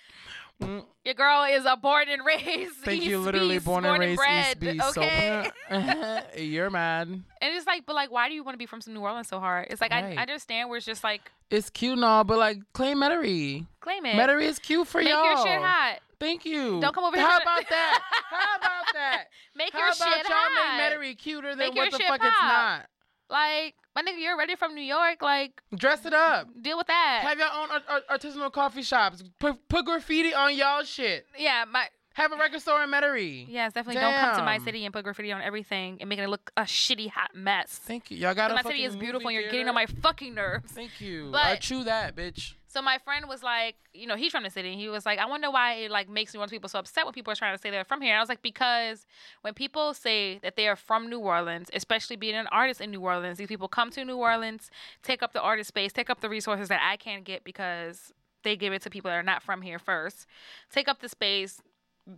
mm, 0.61 0.83
Your 1.05 1.13
girl 1.13 1.43
is 1.49 1.65
a 1.65 1.75
born 1.77 2.05
and 2.09 2.23
raised. 2.25 2.75
thank 2.83 3.01
East 3.01 3.09
you, 3.09 3.19
literally 3.19 3.55
Beast, 3.55 3.65
born 3.65 3.85
and 3.85 3.99
raised 3.99 4.11
East 4.13 4.19
bred, 4.21 4.59
Beast. 4.59 4.97
Okay. 4.97 5.49
So 5.69 6.21
you're 6.41 6.69
mad. 6.69 7.07
and 7.07 7.23
it's 7.41 7.65
like, 7.67 7.85
but 7.85 7.95
like, 7.95 8.11
why 8.11 8.29
do 8.29 8.35
you 8.35 8.43
want 8.43 8.55
to 8.55 8.59
be 8.59 8.65
from 8.65 8.81
some 8.81 8.93
New 8.93 9.01
Orleans 9.01 9.27
so 9.27 9.39
hard? 9.39 9.67
It's 9.69 9.81
like 9.81 9.91
I, 9.91 10.01
Right. 10.01 10.17
I 10.17 10.21
understand 10.21 10.69
where 10.69 10.77
it's 10.77 10.85
just 10.85 11.03
like 11.03 11.31
It's 11.49 11.69
cute 11.69 11.93
and 11.93 12.05
all, 12.05 12.23
but 12.23 12.37
like 12.37 12.59
claim 12.73 12.97
Metairie. 12.99 13.65
claim 13.79 14.05
it. 14.05 14.15
Metairie 14.15 14.43
is 14.43 14.59
cute 14.59 14.87
for 14.87 14.99
Make 14.99 15.09
y'all. 15.09 15.23
Make 15.23 15.37
your 15.37 15.47
shit 15.47 15.61
hot. 15.61 15.99
Thank 16.19 16.45
you. 16.45 16.79
Don't 16.79 16.93
come 16.95 17.03
over 17.03 17.17
here 17.17 17.25
How 17.27 17.37
about 17.37 17.67
that? 17.69 17.99
How 18.29 18.57
about 18.57 18.93
that? 18.93 19.25
Make 19.57 19.73
How 19.73 19.79
your 19.79 19.87
about 19.89 19.97
shit 19.97 20.23
y'all 20.29 20.31
hot. 20.37 20.77
make 20.77 20.93
Metairie 20.99 21.17
cuter 21.17 21.49
than 21.49 21.57
Make 21.57 21.75
what 21.75 21.91
the 21.91 21.99
fuck 21.99 22.21
it's 22.23 22.41
not? 22.41 22.85
Like, 23.33 23.73
my 23.95 24.03
nigga, 24.03 24.19
you're 24.21 24.33
already 24.35 24.55
from 24.55 24.75
New 24.75 24.83
York. 24.83 25.21
Like, 25.23 25.59
Dress 25.75 26.05
it 26.05 26.13
up. 26.13 26.47
deal 26.61 26.77
with 26.77 26.85
that. 26.87 27.21
Have 27.23 27.39
your 27.39 27.47
own 27.51 27.69
art- 27.71 27.83
art- 27.89 28.21
artisanal 28.21 28.51
coffee 28.53 28.83
shops. 28.83 29.23
Put, 29.39 29.67
put 29.67 29.85
graffiti 29.85 30.33
on 30.35 30.55
y'all 30.55 30.83
shit. 30.83 31.25
yeah, 31.37 31.65
my 31.69 31.87
Have 32.13 32.31
a 32.31 32.35
record 32.37 32.61
store 32.61 32.83
in 32.83 32.91
Metairie. 32.91 33.45
yes, 33.49 33.73
definitely 33.73 33.99
don't 33.99 34.13
come 34.13 34.35
to 34.37 34.43
my 34.45 34.59
city 34.59 34.85
and 34.85 34.93
put 34.93 35.03
graffiti 35.03 35.31
on 35.31 35.41
everything 35.41 35.97
and 35.99 36.07
making 36.07 36.25
it 36.25 36.29
look 36.29 36.51
a 36.55 36.61
shitty 36.61 37.09
hot 37.09 37.31
mess. 37.33 37.79
Thank 37.83 38.11
you. 38.11 38.17
Y'all 38.19 38.35
got 38.35 38.53
my 38.53 38.61
city 38.61 38.83
is 38.83 38.95
beautiful 38.95 39.29
and 39.29 39.33
you're 39.35 39.49
getting 39.49 39.67
on 39.67 39.73
my 39.73 39.87
fucking 39.87 40.35
nerves. 40.35 40.71
Thank 40.71 41.01
you. 41.01 41.29
But- 41.31 41.41
I 41.45 41.55
chew 41.55 41.83
that, 41.85 42.15
bitch. 42.15 42.53
So 42.73 42.81
my 42.81 42.97
friend 42.97 43.27
was 43.29 43.43
like, 43.43 43.75
you 43.93 44.07
know, 44.07 44.15
he's 44.15 44.31
from 44.31 44.41
the 44.41 44.49
city. 44.49 44.75
He 44.75 44.89
was 44.89 45.05
like, 45.05 45.19
I 45.19 45.27
wonder 45.27 45.51
why 45.51 45.73
it 45.73 45.91
like 45.91 46.09
makes 46.09 46.33
New 46.33 46.39
Orleans 46.39 46.49
people 46.51 46.69
so 46.69 46.79
upset 46.79 47.05
when 47.05 47.13
people 47.13 47.31
are 47.31 47.35
trying 47.35 47.55
to 47.55 47.61
say 47.61 47.69
they're 47.69 47.83
from 47.83 48.01
here. 48.01 48.13
And 48.13 48.17
I 48.17 48.19
was 48.19 48.29
like, 48.29 48.41
because 48.41 49.05
when 49.41 49.53
people 49.53 49.93
say 49.93 50.39
that 50.39 50.55
they 50.55 50.67
are 50.67 50.75
from 50.75 51.07
New 51.07 51.19
Orleans, 51.19 51.69
especially 51.71 52.15
being 52.15 52.33
an 52.33 52.47
artist 52.47 52.81
in 52.81 52.89
New 52.89 53.01
Orleans, 53.01 53.37
these 53.37 53.47
people 53.47 53.67
come 53.67 53.91
to 53.91 54.03
New 54.03 54.17
Orleans, 54.17 54.71
take 55.03 55.21
up 55.21 55.33
the 55.33 55.41
artist 55.41 55.67
space, 55.67 55.93
take 55.93 56.09
up 56.09 56.21
the 56.21 56.29
resources 56.29 56.67
that 56.69 56.81
I 56.83 56.97
can't 56.97 57.23
get 57.23 57.43
because 57.43 58.11
they 58.41 58.55
give 58.55 58.73
it 58.73 58.81
to 58.81 58.89
people 58.89 59.11
that 59.11 59.17
are 59.17 59.21
not 59.23 59.43
from 59.43 59.61
here 59.61 59.77
first, 59.77 60.25
take 60.71 60.87
up 60.87 60.99
the 60.99 61.09
space, 61.09 61.61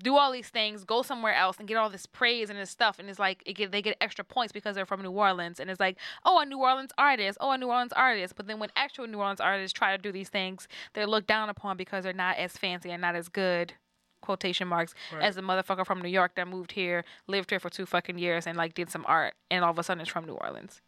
do 0.02 0.16
all 0.18 0.32
these 0.32 0.50
things, 0.50 0.84
go 0.84 1.02
somewhere 1.02 1.36
else 1.36 1.58
and 1.60 1.68
get 1.68 1.78
all 1.78 1.90
this 1.90 2.06
praise 2.06 2.50
and 2.50 2.58
this 2.58 2.70
stuff. 2.70 2.98
And 2.98 3.10
it's 3.10 3.20
like 3.20 3.44
it 3.46 3.54
get, 3.54 3.72
they 3.72 3.82
get 3.82 3.98
extra 4.02 4.26
points 4.26 4.52
because 4.52 4.76
they're 4.76 4.86
from 4.86 5.02
New 5.02 5.12
Orleans. 5.12 5.60
And 5.60 5.70
it's 5.70 5.80
like, 5.80 5.98
oh, 6.24 6.40
a 6.40 6.46
New 6.46 6.60
Orleans 6.60 6.92
artist, 6.98 7.38
oh, 7.40 7.52
a 7.52 7.58
New 7.58 7.68
Orleans 7.68 7.94
artist. 7.94 8.36
But 8.36 8.48
then 8.48 8.60
when 8.60 8.70
actual 8.76 9.08
New 9.08 9.20
Orleans 9.20 9.40
artists 9.40 9.78
try 9.78 9.96
to 9.96 10.02
do 10.02 10.12
these 10.12 10.30
things, 10.30 10.68
they're 10.94 11.08
looked 11.08 11.28
down 11.28 11.50
upon 11.50 11.78
because 11.78 12.04
they're 12.04 12.14
not 12.14 12.38
as 12.38 12.58
fancy 12.58 12.92
and 12.92 13.02
not 13.02 13.16
as 13.16 13.30
good. 13.30 13.74
Quotation 14.22 14.68
marks 14.68 14.96
as 15.22 15.36
the 15.36 15.42
motherfucker 15.42 15.86
from 15.86 16.02
New 16.02 16.10
York 16.10 16.34
that 16.36 16.48
moved 16.48 16.72
here, 16.72 17.06
lived 17.28 17.52
here 17.52 17.60
for 17.60 17.70
two 17.70 17.86
fucking 17.86 18.18
years, 18.18 18.48
and 18.48 18.58
like 18.58 18.74
did 18.74 18.90
some 18.90 19.06
art, 19.08 19.36
and 19.52 19.64
all 19.64 19.70
of 19.70 19.78
a 19.78 19.84
sudden 19.84 20.02
it's 20.02 20.10
from 20.10 20.26
New 20.26 20.34
Orleans. 20.34 20.82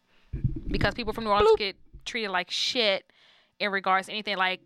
Because 0.66 0.94
people 0.94 1.12
from 1.12 1.22
New 1.22 1.30
Orleans 1.30 1.56
get 1.56 1.76
treated 2.04 2.30
like 2.30 2.50
shit 2.50 3.04
in 3.60 3.70
regards 3.70 4.08
to 4.08 4.12
anything 4.12 4.36
like 4.36 4.60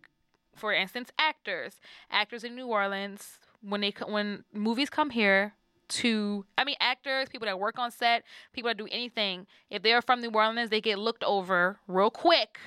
for 0.56 0.72
instance, 0.72 1.10
actors, 1.18 1.80
actors 2.10 2.44
in 2.44 2.54
New 2.54 2.66
Orleans, 2.66 3.38
when 3.62 3.80
they 3.80 3.94
when 4.06 4.44
movies 4.52 4.90
come 4.90 5.10
here 5.10 5.54
to, 5.88 6.44
I 6.56 6.64
mean, 6.64 6.76
actors, 6.80 7.28
people 7.28 7.46
that 7.46 7.58
work 7.58 7.78
on 7.78 7.90
set, 7.90 8.24
people 8.52 8.68
that 8.68 8.76
do 8.76 8.88
anything, 8.90 9.46
if 9.70 9.82
they're 9.82 10.02
from 10.02 10.20
New 10.20 10.30
Orleans, 10.30 10.70
they 10.70 10.80
get 10.80 10.98
looked 10.98 11.22
over 11.24 11.78
real 11.86 12.10
quick 12.10 12.58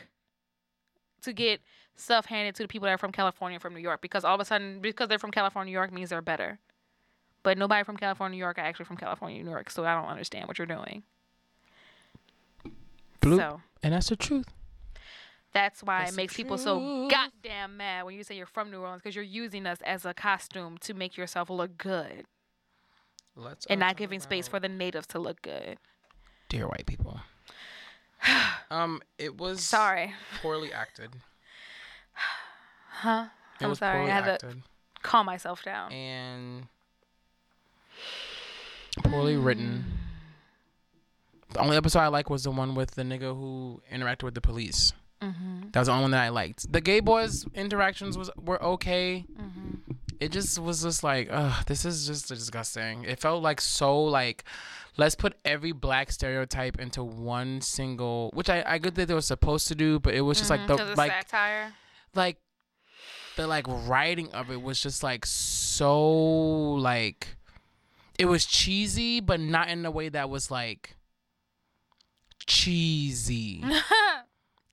to 1.24 1.34
get 1.34 1.62
stuff 1.96 2.28
handed 2.28 2.56
to 2.56 2.64
the 2.64 2.68
people 2.68 2.86
that 2.86 2.94
are 2.94 2.98
from 2.98 3.12
California, 3.12 3.60
from 3.60 3.74
New 3.74 3.80
York, 3.80 4.02
because 4.02 4.24
all 4.24 4.36
of 4.36 4.42
a 4.42 4.46
sudden, 4.46 4.80
because 4.80 5.08
they're 5.08 5.20
from 5.20 5.32
California, 5.32 5.72
New 5.72 5.78
York 5.78 5.92
means 5.92 6.10
they're 6.10 6.22
better. 6.22 6.60
But 7.42 7.58
nobody 7.58 7.84
from 7.84 7.98
California, 7.98 8.36
New 8.36 8.44
York, 8.44 8.58
are 8.58 8.62
actually 8.62 8.86
from 8.86 8.98
California, 8.98 9.44
New 9.44 9.50
York, 9.50 9.70
so 9.70 9.86
I 9.86 9.94
don't 9.94 10.10
understand 10.10 10.48
what 10.48 10.58
you're 10.58 10.68
doing. 10.68 11.04
Bloop. 13.22 13.38
So 13.38 13.62
And 13.82 13.94
that's 13.94 14.10
the 14.10 14.16
truth. 14.16 14.48
That's 15.56 15.82
why 15.82 16.00
That's 16.02 16.12
it 16.12 16.18
makes 16.18 16.34
people 16.36 16.58
so 16.58 17.08
goddamn 17.10 17.78
mad 17.78 18.04
when 18.04 18.14
you 18.16 18.24
say 18.24 18.36
you're 18.36 18.46
from 18.46 18.70
New 18.70 18.80
Orleans 18.82 19.02
because 19.02 19.16
you're 19.16 19.24
using 19.24 19.66
us 19.66 19.78
as 19.86 20.06
a 20.06 20.14
costume 20.14 20.78
to 20.80 20.94
make 20.94 21.16
yourself 21.18 21.50
look 21.50 21.78
good 21.78 22.26
Let's 23.38 23.66
and 23.68 23.80
not 23.80 23.92
talk 23.92 23.98
giving 23.98 24.20
space 24.20 24.48
for 24.50 24.60
the 24.60 24.68
natives 24.70 25.08
to 25.08 25.20
look 25.20 25.42
good. 25.42 25.78
dear 26.50 26.68
white 26.68 26.86
people. 26.86 27.22
um, 28.70 29.02
it 29.18 29.38
was 29.38 29.62
Sorry. 29.64 30.14
poorly 30.42 30.72
acted. 30.74 31.12
Huh? 33.00 33.26
It 33.60 33.64
I'm 33.64 33.70
was 33.70 33.80
sorry. 33.80 33.98
poorly 33.98 34.12
I 34.12 34.16
had 34.22 34.40
to 34.40 34.56
calm 35.04 35.26
myself 35.26 35.64
down. 35.64 35.92
and 35.92 36.68
poorly 39.04 39.36
written. 39.38 39.86
The 41.52 41.60
only 41.60 41.78
episode 41.78 42.00
I 42.00 42.08
like 42.08 42.30
was 42.30 42.44
the 42.44 42.52
one 42.52 42.74
with 42.76 42.92
the 42.92 43.04
nigga 43.04 43.36
who 43.38 43.82
interacted 43.94 44.24
with 44.24 44.34
the 44.34 44.42
police. 44.42 44.94
Mm-hmm. 45.26 45.70
That 45.72 45.80
was 45.80 45.88
the 45.88 45.92
only 45.94 46.04
one 46.04 46.12
that 46.12 46.24
I 46.24 46.30
liked. 46.30 46.72
The 46.72 46.82
gay 46.82 47.00
boys' 47.00 47.46
interactions 47.54 48.18
was 48.18 48.30
were 48.38 48.62
okay. 48.64 49.26
Mm-hmm. 49.32 49.94
It 50.20 50.32
just 50.32 50.58
was 50.60 50.84
just 50.84 51.04
like, 51.04 51.28
ugh, 51.32 51.66
this 51.66 51.84
is 51.84 52.08
just 52.08 52.30
disgusting. 52.30 53.04
It 53.04 53.20
felt 53.20 53.44
like 53.44 53.60
so 53.60 54.04
like, 54.04 54.46
let's 54.98 55.16
put 55.16 55.34
every 55.44 55.74
black 55.74 56.12
stereotype 56.12 56.80
into 56.80 57.04
one 57.04 57.62
single, 57.62 58.32
which 58.34 58.50
I 58.50 58.64
I 58.66 58.78
good 58.78 58.96
that 58.96 59.08
they 59.08 59.14
were 59.14 59.22
supposed 59.22 59.68
to 59.70 59.76
do, 59.76 60.00
but 60.00 60.14
it 60.14 60.22
was 60.22 60.38
just 60.38 60.50
like 60.50 60.68
the 60.68 60.76
like 60.96 61.12
satire. 61.12 61.74
like 62.14 62.38
the 63.36 63.48
like 63.48 63.66
writing 63.68 64.32
of 64.32 64.50
it 64.50 64.62
was 64.62 64.82
just 64.82 65.04
like 65.04 65.26
so 65.26 66.74
like 66.76 67.36
it 68.18 68.26
was 68.26 68.46
cheesy 68.46 69.20
but 69.20 69.40
not 69.40 69.68
in 69.70 69.86
a 69.86 69.92
way 69.92 70.08
that 70.10 70.30
was 70.30 70.50
like 70.50 70.96
cheesy 72.48 73.64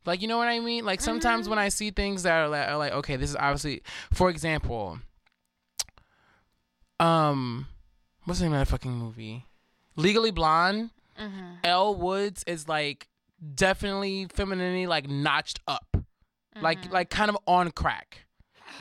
like 0.05 0.23
you 0.23 0.29
know 0.29 0.39
what 0.39 0.49
i 0.49 0.59
mean? 0.61 0.85
Like 0.85 1.01
sometimes 1.01 1.49
when 1.49 1.59
mm-hmm. 1.59 1.67
i 1.67 1.69
see 1.69 1.91
things 1.91 2.23
that 2.25 2.35
are 2.35 2.49
like, 2.49 2.69
are 2.69 2.79
like 2.79 2.93
okay 2.93 3.17
this 3.17 3.31
is 3.31 3.37
obviously 3.37 3.83
for 4.13 4.31
example 4.31 4.99
um 7.01 7.67
what's 8.25 8.41
the 8.41 8.47
name 8.47 8.55
of 8.55 8.61
that 8.61 8.69
fucking 8.69 8.93
movie? 8.93 9.47
Legally 9.97 10.31
blonde? 10.31 10.91
Mm-hmm. 11.21 11.55
Elle 11.65 11.95
Woods 11.95 12.45
is 12.47 12.69
like 12.69 13.09
definitely 13.55 14.27
femininity 14.33 14.87
like 14.87 15.09
notched 15.09 15.61
up. 15.67 15.97
Like 16.61 16.83
mm-hmm. 16.83 16.93
like 16.93 17.11
kind 17.11 17.31
of 17.31 17.39
on 17.47 17.71
crack. 17.71 18.25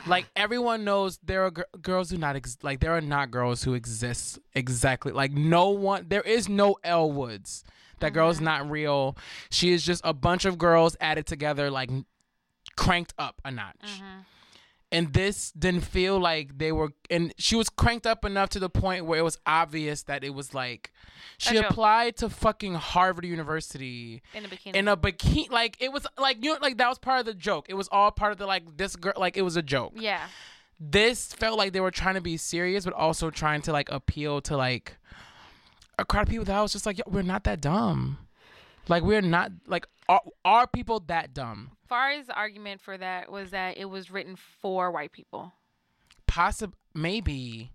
Like 0.08 0.26
everyone 0.36 0.84
knows 0.84 1.20
there 1.24 1.46
are 1.46 1.52
gir- 1.52 1.66
girls 1.82 2.10
who 2.10 2.18
not 2.18 2.36
ex- 2.36 2.58
like 2.62 2.80
there 2.80 2.96
are 2.96 3.02
not 3.02 3.32
girls 3.32 3.64
who 3.64 3.74
exist 3.74 4.40
exactly 4.56 5.12
like 5.12 5.32
no 5.32 5.70
one 5.70 6.06
there 6.08 6.22
is 6.22 6.48
no 6.48 6.78
Elle 6.84 7.12
Woods 7.12 7.64
that 8.02 8.14
girl's 8.14 8.38
mm-hmm. 8.38 8.46
not 8.46 8.70
real 8.70 9.18
she 9.50 9.72
is 9.72 9.84
just 9.84 10.02
a 10.04 10.14
bunch 10.14 10.46
of 10.46 10.58
girls 10.58 10.98
added 11.00 11.26
together 11.26 11.70
like 11.72 11.90
cranked 12.76 13.14
up 13.18 13.42
a 13.46 13.52
notch 13.52 13.76
mm-hmm. 13.84 14.20
and 14.92 15.14
this 15.14 15.52
didn't 15.52 15.82
feel 15.82 16.20
like 16.20 16.58
they 16.58 16.72
were 16.72 16.90
and 17.10 17.34
she 17.38 17.56
was 17.56 17.70
cranked 17.70 18.06
up 18.08 18.24
enough 18.26 18.50
to 18.50 18.60
the 18.60 18.70
point 18.70 19.06
where 19.06 19.20
it 19.20 19.24
was 19.24 19.38
obvious 19.46 20.04
that 20.04 20.24
it 20.24 20.34
was 20.34 20.54
like 20.54 20.92
she 21.38 21.58
A 21.58 21.62
joke. 21.62 21.72
applied 21.72 22.18
to 22.18 22.30
fucking 22.30 22.76
Harvard 22.76 23.26
University 23.26 24.22
In 24.34 24.46
a 24.46 24.48
bikini. 24.48 24.76
in 24.76 24.88
a 24.88 24.96
bikini 24.98 25.50
like 25.52 25.78
it 25.80 25.92
was 25.92 26.06
like 26.18 26.44
you 26.44 26.54
know 26.54 26.60
like 26.62 26.78
that 26.78 26.88
was 26.88 27.00
part 27.00 27.20
of 27.20 27.26
the 27.26 27.34
joke 27.34 27.66
it 27.70 27.74
was 27.74 27.90
all 27.92 28.12
part 28.12 28.32
of 28.32 28.38
the 28.38 28.46
like 28.46 28.78
this 28.78 28.96
girl 28.96 29.14
like 29.18 29.38
it 29.38 29.42
was 29.42 29.58
a 29.58 29.62
joke 29.64 29.94
yeah. 29.96 30.28
this 30.80 31.34
felt 31.34 31.58
like 31.58 31.74
they 31.74 31.82
were 31.82 31.92
trying 31.92 32.16
to 32.16 32.22
be 32.22 32.38
serious 32.38 32.86
but 32.86 32.94
also 32.94 33.30
trying 33.30 33.62
to 33.62 33.72
like 33.72 33.92
appeal 33.92 34.42
to 34.42 34.56
like 34.56 34.98
a 36.02 36.06
crowd 36.06 36.24
of 36.24 36.30
people 36.30 36.46
that 36.46 36.56
I 36.56 36.62
was 36.62 36.74
just 36.74 36.86
like 36.86 36.98
Yo, 36.98 37.04
we're 37.08 37.22
not 37.24 37.44
that 37.46 37.62
dumb 37.62 38.18
like 38.88 39.04
we're 39.04 39.22
not 39.22 39.52
like 39.68 39.86
are, 40.10 40.22
are 40.44 40.68
people 40.68 41.00
that 41.08 41.34
dumb 41.34 41.72
Far's 41.88 42.30
argument 42.30 42.82
for 42.82 42.98
that 42.98 43.32
was 43.32 43.52
that 43.52 43.78
it 43.78 43.86
was 43.86 44.10
written 44.12 44.36
for 44.36 44.92
white 44.92 45.12
people. 45.12 45.54
possible 46.28 46.74
maybe 46.94 47.72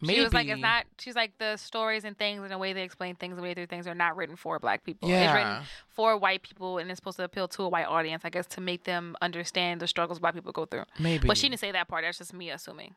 Maybe. 0.00 0.18
She 0.18 0.22
was 0.22 0.32
like, 0.32 0.46
it's 0.46 0.60
not. 0.60 0.86
She's 1.00 1.16
like 1.16 1.32
the 1.38 1.56
stories 1.56 2.04
and 2.04 2.16
things 2.16 2.40
and 2.42 2.52
the 2.52 2.58
way 2.58 2.72
they 2.72 2.84
explain 2.84 3.16
things, 3.16 3.34
the 3.34 3.42
way 3.42 3.48
they 3.52 3.62
do 3.62 3.66
things 3.66 3.88
are 3.88 3.96
not 3.96 4.14
written 4.16 4.36
for 4.36 4.60
black 4.60 4.84
people. 4.84 5.08
It's 5.08 5.12
Yeah. 5.12 5.34
written 5.34 5.66
for 5.88 6.16
white 6.16 6.42
people 6.42 6.78
and 6.78 6.88
it's 6.88 6.98
supposed 6.98 7.16
to 7.16 7.24
appeal 7.24 7.48
to 7.48 7.64
a 7.64 7.68
white 7.68 7.86
audience, 7.88 8.24
I 8.24 8.30
guess, 8.30 8.46
to 8.46 8.60
make 8.60 8.84
them 8.84 9.16
understand 9.20 9.80
the 9.80 9.88
struggles 9.88 10.20
black 10.20 10.34
people 10.34 10.52
go 10.52 10.66
through. 10.66 10.84
Maybe. 11.00 11.26
But 11.26 11.36
she 11.36 11.48
didn't 11.48 11.58
say 11.58 11.72
that 11.72 11.88
part. 11.88 12.04
That's 12.04 12.16
just 12.18 12.32
me 12.32 12.48
assuming. 12.50 12.94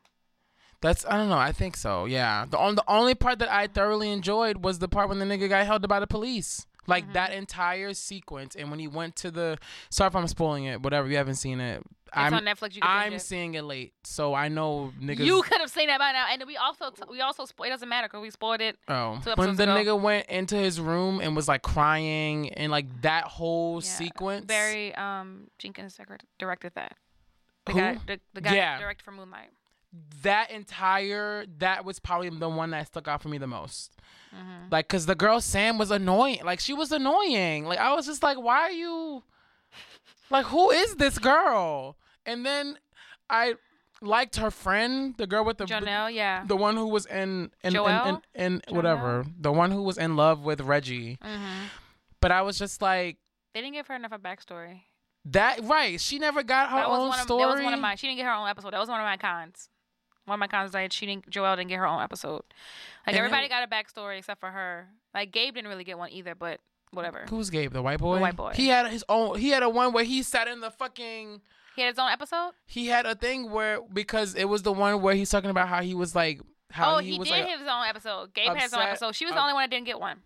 That's 0.82 1.06
I 1.06 1.16
don't 1.16 1.28
know. 1.30 1.38
I 1.38 1.52
think 1.52 1.76
so. 1.76 2.04
Yeah. 2.04 2.44
The 2.50 2.58
only 2.58 2.74
the 2.74 2.84
only 2.88 3.14
part 3.14 3.38
that 3.38 3.50
I 3.50 3.66
thoroughly 3.68 4.10
enjoyed 4.10 4.62
was 4.64 4.78
the 4.80 4.88
part 4.88 5.08
when 5.08 5.18
the 5.18 5.24
nigga 5.24 5.48
got 5.48 5.64
held 5.64 5.86
by 5.88 6.00
the 6.00 6.06
police. 6.06 6.66
Like 6.88 7.04
Mm-hmm. 7.04 7.12
that 7.12 7.32
entire 7.32 7.94
sequence, 7.94 8.56
and 8.56 8.68
when 8.68 8.80
he 8.80 8.88
went 8.88 9.14
to 9.16 9.30
the. 9.30 9.56
Sorry 9.88 10.08
if 10.08 10.16
I'm 10.16 10.26
spoiling 10.26 10.64
it. 10.64 10.82
Whatever. 10.82 11.08
You 11.08 11.16
haven't 11.16 11.36
seen 11.36 11.60
it. 11.60 11.80
I'm, 12.14 12.34
on 12.34 12.44
Netflix, 12.44 12.74
you 12.74 12.82
can 12.82 12.90
I'm 12.90 13.12
it. 13.14 13.22
seeing 13.22 13.54
it 13.54 13.62
late, 13.62 13.94
so 14.04 14.34
I 14.34 14.48
know 14.48 14.92
niggas. 15.00 15.24
You 15.24 15.40
could 15.42 15.60
have 15.62 15.70
seen 15.70 15.86
that 15.86 15.98
by 15.98 16.12
now, 16.12 16.26
and 16.30 16.42
we 16.46 16.56
also 16.58 16.90
t- 16.90 17.04
we 17.08 17.20
also 17.22 17.44
spo- 17.46 17.66
it 17.66 17.70
doesn't 17.70 17.88
matter 17.88 18.06
because 18.08 18.20
we 18.20 18.28
spoiled 18.30 18.60
it. 18.60 18.76
Oh, 18.88 19.18
when 19.36 19.54
the 19.56 19.62
ago. 19.62 19.74
nigga 19.96 19.98
went 19.98 20.26
into 20.26 20.56
his 20.56 20.78
room 20.80 21.20
and 21.22 21.34
was 21.36 21.48
like 21.48 21.62
crying 21.62 22.52
and 22.52 22.70
like 22.70 23.00
that 23.02 23.24
whole 23.24 23.76
Yeah. 23.76 23.88
sequence. 23.88 24.44
Barry 24.44 24.94
um 24.96 25.48
Jenkins 25.58 25.98
directed 26.38 26.72
that. 26.74 26.96
The 27.64 27.72
Who? 27.72 27.78
guy, 27.80 27.98
the, 28.06 28.20
the 28.34 28.40
guy 28.42 28.56
Yeah. 28.56 28.78
directed 28.78 29.04
for 29.04 29.12
Moonlight. 29.12 29.48
That 30.22 30.50
entire 30.50 31.44
that 31.58 31.84
was 31.84 31.98
probably 31.98 32.28
the 32.30 32.48
one 32.48 32.70
that 32.70 32.86
stuck 32.86 33.08
out 33.08 33.20
for 33.22 33.28
me 33.28 33.38
the 33.38 33.46
most. 33.46 33.96
Mm-hmm. 34.34 34.68
Like, 34.70 34.88
cause 34.88 35.06
the 35.06 35.14
girl 35.14 35.40
Sam 35.40 35.76
was 35.78 35.90
annoying. 35.90 36.40
Like, 36.44 36.60
she 36.60 36.72
was 36.72 36.92
annoying. 36.92 37.64
Like, 37.64 37.78
I 37.78 37.94
was 37.94 38.06
just 38.06 38.22
like, 38.22 38.38
why 38.40 38.60
are 38.60 38.70
you? 38.70 39.22
Like, 40.30 40.46
who 40.46 40.70
is 40.70 40.96
this 40.96 41.18
girl? 41.18 41.96
And 42.24 42.46
then 42.46 42.78
I 43.28 43.54
liked 44.00 44.36
her 44.36 44.50
friend, 44.50 45.14
the 45.18 45.26
girl 45.26 45.44
with 45.44 45.58
the 45.58 45.64
Janelle, 45.66 46.12
yeah. 46.12 46.44
the 46.46 46.56
one 46.56 46.76
who 46.76 46.86
was 46.88 47.04
in 47.06 47.50
in 47.62 47.76
in, 47.76 48.18
in, 48.34 48.62
in 48.66 48.74
whatever, 48.76 49.26
the 49.38 49.52
one 49.52 49.70
who 49.70 49.82
was 49.82 49.98
in 49.98 50.16
love 50.16 50.40
with 50.44 50.60
Reggie. 50.62 51.18
hmm 51.22 51.64
But 52.20 52.32
I 52.32 52.42
was 52.42 52.58
just 52.58 52.80
like, 52.80 53.18
They 53.54 53.60
didn't 53.60 53.74
give 53.74 53.86
her 53.88 53.94
enough 53.96 54.12
of 54.12 54.20
a 54.20 54.22
backstory. 54.24 54.80
that 55.26 55.60
right? 55.64 56.00
She 56.00 56.18
never 56.18 56.42
got 56.42 56.70
her 56.70 56.76
that 56.76 56.88
was 56.88 56.98
own 57.00 57.08
one 57.08 57.18
of 57.18 57.24
story. 57.24 57.42
that 57.42 57.54
was 57.54 57.62
one 57.62 57.74
of 57.74 57.80
my. 57.80 57.94
She 57.96 58.06
didn't 58.06 58.16
get 58.18 58.26
her 58.26 58.32
own 58.32 58.48
episode. 58.48 58.72
That 58.72 58.80
was 58.80 58.88
one 58.88 59.00
of 59.00 59.04
my 59.04 59.16
cons. 59.18 59.68
One 60.24 60.36
of 60.36 60.40
my 60.40 60.46
cons 60.46 60.68
is 60.68 60.72
that 60.72 60.92
she 60.92 61.06
didn't. 61.06 61.30
Joelle 61.30 61.56
didn't 61.56 61.68
get 61.68 61.78
her 61.78 61.86
own 61.86 62.02
episode. 62.02 62.42
Like 63.06 63.14
And 63.14 63.16
everybody 63.16 63.48
got 63.48 63.64
a 63.64 63.66
backstory 63.66 64.18
except 64.18 64.40
for 64.40 64.50
her. 64.50 64.88
Like 65.14 65.32
Gabe 65.32 65.54
didn't 65.54 65.68
really 65.68 65.84
get 65.84 65.98
one 65.98 66.10
either. 66.10 66.34
But 66.34 66.60
whatever. 66.92 67.24
Who's 67.28 67.50
Gabe? 67.50 67.72
The 67.72 67.82
white 67.82 67.98
boy. 67.98 68.20
white 68.20 68.36
boy. 68.36 68.52
He 68.54 68.68
had 68.68 68.86
his 68.88 69.04
own. 69.08 69.38
He 69.38 69.50
had 69.50 69.62
a 69.62 69.68
one 69.68 69.92
where 69.92 70.04
he 70.04 70.22
sat 70.22 70.48
in 70.48 70.60
the 70.60 70.70
fucking. 70.70 71.40
He 71.74 71.82
had 71.82 71.88
his 71.88 71.98
own 71.98 72.10
episode. 72.10 72.52
He 72.66 72.86
had 72.86 73.06
a 73.06 73.14
thing 73.14 73.50
where 73.50 73.80
because 73.80 74.34
it 74.34 74.44
was 74.44 74.62
the 74.62 74.72
one 74.72 75.00
where 75.00 75.14
he's 75.14 75.30
talking 75.30 75.50
about 75.50 75.68
how 75.68 75.82
he 75.82 75.94
was 75.94 76.14
like 76.14 76.40
how 76.70 76.96
oh, 76.96 76.98
he, 76.98 77.12
he, 77.12 77.18
was 77.18 77.28
did 77.28 77.40
like, 77.40 77.58
his 77.58 77.68
own 77.68 77.84
episode. 77.86 78.32
Gabe 78.34 78.48
had 78.48 78.62
his 78.62 78.74
own 78.74 78.82
episode. 78.82 79.14
She 79.14 79.24
was 79.24 79.32
up- 79.32 79.38
the 79.38 79.42
only 79.42 79.54
one 79.54 79.62
that 79.64 79.70
didn't 79.70 79.86
get 79.86 80.00
one. 80.00 80.18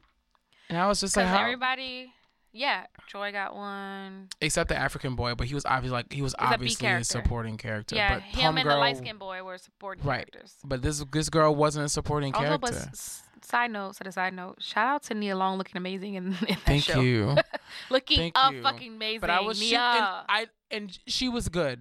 and 0.69 0.79
I 0.79 0.87
was 0.89 1.01
just 1.01 1.17
like 1.17 1.27
how 1.27 1.41
everybody, 1.43 2.13
yeah, 2.53 2.87
Joy 3.09 3.33
got 3.33 3.55
one. 3.55 4.29
except 4.41 4.69
the 4.69 4.77
African 4.77 5.15
boy, 5.15 5.35
but 5.35 5.47
he 5.47 5.55
was 5.55 5.65
obviously 5.67 5.93
like 5.97 6.13
he 6.13 6.23
was 6.23 6.35
a 6.35 6.45
obviously 6.45 6.87
a 6.87 6.91
character. 6.91 7.05
supporting 7.05 7.57
character. 7.57 7.97
Yeah, 7.97 8.15
but 8.15 8.23
him 8.23 8.57
and 8.59 8.69
the 8.69 8.77
light 8.77 8.97
skinned 8.97 9.19
boy 9.19 9.43
were 9.43 9.59
supporting 9.59 10.05
right. 10.05 10.31
characters. 10.31 10.55
But 10.65 10.83
this 10.83 11.05
this 11.13 11.29
girl 11.29 11.55
wasn't 11.55 11.87
a 11.87 11.89
supporting 11.89 12.33
Also, 12.35 12.45
character. 12.47 12.61
but 12.71 12.75
s- 12.75 13.23
side 13.43 13.71
note, 13.71 13.97
set 13.97 14.07
a 14.07 14.13
side 14.13 14.33
note. 14.35 14.57
Shout 14.63 14.87
out 14.89 15.03
to 15.05 15.15
Nia 15.15 15.37
Long 15.37 15.59
looking 15.59 15.77
amazing 15.77 16.15
in, 16.15 16.27
in 16.27 16.33
that 16.49 16.59
Thank 16.61 16.85
show. 16.85 17.01
you. 17.01 17.37
looking 17.91 18.17
Thank 18.19 18.39
up 18.39 18.53
you. 18.55 18.63
fucking 18.63 18.95
amazing. 18.95 19.21
But 19.21 19.31
I 19.31 19.41
was 19.41 19.59
she, 19.59 19.75
and 19.75 19.83
I 19.85 20.47
and 20.71 20.99
she 21.07 21.29
was 21.29 21.49
good. 21.49 21.81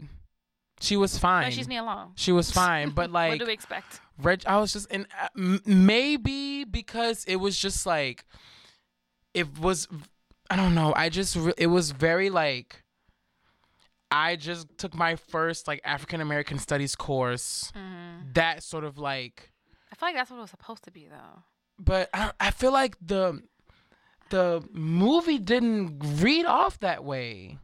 She 0.82 0.98
was 0.98 1.18
fine. 1.18 1.46
no, 1.46 1.50
she's 1.52 1.70
Nia 1.70 1.84
Long. 1.84 2.12
She 2.16 2.34
was 2.34 2.52
fine, 2.62 2.90
but 2.90 3.10
like 3.10 3.30
what 3.32 3.40
do 3.40 3.46
we 3.46 3.54
expect? 3.54 4.02
Reg, 4.22 4.44
I 4.46 4.58
was 4.58 4.74
just 4.74 4.88
and 4.92 5.08
uh, 5.22 5.28
m- 5.38 5.62
maybe 5.66 6.66
because 6.66 7.24
it 7.26 7.38
was 7.38 7.58
just 7.58 7.86
like 7.86 8.26
it 9.34 9.58
was. 9.58 9.88
I 10.50 10.56
don't 10.56 10.76
know. 10.76 10.94
I 10.96 11.10
just 11.10 11.36
re- 11.36 11.54
it 11.58 11.68
was 11.68 11.92
very 11.92 12.30
like. 12.30 12.84
I 14.12 14.36
just 14.36 14.68
took 14.78 14.94
my 14.94 15.16
first 15.16 15.68
like 15.68 15.82
African 15.84 16.22
American 16.22 16.60
studies 16.60 16.96
course. 16.96 17.72
Mm-hmm. 17.76 18.32
That 18.34 18.64
sort 18.64 18.84
of 18.84 18.98
like, 18.98 19.52
I 19.92 19.96
feel 19.96 20.10
like 20.10 20.16
that's 20.16 20.30
what 20.30 20.38
it 20.38 20.42
was 20.42 20.52
supposed 20.52 20.84
to 20.84 20.92
be 20.92 21.08
though. 21.10 21.44
but 21.80 22.10
I, 22.14 22.32
I 22.40 22.52
feel 22.52 22.72
like 22.72 22.96
the 23.02 23.42
the 24.30 24.64
movie 24.72 25.40
didn't 25.40 26.00
read 26.22 26.46
off 26.46 26.80
that 26.80 27.04
way. 27.04 27.58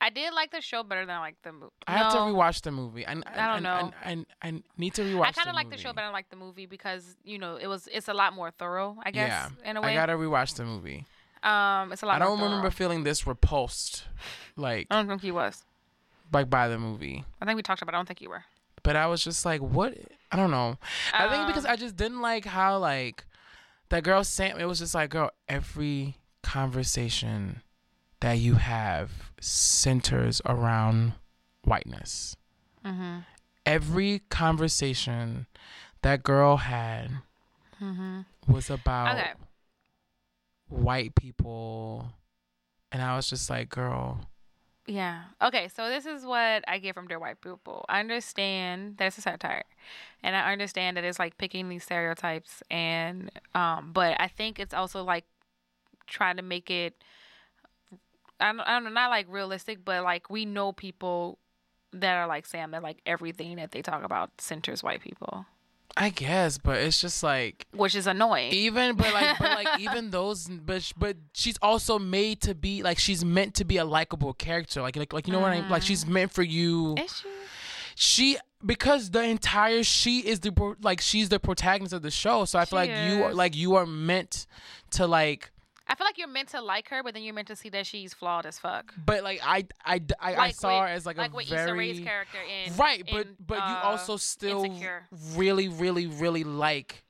I 0.00 0.10
did 0.10 0.32
like 0.32 0.52
the 0.52 0.60
show 0.60 0.84
better 0.84 1.04
than 1.04 1.16
I 1.16 1.18
like 1.18 1.36
the 1.42 1.50
movie. 1.52 1.72
I 1.88 1.98
have 1.98 2.12
to 2.12 2.18
rewatch 2.18 2.62
the 2.62 2.70
movie. 2.70 3.04
I, 3.04 3.14
I, 3.14 3.22
I 3.36 3.52
don't 3.52 3.64
know. 3.64 3.90
I, 4.04 4.12
I, 4.12 4.48
I 4.48 4.62
need 4.76 4.94
to 4.94 5.02
rewatch. 5.02 5.26
I 5.26 5.32
kind 5.32 5.48
of 5.48 5.56
like 5.56 5.70
the 5.70 5.76
show 5.76 5.92
better 5.92 6.06
than 6.06 6.10
I 6.10 6.12
like 6.12 6.30
the 6.30 6.36
movie 6.36 6.66
because 6.66 7.16
you 7.24 7.38
know 7.38 7.56
it 7.56 7.66
was 7.66 7.88
it's 7.92 8.06
a 8.06 8.14
lot 8.14 8.32
more 8.32 8.52
thorough. 8.52 8.96
I 9.02 9.10
guess 9.10 9.28
yeah, 9.28 9.70
in 9.70 9.76
a 9.76 9.80
way. 9.82 9.90
I 9.90 9.94
gotta 9.94 10.12
rewatch 10.14 10.54
the 10.54 10.64
movie. 10.64 11.04
Um, 11.42 11.92
it's 11.92 12.02
a 12.02 12.06
lot. 12.06 12.16
I 12.20 12.24
don't 12.24 12.40
remember 12.40 12.70
feeling 12.70 13.04
this 13.04 13.26
repulsed, 13.26 14.04
like 14.56 14.86
I 14.90 14.96
don't 14.96 15.08
think 15.08 15.22
he 15.22 15.30
was. 15.30 15.64
like 16.32 16.48
by 16.50 16.68
the 16.68 16.78
movie. 16.78 17.24
I 17.40 17.44
think 17.44 17.56
we 17.56 17.62
talked 17.62 17.82
about. 17.82 17.94
it. 17.94 17.96
I 17.96 17.98
don't 17.98 18.06
think 18.06 18.20
you 18.20 18.28
were. 18.30 18.44
But 18.82 18.96
I 18.96 19.06
was 19.06 19.22
just 19.24 19.44
like, 19.44 19.60
what? 19.60 19.94
I 20.30 20.36
don't 20.36 20.50
know. 20.50 20.78
I 21.12 21.28
think 21.28 21.46
because 21.46 21.64
Um, 21.64 21.72
I 21.72 21.76
just 21.76 21.96
didn't 21.96 22.20
like 22.20 22.44
how 22.44 22.78
like 22.78 23.24
that 23.88 24.02
girl 24.04 24.22
Sam. 24.24 24.58
It 24.58 24.66
was 24.66 24.78
just 24.78 24.94
like, 24.94 25.10
girl, 25.10 25.30
every 25.48 26.16
conversation 26.42 27.62
that 28.20 28.34
you 28.38 28.54
have 28.54 29.32
centers 29.40 30.40
around 30.46 31.12
whiteness. 31.64 32.36
Mm-hmm. 32.84 33.18
Every 33.66 34.20
conversation 34.30 35.46
that 36.02 36.22
girl 36.22 36.56
had 36.58 37.10
was 38.46 38.70
about 38.70 39.16
Mm-hmm. 39.16 39.18
Okay. 39.18 39.32
White 40.68 41.14
people, 41.14 42.12
and 42.92 43.02
I 43.02 43.16
was 43.16 43.28
just 43.28 43.50
like, 43.50 43.68
girl. 43.68 44.20
Yeah. 44.86 45.24
Okay. 45.42 45.68
So 45.68 45.90
this 45.90 46.06
is 46.06 46.24
what 46.24 46.64
I 46.66 46.78
get 46.78 46.94
from 46.94 47.08
Dear 47.08 47.18
White 47.18 47.42
People. 47.42 47.84
I 47.90 48.00
understand 48.00 48.96
that 48.96 49.08
it's 49.08 49.18
a 49.18 49.20
satire, 49.20 49.64
and 50.22 50.34
I 50.34 50.50
understand 50.50 50.96
that 50.96 51.04
it's 51.04 51.18
like 51.18 51.36
picking 51.36 51.68
these 51.68 51.84
stereotypes, 51.84 52.62
and 52.70 53.30
um, 53.54 53.90
but 53.92 54.16
I 54.18 54.28
think 54.28 54.58
it's 54.58 54.72
also 54.72 55.04
like 55.04 55.24
trying 56.06 56.36
to 56.36 56.42
make 56.42 56.70
it. 56.70 56.94
I 58.40 58.52
don't, 58.52 58.60
I 58.60 58.74
don't 58.74 58.84
know, 58.84 58.90
not 58.90 59.10
like 59.10 59.26
realistic, 59.28 59.84
but 59.84 60.04
like 60.04 60.30
we 60.30 60.46
know 60.46 60.72
people 60.72 61.38
that 61.92 62.16
are 62.16 62.26
like 62.26 62.46
Sam 62.46 62.70
that 62.70 62.82
like 62.82 63.00
everything 63.04 63.56
that 63.56 63.72
they 63.72 63.82
talk 63.82 64.04
about 64.04 64.40
centers 64.40 64.82
white 64.82 65.02
people, 65.02 65.44
I 65.98 66.10
guess, 66.10 66.58
but 66.58 66.78
it's 66.78 67.00
just 67.00 67.22
like 67.22 67.66
which 67.72 67.94
is 67.96 68.06
annoying. 68.06 68.52
even 68.52 68.94
but 68.94 69.12
like 69.12 69.38
but 69.38 69.50
like 69.50 69.68
even 69.80 70.10
those 70.10 70.46
but 70.46 70.82
sh- 70.82 70.92
but 70.96 71.16
she's 71.32 71.58
also 71.60 71.98
made 71.98 72.40
to 72.42 72.54
be 72.54 72.82
like 72.82 72.98
she's 72.98 73.24
meant 73.24 73.54
to 73.54 73.64
be 73.64 73.78
a 73.78 73.84
likable 73.84 74.32
character. 74.32 74.80
Like 74.80 74.96
like 74.96 75.12
like 75.12 75.26
you 75.26 75.32
know 75.32 75.40
what 75.40 75.52
I 75.52 75.60
mean? 75.60 75.68
Like 75.68 75.82
she's 75.82 76.04
mm. 76.04 76.10
meant 76.10 76.32
for 76.32 76.42
you. 76.42 76.94
Is 76.96 77.18
she? 77.18 77.28
she 77.96 78.36
because 78.64 79.10
the 79.10 79.22
entire 79.22 79.82
she 79.82 80.20
is 80.20 80.40
the 80.40 80.76
like 80.82 81.00
she's 81.00 81.28
the 81.30 81.40
protagonist 81.40 81.92
of 81.92 82.02
the 82.02 82.12
show 82.12 82.44
so 82.44 82.58
I 82.58 82.64
feel 82.64 82.80
She 82.80 82.88
like 82.88 83.10
you 83.10 83.24
are 83.24 83.34
like 83.34 83.56
you 83.56 83.74
are 83.74 83.86
meant 83.86 84.46
to 84.92 85.06
like 85.06 85.50
I 85.88 85.94
feel 85.94 86.06
like 86.06 86.18
you're 86.18 86.28
meant 86.28 86.50
to 86.50 86.60
like 86.60 86.88
her, 86.90 87.02
but 87.02 87.14
then 87.14 87.22
you're 87.22 87.34
meant 87.34 87.48
to 87.48 87.56
see 87.56 87.70
that 87.70 87.86
she's 87.86 88.12
flawed 88.12 88.44
as 88.46 88.58
fuck. 88.58 88.92
but 89.04 89.22
like 89.24 89.40
I 89.42 89.66
I 89.84 90.00
I, 90.20 90.36
I 90.36 90.50
saw 90.50 90.68
with- 90.68 90.88
her 90.88 90.94
as 90.94 91.06
like, 91.06 91.16
like 91.16 91.32
a 91.32 91.36
with 91.36 91.46
Issa 91.46 91.54
very 91.54 91.78
Rae's 91.78 92.00
character 92.00 92.38
in 92.66 92.76
right 92.76 93.02
but 93.10 93.26
in, 93.26 93.36
but 93.46 93.56
you 93.56 93.62
uh, 93.62 93.80
also 93.84 94.16
still 94.16 94.64
Insecure. 94.64 95.06
really 95.34 95.68
really 95.68 96.06
really 96.06 96.44
like 96.44 97.04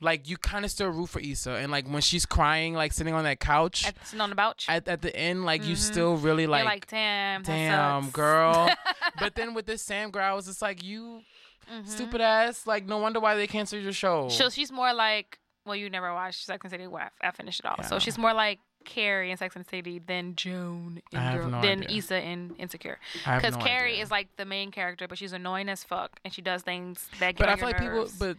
like 0.00 0.28
you 0.28 0.36
kind 0.36 0.64
of 0.64 0.70
still 0.70 0.88
root 0.88 1.08
for 1.08 1.20
Issa 1.20 1.52
and 1.52 1.70
like 1.70 1.86
when 1.86 2.02
she's 2.02 2.26
crying 2.26 2.74
like 2.74 2.92
sitting 2.92 3.14
on 3.14 3.22
that 3.24 3.38
couch 3.38 3.86
At, 3.86 3.94
sitting 4.04 4.20
on 4.20 4.30
the 4.30 4.36
couch. 4.36 4.66
at, 4.68 4.88
at 4.88 5.00
the 5.02 5.14
end, 5.14 5.44
like 5.44 5.64
you 5.64 5.76
still 5.76 6.16
really 6.16 6.42
Mm-hmm. 6.44 6.50
like, 6.50 6.64
like, 6.64 6.86
damn, 6.88 7.42
damn, 7.42 8.10
girl. 8.10 8.68
but 9.20 9.36
then 9.36 9.54
with 9.54 9.66
this 9.66 9.80
Sam 9.82 10.10
girl, 10.10 10.24
I 10.24 10.32
was 10.34 10.46
just 10.46 10.60
like, 10.60 10.82
you 10.82 11.20
stupid 11.84 12.20
ass. 12.20 12.66
Like, 12.66 12.84
no 12.86 12.98
wonder 12.98 13.20
why 13.20 13.36
they 13.36 13.46
canceled 13.46 13.84
your 13.84 13.92
show. 13.92 14.28
So 14.28 14.50
she's 14.50 14.72
more 14.72 14.92
like, 14.92 15.38
well, 15.64 15.76
you 15.76 15.88
never 15.90 16.12
watched 16.12 16.44
Sex 16.44 16.64
and 16.64 16.70
City. 16.70 16.86
Well, 16.86 17.08
I, 17.22 17.28
I 17.28 17.30
finished 17.30 17.60
it 17.60 17.66
all. 17.66 17.82
So 17.84 17.98
she's 17.98 18.18
more 18.18 18.32
like 18.34 18.58
Carrie 18.84 19.30
in 19.30 19.36
Sex 19.36 19.54
and 19.56 19.66
City 19.66 20.00
than 20.04 20.34
Joan 20.34 21.00
in 21.12 21.32
Girl, 21.34 21.48
no 21.48 21.60
than 21.62 21.84
idea. 21.84 21.98
Issa 21.98 22.20
in 22.22 22.54
Insecure. 22.58 22.98
Because 23.24 23.56
no 23.56 23.64
Carrie 23.64 23.92
idea. 23.92 24.02
is 24.02 24.10
like 24.10 24.28
the 24.36 24.44
main 24.44 24.70
character, 24.70 25.06
but 25.06 25.18
she's 25.18 25.32
annoying 25.32 25.68
as 25.68 25.84
fuck, 25.84 26.18
and 26.24 26.32
she 26.34 26.42
does 26.42 26.62
things 26.62 27.08
that 27.20 27.36
get 27.36 27.38
but 27.38 27.48
I 27.48 27.56
feel 27.56 27.66
like 27.66 27.78
people, 27.78 27.94
nerves. 27.98 28.18
but 28.18 28.36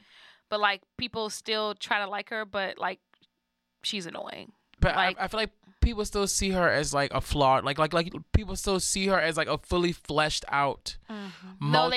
but 0.50 0.60
like 0.60 0.82
people 0.98 1.30
still 1.30 1.76
try 1.76 2.00
to 2.00 2.08
like 2.10 2.30
her, 2.30 2.44
but 2.46 2.78
like 2.78 3.00
she's 3.84 4.06
annoying. 4.06 4.52
but 4.80 4.96
Like- 4.96 5.18
I, 5.20 5.26
I 5.26 5.28
feel 5.28 5.40
like 5.40 5.52
people 5.82 6.06
still 6.06 6.28
see 6.28 6.50
her 6.52 6.70
as 6.70 6.94
like 6.94 7.14
a 7.14 7.22
flawed, 7.22 7.64
like 7.64 7.78
like 7.78 7.94
like 7.94 8.14
people 8.34 8.56
still 8.56 8.80
see 8.80 9.08
her 9.08 9.20
as 9.20 9.38
like 9.38 9.48
a 9.48 9.58
fully 9.58 9.92
fleshed 9.94 10.46
out, 10.50 10.98
Mm-hmm. 11.10 11.72
No, 11.72 11.90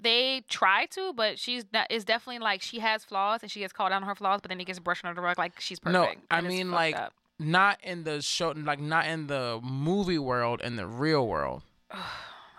they- 0.00 0.42
try 0.48 0.86
to, 0.86 1.12
but 1.12 1.38
she's 1.38 1.64
not, 1.72 1.90
is 1.90 2.04
definitely 2.04 2.40
like 2.40 2.62
she 2.62 2.78
has 2.80 3.04
flaws, 3.04 3.40
and 3.42 3.50
she 3.50 3.60
gets 3.60 3.72
called 3.72 3.92
out 3.92 4.02
on 4.02 4.08
her 4.08 4.14
flaws, 4.14 4.40
but 4.42 4.48
then 4.48 4.60
it 4.60 4.64
gets 4.64 4.78
brushed 4.78 5.04
under 5.04 5.14
the 5.14 5.24
rug 5.24 5.38
like 5.38 5.60
she's 5.60 5.78
perfect. 5.78 6.20
No, 6.30 6.36
I 6.36 6.40
mean 6.40 6.70
like 6.70 6.96
up. 6.96 7.12
not 7.38 7.78
in 7.82 8.04
the 8.04 8.22
show, 8.22 8.52
like 8.56 8.80
not 8.80 9.06
in 9.06 9.26
the 9.26 9.60
movie 9.62 10.18
world, 10.18 10.60
in 10.62 10.76
the 10.76 10.86
real 10.86 11.26
world. 11.26 11.62
my 11.92 12.00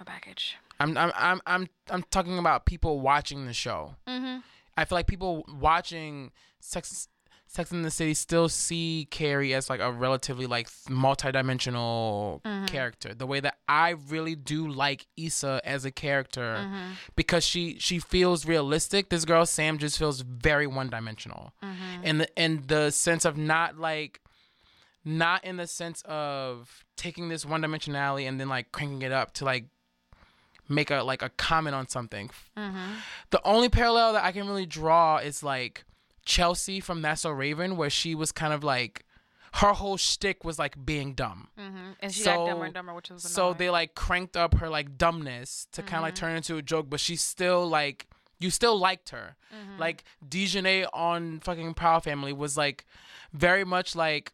package. 0.06 0.58
I'm 0.80 0.98
I'm 0.98 1.12
I'm 1.16 1.42
I'm 1.46 1.68
I'm 1.90 2.04
talking 2.12 2.38
about 2.38 2.66
people 2.66 3.00
watching 3.00 3.46
the 3.46 3.54
show. 3.54 3.96
Mm-hmm. 4.08 4.40
I 4.76 4.86
feel 4.86 4.98
like 4.98 5.08
people 5.08 5.46
watching 5.48 6.32
Sex 6.60 7.08
Sex 7.54 7.72
in 7.72 7.84
the 7.84 7.92
City 7.92 8.16
still 8.16 8.50
see 8.50 9.08
Carrie 9.12 9.54
as 9.54 9.70
like 9.70 9.80
a 9.80 9.92
relatively 9.92 10.48
like 10.48 10.68
multi-dimensional 10.90 12.42
Mm-hmm. 12.44 12.66
character. 12.66 13.14
The 13.14 13.28
way 13.28 13.40
that 13.42 13.58
I 13.68 13.92
really 13.92 14.36
do 14.36 14.68
like 14.68 15.06
Issa 15.18 15.62
as 15.64 15.86
a 15.86 15.92
character 15.92 16.58
Mm-hmm. 16.60 16.92
because 17.16 17.44
she 17.46 17.78
she 17.80 18.00
feels 18.00 18.46
realistic. 18.46 19.10
This 19.10 19.24
girl 19.26 19.46
Sam 19.46 19.78
just 19.78 19.98
feels 20.00 20.22
very 20.22 20.66
one-dimensional. 20.68 21.54
Mm-hmm. 21.64 22.04
In 22.04 22.18
the 22.20 22.28
in 22.36 22.64
the 22.68 22.90
sense 22.92 23.24
of 23.26 23.38
not 23.38 23.78
like 23.78 24.22
not 25.06 25.44
in 25.44 25.58
the 25.58 25.68
sense 25.68 26.02
of 26.06 26.84
taking 26.96 27.30
this 27.30 27.46
one-dimensionality 27.46 28.28
and 28.28 28.40
then 28.40 28.50
like 28.50 28.72
cranking 28.72 29.02
it 29.04 29.12
up 29.12 29.34
to 29.34 29.46
like 29.46 29.66
make 30.70 30.90
a 30.90 31.04
like 31.04 31.22
a 31.22 31.30
comment 31.30 31.76
on 31.76 31.88
something. 31.88 32.30
The 32.56 33.42
only 33.46 33.70
parallel 33.70 34.14
that 34.14 34.24
I 34.24 34.32
can 34.32 34.48
really 34.48 34.66
draw 34.66 35.18
is 35.18 35.44
like 35.44 35.84
Chelsea 36.26 36.80
from 36.80 37.02
That's 37.02 37.22
So 37.22 37.32
Raven, 37.32 37.78
where 37.78 37.90
she 37.90 38.16
was 38.16 38.32
kind 38.32 38.54
of 38.54 38.64
like 38.64 39.06
her 39.56 39.74
whole 39.74 39.98
shtick 39.98 40.44
was 40.44 40.58
like 40.58 40.84
being 40.84 41.14
dumb. 41.14 41.50
Mm-hmm. 41.60 41.92
And 42.00 42.14
she 42.14 42.22
So- 42.22 42.36
got 42.38 42.48
dumber 42.48 42.66
and 42.66 42.74
dumber, 42.74 42.94
which 42.94 43.10
was 43.12 43.24
So 43.24 43.54
they 43.54 43.70
like 43.70 43.94
cranked 43.94 44.36
up 44.36 44.56
her 44.56 44.70
like 44.70 44.98
dumbness 44.98 45.68
to 45.74 45.84
kind 45.84 45.98
of 45.98 46.04
like 46.04 46.16
mm-hmm. 46.16 46.26
turn 46.26 46.36
into 46.38 46.58
a 46.58 46.62
joke, 46.62 46.90
but 46.90 47.00
she's 47.00 47.22
still 47.22 47.68
like 47.68 48.08
you 48.40 48.50
still 48.50 48.78
liked 48.78 49.10
her. 49.10 49.36
Mm-hmm. 49.54 49.80
Like 49.80 50.04
Dejanay 50.28 50.88
on 50.92 51.40
fucking 51.40 51.76
Power 51.76 52.02
Family 52.02 52.34
was 52.34 52.58
like 52.58 52.86
very 53.32 53.64
much 53.64 53.96
like 53.96 54.34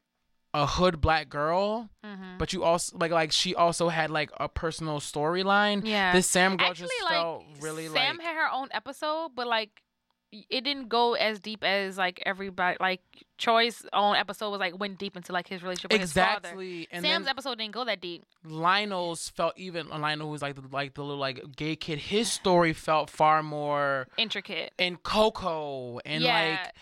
a 0.53 0.65
hood 0.65 0.99
black 0.99 1.29
girl, 1.29 1.89
mm-hmm. 2.03 2.37
but 2.37 2.53
you 2.53 2.63
also 2.63 2.97
like 2.97 3.11
like 3.11 3.31
she 3.31 3.55
also 3.55 3.89
had 3.89 4.09
like 4.09 4.31
a 4.37 4.47
personal 4.47 4.99
storyline. 4.99 5.85
Yeah. 5.85 6.13
this 6.13 6.27
Sam 6.27 6.57
girl 6.57 6.69
Actually, 6.69 6.87
just 6.87 7.03
like 7.03 7.11
felt 7.13 7.43
really 7.59 7.85
Sam 7.85 7.93
like 7.93 8.03
Sam 8.07 8.19
had 8.19 8.35
her 8.35 8.51
own 8.51 8.69
episode, 8.71 9.31
but 9.35 9.47
like 9.47 9.83
it 10.31 10.63
didn't 10.63 10.89
go 10.89 11.13
as 11.13 11.39
deep 11.39 11.63
as 11.63 11.97
like 11.97 12.21
everybody. 12.25 12.77
Like 12.79 13.01
Troy's 13.37 13.85
own 13.93 14.15
episode 14.15 14.51
was 14.51 14.59
like 14.59 14.79
went 14.79 14.99
deep 14.99 15.15
into 15.15 15.33
like 15.33 15.47
his 15.47 15.63
relationship 15.63 15.91
with 15.91 16.01
his 16.01 16.13
father. 16.13 16.37
exactly. 16.37 16.87
And 16.91 17.03
Sam's 17.03 17.27
episode 17.27 17.57
didn't 17.57 17.73
go 17.73 17.85
that 17.85 18.01
deep. 18.01 18.23
Lionel's 18.45 19.29
felt 19.29 19.53
even 19.57 19.89
Lionel 19.89 20.29
was 20.29 20.41
like 20.41 20.55
the, 20.55 20.63
like 20.71 20.93
the 20.93 21.03
little 21.03 21.17
like 21.19 21.55
gay 21.55 21.75
kid. 21.75 21.99
His 21.99 22.31
story 22.31 22.73
felt 22.73 23.09
far 23.09 23.41
more 23.41 24.07
Intricate. 24.17 24.71
and 24.77 25.01
Coco 25.01 25.99
and 26.05 26.23
yeah. 26.23 26.59
like 26.63 26.73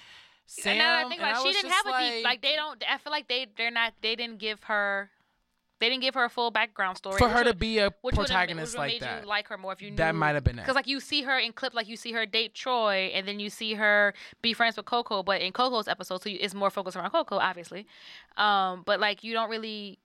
Sam. 0.45 0.72
and 0.72 0.80
now 0.80 0.95
that 0.98 1.06
I 1.06 1.10
think 1.10 1.22
and 1.22 1.32
about 1.32 1.45
it, 1.45 1.48
I 1.48 1.52
she 1.52 1.61
didn't 1.61 1.72
have 1.72 1.86
a 1.86 2.15
deep 2.15 2.24
like 2.26 2.41
they 2.41 2.56
don't. 2.56 2.84
I 2.90 2.98
feel 2.98 3.11
like 3.11 3.28
they 3.28 3.48
they're 3.56 3.72
not. 3.72 3.94
They 4.02 4.15
didn't 4.15 4.40
give 4.40 4.64
her. 4.64 5.10
They 5.80 5.90
didn't 5.90 6.02
give 6.02 6.16
her 6.16 6.26
a 6.26 6.30
full 6.30 6.49
background 6.49 6.98
story 6.98 7.18
for 7.20 7.30
her 7.30 7.44
to 7.44 7.54
be 7.54 7.78
a 7.78 7.91
which 8.02 8.16
protagonist 8.16 8.74
which 8.74 8.80
like 8.80 8.91
made 8.94 9.02
that. 9.02 9.24
You 9.24 9.28
like 9.28 9.48
her 9.49 9.58
more 9.58 9.74
if 9.74 9.82
you 9.82 9.91
knew 9.91 9.98
That 9.98 10.16
might 10.16 10.34
have 10.34 10.44
been 10.44 10.58
it. 10.58 10.64
Because 10.64 10.76
like 10.76 10.88
you 10.88 10.99
see 10.99 11.22
her 11.22 11.38
in 11.38 11.54
clip, 11.54 11.74
like 11.76 11.88
you 11.88 11.95
see 11.95 12.12
her 12.14 12.26
date 12.26 12.56
Troy, 12.56 13.12
and 13.14 13.28
then 13.28 13.40
you 13.40 13.49
see 13.49 13.76
her 13.76 14.14
be 14.41 14.54
friends 14.54 14.76
with 14.76 14.86
Coco. 14.86 15.22
But 15.22 15.41
in 15.41 15.52
Coco's 15.54 15.88
episode, 15.88 16.24
so 16.24 16.30
you, 16.30 16.38
it's 16.41 16.56
more 16.56 16.70
focused 16.72 16.98
around 16.98 17.12
Coco, 17.12 17.38
obviously. 17.38 17.86
Um, 18.38 18.84
but 18.86 18.99
like 18.99 19.24
you 19.24 19.34
don't 19.34 19.49
really. 19.49 19.99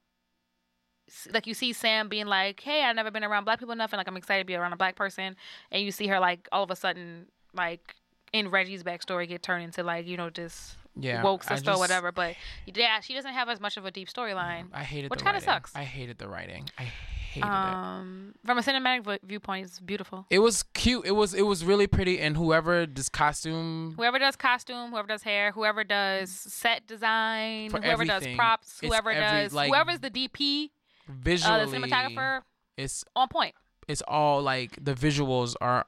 Like 1.30 1.46
you 1.46 1.52
see 1.52 1.72
Sam 1.72 2.08
being 2.08 2.26
like, 2.26 2.60
"Hey, 2.60 2.84
I've 2.84 2.96
never 2.96 3.10
been 3.10 3.24
around 3.24 3.44
black 3.44 3.58
people 3.58 3.72
enough, 3.72 3.92
and 3.92 3.98
like 3.98 4.08
I'm 4.08 4.16
excited 4.16 4.42
to 4.42 4.46
be 4.46 4.54
around 4.54 4.72
a 4.72 4.76
black 4.76 4.96
person," 4.96 5.36
and 5.70 5.82
you 5.82 5.90
see 5.90 6.06
her 6.06 6.20
like 6.20 6.48
all 6.52 6.62
of 6.62 6.70
a 6.70 6.76
sudden 6.76 7.26
like 7.54 7.96
in 8.32 8.50
Reggie's 8.50 8.82
backstory 8.82 9.28
get 9.28 9.42
turned 9.42 9.64
into 9.64 9.82
like 9.82 10.06
you 10.06 10.16
know 10.16 10.30
just 10.30 10.76
yeah, 10.96 11.22
woke 11.22 11.42
sister 11.44 11.70
or 11.72 11.78
whatever. 11.78 12.12
But 12.12 12.34
yeah, 12.66 13.00
she 13.00 13.14
doesn't 13.14 13.32
have 13.32 13.48
as 13.48 13.60
much 13.60 13.76
of 13.76 13.84
a 13.86 13.90
deep 13.90 14.08
storyline. 14.08 14.66
I 14.72 14.82
hated 14.84 15.10
which 15.10 15.20
kinda 15.20 15.32
writing. 15.34 15.44
sucks. 15.46 15.74
I 15.74 15.84
hated 15.84 16.18
the 16.18 16.28
writing. 16.28 16.68
I 16.78 16.82
hated 16.82 17.46
it. 17.46 17.50
Um, 17.50 18.34
from 18.44 18.58
a 18.58 18.60
cinematic 18.60 19.04
vi- 19.04 19.18
viewpoint, 19.24 19.64
it's 19.66 19.80
beautiful. 19.80 20.26
It 20.28 20.40
was 20.40 20.62
cute. 20.74 21.06
It 21.06 21.12
was 21.12 21.32
it 21.32 21.42
was 21.46 21.64
really 21.64 21.86
pretty. 21.86 22.18
And 22.20 22.36
whoever 22.36 22.84
does 22.86 23.08
costume 23.08 23.94
Whoever 23.96 24.18
does 24.18 24.36
costume, 24.36 24.90
whoever 24.90 25.08
does 25.08 25.22
hair, 25.22 25.50
whoever 25.52 25.82
does 25.82 26.30
set 26.30 26.86
design, 26.86 27.70
whoever 27.70 28.04
does 28.04 28.26
props, 28.36 28.80
whoever 28.80 29.10
every, 29.10 29.44
does, 29.44 29.54
like, 29.54 29.70
whoever's 29.70 30.00
the 30.00 30.10
DP, 30.10 30.66
uh, 30.66 30.68
visually, 31.08 31.64
the 31.64 31.76
cinematographer, 31.78 32.42
it's 32.76 33.02
on 33.16 33.28
point, 33.28 33.54
it's 33.88 34.02
all 34.06 34.42
like 34.42 34.76
the 34.84 34.94
visuals 34.94 35.54
are 35.60 35.86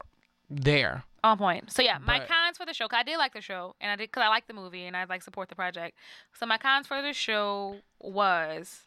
there. 0.49 1.03
On 1.25 1.37
point. 1.37 1.71
So 1.71 1.81
yeah, 1.81 1.97
my 1.97 2.19
But- 2.19 2.27
cons 2.27 2.57
for 2.57 2.65
the 2.65 2.73
show, 2.73 2.87
cause 2.87 2.97
I 2.99 3.03
did 3.03 3.17
like 3.17 3.33
the 3.33 3.41
show, 3.41 3.75
and 3.81 3.91
I 3.91 3.95
did, 3.95 4.11
cause 4.11 4.23
I 4.23 4.27
like 4.29 4.47
the 4.47 4.53
movie, 4.53 4.85
and 4.85 4.95
I 4.95 5.03
like 5.05 5.21
support 5.23 5.49
the 5.49 5.55
project. 5.55 5.97
So 6.33 6.45
my 6.45 6.57
cons 6.57 6.87
for 6.87 7.01
the 7.01 7.13
show 7.13 7.81
was 7.99 8.81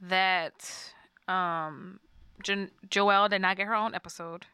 that 0.00 0.92
um, 1.28 2.00
jo- 2.42 2.68
Joelle 2.88 3.28
did 3.30 3.40
not 3.40 3.56
get 3.56 3.66
her 3.66 3.74
own 3.74 3.94
episode. 3.94 4.46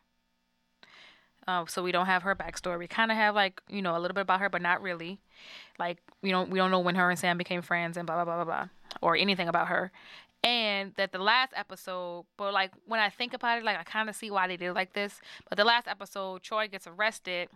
Uh, 1.49 1.67
so 1.67 1.83
we 1.83 1.91
don't 1.91 2.07
have 2.07 2.23
her 2.23 2.37
backstory. 2.37 2.79
We 2.79 2.87
kind 2.87 3.11
of 3.11 3.17
have 3.17 3.35
like 3.35 3.61
you 3.69 3.83
know 3.83 3.97
a 3.97 3.99
little 3.99 4.15
bit 4.15 4.23
about 4.23 4.41
her, 4.41 4.49
but 4.49 4.63
not 4.63 4.81
really. 4.81 5.19
Like 5.79 5.99
we 6.23 6.31
don't 6.31 6.51
we 6.51 6.59
don't 6.59 6.71
know 6.71 6.79
when 6.79 6.95
her 6.95 7.11
and 7.11 7.19
Sam 7.19 7.37
became 7.37 7.63
friends 7.63 7.97
and 7.97 8.07
blah 8.07 8.15
blah 8.17 8.25
blah 8.25 8.37
blah 8.37 8.45
blah, 8.45 8.69
or 9.01 9.17
anything 9.17 9.49
about 9.49 9.67
her. 9.69 9.91
And 10.45 10.93
that 10.97 11.13
the 11.13 11.19
last 11.21 11.53
episode, 11.55 12.25
but 12.37 12.53
like 12.53 12.73
when 12.87 12.99
I 12.99 13.11
think 13.11 13.33
about 13.33 13.59
it, 13.59 13.65
like 13.65 13.79
I 13.79 13.85
kind 13.85 14.09
of 14.09 14.17
see 14.17 14.31
why 14.31 14.49
they 14.49 14.57
did 14.57 14.71
it 14.71 14.75
like 14.75 14.93
this. 14.93 15.21
But 15.49 15.57
the 15.57 15.65
last 15.65 15.87
episode, 15.87 16.43
Troy 16.43 16.67
gets 16.67 16.87
arrested, 16.89 17.49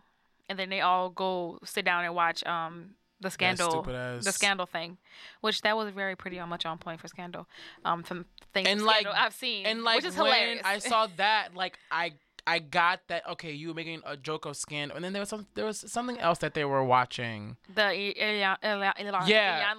and 0.48 0.56
then 0.58 0.68
they 0.68 0.80
all 0.80 1.10
go 1.10 1.58
sit 1.64 1.84
down 1.84 2.04
and 2.04 2.14
watch 2.14 2.44
um 2.46 2.90
the 3.20 3.30
scandal, 3.30 3.82
the 3.82 4.20
scandal 4.30 4.66
thing, 4.66 4.98
which 5.40 5.62
that 5.62 5.76
was 5.76 5.90
very 5.92 6.14
pretty 6.14 6.38
on 6.38 6.48
much 6.48 6.64
on 6.66 6.78
point 6.78 7.00
for 7.00 7.08
scandal. 7.08 7.48
Um, 7.84 8.02
from 8.02 8.26
things 8.52 8.68
And, 8.68 8.82
like- 8.84 9.06
I've 9.06 9.34
seen, 9.34 9.64
And 9.66 9.82
like 9.84 9.96
which 9.96 10.04
is 10.04 10.16
when 10.16 10.26
hilarious. 10.26 10.62
I 10.64 10.78
saw 10.78 11.08
that, 11.16 11.54
like 11.54 11.78
I 11.90 12.12
I 12.46 12.60
got 12.60 13.00
that. 13.08 13.26
Okay, 13.30 13.50
you 13.52 13.68
were 13.68 13.74
making 13.74 14.02
a 14.06 14.16
joke 14.16 14.44
of 14.44 14.56
scandal, 14.56 14.94
and 14.96 15.04
then 15.04 15.12
there 15.12 15.20
was 15.20 15.28
some 15.30 15.46
there 15.54 15.64
was 15.64 15.78
something 15.90 16.18
else 16.18 16.38
that 16.38 16.54
they 16.54 16.64
were 16.64 16.84
watching. 16.84 17.56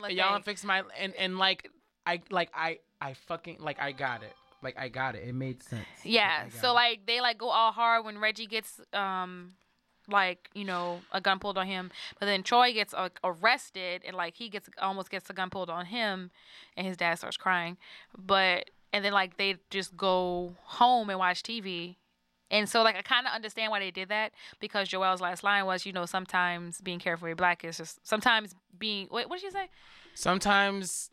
the 0.09 0.15
yeah, 0.15 0.33
thing. 0.33 0.43
fixed 0.43 0.65
my 0.65 0.83
and 0.99 1.13
and 1.15 1.37
like 1.37 1.69
I 2.07 2.21
like 2.29 2.49
I 2.53 2.79
I 3.01 3.13
fucking 3.13 3.57
like 3.59 3.79
I 3.81 3.91
got 3.91 4.23
it. 4.23 4.33
Like 4.63 4.79
I 4.79 4.87
got 4.87 5.15
it. 5.15 5.27
It 5.27 5.35
made 5.35 5.61
sense. 5.61 5.85
Yeah. 6.03 6.47
So 6.61 6.71
it. 6.71 6.73
like 6.73 7.05
they 7.05 7.19
like 7.19 7.37
go 7.37 7.49
all 7.49 7.71
hard 7.71 8.05
when 8.05 8.17
Reggie 8.17 8.47
gets 8.47 8.79
um 8.93 9.53
like 10.09 10.49
you 10.53 10.63
know 10.63 11.01
a 11.11 11.19
gun 11.19 11.37
pulled 11.39 11.57
on 11.57 11.67
him, 11.67 11.91
but 12.17 12.27
then 12.27 12.43
Troy 12.43 12.71
gets 12.71 12.93
uh, 12.93 13.09
arrested 13.23 14.03
and 14.07 14.15
like 14.15 14.37
he 14.37 14.47
gets 14.47 14.69
almost 14.81 15.09
gets 15.09 15.29
a 15.29 15.33
gun 15.33 15.49
pulled 15.49 15.69
on 15.69 15.85
him, 15.85 16.31
and 16.77 16.87
his 16.87 16.95
dad 16.95 17.15
starts 17.15 17.35
crying, 17.35 17.77
but 18.17 18.69
and 18.93 19.03
then 19.03 19.11
like 19.11 19.35
they 19.35 19.57
just 19.69 19.97
go 19.97 20.55
home 20.63 21.09
and 21.09 21.19
watch 21.19 21.43
TV. 21.43 21.97
And 22.49 22.69
so, 22.69 22.81
like, 22.81 22.95
I 22.95 23.01
kind 23.01 23.27
of 23.27 23.33
understand 23.33 23.71
why 23.71 23.79
they 23.79 23.91
did 23.91 24.07
that 24.07 24.31
because 24.61 24.87
Joelle's 24.87 25.19
last 25.19 25.43
line 25.43 25.65
was, 25.65 25.85
you 25.85 25.91
know, 25.91 26.05
sometimes 26.05 26.79
being 26.79 26.97
carefully 26.97 27.33
black 27.33 27.65
is 27.65 27.75
just 27.75 28.07
sometimes 28.07 28.55
being. 28.79 29.09
Wait, 29.11 29.27
what 29.27 29.41
did 29.41 29.43
you 29.43 29.51
say? 29.51 29.67
sometimes 30.17 31.11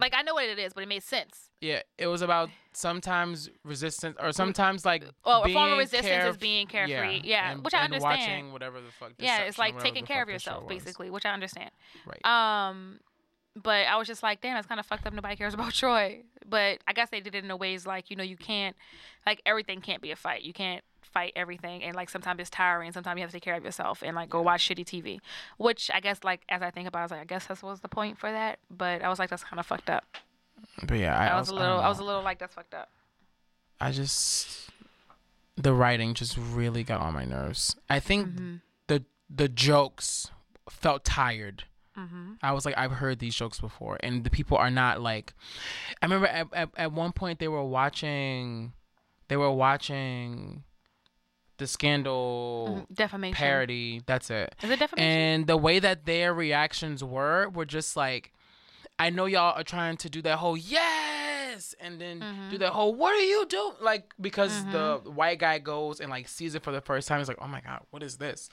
Like, 0.00 0.14
I 0.16 0.22
know 0.22 0.34
what 0.34 0.44
it 0.44 0.58
is, 0.58 0.72
but 0.72 0.82
it 0.82 0.88
made 0.88 1.02
sense. 1.02 1.50
yeah, 1.60 1.80
it 1.98 2.06
was 2.06 2.22
about 2.22 2.48
sometimes 2.72 3.50
resistance 3.64 4.16
or 4.20 4.32
sometimes 4.32 4.84
like 4.84 5.04
Oh, 5.24 5.42
a 5.42 5.52
form 5.52 5.72
of 5.72 5.78
resistance 5.78 6.24
is 6.24 6.36
being 6.36 6.66
carefree. 6.66 7.20
Yeah, 7.24 7.52
and- 7.52 7.64
which 7.64 7.74
I 7.74 7.84
and 7.84 7.92
understand. 7.94 8.20
Watching 8.20 8.52
whatever 8.52 8.80
the 8.80 8.90
fuck. 8.90 9.12
Yeah, 9.18 9.40
it's 9.42 9.58
like 9.58 9.78
taking 9.78 10.04
care 10.06 10.22
of 10.22 10.28
fuck 10.28 10.34
the 10.34 10.40
show 10.40 10.50
yourself, 10.52 10.68
basically, 10.68 11.10
which 11.10 11.26
I 11.26 11.32
understand. 11.32 11.70
Right. 12.06 12.24
Um, 12.24 13.00
but 13.54 13.86
I 13.86 13.96
was 13.96 14.06
just 14.06 14.22
like, 14.22 14.40
damn, 14.40 14.56
it's 14.56 14.66
kind 14.66 14.80
of 14.80 14.86
fucked 14.86 15.06
up. 15.06 15.12
Nobody 15.12 15.36
cares 15.36 15.52
about 15.58 15.72
Troy. 15.74 16.22
But 16.48 16.78
I 16.88 16.92
guess 16.94 17.10
they 17.10 17.20
did 17.20 17.34
it 17.34 17.44
in 17.44 17.50
a 17.50 17.56
ways 17.56 17.86
like 17.86 18.10
you 18.10 18.16
know 18.16 18.24
you 18.24 18.36
can't, 18.36 18.74
like 19.26 19.40
everything 19.46 19.80
can't 19.80 20.00
be 20.02 20.10
a 20.10 20.16
fight. 20.16 20.42
You 20.42 20.52
can't 20.52 20.82
fight 21.12 21.32
everything, 21.36 21.82
and 21.82 21.94
like 21.94 22.08
sometimes 22.10 22.40
it's 22.40 22.50
tiring. 22.50 22.92
Sometimes 22.92 23.18
you 23.18 23.22
have 23.22 23.30
to 23.30 23.36
take 23.36 23.42
care 23.42 23.54
of 23.56 23.64
yourself 23.64 24.02
and 24.02 24.16
like 24.16 24.28
go 24.30 24.42
watch 24.42 24.66
shitty 24.68 24.84
TV. 24.84 25.20
Which 25.58 25.90
I 25.92 26.00
guess 26.00 26.18
like 26.24 26.42
as 26.48 26.62
I 26.62 26.70
think 26.70 26.88
about, 26.88 26.98
it, 26.98 27.02
I 27.02 27.04
was 27.04 27.10
like, 27.12 27.20
I 27.20 27.24
guess 27.24 27.46
that 27.46 27.62
was 27.62 27.80
the 27.80 27.88
point 27.88 28.18
for 28.18 28.30
that. 28.30 28.58
But 28.70 29.02
I 29.02 29.08
was 29.08 29.18
like, 29.18 29.30
that's 29.30 29.44
kind 29.44 29.60
of 29.60 29.66
fucked 29.66 29.90
up. 29.90 30.04
but 30.86 30.98
yeah, 30.98 31.18
I, 31.18 31.28
I 31.28 31.38
was 31.38 31.48
a 31.48 31.54
little, 31.54 31.76
don't 31.76 31.84
I 31.84 31.88
was 31.88 31.98
a 31.98 32.04
little 32.04 32.22
like 32.22 32.38
that's 32.38 32.54
fucked 32.54 32.74
up. 32.74 32.88
I 33.80 33.90
just 33.92 34.70
the 35.56 35.74
writing 35.74 36.14
just 36.14 36.36
really 36.38 36.82
got 36.82 37.00
on 37.00 37.12
my 37.14 37.24
nerves. 37.24 37.76
I 37.90 38.00
think 38.00 38.28
Mm-hmm. 38.28 38.54
the 38.88 39.04
the 39.28 39.48
jokes 39.48 40.30
felt 40.70 41.04
tired. 41.04 41.64
Mm-hmm. 41.98 42.34
I 42.42 42.52
was 42.52 42.64
like, 42.64 42.76
I've 42.78 42.92
heard 42.92 43.18
these 43.18 43.34
jokes 43.34 43.60
before, 43.60 43.98
and 44.02 44.24
the 44.24 44.30
people 44.30 44.56
are 44.56 44.70
not 44.70 45.02
like. 45.02 45.34
I 46.00 46.06
remember 46.06 46.26
at, 46.26 46.46
at, 46.54 46.68
at 46.76 46.92
one 46.92 47.12
point 47.12 47.38
they 47.38 47.48
were 47.48 47.62
watching, 47.64 48.72
they 49.28 49.36
were 49.36 49.50
watching, 49.52 50.62
the 51.62 51.66
scandal 51.68 52.86
Defamation. 52.92 53.34
parody. 53.36 54.02
That's 54.06 54.30
it. 54.30 54.54
Is 54.62 54.70
it 54.70 54.78
defamation? 54.78 55.08
And 55.10 55.46
the 55.46 55.56
way 55.56 55.78
that 55.78 56.04
their 56.06 56.34
reactions 56.34 57.02
were 57.02 57.48
were 57.48 57.64
just 57.64 57.96
like, 57.96 58.32
I 58.98 59.10
know 59.10 59.26
y'all 59.26 59.54
are 59.58 59.64
trying 59.64 59.96
to 59.98 60.10
do 60.10 60.20
that 60.22 60.38
whole 60.38 60.56
yes, 60.56 61.74
and 61.80 62.00
then 62.00 62.20
Mm-hmm. 62.20 62.50
do 62.50 62.58
that 62.58 62.70
whole 62.72 62.94
what 62.94 63.12
are 63.14 63.22
you 63.34 63.46
doing? 63.46 63.72
Like 63.80 64.12
because 64.20 64.64
the 64.66 65.00
white 65.10 65.38
guy 65.38 65.58
goes 65.58 66.00
and 66.00 66.10
like 66.10 66.28
sees 66.28 66.54
it 66.54 66.62
for 66.62 66.72
the 66.72 66.80
first 66.80 67.08
time, 67.08 67.18
he's 67.18 67.28
like, 67.28 67.38
oh 67.40 67.48
my 67.48 67.60
god, 67.60 67.80
what 67.90 68.02
is 68.02 68.16
this? 68.18 68.48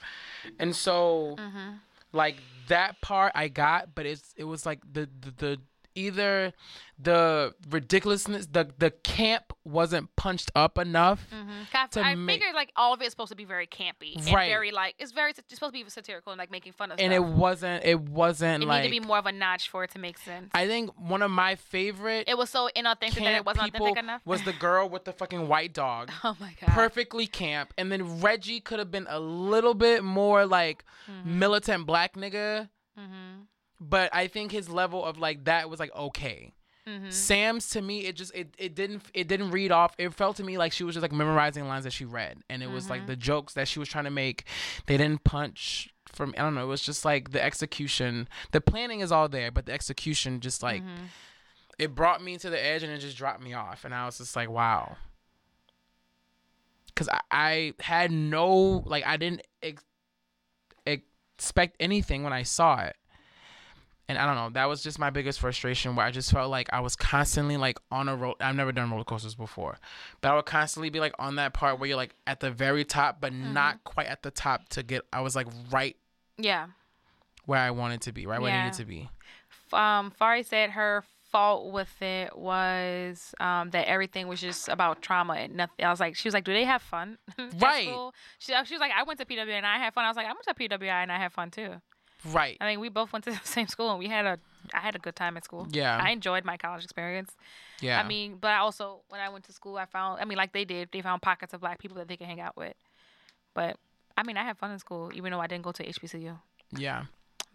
And 0.58 0.74
so, 0.74 1.36
Mm-hmm. 1.38 1.70
like 2.12 2.36
that 2.68 3.00
part 3.00 3.32
I 3.34 3.48
got, 3.48 3.94
but 3.94 4.06
it's 4.06 4.34
it 4.36 4.44
was 4.44 4.64
like 4.66 4.80
the 4.92 5.08
the. 5.20 5.30
the 5.36 5.58
either 5.94 6.52
the 6.98 7.54
ridiculousness, 7.70 8.46
the 8.46 8.68
the 8.78 8.90
camp 8.90 9.52
wasn't 9.64 10.14
punched 10.16 10.50
up 10.54 10.76
enough. 10.78 11.26
I, 11.72 11.86
to 11.92 12.00
I 12.00 12.14
make- 12.14 12.40
figured 12.40 12.54
like 12.54 12.72
all 12.76 12.92
of 12.92 13.00
it's 13.00 13.10
supposed 13.10 13.30
to 13.30 13.36
be 13.36 13.44
very 13.44 13.66
campy 13.66 14.16
and 14.16 14.26
Right. 14.34 14.48
very 14.48 14.70
like 14.70 14.94
it's 14.98 15.12
very 15.12 15.30
it's 15.30 15.40
supposed 15.48 15.74
to 15.74 15.82
be 15.84 15.88
satirical 15.88 16.32
and 16.32 16.38
like 16.38 16.50
making 16.50 16.72
fun 16.72 16.92
of 16.92 16.98
and 17.00 17.12
stuff. 17.12 17.24
it 17.26 17.32
wasn't. 17.34 17.84
It 17.84 18.00
wasn't 18.00 18.62
it 18.62 18.66
like. 18.66 18.82
needed 18.82 18.94
to 18.94 19.00
be 19.00 19.06
more 19.06 19.18
of 19.18 19.26
a 19.26 19.32
notch 19.32 19.70
for 19.70 19.84
it 19.84 19.90
to 19.92 19.98
make 19.98 20.18
sense. 20.18 20.50
I 20.54 20.66
think 20.66 20.90
one 21.00 21.22
of 21.22 21.30
my 21.30 21.54
favorite 21.56 22.24
it 22.28 22.36
was 22.36 22.50
so 22.50 22.68
inauthentic 22.76 23.14
that 23.14 23.34
it 23.36 23.46
wasn't 23.46 23.68
authentic 23.74 23.96
enough. 23.98 24.20
was 24.26 24.42
the 24.42 24.52
girl 24.52 24.88
with 24.88 25.04
the 25.04 25.12
fucking 25.12 25.48
white 25.48 25.72
dog. 25.72 26.10
oh 26.24 26.36
my 26.38 26.54
god. 26.60 26.70
Perfectly 26.70 27.26
camp, 27.26 27.72
and 27.78 27.90
then 27.90 28.20
Reggie 28.20 28.60
could 28.60 28.78
have 28.78 28.90
been 28.90 29.06
a 29.08 29.18
little 29.20 29.74
bit 29.74 30.04
more 30.04 30.44
like 30.46 30.84
Mm-hmm. 31.10 31.38
militant 31.38 31.86
black 31.86 32.14
nigga. 32.14 32.68
But 33.80 34.14
I 34.14 34.26
think 34.26 34.52
his 34.52 34.68
level 34.68 35.04
of 35.04 35.18
like 35.18 35.44
that 35.44 35.70
was 35.70 35.80
like 35.80 35.94
okay. 35.96 36.52
Mm-hmm. 36.86 37.10
Sam's 37.10 37.68
to 37.70 37.82
me, 37.82 38.00
it 38.06 38.16
just 38.16 38.34
it, 38.34 38.54
it 38.58 38.74
didn't 38.74 39.02
it 39.14 39.28
didn't 39.28 39.50
read 39.52 39.70
off. 39.70 39.94
It 39.98 40.12
felt 40.14 40.36
to 40.36 40.44
me 40.44 40.58
like 40.58 40.72
she 40.72 40.82
was 40.84 40.94
just 40.94 41.02
like 41.02 41.12
memorizing 41.12 41.68
lines 41.68 41.84
that 41.84 41.92
she 41.92 42.04
read, 42.04 42.38
and 42.48 42.62
it 42.62 42.70
was 42.70 42.84
Mm-hmm. 42.84 42.92
like 42.92 43.06
the 43.06 43.16
jokes 43.16 43.54
that 43.54 43.68
she 43.68 43.78
was 43.78 43.88
trying 43.88 44.04
to 44.04 44.10
make. 44.10 44.44
They 44.86 44.96
didn't 44.96 45.24
punch 45.24 45.88
from 46.12 46.34
I 46.36 46.42
don't 46.42 46.54
know. 46.54 46.64
It 46.64 46.68
was 46.68 46.82
just 46.82 47.04
like 47.04 47.30
the 47.32 47.42
execution. 47.42 48.28
The 48.52 48.60
planning 48.60 49.00
is 49.00 49.12
all 49.12 49.28
there, 49.28 49.50
but 49.50 49.66
the 49.66 49.72
execution 49.72 50.40
just 50.40 50.62
like 50.62 50.82
Mm-hmm. 50.82 51.04
it 51.78 51.94
brought 51.94 52.22
me 52.24 52.36
to 52.38 52.50
the 52.50 52.62
edge 52.62 52.82
and 52.82 52.92
it 52.92 52.98
just 52.98 53.16
dropped 53.16 53.42
me 53.42 53.52
off, 53.54 53.84
and 53.84 53.94
I 53.94 54.04
was 54.06 54.18
just 54.18 54.34
like, 54.34 54.50
wow. 54.50 54.96
Cause 56.96 57.08
I, 57.08 57.20
I 57.30 57.72
had 57.82 58.10
no 58.10 58.82
like 58.84 59.06
I 59.06 59.16
didn't 59.16 59.42
ex- 59.62 59.84
expect 60.84 61.76
anything 61.80 62.24
when 62.24 62.32
I 62.32 62.42
saw 62.42 62.80
it. 62.80 62.96
And 64.10 64.18
I 64.18 64.26
don't 64.26 64.34
know, 64.34 64.50
that 64.54 64.68
was 64.68 64.82
just 64.82 64.98
my 64.98 65.10
biggest 65.10 65.38
frustration 65.38 65.94
where 65.94 66.04
I 66.04 66.10
just 66.10 66.32
felt 66.32 66.50
like 66.50 66.68
I 66.72 66.80
was 66.80 66.96
constantly 66.96 67.56
like 67.56 67.78
on 67.92 68.08
a 68.08 68.16
roll. 68.16 68.34
I've 68.40 68.56
never 68.56 68.72
done 68.72 68.90
roller 68.90 69.04
coasters 69.04 69.36
before, 69.36 69.78
but 70.20 70.32
I 70.32 70.34
would 70.34 70.46
constantly 70.46 70.90
be 70.90 70.98
like 70.98 71.14
on 71.20 71.36
that 71.36 71.54
part 71.54 71.78
where 71.78 71.86
you're 71.88 71.96
like 71.96 72.16
at 72.26 72.40
the 72.40 72.50
very 72.50 72.84
top, 72.84 73.20
but 73.20 73.32
not 73.32 73.84
quite 73.84 74.08
at 74.08 74.24
the 74.24 74.32
top 74.32 74.68
to 74.70 74.82
get. 74.82 75.02
I 75.12 75.20
was 75.20 75.36
like 75.36 75.46
right 75.70 75.94
yeah. 76.36 76.66
where 77.46 77.60
I 77.60 77.70
wanted 77.70 78.00
to 78.00 78.12
be, 78.12 78.26
right 78.26 78.40
where 78.40 78.52
I 78.52 78.64
needed 78.64 78.78
to 78.78 78.84
be. 78.84 79.08
Um, 79.72 80.12
Fari 80.20 80.44
said 80.44 80.70
her 80.70 81.04
fault 81.30 81.72
with 81.72 82.02
it 82.02 82.36
was 82.36 83.32
um, 83.38 83.70
that 83.70 83.86
everything 83.86 84.26
was 84.26 84.40
just 84.40 84.68
about 84.68 85.02
trauma 85.02 85.34
and 85.34 85.54
nothing. 85.54 85.86
I 85.86 85.90
was 85.90 86.00
like, 86.00 86.16
she 86.16 86.26
was 86.26 86.34
like, 86.34 86.42
do 86.42 86.52
they 86.52 86.64
have 86.64 86.82
fun? 86.82 87.16
Right. 87.60 87.94
She, 88.40 88.52
she 88.64 88.74
was 88.74 88.80
like, 88.80 88.90
I 88.90 89.04
went 89.04 89.20
to 89.20 89.24
PWI 89.24 89.50
and 89.50 89.64
I 89.64 89.78
had 89.78 89.94
fun. 89.94 90.04
I 90.04 90.08
was 90.08 90.16
like, 90.16 90.26
I 90.26 90.32
went 90.32 90.42
to 90.48 90.54
PWI 90.54 91.02
and 91.04 91.12
I 91.12 91.18
had 91.18 91.32
fun 91.32 91.52
too. 91.52 91.74
Right. 92.24 92.56
I 92.60 92.66
mean, 92.66 92.80
we 92.80 92.88
both 92.88 93.12
went 93.12 93.24
to 93.24 93.30
the 93.30 93.40
same 93.44 93.66
school 93.68 93.90
and 93.90 93.98
we 93.98 94.08
had 94.08 94.26
a, 94.26 94.38
I 94.74 94.80
had 94.80 94.94
a 94.94 94.98
good 94.98 95.16
time 95.16 95.36
at 95.36 95.44
school. 95.44 95.66
Yeah. 95.70 95.98
I 96.00 96.10
enjoyed 96.10 96.44
my 96.44 96.56
college 96.56 96.84
experience. 96.84 97.32
Yeah. 97.80 98.00
I 98.00 98.06
mean, 98.06 98.36
but 98.40 98.50
I 98.50 98.58
also 98.58 99.00
when 99.08 99.20
I 99.20 99.28
went 99.28 99.44
to 99.44 99.52
school, 99.52 99.76
I 99.76 99.86
found, 99.86 100.20
I 100.20 100.24
mean, 100.24 100.38
like 100.38 100.52
they 100.52 100.64
did, 100.64 100.90
they 100.92 101.00
found 101.00 101.22
pockets 101.22 101.54
of 101.54 101.60
black 101.60 101.78
people 101.78 101.96
that 101.98 102.08
they 102.08 102.16
can 102.16 102.26
hang 102.26 102.40
out 102.40 102.56
with. 102.56 102.74
But 103.54 103.76
I 104.16 104.22
mean, 104.22 104.36
I 104.36 104.44
had 104.44 104.58
fun 104.58 104.70
in 104.70 104.78
school, 104.78 105.10
even 105.14 105.32
though 105.32 105.40
I 105.40 105.46
didn't 105.46 105.64
go 105.64 105.72
to 105.72 105.84
HBCU. 105.84 106.38
yeah. 106.76 107.04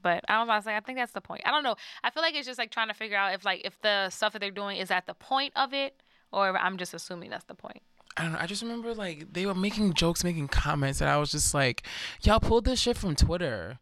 But 0.01 0.23
I 0.27 0.37
don't 0.37 0.45
know. 0.45 0.53
I 0.53 0.57
was 0.57 0.67
like, 0.67 0.75
I 0.75 0.81
think 0.81 0.99
that's 0.99 1.13
the 1.13 1.21
point. 1.21 1.41
I 1.45 1.51
don't 1.51 1.63
know. 1.63 1.75
I 2.03 2.11
feel 2.11 2.21
like 2.21 2.35
it's 2.35 2.45
just 2.45 2.59
like 2.59 2.69
trying 2.69 2.89
to 2.89 2.93
figure 2.93 3.17
out 3.17 3.33
if 3.33 3.43
like 3.43 3.61
if 3.65 3.81
the 3.81 4.11
stuff 4.11 4.33
that 4.33 4.39
they're 4.39 4.51
doing 4.51 4.77
is 4.77 4.91
at 4.91 5.07
the 5.07 5.15
point 5.15 5.51
of 5.55 5.73
it, 5.73 5.99
or 6.31 6.55
I'm 6.55 6.77
just 6.77 6.93
assuming 6.93 7.31
that's 7.31 7.45
the 7.45 7.55
point. 7.55 7.81
I 8.17 8.23
don't 8.23 8.33
know. 8.33 8.37
I 8.39 8.45
just 8.45 8.61
remember 8.61 8.93
like 8.93 9.33
they 9.33 9.47
were 9.47 9.55
making 9.55 9.93
jokes, 9.95 10.23
making 10.23 10.49
comments, 10.49 11.01
and 11.01 11.09
I 11.09 11.17
was 11.17 11.31
just 11.31 11.55
like, 11.55 11.87
y'all 12.21 12.39
pulled 12.39 12.65
this 12.65 12.79
shit 12.79 12.97
from 12.97 13.15
Twitter. 13.15 13.79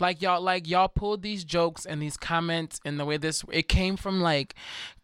Like 0.00 0.20
y'all, 0.20 0.40
like 0.40 0.68
y'all 0.68 0.88
pulled 0.88 1.22
these 1.22 1.44
jokes 1.44 1.86
and 1.86 2.00
these 2.00 2.16
comments 2.16 2.80
and 2.84 3.00
the 3.00 3.04
way 3.04 3.16
this 3.16 3.44
it 3.50 3.68
came 3.68 3.96
from 3.96 4.20
like 4.20 4.54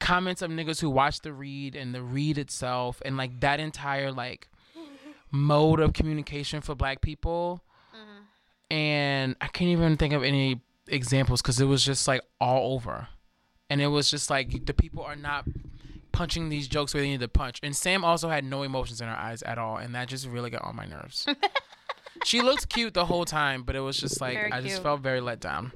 comments 0.01 0.43
of 0.43 0.51
niggas 0.51 0.81
who 0.81 0.91
watched 0.91 1.23
the 1.23 1.33
read 1.33 1.75
and 1.75 1.95
the 1.95 2.03
read 2.03 2.39
itself 2.39 3.01
and 3.05 3.17
like 3.17 3.41
that 3.41 3.61
entire 3.61 4.13
like 4.13 4.49
mode 5.31 5.81
of 5.81 5.93
communication 5.93 6.61
for 6.61 6.75
black 6.75 7.01
people. 7.01 7.63
Mm-hmm. 7.95 8.75
And 8.75 9.37
I 9.41 9.47
can't 9.49 9.71
even 9.71 9.97
think 9.97 10.13
of 10.13 10.23
any 10.23 10.61
examples 10.89 11.41
because 11.43 11.61
it 11.61 11.67
was 11.67 11.85
just 11.85 12.07
like 12.07 12.21
all 12.41 12.75
over, 12.75 13.09
and 13.71 13.81
it 13.81 13.89
was 13.89 14.11
just 14.11 14.31
like 14.31 14.67
the 14.67 14.75
people 14.75 15.03
are 15.03 15.17
not 15.17 15.47
punching 16.13 16.51
these 16.51 16.69
jokes 16.69 16.95
where 16.95 17.03
they 17.03 17.09
need 17.09 17.21
to 17.21 17.29
punch. 17.29 17.59
And 17.63 17.75
Sam 17.75 18.05
also 18.05 18.29
had 18.29 18.45
no 18.45 18.63
emotions 18.63 19.01
in 19.01 19.09
her 19.09 19.15
eyes 19.15 19.43
at 19.43 19.59
all, 19.59 19.79
and 19.79 19.95
that 19.95 20.09
just 20.09 20.27
really 20.27 20.51
got 20.51 20.63
on 20.63 20.77
my 20.77 20.85
nerves. 20.85 21.27
she 22.25 22.41
looked 22.41 22.69
cute 22.69 22.95
the 22.95 23.05
whole 23.07 23.25
time, 23.25 23.63
but 23.63 23.77
it 23.77 23.81
was 23.81 23.97
just 23.97 24.21
like 24.21 24.35
Very 24.35 24.53
I 24.53 24.61
just 24.61 24.75
cute. 24.75 24.83
felt 24.83 25.01
very 25.01 25.21
let 25.21 25.41
down. 25.41 25.73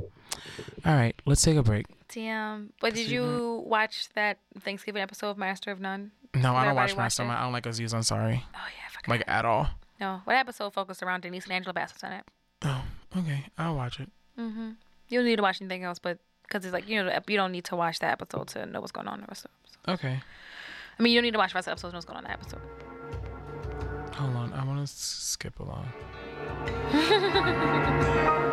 All 0.85 0.95
right, 0.95 1.15
let's 1.25 1.43
take 1.43 1.57
a 1.57 1.63
break. 1.63 1.87
Damn. 2.09 2.73
But 2.81 2.95
did 2.95 3.09
you 3.11 3.65
watch 3.67 4.09
that 4.15 4.39
Thanksgiving 4.61 5.03
episode 5.03 5.31
of 5.31 5.39
Master 5.39 5.71
of 5.73 5.81
None? 5.81 6.13
No, 6.35 6.55
I 6.55 6.65
don't 6.65 6.75
watch 6.77 6.97
Master 6.97 7.23
stomach. 7.23 7.37
it? 7.37 7.41
I 7.41 7.43
don't 7.45 7.53
like 7.53 7.67
Aziz 7.67 7.93
Ansari, 7.95 8.43
Oh 8.55 8.59
yeah, 8.59 9.11
like 9.11 9.25
at 9.27 9.45
all. 9.45 9.69
no, 10.01 10.21
what 10.25 10.37
episode 10.37 10.73
focused 10.75 11.03
around 11.03 11.23
Denise 11.23 11.45
and 11.45 11.53
Angela 11.53 11.73
Bassett's 11.75 12.05
on 12.05 12.13
it? 12.13 12.25
Oh, 12.63 12.85
okay, 13.19 13.47
I'll 13.59 13.75
watch 13.77 13.99
it. 14.01 14.11
Mm-hmm. 14.39 14.71
You 15.09 15.19
don't 15.19 15.27
need 15.27 15.37
to 15.37 15.43
watch 15.43 15.61
anything 15.61 15.83
else, 15.85 15.99
but 15.99 16.19
because 16.43 16.65
it's 16.65 16.73
like 16.75 16.89
you 16.89 17.03
know 17.03 17.11
you 17.29 17.37
don't 17.37 17.53
need 17.53 17.65
to 17.65 17.77
watch 17.77 17.99
that 18.01 18.13
episode 18.13 18.49
to 18.49 18.67
know 18.67 18.81
what's 18.81 18.93
going 18.93 19.09
on 19.09 19.15
in 19.15 19.21
the 19.23 19.27
rest 19.29 19.45
of 19.47 19.51
the 19.51 19.91
episode. 19.93 20.07
Okay, 20.07 20.21
I 20.99 21.03
mean, 21.03 21.13
you 21.13 21.19
don't 21.19 21.25
need 21.25 21.33
to 21.33 21.39
watch 21.39 21.53
the 21.53 21.57
rest 21.57 21.69
of 21.69 21.71
the 21.71 21.73
episode 21.73 21.89
to 21.89 21.93
know 21.95 21.97
what's 21.99 22.07
going 22.07 22.19
on 22.19 22.25
in 22.25 22.31
that 22.31 22.39
episode. 22.41 22.86
Hold 24.17 24.37
on. 24.37 24.53
I 24.53 24.65
want 24.65 24.81
to 24.81 24.87
skip 24.93 25.61
along. 25.61 25.87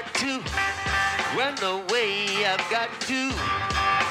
got 0.00 0.14
to 0.14 0.40
run 1.36 1.56
away. 1.62 2.46
I've 2.46 2.70
got 2.70 2.88
to 3.02 3.32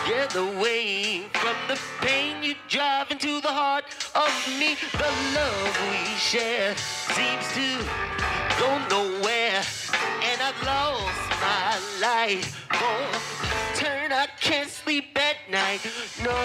get 0.08 0.36
away 0.36 1.24
from 1.34 1.56
the 1.68 1.80
pain 2.02 2.44
you 2.44 2.56
drive 2.68 3.12
into 3.12 3.42
the 3.42 3.50
heart 3.50 3.86
of 4.16 4.32
me. 4.60 4.76
The 4.92 5.12
love 5.36 5.80
we 5.90 6.16
share 6.18 6.76
seems 6.78 7.46
to 7.54 7.78
go 8.60 8.70
nowhere, 8.90 9.62
and 10.24 10.42
I've 10.42 10.62
lost 10.64 11.30
my 11.42 11.80
life. 12.02 12.68
Oh, 12.74 13.74
turn 13.76 14.12
I 14.12 14.28
can't 14.40 14.70
sleep 14.70 15.18
at 15.18 15.38
night. 15.50 15.82
No, 16.24 16.36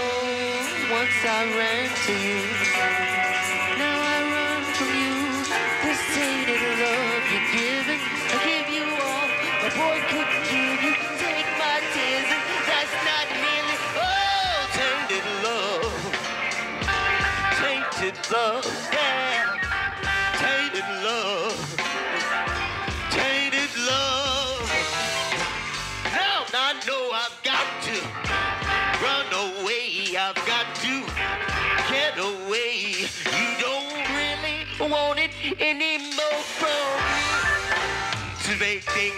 once 0.90 1.20
I 1.24 1.44
ran 1.56 1.90
to 2.06 2.12
you. 2.12 3.43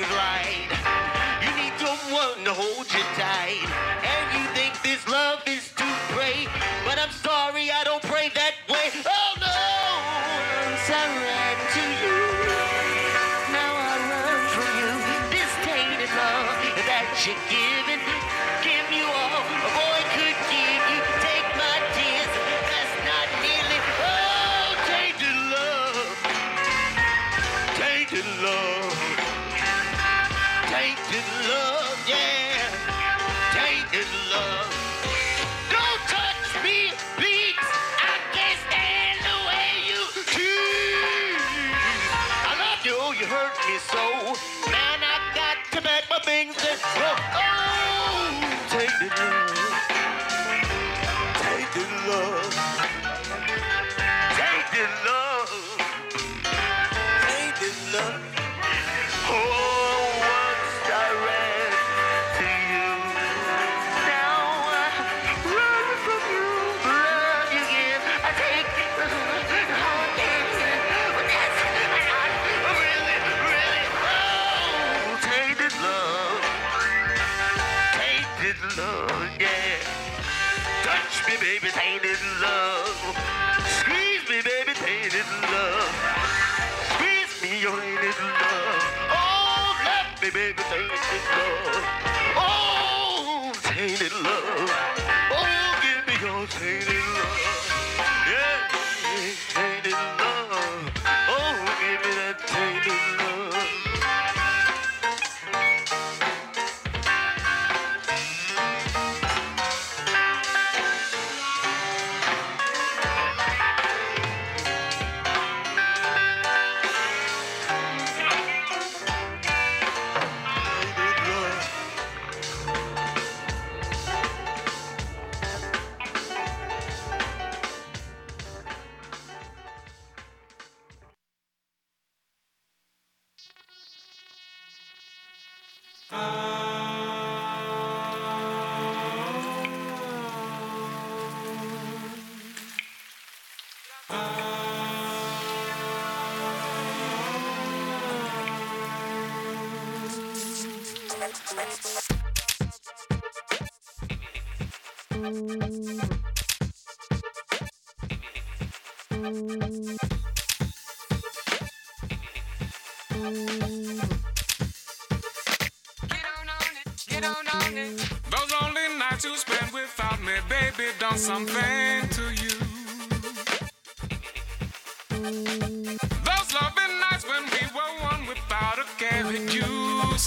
Right, 0.00 0.75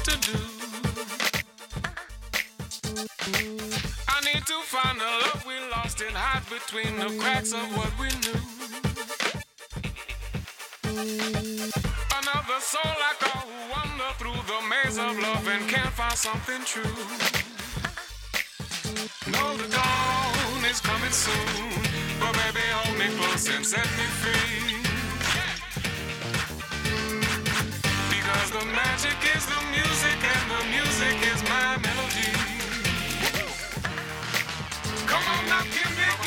to 0.02 0.18
do. 0.32 0.38
I 4.08 4.22
need 4.24 4.46
to 4.46 4.58
find 4.64 5.00
the 5.00 5.06
love 5.06 5.44
we 5.46 5.56
lost 5.72 6.02
and 6.02 6.16
hide 6.16 6.46
between 6.50 7.00
the 7.00 7.22
cracks 7.22 7.54
of 7.54 7.66
what 7.76 7.92
we 8.00 8.08
knew. 8.24 8.40
Another 12.20 12.60
soul 12.60 12.96
I 13.10 13.14
call 13.20 13.42
who 13.48 13.60
wander 13.72 14.12
through 14.20 14.42
the 14.48 14.62
maze 14.70 14.98
of 14.98 15.18
love 15.20 15.48
and 15.48 15.68
can't 15.70 15.94
find 15.94 16.18
something 16.18 16.64
true. 16.66 16.96
Know 19.32 19.58
the 19.58 19.68
dawn 19.68 20.66
is 20.66 20.80
coming 20.80 21.12
soon, 21.12 21.72
but 22.20 22.34
baby 22.34 22.66
hold 22.72 22.98
me 22.98 23.08
close 23.18 23.50
and 23.50 23.66
set 23.66 23.86
me 23.98 24.06
free. 24.22 24.79
magic 28.76 29.18
is 29.36 29.46
the 29.46 29.62
music 29.72 30.20
and 30.22 30.50
Come 35.08 35.24
on 35.26 35.50
now, 35.50 35.64
give 35.74 35.92
me 35.98 36.19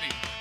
City. 0.00 0.37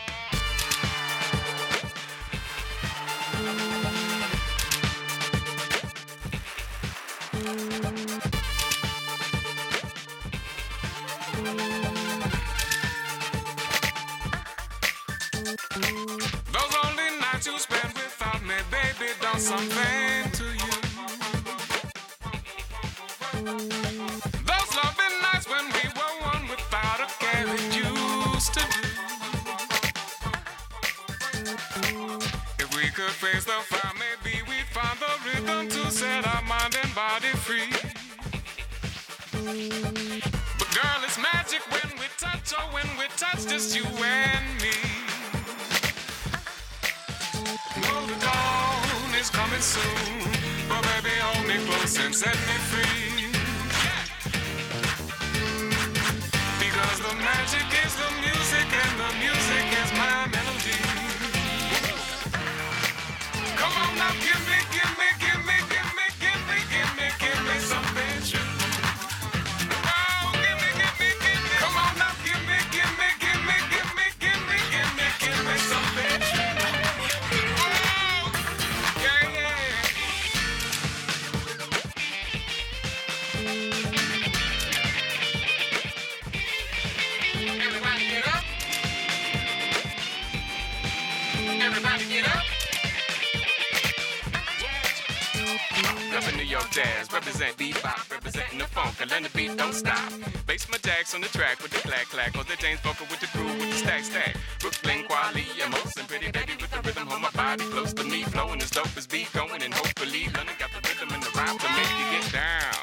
On 100.97 101.21
the 101.21 101.27
track 101.29 101.61
with 101.61 101.71
the 101.71 101.79
clack 101.87 102.09
clack, 102.09 102.35
or 102.35 102.43
the 102.43 102.57
James 102.57 102.81
Bunker 102.81 103.05
with 103.05 103.21
the 103.21 103.29
groove 103.31 103.55
with 103.59 103.69
the 103.69 103.77
stack 103.77 104.03
stack. 104.03 104.35
Brooklyn 104.59 105.05
quality, 105.05 105.45
emotion, 105.63 106.03
pretty 106.09 106.31
baby 106.31 106.57
with 106.59 106.69
the 106.69 106.81
rhythm, 106.81 107.07
hold 107.07 107.21
my 107.21 107.29
body 107.31 107.63
close 107.69 107.93
to 107.93 108.03
me, 108.03 108.23
flowing 108.23 108.59
as 108.61 108.71
dope 108.71 108.91
as 108.97 109.05
beat 109.07 109.31
going, 109.31 109.61
and 109.61 109.73
hopefully 109.73 110.25
London 110.35 110.55
got 110.59 110.73
the 110.73 110.81
rhythm 110.89 111.13
and 111.13 111.23
the 111.23 111.31
rhyme 111.37 111.57
to 111.59 111.69
make 111.77 111.93
you 112.01 112.05
get 112.17 112.33
down. 112.33 112.81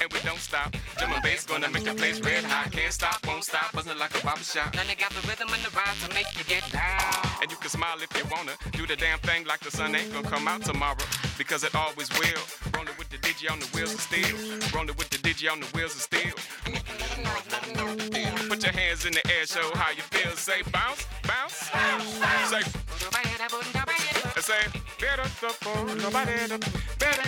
And 0.00 0.12
we 0.12 0.18
don't 0.20 0.40
stop. 0.40 0.74
Drum 0.98 1.12
and 1.12 1.22
bass 1.22 1.44
gonna 1.46 1.70
make 1.70 1.84
the 1.84 1.94
place 1.94 2.20
red 2.20 2.44
hot. 2.44 2.72
Can't 2.72 2.92
stop, 2.92 3.24
won't 3.26 3.44
stop, 3.44 3.72
buzzing 3.72 3.98
like 3.98 4.12
a 4.18 4.24
barber 4.24 4.42
shop. 4.42 4.74
Then 4.74 4.86
they 4.88 4.94
got 4.94 5.10
the 5.12 5.22
rhythm 5.28 5.48
and 5.52 5.62
the 5.62 5.70
rhyme 5.70 5.96
to 6.04 6.14
make 6.14 6.26
you 6.36 6.44
get 6.44 6.64
down. 6.72 7.14
And 7.40 7.50
you 7.50 7.56
can 7.56 7.70
smile 7.70 7.96
if 8.00 8.10
you 8.16 8.24
wanna. 8.30 8.52
Do 8.72 8.86
the 8.86 8.96
damn 8.96 9.18
thing 9.20 9.44
like 9.46 9.60
the 9.60 9.70
sun 9.70 9.94
ain't 9.94 10.12
gonna 10.12 10.28
come 10.28 10.48
out 10.48 10.62
tomorrow. 10.64 11.06
Because 11.38 11.64
it 11.64 11.74
always 11.74 12.10
will. 12.18 12.44
Rolling 12.74 12.96
with 12.98 13.08
the 13.08 13.18
digi 13.18 13.50
on 13.50 13.60
the 13.60 13.68
wheels 13.74 13.94
of 13.94 14.00
steel. 14.00 14.36
Rolling 14.74 14.96
with 14.96 15.10
the 15.10 15.18
digi 15.18 15.50
on 15.50 15.60
the 15.60 15.70
wheels 15.76 15.94
of 15.94 16.02
steel. 16.02 16.35
Hands 18.86 19.04
in 19.04 19.12
the 19.14 19.26
air, 19.34 19.44
show 19.46 19.68
how 19.74 19.90
you 19.90 20.02
feel. 20.14 20.30
Say 20.36 20.62
bounce, 20.70 21.06
bounce. 21.26 21.54
Say. 22.50 22.62
Say. 24.38 24.62
Better 25.00 25.26
better 27.00 27.26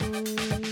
with 0.00 0.64
me. 0.64 0.71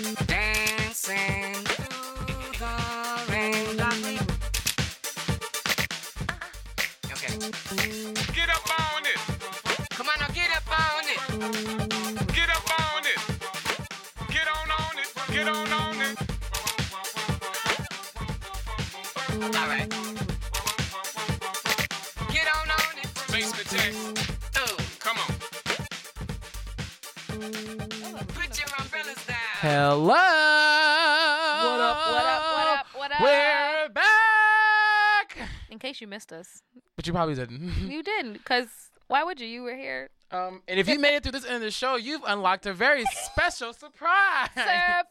Hello. 30.01 30.15
What 30.15 31.81
up? 31.85 31.97
What 32.09 32.25
up? 32.25 32.43
What 32.55 32.69
up? 32.79 32.87
What 32.97 33.13
up? 33.13 33.21
We're 33.21 33.89
back. 33.93 35.37
In 35.71 35.79
case 35.79 36.01
you 36.01 36.07
missed 36.07 36.33
us, 36.33 36.63
But 36.97 37.07
you 37.07 37.13
probably 37.13 37.35
didn't. 37.35 37.87
you 37.91 38.03
didn't, 38.03 38.33
because 38.33 38.69
why 39.09 39.23
would 39.25 39.39
you? 39.43 39.47
You 39.47 39.63
were 39.63 39.77
here. 39.77 40.09
Um, 40.31 40.63
and 40.69 40.81
if 40.81 40.89
you 40.89 40.99
made 40.99 41.17
it 41.17 41.23
through 41.23 41.33
this 41.33 41.45
end 41.45 41.57
of 41.57 41.61
the 41.61 41.71
show, 41.71 41.97
you've 41.97 42.23
unlocked 42.27 42.65
a 42.65 42.73
very 42.73 43.05
special 43.27 43.75
surprise. 43.75 44.49
Surprise! 44.55 45.05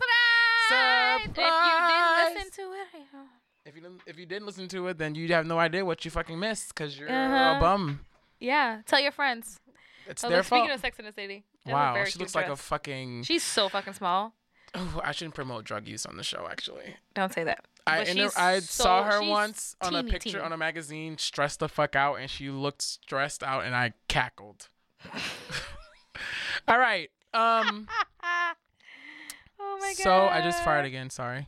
Surprise! 0.70 1.22
If 1.22 1.28
you 1.28 1.34
didn't 1.36 2.34
listen 2.34 2.52
to 2.52 2.72
it. 2.74 2.88
If 3.68 3.76
you 3.76 3.82
didn't, 3.84 4.02
if 4.08 4.18
you 4.20 4.26
didn't 4.26 4.46
listen 4.48 4.68
to 4.70 4.88
it, 4.88 4.98
then 4.98 5.14
you 5.14 5.28
have 5.28 5.46
no 5.46 5.60
idea 5.60 5.86
what 5.86 6.04
you 6.04 6.10
fucking 6.10 6.40
missed 6.40 6.70
because 6.70 6.98
you're 6.98 7.10
Uh-huh. 7.12 7.58
a 7.58 7.60
bum. 7.62 8.00
yeah, 8.40 8.82
tell 8.88 9.00
your 9.00 9.12
friends. 9.12 9.60
It's 10.08 10.24
Oh, 10.24 10.30
their 10.30 10.40
look, 10.40 10.48
speaking 10.48 10.72
of 10.72 10.80
Sex 10.80 10.98
in 10.98 11.06
the 11.06 11.12
City, 11.14 11.44
they 11.64 11.72
have 11.72 11.96
a 11.96 12.00
wow, 12.00 12.06
she 12.06 12.18
looks 12.18 12.34
like 12.34 12.48
a 12.48 12.56
fucking. 12.56 13.22
She's 13.22 13.44
so 13.44 13.70
fucking 13.70 13.94
small. 13.94 14.34
Oh, 14.76 15.02
I 15.04 15.12
shouldn't 15.12 15.34
promote 15.36 15.64
drug 15.66 15.88
use 15.88 16.06
on 16.06 16.16
the 16.18 16.24
show. 16.24 16.48
Actually, 16.50 16.96
Don't 17.16 17.34
say 17.34 17.44
that. 17.44 17.66
I 17.88 18.04
inter- 18.04 18.30
I 18.38 18.60
saw 18.60 19.04
her 19.04 19.22
once 19.24 19.76
on 19.82 19.96
a 19.96 20.04
picture 20.04 20.30
teeny. 20.32 20.44
on 20.44 20.52
a 20.54 20.58
magazine, 20.58 21.18
stressed 21.18 21.60
the 21.60 21.68
fuck 21.68 21.96
out, 21.96 22.16
and 22.16 22.30
she 22.30 22.50
looked 22.52 22.84
stressed 22.84 23.42
out, 23.44 23.64
and 23.66 23.76
I 23.76 23.94
cackled. 24.08 24.68
All 26.68 26.78
right. 26.80 27.10
Um. 27.34 27.88
Oh 29.62 29.78
my 29.82 29.90
god. 29.90 29.98
so 30.04 30.28
I 30.28 30.42
just 30.42 30.64
fired 30.64 30.86
again. 30.86 31.10
Sorry. 31.10 31.48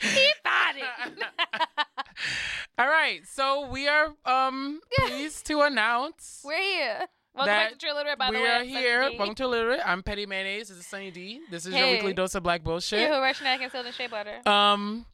He 0.00 0.28
thought 0.42 0.74
it. 0.76 1.24
All 2.78 2.86
right. 2.86 3.20
So 3.26 3.68
we 3.68 3.88
are 3.88 4.14
um 4.24 4.80
pleased 4.98 5.46
to 5.46 5.60
announce 5.62 6.42
We're 6.44 6.56
here. 6.60 7.06
Welcome 7.34 7.54
back 7.54 7.70
to 7.72 7.78
True 7.78 7.94
Literate, 7.94 8.18
by 8.18 8.26
the 8.30 8.34
way. 8.34 8.42
We 8.42 8.46
are 8.48 8.62
here. 8.62 9.00
Welcome 9.16 9.34
to 9.36 9.48
Literate. 9.48 9.80
I'm 9.86 10.02
Petty 10.02 10.26
Mayonnaise. 10.26 10.68
This 10.68 10.76
is 10.78 10.86
Sunny 10.86 11.10
D. 11.10 11.40
This 11.50 11.64
is 11.64 11.74
your 11.74 11.88
weekly 11.90 12.12
dose 12.12 12.34
of 12.34 12.42
black 12.42 12.62
bullshit. 12.62 13.00
You 13.00 13.06
who 13.08 13.14
are 13.14 13.32
snacking 13.32 13.70
still 13.70 13.86
in 13.86 13.92
shea 13.92 14.06
butter. 14.06 14.46
Um, 14.46 15.06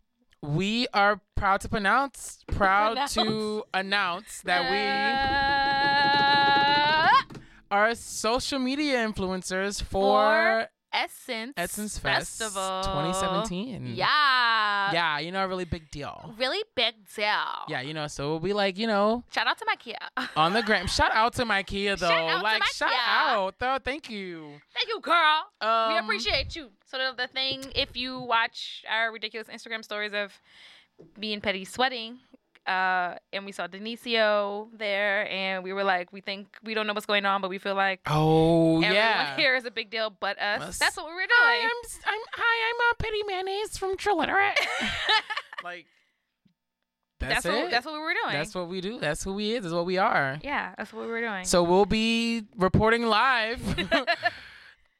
we 0.42 0.88
are 0.92 1.20
proud 1.36 1.60
to 1.60 1.68
pronounce, 1.68 2.42
proud 2.48 3.06
to 3.10 3.62
announce 3.72 4.40
that 4.42 4.66
Uh, 4.66 4.70
we 7.22 7.36
are 7.70 7.94
social 7.94 8.58
media 8.58 8.96
influencers 9.06 9.80
for, 9.80 10.66
Essence 10.92 11.52
Essence 11.56 11.98
Fest 11.98 12.38
Festival 12.38 12.82
2017. 12.82 13.94
Yeah. 13.94 14.92
yeah, 14.92 15.18
you 15.18 15.30
know, 15.32 15.44
a 15.44 15.48
really 15.48 15.64
big 15.64 15.90
deal. 15.90 16.34
Really 16.38 16.62
big 16.74 16.94
deal. 17.14 17.26
Yeah, 17.68 17.80
you 17.82 17.92
know, 17.94 18.06
so 18.06 18.30
we'll 18.30 18.40
be 18.40 18.52
like, 18.52 18.78
you 18.78 18.86
know, 18.86 19.22
Shout 19.32 19.46
out 19.46 19.58
to 19.58 19.64
my 19.66 19.76
Kia. 19.76 19.96
on 20.36 20.52
the 20.54 20.62
gram. 20.62 20.86
Shout 20.98 21.10
out 21.12 21.34
to 21.34 21.44
my 21.44 21.62
Kia 21.62 21.96
though. 21.96 22.08
out 22.10 22.38
to 22.38 22.42
like, 22.42 22.60
my 22.60 22.66
shout 22.72 22.88
Kia. 22.90 22.98
out 23.06 23.54
though. 23.58 23.78
Thank 23.84 24.08
you. 24.10 24.52
Thank 24.74 24.88
you, 24.88 25.00
girl. 25.00 25.46
we 25.60 25.66
Um, 25.66 26.04
appreciate 26.04 26.56
you. 26.56 26.70
So 26.86 26.96
the, 26.98 27.14
the 27.22 27.28
thing, 27.28 27.64
if 27.74 27.96
you 27.96 28.18
watch 28.20 28.84
our 28.90 29.12
ridiculous 29.12 29.48
Instagram 29.48 29.84
stories 29.84 30.14
of 30.14 30.32
me 31.18 31.32
and 31.32 31.42
Petty 31.42 31.64
sweating, 31.64 32.18
uh, 32.68 33.16
and 33.32 33.46
we 33.46 33.52
saw 33.52 33.66
Denicio 33.66 34.68
there, 34.76 35.26
and 35.30 35.64
we 35.64 35.72
were 35.72 35.84
like, 35.84 36.12
we 36.12 36.20
think 36.20 36.48
we 36.62 36.74
don't 36.74 36.86
know 36.86 36.92
what's 36.92 37.06
going 37.06 37.24
on, 37.26 37.40
but 37.40 37.48
we 37.50 37.58
feel 37.58 37.74
like 37.74 38.00
Oh 38.06 38.76
everyone 38.76 38.94
yeah. 38.94 39.36
here 39.42 39.56
is 39.56 39.64
a 39.64 39.70
big 39.70 39.90
deal, 39.90 40.10
but 40.20 40.38
us. 40.38 40.62
Us. 40.62 40.78
That's 40.78 40.96
what 40.96 41.06
we 41.06 41.14
were 41.14 41.26
Hi, 41.28 41.54
doing. 41.56 41.64
I'm, 41.70 41.84
s- 41.84 42.00
I'm 42.06 42.20
hi, 42.34 42.68
I'm 42.68 42.92
a 42.92 43.02
Petty 43.02 43.22
Mayonnaise 43.26 43.78
from 43.78 43.96
Triliterate. 43.96 44.58
like, 45.64 45.86
that's, 47.20 47.42
that's 47.42 47.46
it. 47.46 47.62
what 47.62 47.70
that's 47.70 47.86
what 47.86 47.94
we 47.94 48.00
were 48.00 48.14
doing. 48.22 48.32
That's 48.32 48.54
what 48.54 48.68
we 48.68 48.80
do. 48.80 49.00
That's 49.00 49.24
who 49.24 49.32
we 49.34 49.52
is. 49.52 49.64
Is 49.66 49.72
what 49.72 49.86
we 49.86 49.98
are. 49.98 50.38
yeah, 50.44 50.74
that's 50.78 50.92
what 50.92 51.04
we 51.06 51.10
were 51.10 51.20
doing. 51.20 51.44
So 51.46 51.62
we'll 51.64 51.86
be 51.86 52.44
reporting 52.56 53.06
live 53.06 53.60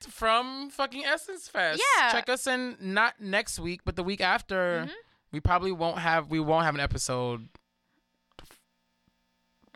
from 0.00 0.70
fucking 0.70 1.04
Essence 1.04 1.48
Fest. 1.48 1.82
Yeah. 1.98 2.10
Check 2.12 2.28
us 2.28 2.46
in 2.46 2.76
not 2.80 3.20
next 3.20 3.58
week, 3.58 3.82
but 3.84 3.96
the 3.96 4.02
week 4.02 4.20
after. 4.20 4.86
Mhm. 4.88 4.92
We 5.32 5.40
probably 5.40 5.72
won't 5.72 5.98
have 5.98 6.30
we 6.30 6.40
won't 6.40 6.64
have 6.64 6.74
an 6.74 6.80
episode. 6.80 7.48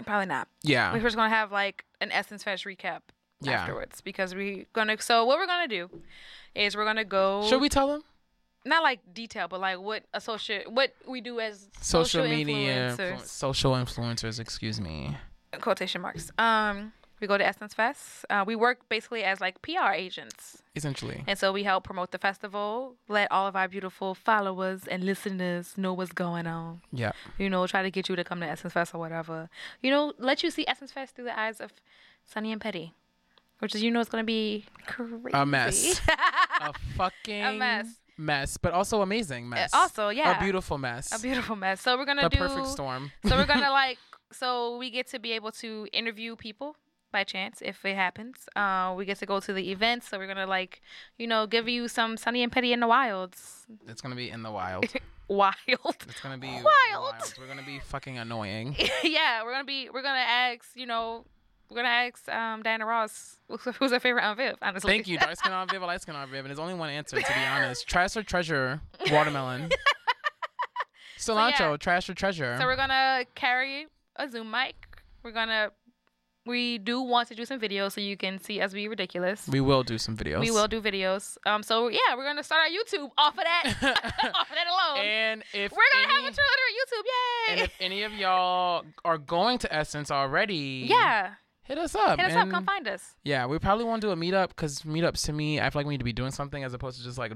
Probably 0.05 0.27
not. 0.27 0.49
Yeah. 0.63 0.93
We're 0.93 1.01
just 1.01 1.17
gonna 1.17 1.29
have 1.35 1.53
like 1.53 1.85
an 2.01 2.11
Essence 2.11 2.43
Fest 2.43 2.65
recap 2.65 3.01
Yeah. 3.41 3.53
afterwards 3.61 4.01
because 4.01 4.35
we're 4.35 4.65
gonna. 4.73 5.01
So 5.01 5.25
what 5.25 5.39
we're 5.39 5.47
gonna 5.47 5.69
do 5.69 5.89
is 6.55 6.77
we're 6.77 6.85
gonna 6.85 7.05
go. 7.05 7.47
Should 7.49 7.61
we 7.61 7.69
tell 7.69 7.89
them? 7.89 8.03
Not 8.65 8.83
like 8.83 9.01
detail, 9.13 9.49
but 9.49 9.61
like 9.61 9.79
what 9.81 10.05
associate 10.15 10.71
what 10.71 10.93
we 11.07 11.21
do 11.21 11.41
as 11.41 11.69
Social, 11.81 12.23
social, 12.25 12.29
media 12.29 12.95
influencers. 12.97 13.13
influ- 13.19 13.27
social 13.27 13.73
influencers, 13.73 14.41
excuse 14.41 14.81
me. 14.81 15.17
quotation 15.61 16.01
marks. 16.01 16.31
Um, 16.39 16.93
we 17.23 17.29
go 17.29 17.39
to 17.39 17.47
Essence 17.47 17.73
Fest. 17.73 18.27
Uh, 18.29 18.45
we 18.47 18.55
work 18.57 18.89
basically 18.91 19.23
as 19.25 19.41
like 19.41 19.63
PR 19.63 19.93
agents, 19.95 20.63
Essentially. 20.77 21.23
and 21.27 21.39
so 21.39 21.53
we 21.53 21.63
help 21.63 21.85
promote 21.85 22.11
the 22.11 22.19
festival, 22.19 22.97
let 23.09 23.31
all 23.31 23.47
of 23.47 23.57
our 23.57 23.69
beautiful 23.69 24.15
followers 24.15 24.87
and 24.89 25.05
listeners 25.05 25.79
know 25.79 25.95
what's 25.95 26.13
going 26.13 26.47
on. 26.47 26.83
Yeah. 26.93 27.13
You 27.39 27.49
know, 27.49 27.67
try 27.67 27.83
to 27.83 27.91
get 27.91 28.09
you 28.09 28.17
to 28.17 28.25
come 28.25 28.41
to 28.41 28.47
Essence 28.47 28.75
Fest 28.75 28.95
or 28.95 28.99
whatever. 28.99 29.49
You 29.81 29.91
know, 29.91 30.13
let 30.19 30.43
you 30.43 30.51
see 30.51 30.67
Essence 30.69 30.93
Fest 30.93 31.15
through 31.15 31.27
the 31.27 31.39
eyes 31.39 31.61
of 31.61 31.73
Sunny 32.25 32.53
and 32.53 32.61
Petty, 32.61 32.93
which 33.61 33.75
is 33.75 33.83
you 33.83 33.91
know 33.91 34.01
it's 34.01 34.11
gonna 34.11 34.25
be 34.25 34.67
crazy. 34.87 35.31
A 35.33 35.47
mess. 35.47 36.01
a 36.61 36.73
fucking 36.97 37.59
mess. 37.59 37.87
Mess, 38.19 38.57
but 38.57 38.73
also 38.73 39.01
amazing 39.01 39.49
mess. 39.49 39.73
also, 39.73 40.11
yeah. 40.11 40.37
A 40.37 40.43
beautiful 40.43 40.77
mess. 40.77 41.17
a 41.17 41.23
beautiful 41.23 41.57
mess. 41.57 41.81
So 41.81 41.97
we're 41.97 42.05
gonna 42.05 42.23
the 42.23 42.29
do 42.29 42.39
perfect 42.39 42.67
storm. 42.67 43.11
so 43.27 43.37
we're 43.37 43.47
gonna 43.47 43.71
like 43.71 43.99
so 44.33 44.77
we 44.79 44.91
get 44.91 45.07
to 45.09 45.19
be 45.19 45.33
able 45.33 45.53
to 45.53 45.87
interview 45.93 46.37
people 46.37 46.77
by 47.13 47.23
chance 47.25 47.61
if 47.63 47.85
it 47.85 47.95
happens 47.95 48.49
uh 48.57 48.93
we 48.97 49.05
get 49.05 49.19
to 49.19 49.27
go 49.27 49.39
to 49.39 49.53
the 49.53 49.71
events 49.71 50.09
so 50.09 50.19
we're 50.19 50.27
gonna 50.27 50.47
like 50.47 50.81
you 51.19 51.27
know 51.27 51.47
give 51.47 51.69
you 51.69 51.87
some 51.89 52.17
sunny 52.17 52.43
and 52.43 52.51
petty 52.51 52.73
in 52.73 52.81
the 52.81 52.87
wilds 52.89 53.67
It's 53.87 54.01
gonna 54.01 54.17
be 54.17 54.31
in 54.31 54.43
the 54.43 54.51
wild. 54.51 54.87
wild 55.29 55.57
It's 56.09 56.21
gonna 56.21 56.39
be 56.39 56.49
Wild. 56.93 57.35
We're 57.39 57.47
gonna 57.47 57.63
be 57.63 57.79
fucking 57.79 58.19
annoying. 58.19 58.75
yeah 59.05 59.43
we're 59.45 59.53
gonna 59.53 59.65
be 59.65 59.89
we're 59.93 60.03
gonna 60.03 60.19
ask 60.19 60.71
you 60.75 60.87
know 60.87 61.25
we're 61.71 61.77
gonna 61.77 61.89
ask 61.89 62.29
um 62.29 62.63
diana 62.63 62.85
ross 62.85 63.39
who's 63.79 63.93
her 63.93 64.01
favorite 64.01 64.23
Aunt 64.23 64.37
Viv 64.39 64.57
honestly 64.61 64.91
Thank 64.91 65.07
you. 65.09 65.19
Dark 65.19 65.37
skin 65.37 65.53
on 65.53 65.69
Viv, 65.69 65.81
light 65.83 66.03
skin 66.03 66.17
on 66.17 66.29
Viv, 66.29 66.41
and 66.41 66.49
there's 66.49 66.59
only 66.59 66.75
one 66.75 66.91
answer 66.91 67.17
to 67.21 67.23
be 67.33 67.45
honest. 67.51 67.87
Trash 67.87 68.17
or 68.17 68.23
treasure? 68.23 68.81
Watermelon. 69.11 69.71
Cilantro, 71.19 71.59
yeah. 71.71 71.77
trash 71.77 72.09
or 72.11 72.15
treasure? 72.15 72.57
so 72.59 72.67
we're 72.67 72.77
gonna 72.77 73.25
carry 73.35 73.87
a 74.17 74.29
zoom 74.29 74.51
mic 74.51 74.75
We're 75.23 75.31
gonna. 75.33 75.71
We 76.45 76.79
do 76.79 77.01
want 77.01 77.29
to 77.29 77.35
do 77.37 77.45
some 77.45 77.61
videos 77.61 77.93
so 77.93 78.01
you 78.01 78.17
can 78.17 78.41
see 78.41 78.61
us 78.61 78.73
be 78.73 78.89
ridiculous. 78.89 79.47
We 79.47 79.61
will 79.61 79.85
do 79.85 79.97
some 79.97 80.17
videos. 80.17 80.41
We 80.41 80.51
will 80.51 80.67
do 80.67 80.81
videos. 80.81 81.39
Um. 81.47 81.63
So 81.63 81.89
yeah, 81.89 82.17
we're 82.17 82.25
gonna 82.25 82.43
start 82.43 82.63
our 82.63 82.69
YouTube 82.69 83.11
off 83.17 83.39
of 83.39 83.45
that. 83.45 83.65
off 84.35 84.51
of 84.51 84.57
that 84.57 84.67
alone. 84.67 85.05
And 85.05 85.43
if 85.55 85.71
we're 85.71 85.79
gonna 85.93 86.15
have 86.15 86.25
a 86.25 86.35
trailer 86.35 86.63
on 86.67 86.73
YouTube. 86.81 87.05
Yay! 87.05 87.53
And 87.53 87.61
if 87.61 87.77
any 87.81 88.03
of 88.03 88.13
y'all 88.15 88.85
are 89.05 89.19
going 89.19 89.59
to 89.59 89.73
Essence 89.73 90.11
already, 90.11 90.87
yeah. 90.89 91.35
hit 91.63 91.79
us 91.79 91.95
up. 91.95 92.19
Hit 92.19 92.31
us 92.31 92.37
up. 92.37 92.51
Come 92.51 92.65
find 92.65 92.89
us. 92.89 93.15
Yeah, 93.23 93.47
we 93.47 93.59
probably 93.61 93.85
won't 93.85 94.01
do 94.01 94.11
a 94.11 94.17
meetup 94.17 94.49
because 94.49 94.83
meetups 94.83 95.25
to 95.27 95.33
me, 95.33 95.61
I 95.61 95.71
feel 95.71 95.81
like 95.81 95.87
we 95.87 95.95
need 95.95 95.99
to 95.99 96.05
be 96.05 96.13
doing 96.13 96.33
something 96.33 96.65
as 96.65 96.75
opposed 96.75 96.99
to 96.99 97.05
just 97.05 97.19
like, 97.19 97.33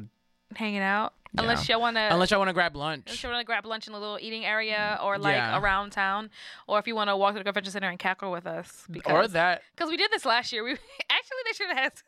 Hanging 0.55 0.81
out. 0.81 1.15
Unless 1.39 1.69
y'all 1.69 1.81
wanna. 1.81 2.09
unless 2.11 2.31
y'all 2.31 2.41
want 2.41 2.49
to 2.49 2.55
grab 2.55 2.77
lunch. 2.77 3.05
Unless 3.07 3.23
you 3.23 3.29
want 3.29 3.41
to 3.41 3.45
grab 3.45 3.67
lunch 3.67 3.87
in 3.89 3.95
a 3.95 3.99
little 3.99 4.19
eating 4.21 4.45
area 4.45 4.99
or 5.03 5.19
like 5.19 5.35
Yeah. 5.37 5.59
around 5.61 5.91
town, 5.91 6.31
or 6.67 6.79
if 6.79 6.87
you 6.87 6.95
want 6.95 7.09
to 7.11 7.17
walk 7.17 7.33
to 7.35 7.39
the 7.41 7.45
convention 7.45 7.73
center 7.73 7.89
and 7.89 7.99
cackle 7.99 8.31
with 8.33 8.47
us. 8.47 8.87
Because, 8.91 9.13
Or 9.13 9.29
that. 9.29 9.63
Because 9.75 9.91
we 9.91 9.97
did 9.97 10.11
this 10.11 10.25
last 10.25 10.53
year. 10.53 10.65
We 10.65 10.73
actually 11.11 11.39
they 11.47 11.53
should 11.55 11.69
have 11.69 11.77
had. 11.79 11.93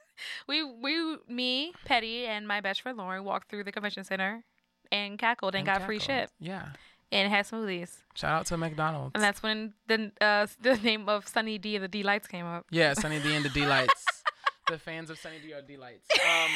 We 0.48 0.64
we 0.64 1.16
me 1.28 1.72
Petty 1.84 2.26
and 2.26 2.48
my 2.48 2.60
best 2.60 2.80
friend 2.82 2.98
Lauren 2.98 3.22
walked 3.22 3.48
through 3.48 3.62
the 3.62 3.70
convention 3.70 4.02
center 4.02 4.42
and 4.90 5.16
cackled 5.16 5.54
and, 5.54 5.64
got 5.64 5.82
free 5.82 6.00
shit 6.00 6.28
Yeah. 6.40 6.70
and 7.12 7.30
had 7.30 7.46
smoothies. 7.46 7.98
Shout 8.14 8.32
out 8.40 8.46
to 8.46 8.56
McDonald's. 8.56 9.12
And 9.14 9.22
that's 9.22 9.44
when 9.44 9.74
the 9.86 10.10
uh, 10.20 10.46
the 10.60 10.76
name 10.78 11.08
of 11.08 11.28
Sunny 11.28 11.56
D 11.58 11.76
and 11.76 11.84
the 11.84 11.88
D 11.88 12.02
Lights 12.02 12.26
came 12.26 12.46
up. 12.46 12.66
Yeah, 12.70 12.94
Sunny 12.94 13.20
D 13.20 13.32
and 13.32 13.44
the 13.44 13.48
D 13.50 13.64
Lights. 13.64 14.04
the 14.68 14.76
fans 14.78 15.08
of 15.10 15.18
Sunny 15.18 15.36
D 15.40 15.52
are 15.52 15.62
D 15.62 15.76
Lights. 15.76 16.08
Um, 16.14 16.50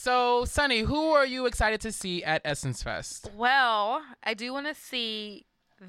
so, 0.00 0.46
Sunny, 0.46 0.80
who 0.80 1.10
are 1.12 1.26
you 1.26 1.44
excited 1.44 1.82
to 1.82 1.92
see 1.92 2.24
at 2.24 2.40
Essence 2.42 2.82
Fest? 2.82 3.30
Well, 3.36 4.00
I 4.24 4.32
do 4.32 4.50
want 4.54 4.66
to 4.66 4.74
see 4.74 5.44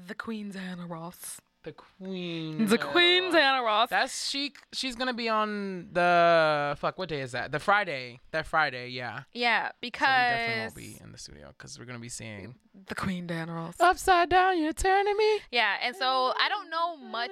the 0.06 0.14
Queen's 0.14 0.54
Anna 0.54 0.86
Ross. 0.86 1.40
The 1.64 1.72
Queen. 1.72 2.66
The 2.66 2.78
Queen's 2.78 3.34
Anna 3.34 3.62
Ross. 3.62 3.88
That's 3.88 4.28
she. 4.28 4.52
She's 4.72 4.96
gonna 4.96 5.14
be 5.14 5.28
on 5.28 5.90
the 5.92 6.76
fuck. 6.80 6.98
What 6.98 7.08
day 7.08 7.20
is 7.20 7.32
that? 7.32 7.52
The 7.52 7.60
Friday. 7.60 8.18
That 8.32 8.46
Friday. 8.46 8.88
Yeah. 8.88 9.22
Yeah, 9.32 9.68
So 9.68 9.74
we 9.82 9.90
definitely 9.90 10.60
won't 10.62 10.74
be 10.74 10.98
in 11.04 11.12
the 11.12 11.18
studio 11.18 11.54
because 11.56 11.78
we're 11.78 11.84
gonna 11.84 12.00
be 12.00 12.08
seeing 12.08 12.56
the 12.88 12.96
Queen 12.96 13.28
Diana 13.28 13.54
Ross. 13.54 13.76
Upside 13.78 14.28
Down. 14.30 14.60
You're 14.60 14.72
turning 14.72 15.16
me. 15.16 15.40
Yeah, 15.52 15.76
and 15.82 15.94
so 15.94 16.32
I 16.36 16.48
don't 16.48 16.68
know 16.68 16.96
much. 16.96 17.30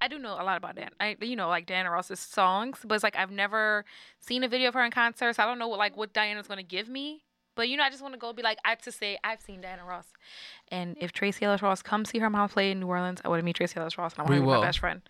I 0.00 0.08
do 0.08 0.18
know 0.18 0.32
a 0.32 0.44
lot 0.44 0.56
about 0.56 0.76
Dan. 0.76 0.90
I 0.98 1.16
you 1.20 1.36
know 1.36 1.48
like 1.48 1.66
Diana 1.66 1.90
Ross's 1.90 2.20
songs, 2.20 2.78
but 2.84 2.94
it's 2.94 3.04
like 3.04 3.16
I've 3.16 3.30
never 3.30 3.84
seen 4.20 4.44
a 4.44 4.48
video 4.48 4.68
of 4.68 4.74
her 4.74 4.84
in 4.84 4.90
concert, 4.90 5.36
so 5.36 5.42
I 5.42 5.46
don't 5.46 5.58
know 5.58 5.68
what 5.68 5.78
like 5.78 5.96
what 5.96 6.14
Diana's 6.14 6.46
gonna 6.46 6.62
give 6.62 6.88
me. 6.88 7.22
But 7.58 7.68
you 7.68 7.76
know, 7.76 7.82
I 7.82 7.90
just 7.90 8.00
want 8.02 8.14
to 8.14 8.18
go 8.20 8.32
be 8.32 8.40
like 8.42 8.58
I 8.64 8.68
have 8.70 8.82
to 8.82 8.92
say 8.92 9.18
I've 9.24 9.40
seen 9.40 9.60
Diana 9.62 9.84
Ross, 9.84 10.06
and 10.68 10.96
if 11.00 11.10
Tracee 11.10 11.44
Ellis 11.44 11.60
Ross 11.60 11.82
comes 11.82 12.08
see 12.08 12.20
her 12.20 12.30
mom 12.30 12.48
play 12.48 12.70
in 12.70 12.78
New 12.78 12.86
Orleans, 12.86 13.20
I 13.24 13.28
want 13.28 13.40
to 13.40 13.44
meet 13.44 13.56
Tracee 13.56 13.80
Ellis 13.80 13.98
Ross, 13.98 14.12
and 14.12 14.20
I 14.20 14.22
want 14.22 14.34
to 14.36 14.40
be 14.42 14.46
will. 14.46 14.60
my 14.60 14.66
best 14.68 14.78
friend 14.78 15.02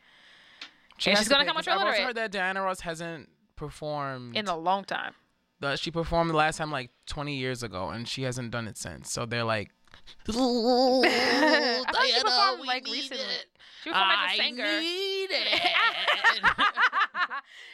She 0.96 1.10
And 1.10 1.18
she's 1.18 1.28
gonna 1.28 1.42
pay- 1.44 1.48
come 1.48 1.58
on 1.58 1.62
'cause 1.62 1.68
I've 1.76 1.86
also 1.86 2.02
heard 2.04 2.16
that 2.16 2.30
Diana 2.30 2.62
Ross 2.62 2.80
hasn't 2.80 3.28
performed. 3.54 4.34
in 4.34 4.48
a 4.48 4.56
long 4.56 4.84
time. 4.84 5.14
the, 5.60 5.76
she 5.76 5.90
performed 5.90 6.30
the 6.30 6.36
last 6.36 6.56
time 6.56 6.70
like 6.72 6.90
20 7.06 7.36
years 7.36 7.62
ago, 7.62 7.90
and 7.90 8.08
she 8.08 8.22
hasn't 8.22 8.50
done 8.50 8.66
it 8.66 8.78
since. 8.78 9.12
So 9.12 9.26
they're 9.26 9.44
like, 9.44 9.70
I 10.28 10.32
thought 10.32 12.06
she 12.06 12.22
performed 12.22 12.66
like 12.66 12.86
recently. 12.86 13.24
She 13.84 13.90
performed 13.90 14.12
as 14.24 14.30
a 14.30 14.32
I 14.32 14.36
singer. 14.36 14.80
need 14.80 15.28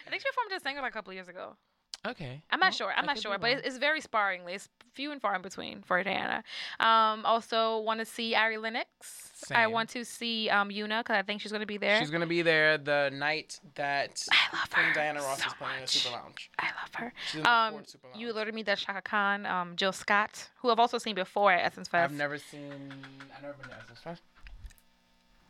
I 0.07 0.11
think 0.11 0.21
she 0.23 0.29
performed 0.31 0.53
as 0.53 0.63
a 0.63 0.65
singer 0.65 0.81
like 0.83 0.91
a 0.91 0.95
couple 0.95 1.13
years 1.13 1.29
ago. 1.29 1.57
Okay. 2.07 2.43
I'm 2.51 2.61
not 2.61 2.75
sure. 2.75 2.93
I'm 2.97 3.07
not 3.07 3.19
sure, 3.19 3.39
but 3.39 3.51
it's, 3.51 3.67
it's 3.67 3.79
very 3.79 4.01
sparingly. 4.01 4.55
It's 4.55 4.69
few 4.95 5.11
and 5.13 5.21
far 5.21 5.35
in 5.35 5.43
between 5.43 5.83
for 5.83 6.03
Diana. 6.03 6.45
Um, 6.81 7.25
also 7.27 7.81
want 7.81 8.01
to 8.01 8.07
see 8.07 8.35
Ari 8.35 8.59
Lennox. 8.59 9.33
I 9.53 9.67
want 9.67 9.91
to 9.91 10.05
see 10.05 10.49
um 10.49 10.71
Yuna 10.71 11.01
because 11.01 11.17
I 11.17 11.23
think 11.23 11.41
she's 11.41 11.53
gonna 11.53 11.67
be 11.67 11.77
there. 11.77 11.99
She's 12.01 12.11
gonna 12.11 12.27
be 12.27 12.43
there 12.43 12.79
the 12.79 13.11
night 13.13 13.61
that 13.75 14.25
I 14.31 14.57
love 14.57 14.71
Queen 14.71 14.87
her 14.87 14.95
Diana 14.95 15.21
Ross 15.21 15.41
so 15.43 15.49
is 15.49 15.55
playing 15.55 15.75
in 15.75 15.81
the 15.81 15.83
much. 15.83 15.91
Super 15.91 16.17
Lounge. 16.17 16.51
I 16.59 16.65
love 16.67 16.95
her. 16.95 17.13
She's 17.27 17.37
in 17.37 17.43
the 17.43 17.51
Um, 17.51 17.85
Super 17.85 18.07
Lounge. 18.09 18.21
you 18.21 18.31
alerted 18.33 18.55
me 18.55 18.63
that 18.63 18.79
Shaka 18.79 19.03
Khan, 19.03 19.45
um, 19.47 19.77
Jill 19.77 19.93
Scott, 19.93 20.49
who 20.57 20.71
I've 20.71 20.79
also 20.79 20.99
seen 20.99 21.15
before 21.15 21.53
at 21.53 21.65
Essence 21.67 21.89
Fest. 21.89 22.11
I've 22.11 22.17
never 22.17 22.39
seen. 22.39 22.93
I've 23.37 23.43
never 23.43 23.55
been 23.55 23.69
to 23.69 23.77
Essence 23.77 23.99
Fest. 24.01 24.23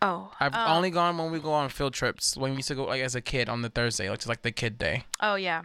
Oh, 0.02 0.30
I've 0.40 0.54
um, 0.54 0.70
only 0.76 0.90
gone 0.90 1.16
when 1.16 1.30
we 1.30 1.38
go 1.38 1.52
on 1.52 1.68
field 1.70 1.94
trips. 1.94 2.36
When 2.36 2.50
we 2.50 2.56
used 2.58 2.68
to 2.68 2.74
go 2.74 2.84
like 2.84 3.00
as 3.00 3.14
a 3.14 3.20
kid 3.20 3.48
on 3.48 3.62
the 3.62 3.70
Thursday, 3.70 4.10
which 4.10 4.22
is 4.22 4.28
like 4.28 4.42
the 4.42 4.52
kid 4.52 4.76
day, 4.78 5.04
Oh 5.20 5.34
yeah, 5.36 5.62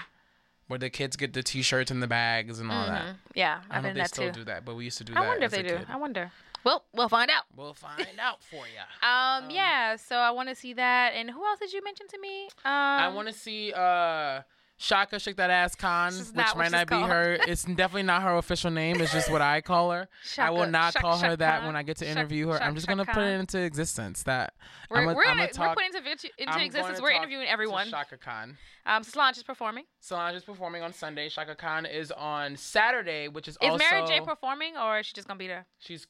where 0.69 0.79
the 0.79 0.89
kids 0.89 1.17
get 1.17 1.33
the 1.33 1.43
T-shirts 1.43 1.91
and 1.91 2.01
the 2.01 2.07
bags 2.07 2.59
and 2.59 2.71
all 2.71 2.85
that. 2.85 3.03
Mhm. 3.03 3.15
yeah. 3.35 3.59
I 3.69 3.77
I've 3.77 3.83
don't 3.83 3.91
been 3.91 3.97
know 3.97 4.03
if 4.05 4.11
they 4.11 4.15
still 4.15 4.31
too. 4.31 4.39
do 4.39 4.43
that, 4.45 4.63
but 4.63 4.75
we 4.75 4.85
used 4.85 4.97
to 4.99 5.03
do 5.03 5.11
I 5.13 5.15
that. 5.15 5.23
I 5.25 5.27
wonder 5.27 5.45
if 5.45 5.51
they 5.51 5.63
do. 5.63 5.77
kid. 5.77 5.87
I 5.89 5.97
wonder. 5.97 6.31
Well, 6.63 6.83
we'll 6.93 7.09
find 7.09 7.31
out. 7.31 7.43
We'll 7.55 7.73
find 7.73 8.05
out 8.19 8.41
for 8.43 8.65
you. 8.67 8.83
Um, 9.07 9.49
yeah. 9.49 9.95
So 9.95 10.15
I 10.17 10.31
want 10.31 10.49
to 10.49 10.55
see 10.55 10.73
that. 10.73 11.13
And 11.15 11.29
who 11.31 11.43
else 11.45 11.59
did 11.59 11.73
you 11.73 11.83
mention 11.83 12.07
to 12.09 12.19
me? 12.19 12.45
Um, 12.65 12.71
I 12.73 13.07
want 13.09 13.27
to 13.27 13.33
see 13.33 13.73
uh 13.73 14.41
Shaka 14.81 15.19
Shake 15.19 15.35
That 15.35 15.49
Ass 15.49 15.76
This 15.76 16.31
which 16.31 16.56
might 16.56 16.72
not 16.72 16.88
be 16.88 16.95
called. 16.95 17.10
her. 17.10 17.38
It's 17.49 17.64
definitely 17.65 18.03
not 18.03 18.23
her 18.23 18.38
official 18.38 18.72
name. 18.72 19.01
It's 19.01 19.11
just 19.11 19.30
what 19.30 19.41
I 19.41 19.60
call 19.60 19.91
her. 19.91 20.07
I 20.38 20.51
will 20.51 20.68
not 20.68 20.93
Shaka- 20.93 21.01
call 21.01 21.18
her 21.18 21.26
Shaka 21.26 21.38
that 21.38 21.65
when 21.65 21.76
I 21.76 21.84
get 21.84 21.97
to 21.97 22.07
interview 22.10 22.47
her. 22.47 22.64
I'm 22.64 22.76
just 22.76 22.88
gonna 22.88 23.06
put 23.06 23.18
it 23.23 23.39
into 23.41 23.60
existence. 23.60 24.23
That 24.23 24.53
We're, 24.89 24.99
I'm 24.99 25.06
we're, 25.07 25.23
a, 25.23 25.27
I'm 25.27 25.38
gonna, 25.38 25.49
talk, 25.49 25.76
we're 25.76 25.84
putting 25.84 26.01
into, 26.01 26.30
into 26.38 26.64
existence. 26.64 27.01
We're 27.01 27.11
interviewing 27.11 27.47
everyone. 27.49 27.89
Shaka 27.89 28.15
Khan. 28.18 28.57
Um, 28.85 29.03
so 29.03 29.11
Solange 29.11 29.35
is 29.38 29.43
performing. 29.43 29.84
Solange 29.99 30.38
is 30.38 30.43
performing 30.45 30.81
on 30.81 30.93
Sunday. 30.93 31.27
Shaka 31.27 31.56
Khan 31.56 31.85
is 31.85 32.11
on 32.14 32.56
Saturday, 32.56 33.27
which 33.27 33.49
is, 33.49 33.56
Is 33.56 33.57
also 33.69 33.76
Is 33.76 33.91
Mary 33.91 34.07
J 34.07 34.22
performing, 34.22 34.77
or 34.77 34.99
is 34.99 35.06
she 35.07 35.14
just 35.14 35.27
gonna 35.27 35.38
be 35.38 35.47
there? 35.47 35.65
she's 35.77 36.07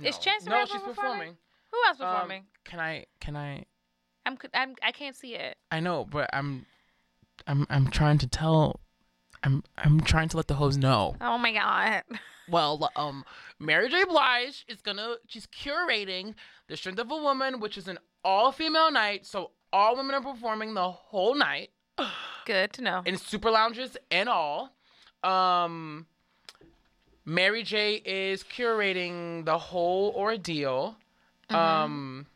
Is. 0.00 0.16
Chance 0.18 0.46
no, 0.46 0.64
she's 0.64 0.74
performing? 0.80 0.94
performing. 0.94 1.36
Who 1.72 1.78
else 1.88 2.00
Um, 2.00 2.06
performing? 2.12 2.44
can 2.64 2.78
I? 2.78 3.06
Can 3.20 3.34
I? 3.36 3.64
I'm, 4.24 4.38
I'm 4.54 4.74
I 4.80 4.92
can't 4.92 5.16
see 5.16 5.34
it. 5.34 5.56
I 5.72 5.80
know, 5.80 6.04
but 6.04 6.30
I'm, 6.32 6.64
I'm, 7.46 7.66
I'm 7.70 7.88
trying 7.88 8.18
to 8.18 8.26
tell. 8.26 8.80
I'm, 9.42 9.64
I'm 9.76 10.00
trying 10.00 10.28
to 10.28 10.36
let 10.36 10.46
the 10.46 10.54
hoes 10.54 10.76
know. 10.76 11.16
Oh 11.20 11.38
my 11.38 11.52
god. 11.52 12.02
Well, 12.48 12.90
um, 12.96 13.24
Mary 13.58 13.88
J. 13.88 14.04
Blige 14.04 14.64
is 14.68 14.80
gonna. 14.82 15.16
She's 15.26 15.46
curating 15.46 16.34
the 16.68 16.76
Strength 16.76 17.00
of 17.00 17.10
a 17.10 17.16
Woman, 17.16 17.60
which 17.60 17.76
is 17.78 17.88
an 17.88 17.98
all-female 18.24 18.90
night, 18.90 19.26
so 19.26 19.50
all 19.72 19.96
women 19.96 20.14
are 20.14 20.20
performing 20.20 20.74
the 20.74 20.90
whole 20.90 21.34
night 21.34 21.70
Good 22.46 22.72
to 22.74 22.82
know. 22.82 23.02
in 23.04 23.16
super 23.16 23.50
lounges 23.50 23.96
and 24.10 24.28
all. 24.28 24.74
Um, 25.22 26.06
Mary 27.24 27.62
J. 27.62 27.94
is 28.04 28.42
curating 28.42 29.44
the 29.44 29.58
whole 29.58 30.12
ordeal. 30.16 30.96
Mm-hmm. 31.48 31.56
Um, 31.56 32.26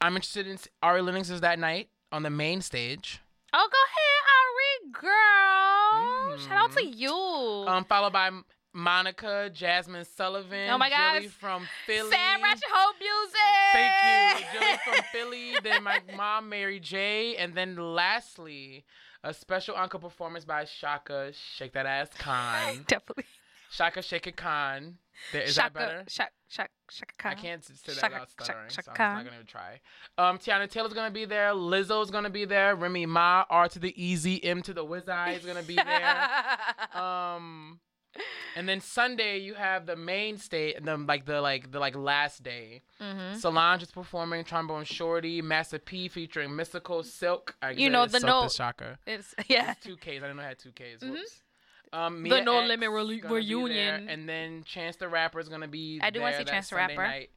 I'm 0.00 0.14
interested 0.14 0.46
in 0.46 0.58
Ari 0.82 1.02
Lennox 1.02 1.30
is 1.30 1.40
that 1.40 1.58
night 1.58 1.88
on 2.12 2.22
the 2.22 2.30
main 2.30 2.60
stage. 2.60 3.20
Oh, 3.52 3.68
go 3.70 3.78
ahead, 3.88 4.22
Ari 4.36 4.92
girl. 5.02 6.38
Shout 6.38 6.70
out 6.70 6.72
to 6.76 6.84
you. 6.84 7.12
Um, 7.12 7.84
followed 7.84 8.12
by 8.12 8.30
Monica, 8.72 9.50
Jazmine 9.54 10.06
Sullivan, 10.06 10.68
Oh 10.70 10.78
my 10.78 10.90
Jilly 10.90 11.28
from 11.28 11.66
Philly. 11.86 12.10
Sad 12.10 12.42
Ratchet 12.42 12.64
Hope 12.70 12.96
music. 13.00 13.40
Thank 13.72 14.40
you, 14.40 14.46
Jilly 14.60 14.76
from 14.84 15.04
Philly. 15.12 15.52
Then 15.62 15.82
my 15.82 16.00
mom, 16.14 16.48
Mary 16.50 16.78
J, 16.78 17.36
and 17.36 17.54
then 17.54 17.76
lastly, 17.76 18.84
a 19.24 19.32
special 19.32 19.74
encore 19.74 20.00
performance 20.00 20.44
by 20.44 20.66
Shaka 20.66 21.32
Shake 21.56 21.72
That 21.72 21.86
Ass 21.86 22.08
Khan. 22.18 22.84
Definitely. 22.88 23.24
Shaka 23.70 24.02
Shake 24.02 24.26
It 24.26 24.36
Khan. 24.36 24.98
Is 25.32 25.54
Shaka, 25.54 25.72
that 25.72 25.74
better? 25.74 26.04
Shaka, 26.08 26.30
Shaka, 26.48 26.68
Shaka 26.90 27.12
Khan. 27.18 27.32
I 27.32 27.34
can't 27.34 27.64
say 27.64 27.74
that 27.86 27.94
Shaka- 27.94 28.12
without 28.14 28.30
stuttering, 28.30 28.68
Shaka 28.68 28.82
so 28.84 28.90
I'm 28.90 28.96
Khan. 28.96 29.24
not 29.24 29.32
gonna 29.32 29.44
try. 29.44 29.80
Um, 30.18 30.38
Teyana 30.38 30.70
Taylor's 30.70 30.92
gonna 30.92 31.10
be 31.10 31.24
there. 31.24 31.50
Lizzo's 31.52 32.10
gonna 32.10 32.28
be 32.30 32.44
there. 32.44 32.74
Remy 32.76 33.06
Ma, 33.06 33.44
R 33.48 33.68
to 33.68 33.78
the 33.78 33.94
Easy, 34.02 34.42
M 34.44 34.60
to 34.62 34.74
the 34.74 34.84
Wiz 34.84 35.08
Eye 35.08 35.32
is 35.32 35.44
gonna 35.46 35.62
be 35.62 35.74
there. 35.76 36.28
um, 36.94 37.80
and 38.56 38.66
then 38.68 38.80
Sunday 38.80 39.38
you 39.38 39.54
have 39.54 39.84
the 39.86 39.96
main 39.96 40.38
stage, 40.38 40.74
and 40.76 40.86
then 40.86 41.06
like 41.06 41.24
the 41.26 41.40
like 41.40 41.70
the 41.72 41.78
like 41.78 41.96
last 41.96 42.42
day. 42.42 42.82
Mhm. 43.00 43.36
Solange 43.36 43.82
is 43.82 43.90
performing. 43.90 44.44
Trombone 44.44 44.84
Shorty, 44.84 45.42
Master 45.42 45.78
P 45.78 46.08
featuring 46.08 46.50
Mystikal 46.50 47.04
Silk. 47.04 47.56
I 47.62 47.70
You 47.70 47.90
know 47.90 48.06
the 48.06 48.20
note- 48.20 48.52
Shaka. 48.52 48.98
It's 49.06 49.34
yeah. 49.48 49.72
It's 49.72 49.80
two 49.84 49.96
Ks. 49.96 50.06
I 50.08 50.12
didn't 50.12 50.36
know 50.36 50.42
it 50.42 50.46
had 50.46 50.58
two 50.58 50.72
Ks. 50.72 51.02
Mhm. 51.02 51.10
Whoops. 51.10 51.42
Um, 51.92 52.22
The 52.22 52.40
No 52.42 52.58
X 52.58 52.68
Limit 52.68 52.90
there, 53.22 53.36
reunion. 53.96 54.08
and 54.08 54.28
then 54.28 54.64
Chance 54.64 54.96
the 54.96 55.08
Rapper 55.08 55.40
is 55.40 55.48
gonna 55.48 55.68
be. 55.68 56.00
I 56.02 56.10
do 56.10 56.20
wanna 56.20 56.32
there 56.36 56.40
see 56.46 56.50
Chance 56.50 56.70
the 56.70 56.76
Rapper. 56.76 57.02
Night. 57.06 57.30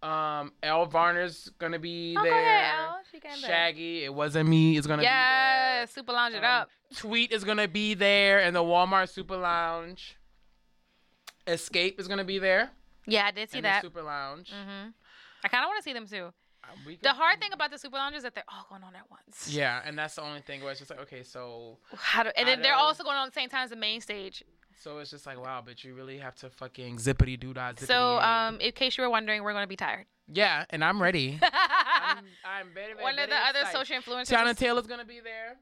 Um, 0.00 0.52
Elle 0.62 0.86
Varner's 0.86 1.50
gonna 1.58 1.78
be 1.80 2.14
Oh, 2.16 2.22
go 2.22 2.30
there. 2.30 2.38
ahead, 2.40 2.78
came 3.20 3.40
back. 3.42 3.50
Shaggy, 3.50 4.04
it 4.04 4.14
wasn't 4.14 4.48
me. 4.48 4.76
Is 4.76 4.86
gonna 4.86 5.02
be 5.02 5.06
there. 5.06 5.12
Yeah, 5.12 5.84
super 5.86 6.12
lounge 6.12 6.34
be 6.34 6.38
it. 6.38 6.44
Um, 6.44 6.62
up. 6.62 6.70
Tweet 6.96 7.32
is 7.32 7.42
gonna 7.42 7.66
be 7.66 7.94
there 7.94 8.38
and 8.40 8.54
the 8.54 8.62
Walmart 8.62 9.08
Super 9.08 9.36
Lounge. 9.36 10.16
Xscape 11.46 11.98
is 11.98 12.06
gonna 12.08 12.24
be 12.24 12.38
there. 12.38 12.70
Yeah, 13.06 13.26
I 13.26 13.30
did 13.32 13.50
see 13.50 13.60
that. 13.62 13.82
The 13.82 13.88
Super 13.88 14.02
Lounge. 14.02 14.50
hmm 14.52 14.88
I 15.44 15.48
kind 15.48 15.64
of 15.64 15.68
want 15.68 15.78
to 15.78 15.82
see 15.82 15.92
them 15.92 16.06
too. 16.06 16.32
The 17.02 17.12
hard 17.12 17.40
thing 17.40 17.52
about 17.52 17.70
the 17.70 17.78
super 17.78 17.96
lounge 17.96 18.16
is 18.16 18.22
that 18.22 18.34
they're 18.34 18.44
all 18.48 18.66
going 18.68 18.82
on 18.82 18.94
at 18.94 19.10
once. 19.10 19.48
Yeah, 19.50 19.80
and 19.84 19.98
that's 19.98 20.14
the 20.16 20.22
only 20.22 20.40
thing 20.40 20.60
where 20.62 20.70
it's 20.70 20.80
just 20.80 20.90
like, 20.90 21.00
okay, 21.00 21.22
so 21.22 21.78
How 21.96 22.22
do, 22.24 22.30
and 22.36 22.46
then 22.48 22.62
they're 22.62 22.74
also 22.74 23.02
going 23.04 23.16
on 23.16 23.26
at 23.26 23.34
the 23.34 23.40
same 23.40 23.48
time 23.48 23.64
as 23.64 23.70
the 23.70 23.76
main 23.76 24.00
stage. 24.00 24.42
So 24.80 24.98
it's 24.98 25.10
just 25.10 25.26
like, 25.26 25.40
wow, 25.40 25.60
but 25.64 25.82
you 25.82 25.94
really 25.94 26.18
have 26.18 26.36
to 26.36 26.50
fucking 26.50 26.98
zippity 26.98 27.38
doo 27.38 27.52
dah. 27.52 27.72
So, 27.76 28.18
um, 28.20 28.60
in 28.60 28.70
case 28.72 28.96
you 28.96 29.02
were 29.02 29.10
wondering, 29.10 29.42
we're 29.42 29.52
gonna 29.52 29.66
be 29.66 29.76
tired. 29.76 30.06
yeah, 30.32 30.64
and 30.70 30.84
I'm 30.84 31.02
ready. 31.02 31.38
I'm, 31.42 32.24
I'm 32.44 32.68
very, 32.74 32.92
very, 32.92 33.02
One 33.02 33.18
of 33.18 33.28
very 33.28 33.30
the 33.30 33.36
other 33.36 33.64
social 33.72 33.96
influencers. 34.00 34.28
Teyana 34.28 34.56
Taylor's 34.56 34.86
gonna 34.86 35.04
be 35.04 35.20
there. 35.20 35.56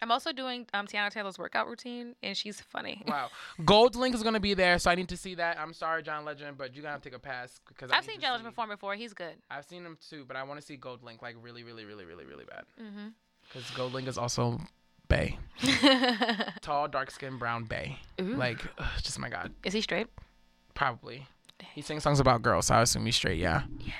I'm 0.00 0.10
also 0.12 0.32
doing 0.32 0.66
um 0.74 0.86
Teyana 0.86 1.10
Taylor's 1.10 1.38
workout 1.38 1.66
routine, 1.66 2.14
and 2.22 2.36
she's 2.36 2.60
funny. 2.60 3.02
Wow. 3.06 3.28
GoldLink 3.60 4.14
is 4.14 4.22
gonna 4.22 4.40
be 4.40 4.54
there, 4.54 4.78
so 4.78 4.90
I 4.90 4.94
need 4.94 5.08
to 5.08 5.16
see 5.16 5.34
that. 5.36 5.58
I'm 5.58 5.72
sorry, 5.72 6.02
John 6.02 6.24
Legend, 6.24 6.56
but 6.56 6.74
you're 6.74 6.82
gonna 6.82 6.92
have 6.92 7.02
to 7.02 7.08
take 7.10 7.16
a 7.16 7.20
pass 7.20 7.60
because 7.68 7.90
I've 7.90 8.04
seen 8.04 8.20
Jealous 8.20 8.40
see- 8.40 8.46
perform 8.46 8.68
before. 8.70 8.94
He's 8.94 9.12
good. 9.12 9.34
I've 9.50 9.64
seen 9.64 9.84
him 9.84 9.98
too, 10.08 10.24
but 10.26 10.36
I 10.36 10.42
want 10.44 10.60
to 10.60 10.66
see 10.66 10.76
GoldLink 10.76 11.20
like 11.22 11.36
really, 11.40 11.64
really, 11.64 11.84
really, 11.84 12.04
really, 12.04 12.24
really 12.26 12.44
bad. 12.44 12.64
Mhm. 12.80 13.12
Because 13.42 13.64
GoldLink 13.70 14.06
is 14.08 14.18
also 14.18 14.60
Bay, 15.08 15.38
tall, 16.60 16.86
dark 16.88 17.10
skinned 17.10 17.38
brown 17.38 17.64
Bay. 17.64 17.98
Ooh. 18.20 18.34
Like, 18.34 18.58
ugh, 18.78 18.86
just 19.02 19.18
my 19.18 19.28
God, 19.28 19.52
Is 19.64 19.72
he 19.72 19.80
straight? 19.80 20.08
probably. 20.74 21.26
He 21.74 21.82
sings 21.82 22.02
songs 22.04 22.20
about 22.20 22.42
girls, 22.42 22.66
so 22.66 22.74
I 22.76 22.82
assume 22.82 23.04
he's 23.06 23.16
straight. 23.16 23.38
Yeah. 23.40 23.62
Yeah. 23.80 23.92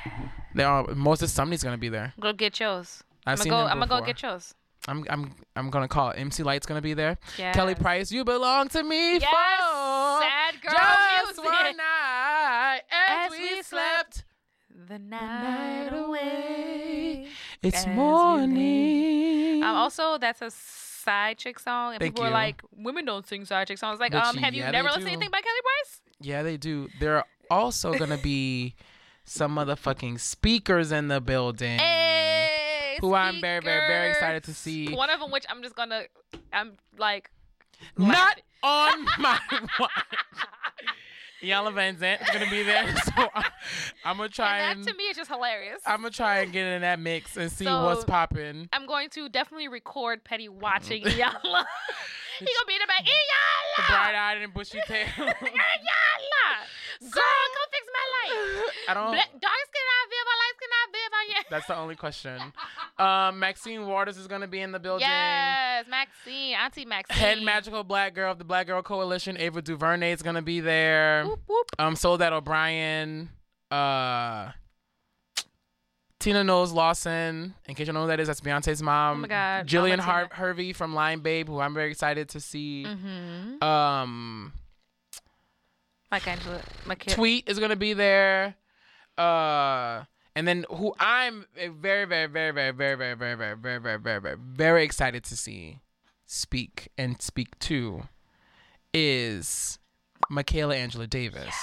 They 0.54 0.62
are. 0.64 0.84
Moses 0.94 1.32
Sumney's 1.32 1.64
gonna 1.64 1.76
be 1.78 1.88
there. 1.88 2.12
Go 2.20 2.32
get 2.32 2.60
yours. 2.60 3.02
I've 3.26 3.32
I'm 3.40 3.42
seen 3.42 3.50
gonna 3.50 3.64
go. 3.64 3.70
I'm 3.72 3.78
gonna 3.88 4.00
go 4.00 4.06
get 4.06 4.22
yours. 4.22 4.54
I'm 4.88 5.04
I'm 5.10 5.34
I'm 5.54 5.70
gonna 5.70 5.86
call 5.88 6.10
it. 6.10 6.16
MC 6.18 6.42
Lyte's 6.42 6.66
gonna 6.66 6.80
be 6.82 6.94
there. 6.94 7.18
Kelly 7.36 7.74
Price, 7.74 8.10
you 8.10 8.24
belong 8.24 8.68
to 8.68 8.82
me 8.82 9.18
Yes, 9.18 9.24
for 9.24 10.20
sad 10.22 10.62
girl 10.62 10.72
just 10.72 11.36
music. 11.36 11.44
one 11.44 11.76
night 11.76 12.80
as, 12.90 13.26
As 13.26 13.30
we 13.30 13.38
we 13.56 13.62
slept. 13.62 14.24
The 14.88 14.98
night 14.98 15.90
away. 15.92 17.26
It's 17.62 17.86
morning. 17.86 19.62
Um, 19.62 19.74
also, 19.76 20.18
that's 20.18 20.40
a 20.40 20.50
side 20.50 21.38
chick 21.38 21.58
song, 21.58 21.92
and 21.94 22.00
Thank 22.00 22.14
people 22.14 22.26
are 22.26 22.30
like, 22.30 22.62
"Women 22.72 23.04
don't 23.04 23.26
sing 23.26 23.44
side 23.44 23.66
chick 23.68 23.78
songs." 23.78 23.98
Like, 24.00 24.12
But 24.12 24.24
um, 24.24 24.36
you- 24.36 24.40
have 24.42 24.54
you 24.54 24.62
yeah, 24.62 24.70
never 24.70 24.88
listened 24.88 25.06
to 25.06 25.10
anything 25.12 25.30
by 25.30 25.40
Kelly 25.40 25.60
Price? 25.62 26.00
Yeah, 26.20 26.42
they 26.42 26.56
do. 26.56 26.88
There 27.00 27.16
are 27.16 27.24
also 27.50 27.94
gonna 27.94 28.18
be 28.18 28.74
some 29.24 29.56
motherfucking 29.56 30.20
speakers 30.20 30.92
in 30.92 31.08
the 31.08 31.20
building. 31.20 31.78
Hey, 32.38 32.47
Who 33.00 33.14
I'm 33.14 33.40
very, 33.40 33.60
very, 33.60 33.86
very 33.86 34.10
excited 34.10 34.44
to 34.44 34.54
see. 34.54 34.94
One 34.94 35.10
of 35.10 35.20
them, 35.20 35.30
which 35.30 35.44
I'm 35.48 35.62
just 35.62 35.74
gonna, 35.74 36.02
I'm 36.52 36.72
like, 36.98 37.30
Not 37.96 38.40
on 38.62 39.04
my 39.18 39.38
watch. 39.78 39.90
Iyanla 41.42 41.72
Vanzant 41.72 42.20
is 42.20 42.28
gonna 42.30 42.50
be 42.50 42.64
there, 42.64 42.96
so 43.04 43.12
I, 43.16 43.44
I'm 44.04 44.16
gonna 44.16 44.28
try 44.28 44.58
and 44.58 44.80
and, 44.80 44.84
that 44.88 44.90
to 44.90 44.96
me 44.96 45.04
is 45.04 45.16
just 45.16 45.30
hilarious. 45.30 45.80
I'm 45.86 45.98
gonna 46.00 46.10
try 46.10 46.38
and 46.40 46.52
get 46.52 46.66
in 46.66 46.80
that 46.80 46.98
mix 46.98 47.36
and 47.36 47.50
see 47.50 47.64
So- 47.64 47.84
what's 47.84 48.04
popping. 48.04 48.68
I'm 48.72 48.86
going 48.86 49.08
to 49.10 49.28
definitely 49.28 49.68
record 49.68 50.24
Petty 50.24 50.48
watching 50.48 51.04
Iyanla. 51.04 51.64
He 52.38 52.46
gonna 52.46 52.66
be 52.66 52.74
in 52.74 52.80
the 52.80 52.86
back. 52.86 53.04
Iyanla, 53.04 53.88
Bright 53.88 54.14
eyed 54.14 54.38
and 54.42 54.54
bushy 54.54 54.80
tail. 54.86 55.06
Iyanla, 55.06 56.46
girl, 57.10 57.44
come 57.54 57.68
fix 57.70 57.86
my 57.92 58.04
light. 58.14 58.64
I 58.88 58.94
don't. 58.94 59.10
Black, 59.12 59.30
dark 59.40 59.60
skin 59.68 59.86
I 59.88 60.06
viv, 60.08 60.26
or 60.26 60.36
light 60.38 60.56
skin 60.56 60.70
I 60.72 60.86
viv. 60.92 61.12
I 61.12 61.26
yeah. 61.30 61.42
That's 61.50 61.66
the 61.66 61.76
only 61.76 61.96
question. 61.96 62.40
Um, 62.98 63.38
Maxine 63.38 63.86
Waters 63.86 64.18
is 64.18 64.26
gonna 64.26 64.48
be 64.48 64.60
in 64.60 64.72
the 64.72 64.80
building. 64.80 65.06
Yes, 65.06 65.86
Maxine, 65.88 66.56
Auntie 66.56 66.84
Maxine. 66.84 67.16
Head 67.16 67.42
magical 67.42 67.84
black 67.84 68.12
girl 68.12 68.32
of 68.32 68.38
the 68.38 68.44
Black 68.44 68.66
Girl 68.66 68.82
Coalition, 68.82 69.36
Ava 69.38 69.62
DuVernay 69.62 70.10
is 70.10 70.20
gonna 70.20 70.42
be 70.42 70.58
there. 70.58 71.24
Whoop, 71.24 71.38
whoop. 71.46 71.66
Um, 71.78 71.94
Soledad 71.94 72.32
O'Brien, 72.32 73.28
uh, 73.70 74.50
Tina 76.20 76.42
Knowles 76.42 76.72
Lawson. 76.72 77.54
In 77.68 77.74
case 77.74 77.80
you 77.80 77.86
don't 77.86 77.94
know 77.94 78.02
who 78.02 78.08
that 78.08 78.20
is, 78.20 78.26
that's 78.26 78.40
Beyonce's 78.40 78.82
mom. 78.82 79.18
Oh 79.18 79.20
my 79.20 79.28
God, 79.28 79.66
Jillian 79.66 79.98
Har- 79.98 80.28
Hervey 80.32 80.72
from 80.72 80.94
Lion 80.94 81.20
Babe, 81.20 81.48
who 81.48 81.60
I'm 81.60 81.74
very 81.74 81.90
excited 81.90 82.28
to 82.30 82.40
see. 82.40 82.84
Mm-hmm. 82.86 83.62
Um, 83.62 84.52
Mike 86.10 86.26
Angela, 86.26 86.60
my 86.86 86.94
kid. 86.94 87.14
Tweet 87.14 87.48
is 87.48 87.58
gonna 87.58 87.76
be 87.76 87.92
there. 87.92 88.56
Uh, 89.16 90.04
and 90.34 90.46
then 90.46 90.64
who 90.70 90.94
I'm 90.98 91.46
very, 91.54 92.04
very, 92.04 92.26
very, 92.26 92.52
very, 92.52 92.72
very, 92.72 92.94
very, 92.96 93.14
very, 93.14 93.34
very, 93.36 93.56
very, 93.56 93.78
very, 93.80 93.98
very, 94.00 94.20
very, 94.20 94.36
very 94.38 94.84
excited 94.84 95.24
to 95.24 95.36
see 95.36 95.80
speak 96.26 96.88
and 96.98 97.20
speak 97.22 97.58
to 97.58 98.02
is 98.92 99.78
Michaela 100.30 100.76
Angela 100.76 101.06
Davis. 101.06 101.54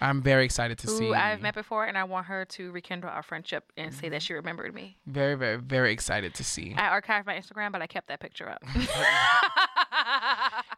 I'm 0.00 0.20
very 0.22 0.44
excited 0.44 0.78
to 0.78 0.88
see. 0.88 1.06
Who 1.06 1.14
I've 1.14 1.40
met 1.40 1.54
before, 1.54 1.84
and 1.86 1.96
I 1.96 2.04
want 2.04 2.26
her 2.26 2.44
to 2.44 2.70
rekindle 2.70 3.08
our 3.10 3.22
friendship 3.22 3.72
and 3.76 3.92
say 3.94 4.06
Mm-hmm. 4.06 4.10
that 4.12 4.22
she 4.22 4.34
remembered 4.34 4.74
me. 4.74 4.96
Very, 5.06 5.34
very, 5.36 5.56
very 5.56 5.92
excited 5.92 6.34
to 6.34 6.44
see. 6.44 6.74
I 6.76 7.00
archived 7.00 7.24
my 7.26 7.34
Instagram, 7.34 7.72
but 7.72 7.80
I 7.82 7.86
kept 7.86 8.08
that 8.08 8.20
picture 8.20 8.48
up. 8.48 8.62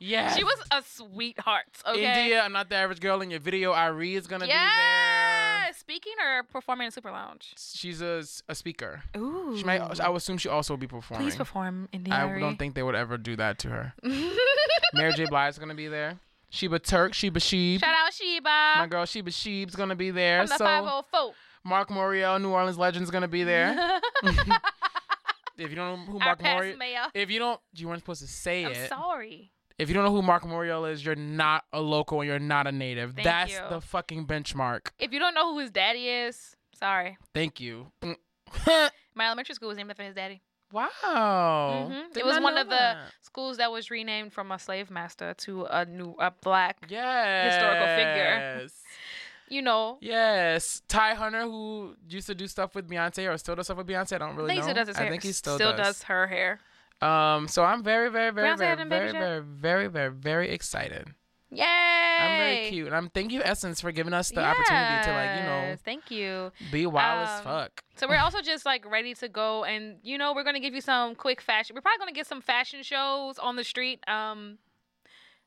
Yeah. 0.01 0.35
She 0.37 0.45
was 0.45 0.59
a 0.71 0.81
sweetheart. 0.87 1.65
Okay. 1.85 2.21
India, 2.23 2.41
I'm 2.41 2.53
not 2.53 2.69
the 2.69 2.77
average 2.77 3.01
girl 3.01 3.21
in 3.21 3.31
your 3.31 3.41
video. 3.41 3.73
Ari 3.73 4.15
is 4.15 4.29
gonna 4.29 4.45
be 4.45 4.53
there. 4.53 4.57
Yeah. 4.57 5.73
Speaking 5.73 6.13
or 6.25 6.45
performing 6.45 6.87
in 6.87 6.91
Super 6.93 7.11
Lounge. 7.11 7.53
She's 7.59 8.01
a, 8.01 8.23
a 8.49 8.55
speaker. 8.55 9.03
Ooh. 9.17 9.57
She 9.59 9.65
might. 9.65 9.81
I 10.01 10.09
would 10.09 10.19
assume 10.19 10.39
she 10.39 10.49
also 10.49 10.75
will 10.75 10.79
be 10.79 10.87
performing. 10.87 11.27
Please 11.27 11.37
perform, 11.37 11.89
India. 11.93 12.15
I 12.15 12.39
don't 12.39 12.57
think 12.57 12.75
they 12.77 12.83
would 12.85 12.95
ever 12.95 13.19
do 13.19 13.35
that 13.37 13.59
to 13.61 13.69
her. 13.71 13.93
Mary 14.95 15.13
J. 15.15 15.27
Blige 15.27 15.55
is 15.55 15.59
gonna 15.59 15.75
be 15.75 15.89
there. 15.89 16.17
Sheba 16.51 16.79
Turk, 16.79 17.15
Sheba 17.15 17.41
Sheeb. 17.41 17.81
Shout 17.81 17.95
out 17.95 18.13
Sheba. 18.13 18.75
My 18.79 18.87
girl 18.89 19.05
Sheba 19.05 19.31
Sheeb's 19.31 19.75
gonna 19.75 19.97
be 19.97 20.11
there. 20.11 20.41
From 20.41 20.49
the 20.49 20.59
so 20.59 20.65
504. 20.65 21.33
Mark 21.65 21.89
Morial, 21.91 22.41
New 22.41 22.51
Orleans 22.51 22.79
Legends, 22.79 23.11
gonna 23.11 23.29
be 23.29 23.45
there. 23.45 24.01
if 24.23 25.71
you 25.71 25.77
don't 25.77 26.07
know 26.07 26.13
who 26.13 26.19
Mark 26.19 26.41
Morial, 26.41 27.11
if 27.15 27.31
you 27.31 27.39
don't, 27.39 27.61
you 27.75 27.89
weren't 27.89 28.01
supposed 28.01 28.23
to 28.23 28.29
say 28.29 28.65
I'm 28.65 28.73
it. 28.73 28.89
sorry. 28.89 29.53
If 29.79 29.89
you 29.89 29.95
don't 29.95 30.05
know 30.05 30.13
who 30.13 30.23
Mark 30.23 30.43
Morial 30.43 30.91
is, 30.91 31.05
you're 31.05 31.15
not 31.15 31.65
a 31.73 31.81
local. 31.81 32.21
And 32.21 32.29
you're 32.29 32.41
not 32.41 32.67
a 32.67 32.73
native. 32.73 33.15
Thank 33.15 33.25
That's 33.25 33.53
you. 33.53 33.61
the 33.71 33.81
fucking 33.81 34.27
benchmark. 34.27 34.89
If 34.99 35.13
you 35.13 35.21
don't 35.21 35.35
know 35.35 35.53
who 35.53 35.61
his 35.61 35.71
daddy 35.71 36.09
is, 36.09 36.57
sorry. 36.75 37.17
Thank 37.33 37.61
you. 37.61 37.93
My 38.03 39.27
elementary 39.27 39.55
school 39.55 39.69
was 39.69 39.77
named 39.77 39.91
after 39.91 40.03
his 40.03 40.15
daddy. 40.15 40.43
Wow. 40.73 41.89
Mhm. 41.91 42.17
It 42.17 42.25
was 42.25 42.41
one 42.41 42.59
of 42.59 42.69
the 42.69 42.97
schools 43.23 43.57
that 43.59 43.71
was 43.71 43.91
renamed 43.91 44.33
from 44.33 44.53
a 44.53 44.59
slave 44.59 44.91
master 44.91 45.35
to 45.35 45.65
a 45.65 45.85
new 45.85 46.15
a 46.19 46.31
black 46.31 46.77
yes. 46.89 47.55
historical 47.55 47.87
figure. 47.87 48.69
you 49.51 49.63
know. 49.63 49.99
Yes, 50.01 50.83
Ty 50.89 51.15
Hunter, 51.15 51.43
who 51.43 51.97
used 52.09 52.27
to 52.27 52.35
do 52.35 52.47
stuff 52.47 52.75
with 52.75 52.89
Beyonce 52.89 53.33
or 53.33 53.37
still 53.39 53.57
does 53.57 53.67
stuff 53.67 53.79
with 53.79 53.87
Beyonce. 53.87 54.15
I 54.15 54.19
don't 54.19 54.31
I 54.31 54.37
really 54.37 54.49
think 54.49 54.59
know. 54.59 54.65
still 54.65 54.75
does 54.75 54.89
his 54.89 54.97
hair. 54.97 55.07
I 55.07 55.11
think 55.11 55.23
he 55.23 55.33
still, 55.33 55.55
still 55.57 55.77
does. 55.77 55.99
does 55.99 56.03
her 56.05 56.27
hair. 56.27 56.61
Um, 57.01 57.47
so 57.47 57.65
I'm 57.65 57.83
very, 57.83 58.11
very, 58.11 58.33
very, 58.33 58.49
Beyonce 58.49 58.59
very, 58.59 58.77
had 58.77 58.89
very, 58.89 59.13
very, 59.13 59.43
very, 59.43 59.87
very, 59.87 60.11
very 60.11 60.51
excited. 60.51 61.15
Yay! 61.51 61.65
I'm 61.65 62.39
very 62.39 62.69
cute, 62.69 62.87
and 62.89 62.97
I'm 62.97 63.09
thank 63.09 63.33
you 63.33 63.41
Essence 63.43 63.81
for 63.81 63.91
giving 63.91 64.13
us 64.13 64.29
the 64.31 64.43
opportunity 64.45 65.05
to 65.05 65.13
like 65.13 65.39
you 65.41 65.47
know 65.47 65.77
Thank 65.85 66.11
you. 66.11 66.53
be 66.71 66.85
wild 66.87 67.27
as 67.29 67.39
Um, 67.39 67.45
fuck. 67.45 67.83
So 67.97 68.07
we're 68.07 68.19
also 68.19 68.41
just 68.43 68.67
like 68.67 68.85
ready 68.91 69.15
to 69.15 69.29
go, 69.29 69.65
and 69.65 69.97
you 70.03 70.19
know 70.19 70.35
we're 70.35 70.45
gonna 70.45 70.61
give 70.61 70.75
you 70.75 70.81
some 70.83 71.15
quick 71.15 71.41
fashion. 71.41 71.75
We're 71.75 71.81
probably 71.83 71.99
gonna 72.01 72.13
get 72.13 72.27
some 72.27 72.41
fashion 72.43 72.83
shows 72.83 73.39
on 73.39 73.57
the 73.57 73.65
street, 73.65 74.01
um, 74.07 74.59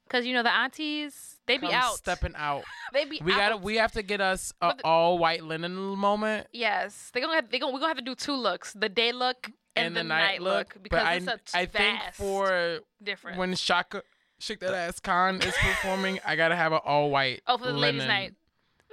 cause 0.09 0.25
you 0.25 0.33
know 0.33 0.43
the 0.43 0.51
aunties 0.53 1.39
they 1.45 1.57
be 1.57 1.67
Come 1.67 1.75
out. 1.75 1.95
stepping 1.97 2.33
out. 2.35 2.63
They 2.93 3.05
be 3.05 3.21
We 3.23 3.31
gotta 3.33 3.55
we 3.57 3.75
have 3.77 3.91
to 3.93 4.01
get 4.03 4.19
us 4.21 4.51
a 4.61 4.73
the- 4.75 4.83
all 4.85 5.17
white 5.19 5.43
linen 5.43 5.75
moment 5.75 6.47
Yes, 6.51 7.11
they 7.13 7.21
gonna 7.21 7.35
have, 7.35 7.49
they 7.51 7.59
gonna 7.59 7.71
we're 7.73 7.79
gonna 7.79 7.89
have 7.89 7.97
to 7.97 8.03
do 8.03 8.15
two 8.15 8.33
looks: 8.35 8.73
the 8.73 8.89
day 8.89 9.11
look 9.11 9.51
and, 9.77 9.95
the, 9.95 10.03
night, 10.03 10.41
look, 10.41 10.75
because 10.81 11.01
but 11.03 11.15
it's 11.15 11.55
I 11.55 11.59
a 11.59 11.61
I 11.61 11.65
think 11.65 11.99
for 12.13 12.79
different 13.01 13.37
when 13.37 13.55
Shaka 13.55 14.01
Shake 14.41 14.59
That 14.59 14.73
Ass 14.73 14.99
Khan 14.99 15.35
is 15.41 15.53
performing, 15.59 16.19
I 16.25 16.35
gotta 16.35 16.55
have 16.55 16.71
an 16.73 16.79
all 16.83 17.09
white. 17.11 17.41
oh 17.47 17.57
for 17.57 17.65
the 17.67 17.73
ladies' 17.73 18.05
night. 18.05 18.33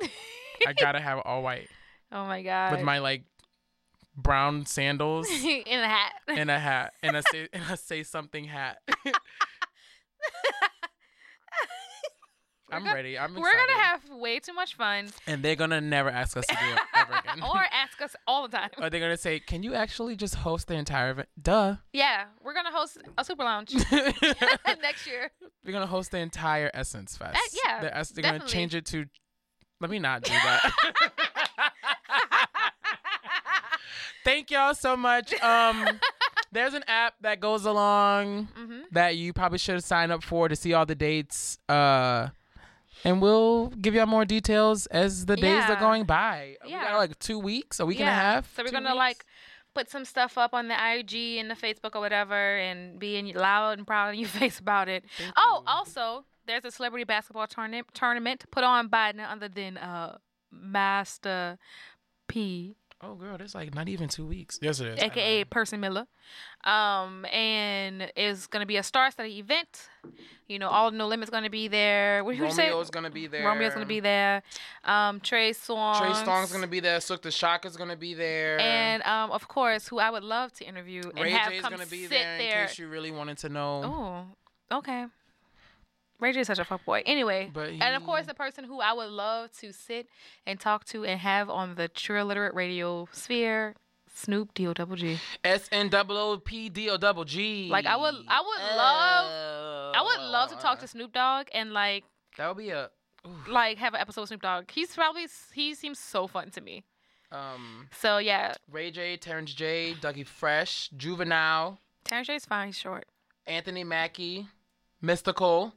I 0.66 0.72
gotta 0.74 1.00
have 1.00 1.20
all 1.24 1.42
white 1.42 1.68
Oh 2.12 2.26
my 2.26 2.42
god! 2.42 2.72
with 2.72 2.82
my 2.82 2.98
like 2.98 3.22
brown 4.16 4.66
sandals 4.66 5.28
in 5.30 5.62
a 5.80 5.88
hat. 5.88 6.12
and 6.28 6.50
a 6.50 6.58
hat 6.58 6.92
and 7.02 7.16
a 7.16 7.22
say 7.32 7.48
and 7.52 7.62
a 7.70 7.76
say 7.76 8.02
something 8.02 8.44
hat. 8.44 8.78
I'm 12.70 12.82
gonna- 12.85 12.95
ready. 12.95 13.19
I'm 13.19 13.36
excited. 13.36 13.43
We're 13.43 13.66
gonna 13.66 13.81
have 13.85 14.11
way 14.11 14.39
too 14.40 14.53
much 14.53 14.74
fun, 14.74 15.09
and 15.27 15.43
they're 15.43 15.57
gonna 15.57 15.81
never 15.81 16.11
ask 16.11 16.36
us 16.36 16.47
to 16.47 16.55
do 16.55 16.61
it 16.73 16.78
ever 16.95 17.12
again. 17.24 17.43
or 17.43 17.65
ask 17.73 18.01
us 18.03 18.15
all 18.27 18.47
the 18.47 18.57
time. 18.57 18.70
Or 18.78 18.90
they're 18.90 19.01
gonna 19.01 19.16
say, 19.16 19.40
"Can 19.40 19.62
you 19.62 19.74
actually 19.74 20.16
just 20.16 20.35
host 20.36 20.69
the 20.69 20.74
entire 20.74 21.11
event?" 21.11 21.28
Duh. 21.40 21.77
Yeah, 21.93 22.24
we're 22.43 22.55
gonna 22.55 22.70
host 22.73 22.99
a 23.16 23.24
super 23.24 23.45
lounge 23.45 23.74
next 24.82 25.07
year. 25.07 25.31
We're 25.65 25.73
gonna 25.73 25.86
host 25.86 26.11
the 26.11 26.19
entire 26.19 26.70
Essence 26.74 27.16
Fest. 27.16 27.36
Uh, 27.36 27.59
yeah, 27.65 27.81
they're, 27.81 28.05
they're 28.15 28.32
gonna 28.39 28.47
change 28.47 28.74
it 28.74 28.85
to. 28.86 29.07
Let 29.81 29.90
me 29.90 29.99
not 29.99 30.23
do 30.23 30.32
that. 30.32 30.73
Thank 34.24 34.51
y'all 34.51 34.74
so 34.74 34.97
much. 34.97 35.32
Um, 35.43 36.01
there's 36.53 36.74
an 36.74 36.85
app 36.86 37.15
that 37.23 37.40
goes 37.40 37.65
along 37.65 38.49
Mhm. 38.59 38.82
that 38.93 39.16
you 39.16 39.32
probably 39.32 39.59
should 39.59 39.82
sign 39.85 40.11
up 40.11 40.23
for 40.23 40.49
to 40.49 40.57
see 40.57 40.74
all 40.74 40.85
the 40.85 40.95
dates. 40.95 41.59
Uh, 41.69 42.28
and 43.04 43.20
we'll 43.22 43.68
give 43.68 43.94
y'all 43.94 44.06
more 44.06 44.24
details 44.24 44.86
as 44.86 45.26
the 45.26 45.36
days 45.36 45.64
are 45.68 45.76
going 45.76 46.04
by. 46.04 46.56
We 46.64 46.70
Yeah. 46.70 46.84
got 46.92 46.98
like 46.98 47.18
two 47.18 47.38
weeks, 47.38 47.80
a 47.80 47.86
week 47.86 48.00
and 48.00 48.08
a 48.08 48.12
half. 48.12 48.54
So 48.56 48.62
we're 48.64 48.70
gonna 48.70 48.88
weeks. 48.90 48.96
like 48.96 49.24
put 49.74 49.90
some 49.90 50.04
stuff 50.04 50.36
up 50.38 50.54
on 50.54 50.68
the 50.68 50.74
IG 50.74 51.38
and 51.38 51.50
the 51.50 51.54
Facebook 51.54 51.94
or 51.94 52.00
whatever, 52.00 52.34
and 52.58 52.98
being 52.98 53.32
loud 53.34 53.78
and 53.78 53.86
proud 53.86 54.14
in 54.14 54.20
your 54.20 54.28
face 54.40 54.58
about 54.58 54.88
it. 54.88 55.04
oh, 55.36 55.62
also, 55.66 56.24
there's 56.46 56.64
a 56.64 56.70
celebrity 56.70 57.04
basketball 57.04 57.46
tournament 57.46 57.86
tournament 57.94 58.44
put 58.50 58.64
on 58.64 58.88
by 58.88 59.12
none 59.12 59.26
other 59.30 59.48
than 59.48 59.76
uh, 59.76 60.18
Master 60.50 61.58
P, 62.26 62.76
Oh, 63.00 63.14
girl, 63.14 63.38
that's 63.38 63.54
like 63.54 63.74
not 63.74 63.88
even 63.88 64.08
two 64.08 64.26
weeks. 64.26 64.58
Yes, 64.60 64.80
it 64.80 64.88
is. 64.88 64.98
Aka 65.00 65.44
Percy 65.44 65.76
Miller. 65.76 66.06
Um, 66.64 67.24
and 67.26 68.10
it's 68.16 68.48
gonna 68.48 68.66
be 68.66 68.76
a 68.76 68.82
star-studded 68.82 69.30
event. 69.30 69.88
You 70.48 70.58
know, 70.58 70.68
all 70.68 70.90
No 70.90 71.06
Limits 71.06 71.30
gonna 71.30 71.48
be 71.48 71.68
there. 71.68 72.24
What 72.24 72.34
know. 72.34 72.40
did 72.40 72.48
you 72.48 72.54
say? 72.54 72.70
Romeo's 72.70 72.90
gonna 72.90 73.10
be 73.10 73.28
there. 73.28 73.44
Romeo's 73.44 73.72
gonna 73.72 73.86
be 73.86 74.00
there. 74.00 74.42
Um, 74.84 75.20
Trey 75.20 75.52
Songz. 75.52 76.00
Trey 76.00 76.24
Song's 76.24 76.50
gonna 76.50 76.66
be 76.66 76.80
there. 76.80 77.00
Sook 77.00 77.22
the 77.22 77.30
Shaka's 77.30 77.76
gonna 77.76 77.96
be 77.96 78.14
there. 78.14 78.58
And 78.58 79.02
um, 79.04 79.30
of 79.30 79.46
course, 79.46 79.86
who 79.86 80.00
I 80.00 80.10
would 80.10 80.24
love 80.24 80.52
to 80.54 80.64
interview 80.64 81.02
and 81.02 81.20
Ray 81.20 81.30
have 81.30 81.52
J's 81.52 81.62
come 81.62 81.72
gonna 81.72 81.86
be 81.86 82.02
sit 82.02 82.10
there, 82.10 82.38
there. 82.38 82.62
in 82.62 82.66
case 82.66 82.78
you 82.80 82.88
really 82.88 83.12
wanted 83.12 83.38
to 83.38 83.48
know. 83.48 84.26
Oh, 84.72 84.78
okay. 84.78 85.06
Ray 86.20 86.32
J 86.32 86.40
is 86.40 86.47
such 86.49 86.59
a 86.59 86.65
fuck 86.65 86.85
boy. 86.85 87.03
Anyway, 87.07 87.51
But 87.53 87.70
and 87.70 87.95
of 87.97 88.05
course, 88.05 88.27
the 88.27 88.35
person 88.35 88.65
who 88.65 88.81
I 88.81 88.93
would 88.93 89.11
love 89.11 89.53
to 89.59 89.73
sit 89.73 90.09
and 90.47 90.59
talk 90.59 90.85
to 90.86 91.05
and 91.05 91.20
have 91.20 91.49
on 91.49 91.77
the 91.77 91.89
True 91.89 92.19
Illiterate 92.20 92.55
Radio 92.55 93.09
sphere, 93.12 93.74
Snoop 94.12 94.53
D 94.55 94.66
O 94.66 94.74
Double 94.74 94.97
G. 94.97 95.19
S 95.45 95.69
N 95.70 95.89
double 95.89 96.16
O 96.16 96.39
P 96.39 96.69
D 96.69 96.90
O 96.90 96.97
double 96.97 97.24
G. 97.24 97.69
Like 97.70 97.86
I 97.86 97.97
would, 97.97 98.15
I 98.27 98.40
would 98.40 98.77
love, 98.77 99.95
I 99.97 100.03
would 100.03 100.31
love 100.31 100.51
to 100.51 100.57
talk 100.57 100.81
to 100.81 100.89
Snoop 100.89 101.12
Dogg 101.12 101.47
and 101.55 101.73
like, 101.73 102.05
That 102.36 102.49
would 102.49 102.57
be 102.59 102.70
a 102.70 102.90
like 103.49 103.78
have 103.78 103.95
an 103.95 104.01
episode 104.01 104.23
with 104.23 104.28
Snoop 104.28 104.43
Dogg. 104.43 104.70
He's 104.70 104.95
probably 104.95 105.27
he 105.53 105.74
seems 105.74 105.99
so 105.99 106.27
fun 106.27 106.51
to 106.51 106.61
me. 106.61 106.82
um 107.31 107.89
So 107.93 108.19
yeah, 108.19 108.55
Ray 108.70 108.90
J, 108.90 109.16
Terrence 109.19 109.53
J, 109.55 109.95
Dougie 110.01 110.27
Fresh, 110.27 110.90
Juvenile, 110.97 111.78
Terrence 112.05 112.27
J 112.27 112.35
is 112.36 112.45
fine. 112.45 112.69
He's 112.69 112.78
short. 112.78 113.07
Anthony 113.47 113.85
Mackie, 113.85 114.49
Mystikal, 115.03 115.73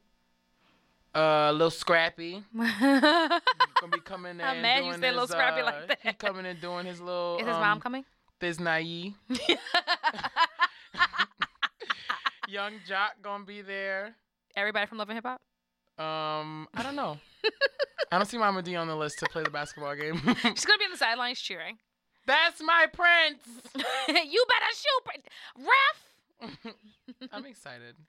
uh, 1.13 1.51
little 1.51 1.69
Scrappy. 1.69 2.43
Gonna 2.57 3.41
be 3.91 3.99
coming 4.03 4.39
in. 4.39 4.41
I'm 4.41 4.61
mad 4.61 4.85
you 4.85 4.93
said 4.93 5.15
his, 5.15 5.29
Scrappy 5.29 5.61
uh, 5.61 5.65
like 5.65 5.97
He 6.01 6.09
that. 6.09 6.19
coming 6.19 6.45
in 6.45 6.57
doing 6.59 6.85
his 6.85 7.01
little. 7.01 7.37
Is 7.39 7.45
his 7.47 7.55
um, 7.55 7.61
mom 7.61 7.79
coming? 7.79 8.05
This 8.39 8.59
naive. 8.59 9.13
Yung 12.47 12.73
Joc 12.87 13.09
gonna 13.21 13.45
be 13.45 13.61
there. 13.61 14.15
Everybody 14.55 14.85
from 14.85 14.97
Love 14.97 15.09
and 15.09 15.17
Hip 15.17 15.25
Hop. 15.25 15.41
Um, 16.03 16.67
I 16.73 16.83
don't 16.83 16.95
know. 16.95 17.17
I 18.11 18.17
don't 18.17 18.25
see 18.25 18.37
Mama 18.37 18.61
D 18.61 18.75
on 18.75 18.87
the 18.87 18.95
list 18.95 19.19
to 19.19 19.25
play 19.27 19.43
the 19.43 19.49
basketball 19.49 19.95
game. 19.95 20.17
She's 20.17 20.65
gonna 20.65 20.79
be 20.79 20.85
on 20.85 20.91
the 20.91 20.97
sidelines 20.97 21.39
cheering. 21.39 21.77
That's 22.27 22.61
my 22.61 22.87
prince. 22.91 23.41
you 23.75 24.45
better 24.47 24.71
shoot, 24.75 25.03
ref. 25.57 26.10
I'm 27.31 27.45
excited. 27.45 27.95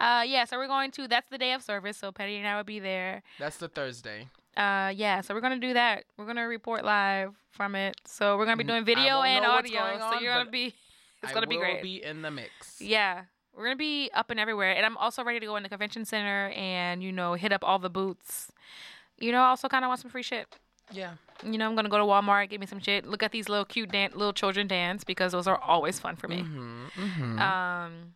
Uh, 0.00 0.22
yeah, 0.24 0.44
so 0.44 0.56
we're 0.56 0.68
going 0.68 0.92
to. 0.92 1.08
That's 1.08 1.28
the 1.28 1.38
day 1.38 1.52
of 1.54 1.62
service. 1.62 1.96
So 1.96 2.12
Petty 2.12 2.36
and 2.36 2.46
I 2.46 2.56
will 2.56 2.62
be 2.62 2.78
there. 2.78 3.24
That's 3.40 3.56
the 3.56 3.66
Thursday. 3.66 4.28
Uh, 4.56 4.92
yeah, 4.94 5.22
so 5.22 5.34
we're 5.34 5.40
gonna 5.40 5.58
do 5.58 5.74
that. 5.74 6.04
We're 6.16 6.26
gonna 6.26 6.46
report 6.46 6.84
live 6.84 7.34
from 7.50 7.74
it. 7.74 7.96
So 8.04 8.36
we're 8.38 8.44
gonna 8.44 8.56
be 8.56 8.64
doing 8.64 8.84
video 8.84 9.22
and 9.22 9.44
audio. 9.44 9.80
going 9.80 9.98
so 9.98 10.20
you're 10.20 10.34
gonna 10.34 10.50
be. 10.50 10.74
It's 11.20 11.32
I 11.32 11.34
gonna 11.34 11.48
be 11.48 11.56
great. 11.56 11.82
Be 11.82 12.04
in 12.04 12.22
the 12.22 12.30
mix. 12.30 12.80
Yeah, 12.80 13.22
we're 13.56 13.64
gonna 13.64 13.74
be 13.74 14.08
up 14.14 14.30
and 14.30 14.38
everywhere, 14.38 14.76
and 14.76 14.86
I'm 14.86 14.96
also 14.96 15.24
ready 15.24 15.40
to 15.40 15.46
go 15.46 15.56
in 15.56 15.64
the 15.64 15.68
convention 15.68 16.04
center 16.04 16.50
and 16.50 17.02
you 17.02 17.10
know 17.10 17.34
hit 17.34 17.50
up 17.52 17.64
all 17.64 17.80
the 17.80 17.90
booths. 17.90 18.52
You 19.18 19.32
know, 19.32 19.40
I 19.40 19.48
also 19.48 19.68
kind 19.68 19.84
of 19.84 19.88
want 19.88 20.00
some 20.00 20.12
free 20.12 20.22
shit. 20.22 20.46
Yeah. 20.90 21.12
You 21.44 21.58
know, 21.58 21.68
I'm 21.68 21.76
gonna 21.76 21.88
go 21.88 21.98
to 21.98 22.04
Walmart, 22.04 22.50
get 22.50 22.60
me 22.60 22.66
some 22.66 22.80
shit. 22.80 23.06
Look 23.06 23.22
at 23.22 23.30
these 23.30 23.48
little 23.48 23.64
cute 23.64 23.90
dan- 23.92 24.10
little 24.14 24.32
children 24.32 24.66
dance 24.66 25.04
because 25.04 25.32
those 25.32 25.46
are 25.46 25.58
always 25.58 26.00
fun 26.00 26.16
for 26.16 26.26
me. 26.26 26.42
Mm-hmm. 26.42 27.38
Um, 27.38 28.14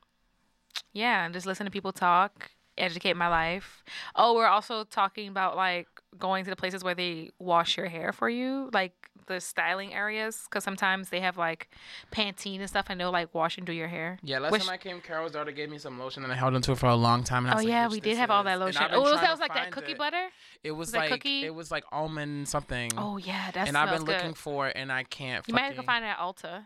yeah, 0.93 1.25
and 1.25 1.33
just 1.33 1.47
listen 1.47 1.65
to 1.65 1.71
people 1.71 1.93
talk, 1.93 2.51
educate 2.77 3.17
my 3.17 3.29
life. 3.29 3.85
Oh, 4.17 4.35
we're 4.35 4.47
also 4.47 4.85
talking 4.85 5.29
about 5.29 5.57
like 5.57 5.89
going 6.19 6.45
to 6.45 6.51
the 6.51 6.57
places 6.57 6.85
where 6.85 6.95
they 6.95 7.31
wash 7.39 7.77
your 7.77 7.87
hair 7.87 8.13
for 8.13 8.29
you, 8.29 8.71
like 8.73 8.93
the 9.27 9.41
styling 9.41 9.95
areas, 9.95 10.43
because 10.45 10.63
sometimes 10.65 11.09
they 11.11 11.21
have 11.21 11.37
like 11.39 11.69
Pantene 12.13 12.61
and 12.61 12.69
stuff, 12.69 12.87
and 12.89 13.01
they'll 13.01 13.13
like 13.13 13.33
wash 13.35 13.57
and 13.57 13.67
do 13.67 13.73
your 13.73 13.89
hair. 13.89 14.19
Yeah, 14.23 14.39
last 14.41 14.53
Which- 14.53 14.63
time 14.65 14.71
I 14.75 14.77
came, 14.77 15.01
Carol's 15.01 15.33
daughter 15.33 15.53
gave 15.53 15.71
me 15.71 15.79
some 15.79 15.99
lotion, 15.99 16.23
and 16.25 16.33
I 16.33 16.37
held 16.37 16.55
onto 16.55 16.73
it 16.73 16.79
for 16.79 16.87
a 16.87 16.95
long 16.97 17.25
time. 17.25 17.45
And 17.45 17.51
I 17.51 17.55
Oh 17.55 17.57
was 17.57 17.65
like, 17.65 17.71
yeah, 17.73 17.89
we 17.89 18.01
did 18.01 18.17
have 18.19 18.31
all 18.31 18.45
that 18.45 18.59
lotion. 18.61 18.83
Oh, 18.91 19.03
trying 19.03 19.23
that 19.23 19.31
was 19.31 19.41
like 19.41 19.55
that 19.55 19.71
cookie 19.73 19.93
it. 19.93 19.99
butter. 19.99 20.29
It 20.63 20.73
was 20.73 20.93
that 20.93 20.99
like 20.99 21.11
cookie? 21.11 21.45
it 21.45 21.55
was 21.55 21.71
like 21.71 21.85
almond 21.93 22.49
something. 22.49 22.91
Oh 22.97 23.17
yeah, 23.17 23.51
that 23.53 23.69
and 23.69 23.77
I've 23.77 23.91
been 23.91 24.05
looking 24.05 24.35
for 24.35 24.69
it, 24.69 24.77
and 24.77 24.93
I 24.93 25.05
can't. 25.05 25.47
You 25.49 25.55
might 25.55 25.63
have 25.63 25.77
to 25.77 25.83
find 25.83 26.05
it 26.05 26.09
at 26.09 26.19
Ulta. 26.19 26.65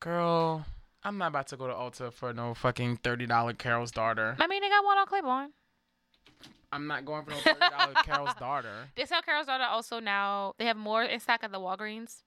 Girl, 0.00 0.64
I'm 1.04 1.18
not 1.18 1.28
about 1.28 1.46
to 1.48 1.56
go 1.56 1.66
to 1.66 1.74
Ulta 1.74 2.12
for 2.12 2.32
no 2.32 2.54
fucking 2.54 2.98
thirty 2.98 3.26
dollar 3.26 3.52
Carol's 3.52 3.90
daughter. 3.90 4.36
I 4.38 4.46
mean, 4.46 4.62
they 4.62 4.68
got 4.68 4.84
one 4.84 4.98
on 4.98 5.06
Claiborne. 5.06 5.50
I'm 6.72 6.86
not 6.86 7.04
going 7.04 7.24
for 7.24 7.30
no 7.30 7.36
thirty 7.36 7.58
dollar 7.60 7.94
Carol's 8.04 8.34
daughter. 8.34 8.88
They 8.96 9.04
sell 9.04 9.22
Carol's 9.22 9.46
daughter 9.46 9.64
also 9.64 10.00
now. 10.00 10.54
They 10.58 10.64
have 10.66 10.76
more 10.76 11.02
in 11.04 11.20
stock 11.20 11.40
at 11.42 11.52
the 11.52 11.60
Walgreens 11.60 12.22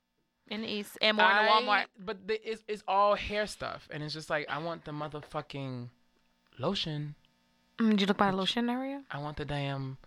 in 0.47 0.61
the 0.61 0.67
East 0.67 0.97
and 1.01 1.17
more 1.17 1.29
in 1.29 1.37
the 1.45 1.51
Walmart. 1.51 1.85
But 1.97 2.27
the, 2.27 2.39
it's 2.51 2.63
it's 2.67 2.83
all 2.87 3.15
hair 3.15 3.47
stuff, 3.47 3.87
and 3.91 4.03
it's 4.03 4.13
just 4.13 4.29
like 4.29 4.45
I 4.49 4.59
want 4.59 4.85
the 4.85 4.91
motherfucking 4.91 5.89
lotion. 6.59 7.15
Mm, 7.79 7.89
Did 7.91 8.01
you 8.01 8.07
look 8.07 8.17
by 8.17 8.31
the 8.31 8.37
lotion 8.37 8.69
area? 8.69 9.03
I 9.11 9.17
want 9.19 9.37
the 9.37 9.45
damn, 9.45 9.97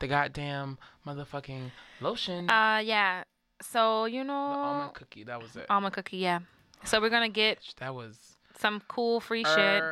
the 0.00 0.06
goddamn 0.06 0.78
motherfucking 1.06 1.70
lotion. 2.00 2.48
Uh, 2.48 2.78
yeah. 2.84 3.24
So 3.60 4.04
you 4.04 4.20
the 4.20 4.28
know, 4.28 4.34
almond 4.34 4.94
cookie. 4.94 5.24
That 5.24 5.42
was 5.42 5.56
it. 5.56 5.66
almond 5.68 5.92
cookie. 5.94 6.18
Yeah. 6.18 6.40
So 6.84 7.00
we're 7.00 7.10
gonna 7.10 7.28
get 7.28 7.58
that 7.78 7.94
was 7.94 8.16
some 8.58 8.80
cool 8.88 9.20
free 9.20 9.44
shit. 9.44 9.82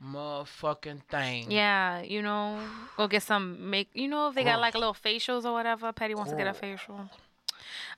Her 0.00 0.06
motherfucking 0.06 1.02
thing. 1.04 1.50
Yeah, 1.50 2.02
you 2.02 2.22
know, 2.22 2.58
we'll 2.96 3.08
get 3.08 3.22
some 3.22 3.70
make. 3.70 3.88
You 3.94 4.08
know, 4.08 4.28
if 4.28 4.34
they 4.34 4.44
got 4.44 4.60
like 4.60 4.74
a 4.74 4.78
little 4.78 4.94
facials 4.94 5.44
or 5.44 5.52
whatever, 5.52 5.92
Petty 5.92 6.14
wants 6.14 6.32
to 6.32 6.36
get 6.36 6.46
a 6.46 6.54
facial. 6.54 7.10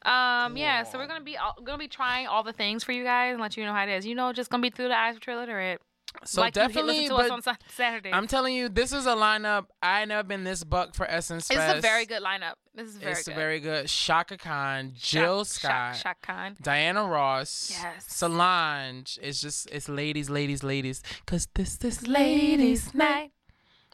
Um, 0.03 0.57
yeah. 0.57 0.83
So 0.85 0.99
we're 0.99 1.07
gonna 1.07 1.25
be 1.25 1.37
all, 1.37 1.57
gonna 1.63 1.79
be 1.79 1.89
trying 1.89 2.27
all 2.27 2.43
the 2.43 2.53
things 2.53 2.85
for 2.85 2.93
you 2.93 3.05
guys 3.05 3.33
and 3.33 3.41
let 3.41 3.57
you 3.57 3.65
know 3.65 3.73
how 3.73 3.85
it 3.85 3.91
is. 3.91 4.07
You 4.07 4.15
know, 4.15 4.33
just 4.33 4.51
gonna 4.51 4.63
be 4.63 4.71
through 4.71 4.89
the 4.89 4.99
eyes 4.99 5.17
of 5.17 5.21
True 5.21 5.37
Literate. 5.37 5.81
So 6.25 6.41
like 6.43 6.55
definitely, 6.55 7.09
listen 7.09 7.17
to 7.17 7.35
us 7.35 7.47
on 7.47 7.57
Saturday. 7.69 8.13
I'm 8.13 8.27
telling 8.27 8.55
you, 8.55 8.69
this 8.69 8.93
is 8.93 9.07
a 9.07 9.11
lineup. 9.15 9.67
I 9.83 10.05
never 10.05 10.27
been 10.27 10.45
this 10.45 10.65
buck 10.65 10.95
for 10.95 11.07
Essence 11.09 11.49
It's 11.51 11.59
a 11.59 11.81
very 11.81 12.05
good 12.07 12.23
lineup. 12.23 12.55
This 12.75 12.89
is 12.89 12.97
very 12.97 13.13
it's 13.13 13.29
good. 13.29 13.35
very 13.37 13.61
good. 13.61 13.89
Shaka 13.91 14.37
Khan, 14.37 14.93
Jill 14.97 15.45
Scott, 15.45 15.97
Shak 15.97 16.21
Khan. 16.23 16.57
Diana 16.63 17.05
Ross, 17.05 17.71
Yes. 17.71 18.05
Solange. 18.09 19.19
It's 19.23 19.41
just 19.41 19.69
it's 19.71 19.89
ladies, 19.89 20.29
ladies, 20.31 20.63
ladies. 20.63 21.03
Cause 21.27 21.49
this 21.55 21.77
this 21.77 22.07
Ladies' 22.07 22.93
night. 22.95 23.33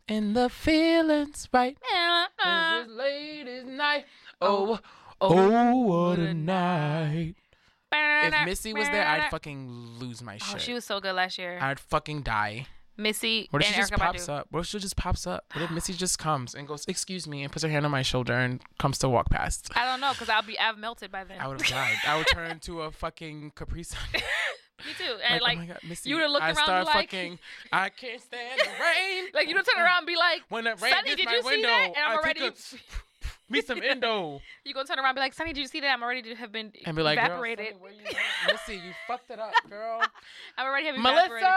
and 0.08 0.34
the 0.36 0.48
feelings 0.48 1.48
right. 1.52 1.76
This 1.80 2.86
is 2.86 2.92
ladies' 2.92 3.64
night. 3.66 4.04
Oh, 4.40 4.78
oh, 5.20 5.30
oh, 5.32 5.54
oh 5.54 5.76
what 5.76 6.18
a 6.18 6.34
night. 6.34 7.34
If 8.26 8.34
Missy 8.46 8.72
was 8.72 8.88
there, 8.88 9.06
I'd 9.06 9.30
fucking 9.30 9.96
lose 9.98 10.22
my 10.22 10.34
oh, 10.34 10.38
shit. 10.38 10.54
Oh, 10.56 10.58
she 10.58 10.72
was 10.72 10.84
so 10.84 11.00
good 11.00 11.14
last 11.14 11.38
year. 11.38 11.58
I'd 11.60 11.80
fucking 11.80 12.22
die. 12.22 12.66
Missy 12.98 13.48
What 13.50 13.60
if 13.62 13.68
she 13.68 13.74
just 13.74 13.92
pops 13.92 14.26
Badu. 14.26 14.38
up? 14.38 14.46
What 14.50 14.60
if 14.60 14.66
she 14.66 14.78
just 14.78 14.96
pops 14.96 15.26
up? 15.26 15.44
What 15.52 15.62
if 15.62 15.70
Missy 15.70 15.92
just 15.92 16.18
comes 16.18 16.54
and 16.54 16.66
goes, 16.66 16.86
"Excuse 16.88 17.26
me," 17.26 17.42
and 17.42 17.52
puts 17.52 17.62
her 17.62 17.68
hand 17.68 17.84
on 17.84 17.90
my 17.90 18.00
shoulder 18.00 18.32
and 18.32 18.62
comes 18.78 18.98
to 19.00 19.08
walk 19.10 19.28
past? 19.28 19.70
I 19.76 19.84
don't 19.84 20.00
know, 20.00 20.12
cause 20.14 20.30
I'll 20.30 20.42
be 20.42 20.58
I've 20.58 20.78
melted 20.78 21.12
by 21.12 21.24
then. 21.24 21.38
I 21.38 21.46
would 21.46 21.60
have 21.60 21.68
died. 21.68 21.96
I 22.06 22.16
would 22.16 22.26
turn 22.28 22.50
into 22.50 22.80
a 22.80 22.90
fucking 22.90 23.52
Capri 23.54 23.82
Sun. 23.82 24.00
Me 24.84 24.92
too. 24.98 25.16
And 25.26 25.40
like, 25.40 25.56
oh 25.56 25.60
my 25.60 25.66
God, 25.66 25.78
Missy, 25.88 26.10
you 26.10 26.16
would 26.16 26.22
have 26.22 26.30
looked 26.30 26.44
I 26.44 26.48
around 26.48 26.64
start 26.64 26.86
like, 26.86 27.10
fucking. 27.10 27.38
I 27.72 27.88
can't 27.88 28.20
stand 28.20 28.60
the 28.60 28.64
rain. 28.82 29.24
like 29.34 29.48
you 29.48 29.54
would 29.56 29.64
turn 29.66 29.82
around 29.82 29.98
and 29.98 30.06
be 30.06 30.16
like, 30.16 30.42
When 30.48 30.64
the 30.64 30.76
rain 30.76 30.94
hits 31.04 31.16
did 31.16 31.24
my 31.26 31.32
you 31.34 31.42
see 31.42 31.48
window, 31.48 31.68
that? 31.68 31.86
And 31.88 31.96
I'm 31.96 32.12
I 32.12 32.14
already. 32.16 32.40
take 32.40 32.52
a, 32.52 32.56
me 33.48 33.60
some 33.62 33.80
endo 33.88 34.40
You 34.64 34.74
gonna 34.74 34.86
turn 34.86 34.98
around 34.98 35.08
and 35.10 35.16
be 35.16 35.20
like, 35.20 35.34
Sonny, 35.34 35.52
did 35.52 35.60
you 35.60 35.66
see 35.68 35.80
that? 35.80 35.88
I'm 35.92 36.02
already 36.02 36.22
to 36.22 36.34
have 36.34 36.52
been 36.52 36.72
and 36.84 36.96
be 36.96 37.02
like, 37.02 37.18
evaporated. 37.18 37.66
Sonny, 37.68 37.78
where 37.80 37.92
you 37.92 37.98
at? 38.06 38.52
Missy, 38.52 38.74
you 38.80 38.92
fucked 39.06 39.30
it 39.30 39.38
up, 39.38 39.52
girl. 39.68 40.00
I'm 40.58 40.66
already 40.66 40.86
have 40.86 40.96
evaporated. 40.96 41.48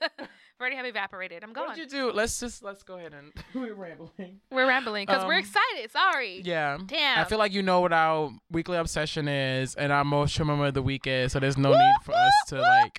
Melissa, 0.00 0.28
already 0.60 0.76
have 0.76 0.86
evaporated. 0.86 1.42
I'm 1.42 1.52
going. 1.52 1.66
what 1.68 1.76
gone. 1.76 1.84
did 1.84 1.92
you 1.92 1.98
do? 2.10 2.12
Let's 2.12 2.38
just 2.38 2.62
let's 2.62 2.82
go 2.82 2.96
ahead 2.98 3.14
and 3.14 3.32
we're 3.54 3.74
rambling. 3.74 4.40
We're 4.50 4.66
rambling 4.68 5.06
because 5.06 5.24
we're 5.26 5.34
Um, 5.34 5.40
excited. 5.40 5.90
Sorry. 5.90 6.42
Yeah. 6.44 6.78
Damn. 6.86 7.18
I 7.18 7.24
feel 7.24 7.38
like 7.38 7.52
you 7.52 7.62
know 7.62 7.80
what 7.80 7.92
our 7.92 8.30
weekly 8.50 8.76
obsession 8.76 9.26
is 9.28 9.74
and 9.74 9.92
our 9.92 10.04
most 10.04 10.38
memorable 10.38 10.66
of 10.66 10.74
the 10.74 10.82
week 10.82 11.06
is, 11.06 11.32
so 11.32 11.40
there's 11.40 11.58
no 11.58 11.70
need 11.72 11.94
for 12.04 12.12
us 12.14 12.32
to 12.48 12.60
like. 12.60 12.96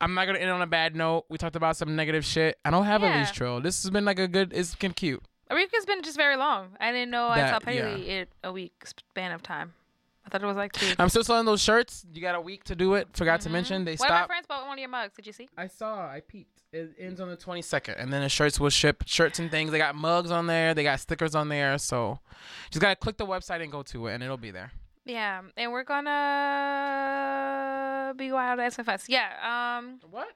I'm 0.00 0.14
not 0.14 0.26
gonna 0.26 0.38
end 0.38 0.50
on 0.50 0.62
a 0.62 0.66
bad 0.66 0.94
note. 0.94 1.24
We 1.28 1.38
talked 1.38 1.56
about 1.56 1.76
some 1.76 1.96
negative 1.96 2.24
shit. 2.24 2.56
I 2.64 2.70
don't 2.70 2.84
have 2.84 3.02
a 3.02 3.06
leash 3.18 3.32
trail. 3.32 3.60
This 3.60 3.82
has 3.82 3.90
been 3.90 4.04
like 4.04 4.20
a 4.20 4.28
good. 4.28 4.52
It's 4.52 4.74
been 4.76 4.92
cute. 4.92 5.22
A 5.50 5.54
week 5.54 5.70
has 5.74 5.86
been 5.86 6.02
just 6.02 6.16
very 6.16 6.36
long. 6.36 6.76
I 6.78 6.92
didn't 6.92 7.10
know 7.10 7.28
I 7.28 7.50
saw 7.50 7.58
Paley 7.58 8.08
it 8.10 8.28
a 8.44 8.52
week 8.52 8.84
span 8.86 9.32
of 9.32 9.42
time. 9.42 9.72
I 10.26 10.30
thought 10.30 10.42
it 10.42 10.46
was 10.46 10.56
like 10.58 10.72
two. 10.72 10.92
I'm 10.98 11.08
still 11.08 11.24
selling 11.24 11.46
those 11.46 11.62
shirts. 11.62 12.04
You 12.12 12.20
got 12.20 12.34
a 12.34 12.40
week 12.40 12.64
to 12.64 12.76
do 12.76 12.92
it. 12.94 13.08
Forgot 13.14 13.40
to 13.42 13.50
mention 13.50 13.86
they 13.86 13.94
One 13.96 14.10
of 14.10 14.14
my 14.20 14.26
friends 14.26 14.46
bought 14.46 14.66
one 14.66 14.74
of 14.74 14.78
your 14.78 14.90
mugs. 14.90 15.14
Did 15.16 15.26
you 15.26 15.32
see? 15.32 15.48
I 15.56 15.68
saw. 15.68 16.06
I 16.06 16.20
peeped. 16.20 16.60
It 16.70 16.96
ends 16.98 17.18
on 17.18 17.30
the 17.30 17.36
22nd, 17.36 17.94
and 17.98 18.12
then 18.12 18.20
the 18.20 18.28
shirts 18.28 18.60
will 18.60 18.68
ship. 18.68 19.04
Shirts 19.06 19.38
and 19.38 19.50
things. 19.50 19.70
They 19.70 19.78
got 19.78 19.94
mugs 19.94 20.30
on 20.30 20.46
there. 20.46 20.74
They 20.74 20.82
got 20.82 21.00
stickers 21.00 21.34
on 21.34 21.48
there. 21.48 21.78
So, 21.78 22.18
just 22.70 22.82
gotta 22.82 22.96
click 22.96 23.16
the 23.16 23.24
website 23.24 23.62
and 23.62 23.72
go 23.72 23.82
to 23.84 24.08
it, 24.08 24.14
and 24.14 24.22
it'll 24.22 24.36
be 24.36 24.50
there. 24.50 24.72
Yeah, 25.06 25.40
and 25.56 25.72
we're 25.72 25.84
gonna 25.84 26.12
be 28.14 28.30
wild 28.30 28.60
at 28.60 28.66
Essence 28.66 28.84
Fest. 28.84 29.08
Yeah. 29.08 29.78
Um. 29.78 30.00
What? 30.10 30.28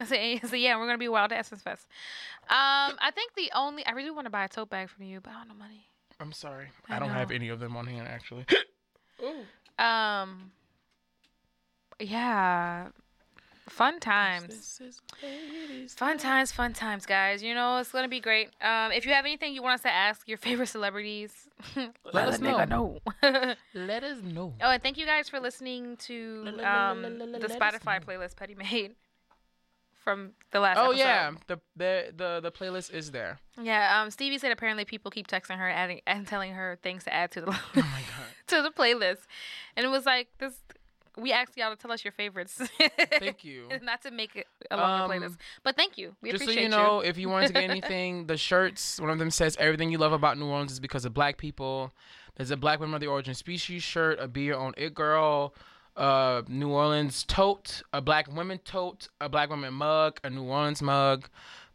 So, 0.06 0.14
so 0.46 0.54
yeah, 0.54 0.76
we're 0.78 0.86
gonna 0.86 0.96
be 0.96 1.08
wild 1.08 1.32
at 1.32 1.40
Essence 1.40 1.62
Fest. 1.62 1.86
Um. 2.42 2.96
I 3.00 3.10
think 3.12 3.34
the 3.34 3.50
only 3.54 3.84
I 3.84 3.90
really 3.92 4.12
want 4.12 4.26
to 4.26 4.30
buy 4.30 4.44
a 4.44 4.48
tote 4.48 4.70
bag 4.70 4.88
from 4.90 5.04
you, 5.04 5.20
but 5.20 5.30
I 5.30 5.38
don't 5.38 5.48
know 5.48 5.54
money. 5.54 5.88
I'm 6.20 6.32
sorry. 6.32 6.68
I 6.88 6.96
I, 6.96 6.98
don't 7.00 7.10
have 7.10 7.32
any 7.32 7.48
of 7.48 7.58
them 7.58 7.76
on 7.76 7.86
hand 7.86 8.06
actually. 8.08 8.46
Um. 9.78 10.50
Yeah. 12.00 12.88
Fun 13.68 14.00
times. 14.00 14.80
Fun 15.88 16.18
times, 16.18 16.52
fun 16.52 16.72
times, 16.72 17.06
guys. 17.06 17.42
You 17.42 17.54
know, 17.54 17.78
it's 17.78 17.92
gonna 17.92 18.08
be 18.08 18.20
great. 18.20 18.48
Um, 18.62 18.92
if 18.92 19.04
you 19.04 19.12
have 19.12 19.24
anything 19.24 19.54
you 19.54 19.62
want 19.62 19.74
us 19.74 19.82
to 19.82 19.90
ask 19.90 20.26
your 20.26 20.38
favorite 20.38 20.68
celebrities, 20.68 21.32
let, 22.12 22.28
us 22.28 22.38
a 22.38 22.40
nigga 22.40 22.68
know. 22.68 22.98
Let 23.74 24.04
us 24.04 24.22
know. 24.22 24.54
oh, 24.62 24.70
and 24.70 24.82
thank 24.82 24.96
you 24.96 25.06
guys 25.06 25.28
for 25.28 25.38
listening 25.38 25.96
to 25.98 26.44
um, 26.64 27.02
the 27.02 27.48
Spotify 27.48 28.02
playlist 28.02 28.36
Petty 28.36 28.54
made 28.54 28.94
from 30.08 30.32
the 30.52 30.60
last. 30.60 30.78
Oh 30.78 30.86
episode. 30.90 30.98
yeah, 30.98 31.30
the, 31.48 31.60
the 31.76 32.12
the 32.16 32.40
the 32.44 32.50
playlist 32.52 32.92
is 32.94 33.10
there. 33.10 33.38
Yeah. 33.60 34.00
Um, 34.02 34.10
Stevie 34.10 34.38
said 34.38 34.52
apparently 34.52 34.84
people 34.84 35.10
keep 35.10 35.26
texting 35.28 35.58
her, 35.58 35.68
adding 35.68 36.00
and 36.06 36.26
telling 36.26 36.52
her 36.54 36.78
things 36.82 37.04
to 37.04 37.12
add 37.14 37.30
to 37.32 37.40
the 37.42 37.50
Oh 37.50 37.62
my 37.74 37.82
god. 37.82 38.26
to 38.46 38.62
the 38.62 38.70
playlist, 38.70 39.26
and 39.76 39.84
it 39.84 39.88
was 39.90 40.06
like 40.06 40.28
this. 40.38 40.54
We 41.16 41.32
asked 41.32 41.56
y'all 41.56 41.70
to 41.74 41.76
tell 41.76 41.90
us 41.90 42.04
your 42.04 42.12
favorites. 42.12 42.62
Thank 43.18 43.42
you. 43.44 43.66
Not 43.82 44.02
to 44.02 44.12
make 44.12 44.36
it 44.36 44.46
a 44.70 44.76
longer 44.76 45.12
Um, 45.14 45.20
playlist, 45.22 45.36
but 45.64 45.74
thank 45.74 45.98
you. 45.98 46.14
We 46.22 46.30
Just 46.30 46.44
so 46.44 46.50
you 46.52 46.68
know, 46.68 47.00
if 47.00 47.18
you 47.18 47.28
wanted 47.28 47.48
to 47.48 47.52
get 47.54 47.64
anything, 47.68 48.28
the 48.28 48.36
shirts, 48.36 49.00
one 49.00 49.10
of 49.10 49.18
them 49.18 49.30
says 49.32 49.56
everything 49.58 49.90
you 49.90 49.98
love 49.98 50.12
about 50.12 50.38
New 50.38 50.46
Orleans 50.46 50.70
is 50.70 50.78
because 50.80 51.04
of 51.04 51.12
black 51.12 51.36
people. 51.36 51.92
There's 52.36 52.52
a 52.52 52.56
Black 52.56 52.78
Women 52.78 52.94
of 52.94 53.00
the 53.00 53.08
Origin 53.08 53.34
Species 53.34 53.82
shirt, 53.82 54.20
a 54.20 54.28
Be 54.28 54.42
Your 54.42 54.58
Own 54.58 54.72
It 54.76 54.94
Girl, 54.94 55.54
uh, 55.98 56.42
New 56.48 56.70
Orleans 56.70 57.24
tote, 57.24 57.82
a 57.92 58.00
Black 58.00 58.32
Women 58.34 58.58
tote, 58.58 59.08
a 59.20 59.28
Black 59.28 59.50
Women 59.50 59.74
mug, 59.74 60.20
a 60.24 60.30
New 60.30 60.44
Orleans 60.44 60.80
mug, 60.80 61.28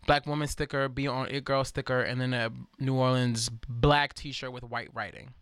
Black 0.08 0.26
Woman 0.26 0.48
sticker, 0.48 0.88
Be 0.90 1.08
on 1.08 1.28
It 1.30 1.44
Girl 1.44 1.64
sticker, 1.64 2.02
and 2.02 2.20
then 2.20 2.34
a 2.34 2.52
New 2.80 2.96
Orleans 2.96 3.50
black 3.50 4.14
T-shirt 4.14 4.52
with 4.52 4.64
white 4.64 4.90
writing. 4.94 5.34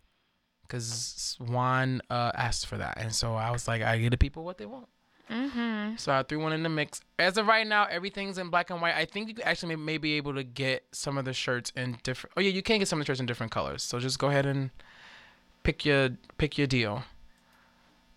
Because 0.62 1.36
Juan 1.40 2.00
uh, 2.10 2.32
asked 2.34 2.66
for 2.66 2.78
that, 2.78 2.98
and 2.98 3.14
so 3.14 3.34
I 3.34 3.50
was 3.50 3.68
like, 3.68 3.82
I 3.82 3.98
give 3.98 4.10
the 4.10 4.16
people 4.16 4.42
what 4.42 4.58
they 4.58 4.66
want. 4.66 4.88
Mm-hmm. 5.30 5.96
So 5.96 6.12
I 6.12 6.22
threw 6.22 6.40
one 6.40 6.52
in 6.52 6.62
the 6.62 6.68
mix. 6.68 7.00
As 7.18 7.38
of 7.38 7.46
right 7.46 7.66
now, 7.66 7.86
everything's 7.86 8.38
in 8.38 8.50
black 8.50 8.70
and 8.70 8.82
white. 8.82 8.94
I 8.94 9.04
think 9.04 9.28
you 9.28 9.34
actually 9.44 9.76
may, 9.76 9.82
may 9.82 9.98
be 9.98 10.12
able 10.14 10.34
to 10.34 10.44
get 10.44 10.84
some 10.92 11.16
of 11.16 11.24
the 11.24 11.32
shirts 11.32 11.72
in 11.76 11.98
different. 12.02 12.34
Oh 12.36 12.40
yeah, 12.40 12.50
you 12.50 12.62
can 12.62 12.78
get 12.78 12.88
some 12.88 13.00
of 13.00 13.06
the 13.06 13.10
shirts 13.10 13.20
in 13.20 13.26
different 13.26 13.52
colors. 13.52 13.82
So 13.82 13.98
just 13.98 14.18
go 14.18 14.28
ahead 14.28 14.46
and 14.46 14.70
pick 15.62 15.84
your 15.84 16.10
pick 16.38 16.58
your 16.58 16.66
deal. 16.66 17.04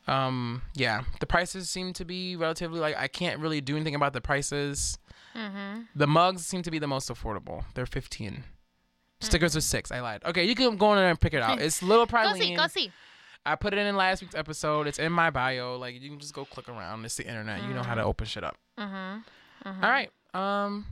Um, 0.08 0.62
yeah, 0.76 1.04
the 1.20 1.26
prices 1.26 1.70
seem 1.70 1.94
to 1.94 2.06
be 2.06 2.36
relatively 2.36 2.80
like 2.80 2.96
I 2.98 3.08
can't 3.08 3.40
really 3.40 3.62
do 3.62 3.76
anything 3.76 3.96
about 3.96 4.14
the 4.14 4.22
prices. 4.22 4.98
Mm-hmm. 5.36 5.82
The 5.96 6.08
mugs 6.08 6.46
seem 6.46 6.62
to 6.62 6.72
be 6.72 6.80
the 6.80 6.88
most 6.88 7.10
affordable. 7.10 7.64
They're 7.74 7.86
fifteen. 7.86 8.44
Stickers 9.22 9.56
are 9.56 9.62
six. 9.62 9.92
I 9.92 10.02
lied. 10.02 10.24
Okay, 10.26 10.44
you 10.44 10.56
can 10.56 10.78
go 10.78 10.92
in 10.92 10.98
there 10.98 11.10
and 11.10 11.20
pick 11.20 11.34
it 11.34 11.42
out. 11.42 11.60
It's 11.60 11.82
little 11.82 12.06
Go 12.12 12.34
see, 12.34 12.56
go 12.56 12.68
see. 12.68 12.92
I 13.46 13.56
put 13.56 13.74
it 13.74 13.78
in 13.80 13.96
last 13.96 14.22
week's 14.22 14.36
episode. 14.36 14.88
It's 14.88 15.00
in 15.00 15.12
my 15.12 15.30
bio. 15.30 15.78
Like 15.78 16.00
you 16.00 16.10
can 16.10 16.20
just 16.20 16.34
go 16.34 16.46
click 16.46 16.68
around. 16.70 17.06
It's 17.06 17.16
the 17.16 17.28
internet. 17.28 17.64
You 17.64 17.74
know 17.74 17.84
how 17.84 17.96
to 17.96 18.04
open 18.04 18.28
shit 18.28 18.44
up. 18.44 18.58
Mm-hmm. 18.78 19.84
All 19.84 19.90
right. 19.90 20.12
Um. 20.34 20.86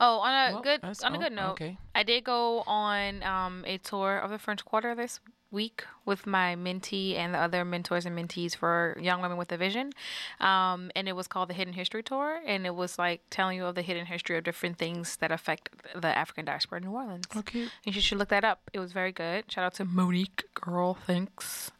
Oh, 0.00 0.18
on 0.18 0.50
a 0.50 0.54
Well, 0.54 0.62
good 0.62 0.80
on 1.04 1.14
a 1.14 1.18
good 1.18 1.32
note, 1.32 1.52
okay. 1.52 1.78
I 1.94 2.02
did 2.02 2.24
go 2.24 2.62
on 2.66 3.22
um, 3.22 3.64
a 3.66 3.78
tour 3.78 4.18
of 4.18 4.30
the 4.30 4.38
French 4.38 4.64
Quarter 4.64 4.94
this 4.96 5.20
week 5.50 5.84
with 6.04 6.26
my 6.26 6.54
mentee 6.56 7.16
and 7.16 7.34
the 7.34 7.38
other 7.38 7.64
mentors 7.64 8.04
and 8.04 8.16
mentees 8.16 8.54
for 8.54 8.96
Young 9.00 9.22
Women 9.22 9.38
with 9.38 9.50
a 9.52 9.56
Vision, 9.56 9.92
um, 10.40 10.90
and 10.94 11.08
it 11.08 11.16
was 11.16 11.26
called 11.26 11.48
the 11.48 11.54
Hidden 11.54 11.74
History 11.74 12.02
Tour, 12.02 12.40
and 12.46 12.66
it 12.66 12.74
was 12.74 12.98
like 12.98 13.22
telling 13.30 13.56
you 13.56 13.64
of 13.64 13.74
the 13.74 13.82
hidden 13.82 14.06
history 14.06 14.36
of 14.36 14.44
different 14.44 14.78
things 14.78 15.16
that 15.16 15.30
affect 15.32 15.70
the 15.94 16.08
African 16.08 16.44
diaspora 16.44 16.78
in 16.78 16.84
New 16.84 16.92
Orleans. 16.92 17.24
Okay. 17.36 17.68
You 17.84 17.92
should, 17.92 18.18
look 18.18 18.28
that 18.28 18.44
up. 18.44 18.70
It 18.72 18.78
was 18.78 18.92
very 18.92 19.12
good. 19.12 19.50
Shout 19.50 19.64
out 19.64 19.74
to 19.74 19.84
Monique, 19.84 20.44
girl. 20.54 20.94
Thanks. 20.94 21.70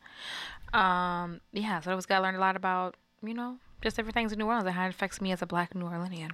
Um, 0.72 1.40
yeah, 1.52 1.80
so 1.80 1.90
I 1.92 1.94
was 1.94 2.06
got 2.06 2.22
learned 2.22 2.36
a 2.36 2.40
lot 2.40 2.56
about 2.56 2.96
you 3.22 3.34
know 3.34 3.56
just 3.82 3.96
different 3.96 4.14
things 4.14 4.32
in 4.32 4.38
New 4.38 4.46
Orleans 4.46 4.66
and 4.66 4.74
how 4.74 4.86
it 4.86 4.90
affects 4.90 5.20
me 5.20 5.32
as 5.32 5.42
a 5.42 5.46
Black 5.46 5.74
New 5.74 5.84
Orleanian. 5.84 6.32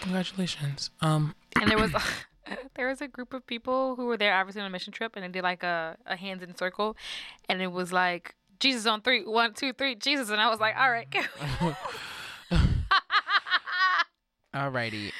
Congratulations. 0.00 0.90
Um. 1.00 1.34
and 1.60 1.70
there 1.70 1.78
was 1.78 1.92
there 2.76 2.88
was 2.88 3.00
a 3.00 3.08
group 3.08 3.32
of 3.34 3.46
people 3.46 3.96
who 3.96 4.06
were 4.06 4.16
there 4.16 4.34
obviously 4.34 4.60
on 4.60 4.66
a 4.66 4.70
mission 4.70 4.92
trip 4.92 5.12
and 5.16 5.24
they 5.24 5.28
did 5.28 5.42
like 5.42 5.62
a, 5.62 5.96
a 6.06 6.16
hands 6.16 6.42
in 6.42 6.54
circle 6.56 6.96
and 7.48 7.60
it 7.62 7.72
was 7.72 7.92
like 7.92 8.34
jesus 8.60 8.86
on 8.86 9.00
three 9.00 9.24
one 9.24 9.52
two 9.54 9.72
three 9.72 9.94
jesus 9.94 10.30
and 10.30 10.40
i 10.40 10.48
was 10.48 10.60
like 10.60 10.74
all 10.76 10.90
right 10.90 11.08
Alrighty. 14.54 15.10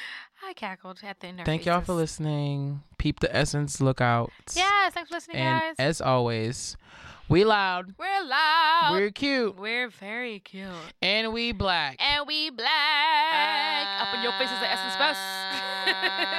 i 0.47 0.53
cackled 0.55 1.01
at 1.03 1.19
the 1.21 1.27
end 1.27 1.41
of 1.41 1.47
Thank 1.47 1.67
y'all 1.67 1.81
for 1.81 1.93
listening. 1.95 2.83
Peep 2.99 3.19
the 3.21 3.35
essence. 3.35 3.81
Look 3.81 4.01
out. 4.01 4.31
yes 4.55 4.93
thanks 4.95 5.09
for 5.11 5.17
listening 5.17 5.39
And 5.39 5.61
guys 5.61 5.75
as 5.79 6.01
always, 6.01 6.77
we 7.29 7.43
loud. 7.45 7.95
we're 7.99 8.25
loud 8.25 8.91
We're 8.93 9.11
cute. 9.11 9.57
we're 9.59 9.89
very 9.89 10.39
cute 10.41 10.69
And 11.03 11.33
we 11.33 11.51
black. 11.53 11.97
and 12.01 12.27
we 12.29 12.51
black 12.51 13.87
up 14.03 14.15
in 14.15 14.23
your 14.23 14.33
faces 14.33 14.59
the 14.61 14.71
essence 14.71 14.95
fest 14.97 15.21